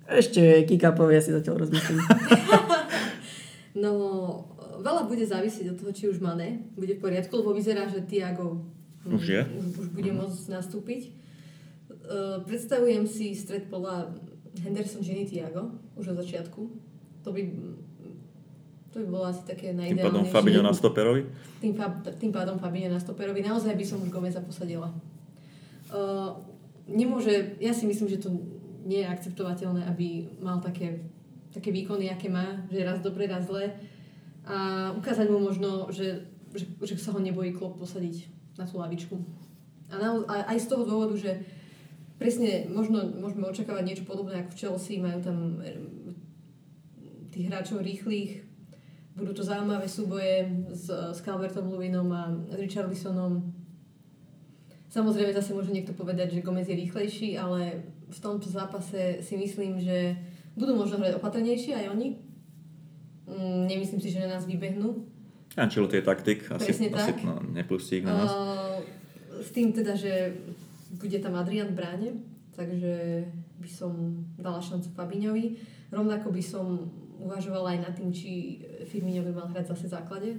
Ešte 0.09 0.65
Kika 0.65 0.91
povie, 0.97 1.21
si 1.21 1.31
zatiaľ 1.31 1.63
rozmyslím. 1.63 2.01
no, 3.83 3.91
veľa 4.81 5.05
bude 5.05 5.23
závisieť 5.23 5.73
od 5.73 5.77
toho, 5.79 5.91
či 5.93 6.09
už 6.09 6.19
Mane 6.19 6.65
bude 6.73 6.97
v 6.97 7.03
poriadku, 7.05 7.31
lebo 7.39 7.53
vyzerá, 7.53 7.85
že 7.87 8.01
Tiago 8.03 8.65
mm, 9.05 9.13
už, 9.13 9.23
je? 9.23 9.41
už, 9.45 9.65
už 9.77 9.87
bude 9.93 10.11
môcť 10.11 10.43
nastúpiť. 10.49 11.01
Uh, 12.03 12.43
predstavujem 12.43 13.07
si 13.07 13.31
stred 13.31 13.71
pola 13.71 14.11
Henderson 14.59 15.05
ženy 15.05 15.23
Tiago, 15.29 15.79
už 15.95 16.13
od 16.13 16.19
začiatku. 16.19 16.61
To 17.23 17.29
by 17.31 17.41
To 18.93 19.01
by 19.01 19.07
bolo 19.09 19.25
asi 19.25 19.41
také 19.41 19.73
Tým 19.73 19.97
pádom 19.97 20.21
Fabinho 20.29 20.61
na 20.61 20.69
stoperovi? 20.69 21.25
Tým, 21.57 21.73
tým 22.21 22.29
pádom 22.29 22.61
Fabinho 22.61 22.93
na 22.93 23.01
stoperovi. 23.01 23.41
Naozaj 23.41 23.73
by 23.73 23.85
som 23.85 23.97
už 24.05 24.13
Gomeza 24.13 24.37
posadila. 24.37 24.93
Uh, 25.89 26.37
nemôže, 26.85 27.57
ja 27.57 27.73
si 27.73 27.89
myslím, 27.89 28.05
že 28.05 28.21
to 28.21 28.29
nie 28.85 29.01
je 29.01 29.09
akceptovateľné, 29.09 29.89
aby 29.89 30.29
mal 30.45 30.61
také, 30.61 31.09
také 31.49 31.73
výkony, 31.73 32.13
aké 32.13 32.29
má, 32.29 32.61
že 32.69 32.85
raz 32.85 33.01
dobre, 33.01 33.25
raz 33.25 33.49
zle. 33.49 33.73
A 34.45 34.91
ukázať 34.93 35.25
mu 35.33 35.41
možno, 35.41 35.89
že, 35.89 36.29
že, 36.53 36.69
že 36.85 36.93
sa 37.01 37.15
ho 37.15 37.19
nebojí 37.19 37.49
klop 37.49 37.81
posadiť 37.81 38.29
na 38.61 38.69
tú 38.69 38.77
lavičku. 38.77 39.17
A, 39.89 39.97
na, 39.97 40.21
a 40.29 40.53
aj 40.53 40.57
z 40.61 40.69
toho 40.69 40.85
dôvodu, 40.85 41.17
že 41.17 41.41
presne 42.21 42.69
možno 42.69 43.03
môžeme 43.17 43.49
očakávať 43.49 43.83
niečo 43.83 44.05
podobné 44.05 44.43
ako 44.43 44.51
v 44.53 44.59
Chelsea, 44.59 45.01
majú 45.01 45.19
tam 45.23 45.37
eh, 45.65 45.81
tých 47.33 47.49
hráčov 47.49 47.81
rýchlych, 47.81 48.52
budú 49.13 49.31
to 49.33 49.43
zaujímavé 49.45 49.85
súboje 49.85 50.49
s, 50.73 50.89
s 50.89 51.19
Calvertom 51.21 51.69
Luvinom 51.69 52.09
a 52.09 52.33
Richarlisonom. 52.57 53.53
Samozrejme 54.89 55.33
zase 55.33 55.53
môže 55.53 55.73
niekto 55.73 55.93
povedať, 55.93 56.37
že 56.37 56.45
Gomez 56.45 56.69
je 56.69 56.77
rýchlejší, 56.77 57.37
ale 57.37 57.81
v 58.09 58.19
tomto 58.21 58.49
zápase 58.49 59.25
si 59.25 59.33
myslím, 59.37 59.81
že 59.81 60.17
budú 60.53 60.77
možno 60.77 61.01
hrať 61.01 61.17
opatrnejšie 61.17 61.73
aj 61.73 61.85
oni. 61.93 62.21
Mm, 63.25 63.69
nemyslím 63.69 64.01
si, 64.01 64.13
že 64.13 64.21
na 64.21 64.37
nás 64.37 64.45
vybehnú. 64.45 65.09
Ancelotti 65.53 66.01
je 66.01 66.05
taktik, 66.05 66.49
asi, 66.49 66.73
asi 66.73 66.89
tak. 66.89 67.21
no, 67.21 67.37
nepustí 67.41 68.01
ich 68.01 68.05
na 68.05 68.25
nás. 68.25 68.29
Uh, 68.33 68.81
s 69.41 69.53
tým 69.53 69.69
teda, 69.73 69.93
že 69.93 70.33
bude 70.97 71.17
tam 71.21 71.37
Adrian 71.37 71.73
v 71.73 71.77
bráne, 71.77 72.09
takže 72.57 73.25
by 73.61 73.69
som 73.69 73.93
dala 74.37 74.61
šancu 74.61 74.93
Fabiňovi. 74.93 75.45
Rovnako 75.93 76.33
by 76.33 76.43
som 76.43 76.65
uvažovala 77.23 77.73
aj 77.73 77.79
nad 77.79 77.93
tým, 77.95 78.11
či 78.11 78.61
Firmino 78.85 79.23
by 79.23 79.31
mal 79.31 79.47
hrať 79.49 79.71
zase 79.71 79.87
v 79.87 79.95
základe, 79.95 80.31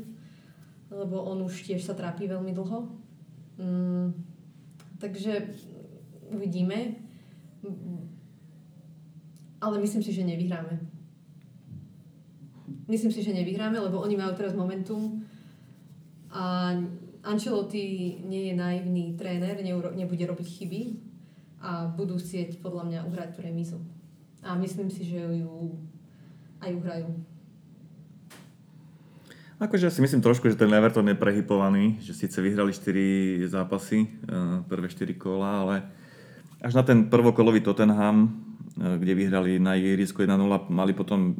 lebo 0.93 1.24
on 1.24 1.43
už 1.43 1.65
tiež 1.65 1.81
sa 1.81 1.97
trápi 1.97 2.28
veľmi 2.28 2.52
dlho. 2.52 2.78
Mm, 3.59 4.12
takže 5.01 5.48
uvidíme. 6.28 7.01
Ale 9.65 9.81
myslím 9.81 10.05
si, 10.05 10.12
že 10.12 10.28
nevyhráme. 10.28 10.77
Myslím 12.85 13.12
si, 13.12 13.24
že 13.24 13.32
nevyhráme, 13.32 13.81
lebo 13.81 14.05
oni 14.05 14.12
majú 14.12 14.36
teraz 14.36 14.52
momentum 14.52 15.24
a 16.28 16.77
Ancelotti 17.24 18.20
nie 18.28 18.52
je 18.52 18.55
naivný 18.55 19.16
tréner, 19.16 19.56
nebude 19.97 20.24
robiť 20.28 20.48
chyby 20.61 20.82
a 21.65 21.89
budú 21.89 22.20
chcieť 22.20 22.61
podľa 22.61 22.85
mňa 22.85 23.01
uhrať 23.09 23.28
tú 23.32 23.40
remizu. 23.40 23.81
A 24.44 24.52
myslím 24.61 24.93
si, 24.93 25.09
že 25.09 25.24
ju 25.40 25.81
aj 26.65 26.73
uhrajú. 26.81 27.09
Akože 29.62 29.86
ja 29.86 29.93
si 29.95 30.03
myslím 30.03 30.19
trošku, 30.19 30.51
že 30.51 30.59
ten 30.59 30.69
Everton 30.69 31.07
je 31.07 31.15
prehypovaný, 31.15 32.03
že 32.03 32.11
síce 32.11 32.36
vyhrali 32.43 32.74
4 32.74 33.47
zápasy, 33.47 34.05
eh, 34.05 34.61
prvé 34.66 34.91
4 34.91 35.15
kola, 35.15 35.62
ale 35.62 35.74
až 36.59 36.74
na 36.74 36.82
ten 36.82 37.07
prvokolový 37.07 37.62
Tottenham, 37.62 38.28
eh, 38.28 38.99
kde 38.99 39.15
vyhrali 39.15 39.62
na 39.62 39.78
ihrisku 39.78 40.27
1-0, 40.27 40.66
mali 40.69 40.91
potom 40.91 41.39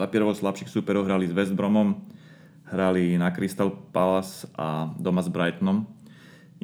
papierovo 0.00 0.32
slabších 0.32 0.72
súperov, 0.72 1.04
hrali 1.04 1.28
s 1.28 1.36
West 1.36 1.52
Bromom, 1.52 2.00
hrali 2.72 3.20
na 3.20 3.28
Crystal 3.28 3.68
Palace 3.68 4.48
a 4.56 4.88
doma 4.96 5.20
s 5.20 5.28
Brightonom. 5.28 5.84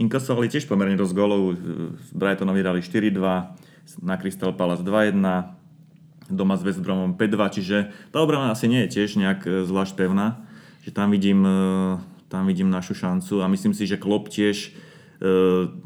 Inkasovali 0.01 0.49
tiež 0.49 0.65
pomerne 0.65 0.97
dosť 0.97 1.13
golov, 1.13 1.57
s 2.01 2.11
Brightonom 2.17 2.57
vyhrali 2.57 2.81
4-2, 2.81 3.53
na 4.01 4.17
Crystal 4.17 4.53
Palace 4.57 4.83
2-1, 4.83 5.21
doma 6.31 6.59
s 6.59 6.63
West 6.67 6.83
Bromom 6.83 7.15
5-2, 7.15 7.57
čiže 7.57 7.77
tá 8.11 8.19
obrana 8.23 8.51
asi 8.51 8.67
nie 8.67 8.87
je 8.87 9.01
tiež 9.01 9.19
nejak 9.19 9.41
e, 9.47 9.51
zvlášť 9.63 9.95
pevná, 9.95 10.43
že 10.83 10.91
tam 10.91 11.15
vidím, 11.15 11.47
e, 11.47 11.99
tam 12.27 12.47
vidím 12.47 12.71
našu 12.71 12.95
šancu 12.95 13.43
a 13.43 13.51
myslím 13.51 13.75
si, 13.75 13.87
že 13.87 14.01
Klopp 14.01 14.31
tiež 14.31 14.57
e, 14.67 14.71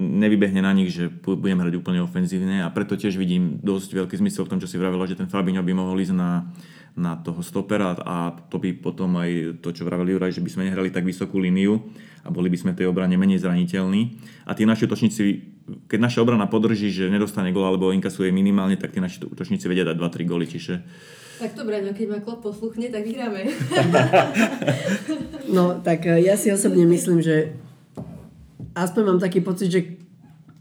nevybehne 0.00 0.64
na 0.64 0.72
nich, 0.72 0.92
že 0.92 1.12
budem 1.12 1.60
hrať 1.60 1.74
úplne 1.76 2.00
ofenzívne 2.00 2.64
a 2.64 2.72
preto 2.72 2.96
tiež 2.96 3.20
vidím 3.20 3.60
dosť 3.60 4.04
veľký 4.04 4.16
zmysel 4.16 4.48
v 4.48 4.50
tom, 4.56 4.60
čo 4.60 4.68
si 4.68 4.80
vravela, 4.80 5.04
že 5.04 5.18
ten 5.18 5.28
Fabinho 5.28 5.60
by 5.60 5.72
mohol 5.76 6.00
ísť 6.00 6.16
na, 6.16 6.48
na 6.96 7.14
toho 7.20 7.44
stopera 7.44 7.94
a 8.00 8.34
to 8.50 8.58
by 8.58 8.74
potom 8.74 9.20
aj 9.20 9.62
to, 9.62 9.70
čo 9.70 9.86
vravel 9.86 10.08
Juraj, 10.08 10.34
že 10.34 10.42
by 10.42 10.50
sme 10.50 10.66
nehrali 10.72 10.90
tak 10.90 11.06
vysokú 11.06 11.38
líniu 11.38 11.78
a 12.24 12.28
boli 12.28 12.52
by 12.52 12.58
sme 12.58 12.72
v 12.74 12.84
tej 12.84 12.86
obrane 12.90 13.16
menej 13.16 13.40
zraniteľní. 13.40 14.20
A 14.44 14.52
tí 14.52 14.68
naši 14.68 14.84
útočníci 14.84 15.22
keď 15.88 15.98
naša 16.00 16.22
obrana 16.22 16.46
podrží, 16.50 16.90
že 16.90 17.12
nedostane 17.12 17.54
gol 17.54 17.66
alebo 17.66 17.94
inkasuje 17.94 18.30
minimálne, 18.34 18.78
tak 18.78 18.94
tí 18.94 18.98
naši 19.02 19.22
útočníci 19.26 19.66
vedia 19.66 19.86
dať 19.86 19.96
2-3 19.98 20.30
góly, 20.30 20.46
čiže... 20.46 20.82
Tak 21.40 21.56
dobre, 21.56 21.80
no 21.80 21.96
keď 21.96 22.06
ma 22.12 22.18
klop 22.20 22.44
posluchne, 22.44 22.92
tak 22.92 23.00
vyhráme. 23.00 23.48
no, 25.56 25.80
tak 25.80 26.04
e, 26.04 26.20
ja 26.20 26.36
si 26.36 26.52
osobne 26.52 26.84
myslím, 26.84 27.24
že 27.24 27.56
aspoň 28.76 29.02
mám 29.08 29.20
taký 29.24 29.40
pocit, 29.40 29.72
že 29.72 29.80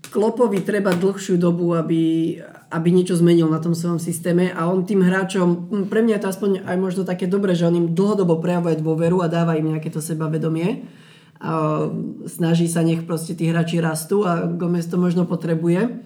Klopovi 0.10 0.64
treba 0.65 0.95
dlhšiu 0.95 1.38
dobu, 1.38 1.77
aby, 1.77 2.34
aby 2.73 2.88
niečo 2.90 3.14
zmenil 3.14 3.45
na 3.45 3.61
tom 3.61 3.77
svojom 3.77 4.02
systéme 4.02 4.49
a 4.49 4.65
on 4.65 4.88
tým 4.88 5.06
hráčom, 5.06 5.69
pre 5.86 6.02
mňa 6.02 6.18
je 6.18 6.23
to 6.23 6.31
aspoň 6.31 6.49
aj 6.65 6.77
možno 6.81 7.02
také 7.06 7.30
dobré, 7.30 7.53
že 7.53 7.69
on 7.69 7.77
im 7.77 7.91
dlhodobo 7.94 8.41
prejavuje 8.41 8.81
dôveru 8.81 9.22
a 9.22 9.30
dáva 9.30 9.60
im 9.60 9.76
nejaké 9.76 9.94
to 9.94 10.02
sebavedomie 10.02 10.88
a 11.40 11.88
snaží 12.28 12.68
sa 12.68 12.84
nech 12.84 13.07
proste 13.07 13.32
tí 13.32 13.48
hráči 13.48 13.80
rastú 13.80 14.28
a 14.28 14.44
Gomez 14.44 14.84
to 14.91 14.99
možno 14.99 15.24
potrebuje. 15.24 16.03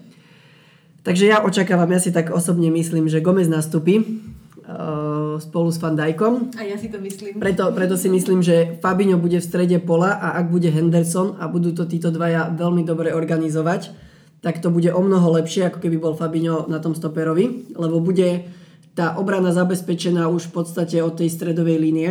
Takže 1.04 1.26
ja 1.26 1.42
očakávam, 1.42 1.90
ja 1.90 2.00
si 2.00 2.14
tak 2.14 2.30
osobne 2.30 2.70
myslím, 2.70 3.10
že 3.10 3.20
Gomez 3.20 3.50
nastupí 3.50 3.98
uh, 3.98 5.36
spolu 5.42 5.68
s 5.74 5.82
Van 5.82 5.98
Dijkom. 5.98 6.54
A 6.54 6.62
ja 6.62 6.78
si 6.78 6.86
to 6.88 7.02
myslím. 7.02 7.42
Preto, 7.42 7.68
preto 7.74 7.98
si 7.98 8.06
myslím, 8.08 8.40
že 8.40 8.78
Fabinho 8.78 9.18
bude 9.18 9.42
v 9.42 9.44
strede 9.44 9.82
pola 9.82 10.16
a 10.16 10.38
ak 10.38 10.54
bude 10.54 10.70
Henderson 10.70 11.36
a 11.42 11.50
budú 11.50 11.74
to 11.74 11.84
títo 11.84 12.14
dvaja 12.14 12.54
veľmi 12.54 12.86
dobre 12.86 13.10
organizovať, 13.10 13.90
tak 14.38 14.62
to 14.62 14.70
bude 14.70 14.94
o 14.94 15.00
mnoho 15.02 15.34
lepšie, 15.34 15.66
ako 15.66 15.82
keby 15.82 15.96
bol 15.98 16.14
Fabinho 16.14 16.70
na 16.70 16.78
tom 16.78 16.94
stoperovi, 16.94 17.74
lebo 17.74 17.98
bude 17.98 18.46
tá 18.94 19.18
obrana 19.18 19.50
zabezpečená 19.50 20.30
už 20.30 20.54
v 20.54 20.62
podstate 20.62 21.02
od 21.02 21.18
tej 21.18 21.26
stredovej 21.26 21.76
línie. 21.82 22.10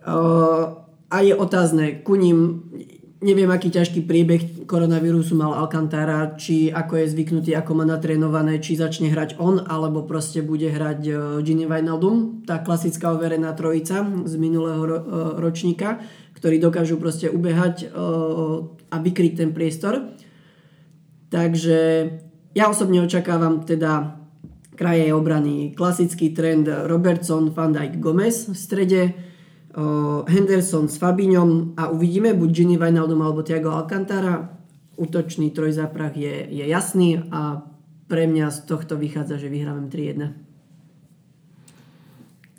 Uh, 0.00 0.85
a 1.10 1.20
je 1.22 1.34
otázne, 1.34 2.02
ku 2.02 2.18
ním 2.18 2.66
neviem, 3.22 3.48
aký 3.48 3.72
ťažký 3.72 4.04
priebeh 4.04 4.42
koronavírusu 4.68 5.32
mal 5.38 5.56
Alcantara, 5.56 6.36
či 6.36 6.68
ako 6.68 7.00
je 7.00 7.12
zvyknutý, 7.16 7.50
ako 7.56 7.72
má 7.80 7.84
natrénované, 7.88 8.60
či 8.60 8.76
začne 8.76 9.08
hrať 9.08 9.40
on, 9.40 9.64
alebo 9.64 10.04
proste 10.04 10.44
bude 10.44 10.68
hrať 10.68 11.00
e, 11.06 11.12
Gini 11.40 11.64
Wijnaldum, 11.64 12.44
tá 12.44 12.60
klasická 12.60 13.16
overená 13.16 13.56
trojica 13.56 14.04
z 14.04 14.34
minulého 14.36 14.84
e, 14.84 14.92
ročníka, 15.40 16.04
ktorí 16.36 16.60
dokážu 16.60 17.00
proste 17.00 17.32
ubehať 17.32 17.76
e, 17.82 17.86
a 18.92 18.96
vykryť 19.00 19.32
ten 19.32 19.50
priestor. 19.56 20.12
Takže 21.32 21.78
ja 22.52 22.64
osobne 22.68 23.00
očakávam 23.00 23.64
teda 23.64 24.20
kraje 24.76 25.08
obrany 25.16 25.72
klasický 25.72 26.36
trend 26.36 26.68
Robertson, 26.68 27.48
Van 27.48 27.72
Dijk, 27.72 27.96
Gomez 27.96 28.52
v 28.52 28.56
strede, 28.56 29.02
Henderson 30.24 30.88
s 30.88 30.96
Fabiňom 30.96 31.76
a 31.76 31.92
uvidíme 31.92 32.32
buď 32.32 32.48
Gini 32.50 32.76
Wijnaldum 32.80 33.20
alebo 33.20 33.44
Thiago 33.44 33.76
Alcantara. 33.76 34.56
Útočný 34.96 35.52
trojzáprach 35.52 36.16
je, 36.16 36.48
je 36.48 36.64
jasný 36.64 37.20
a 37.28 37.60
pre 38.08 38.24
mňa 38.24 38.48
z 38.48 38.58
tohto 38.64 38.96
vychádza, 38.96 39.36
že 39.36 39.52
vyhráme 39.52 39.92
3-1. 39.92 40.46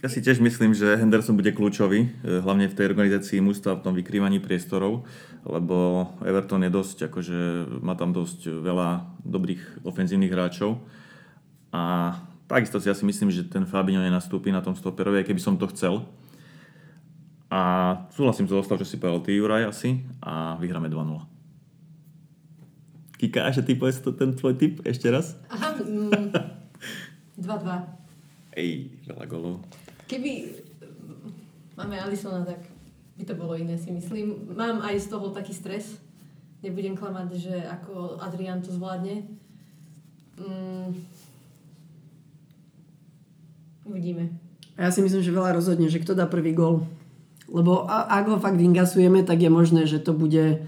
Ja 0.05 0.13
si 0.13 0.21
tiež 0.21 0.37
myslím, 0.45 0.77
že 0.77 0.93
Henderson 0.93 1.33
bude 1.33 1.49
kľúčový, 1.49 2.05
e, 2.05 2.09
hlavne 2.45 2.69
v 2.69 2.77
tej 2.77 2.85
organizácii 2.93 3.41
mústva, 3.41 3.73
v 3.73 3.81
tom 3.81 3.97
vykrývaní 3.97 4.37
priestorov, 4.37 5.09
lebo 5.41 6.05
Everton 6.21 6.61
je 6.61 6.69
dosť, 6.69 7.09
akože 7.09 7.37
má 7.81 7.97
tam 7.97 8.13
dosť 8.13 8.61
veľa 8.61 9.17
dobrých 9.25 9.81
ofenzívnych 9.81 10.29
hráčov 10.29 10.77
a 11.73 12.13
takisto 12.45 12.77
si 12.77 12.93
ja 12.93 12.93
si 12.93 13.09
myslím, 13.09 13.33
že 13.33 13.49
ten 13.49 13.65
Fabinho 13.65 14.05
nenastúpi 14.05 14.53
na 14.53 14.61
tom 14.61 14.77
stoperovi, 14.77 15.25
aj 15.25 15.33
keby 15.33 15.41
som 15.41 15.57
to 15.57 15.65
chcel, 15.73 16.05
a 17.47 17.59
súhlasím 18.11 18.51
so 18.51 18.59
zostav, 18.59 18.75
čo 18.83 18.87
si 18.87 18.99
povedal 18.99 19.23
ty, 19.23 19.39
Juraj, 19.39 19.71
asi. 19.71 20.03
A 20.19 20.59
vyhráme 20.59 20.91
2-0. 20.91 21.23
Kika, 23.17 23.47
ešte 23.49 23.71
ty 23.71 23.73
povedz 23.79 24.03
to, 24.03 24.11
ten 24.11 24.35
tvoj 24.35 24.59
tip 24.59 24.83
ešte 24.83 25.07
raz? 25.07 25.39
Aha, 25.47 25.79
mm, 25.79 26.11
2-2. 27.39 27.97
Ej, 28.59 28.91
veľa 29.07 29.25
golov. 29.31 29.63
Keby 30.11 30.59
máme 31.79 31.95
Alisona, 31.97 32.43
tak 32.43 32.67
by 33.15 33.23
to 33.23 33.33
bolo 33.39 33.55
iné, 33.55 33.79
si 33.79 33.95
myslím. 33.95 34.53
Mám 34.53 34.83
aj 34.83 35.07
z 35.07 35.07
toho 35.07 35.31
taký 35.31 35.55
stres. 35.55 35.97
Nebudem 36.61 36.99
klamať, 36.99 37.27
že 37.37 37.55
ako 37.63 38.19
Adrian 38.21 38.59
to 38.59 38.75
zvládne. 38.75 39.23
Mm, 40.37 40.89
uvidíme. 43.87 44.35
Ja 44.77 44.93
si 44.93 45.01
myslím, 45.01 45.25
že 45.25 45.33
veľa 45.33 45.57
rozhodne, 45.57 45.89
že 45.89 46.03
kto 46.03 46.13
dá 46.13 46.29
prvý 46.29 46.53
gol. 46.53 46.85
Lebo 47.47 47.87
ak 47.87 48.27
ho 48.27 48.37
fakt 48.43 48.59
ingasujeme, 48.59 49.23
tak 49.23 49.39
je 49.39 49.47
možné, 49.47 49.87
že 49.87 50.03
to 50.03 50.11
bude... 50.11 50.67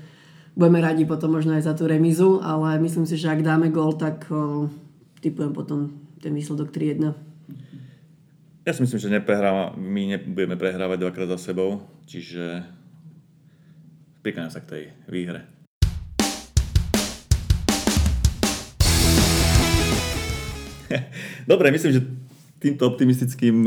Budeme 0.59 0.83
radi 0.83 1.07
potom 1.07 1.31
možno 1.31 1.55
aj 1.55 1.63
za 1.63 1.73
tú 1.75 1.87
remizu, 1.87 2.43
ale 2.43 2.79
myslím 2.83 3.07
si, 3.07 3.15
že 3.15 3.31
ak 3.31 3.47
dáme 3.47 3.71
gol, 3.71 3.95
tak 3.95 4.27
o, 4.27 4.67
typujem 5.23 5.55
potom 5.55 5.93
ten 6.19 6.35
výsledok 6.35 6.75
3-1. 6.75 6.99
Ja 6.99 7.13
Ja 8.67 8.75
si 8.75 8.83
myslím, 8.83 8.99
že 8.99 9.15
neprehráva, 9.15 9.71
my 9.79 10.19
nebudeme 10.19 10.59
prehrávať 10.59 10.99
dvakrát 10.99 11.31
za 11.31 11.39
sebou, 11.39 11.79
čiže 12.03 12.59
prikláňam 14.19 14.51
sa 14.51 14.59
k 14.59 14.67
tej 14.67 14.83
výhre. 15.07 15.47
Dobre, 21.51 21.71
myslím, 21.71 21.91
že 21.95 22.01
týmto 22.59 22.83
optimistickým 22.83 23.63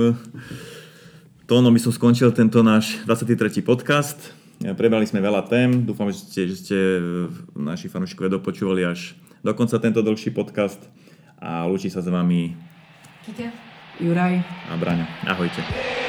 tónom 1.46 1.72
by 1.72 1.80
som 1.80 1.92
skončil 1.92 2.30
tento 2.32 2.62
náš 2.62 3.02
23. 3.06 3.62
podcast. 3.62 4.32
Prebrali 4.62 5.02
sme 5.08 5.18
veľa 5.18 5.42
tém, 5.50 5.82
dúfam, 5.82 6.06
že 6.06 6.22
ste, 6.22 6.40
že 6.46 6.54
ste 6.54 6.78
naši 7.58 7.90
fanúšikovia 7.90 8.30
dopočúvali 8.30 8.86
až 8.86 9.18
do 9.42 9.50
konca 9.58 9.74
tento 9.82 9.98
dlhší 10.06 10.30
podcast 10.30 10.78
a 11.42 11.66
lúči 11.66 11.90
sa 11.90 11.98
s 11.98 12.06
vami 12.06 12.54
Kitia? 13.26 13.50
Juraj. 13.98 14.38
a 14.70 14.74
Braňo. 14.78 15.06
Ahojte. 15.26 16.01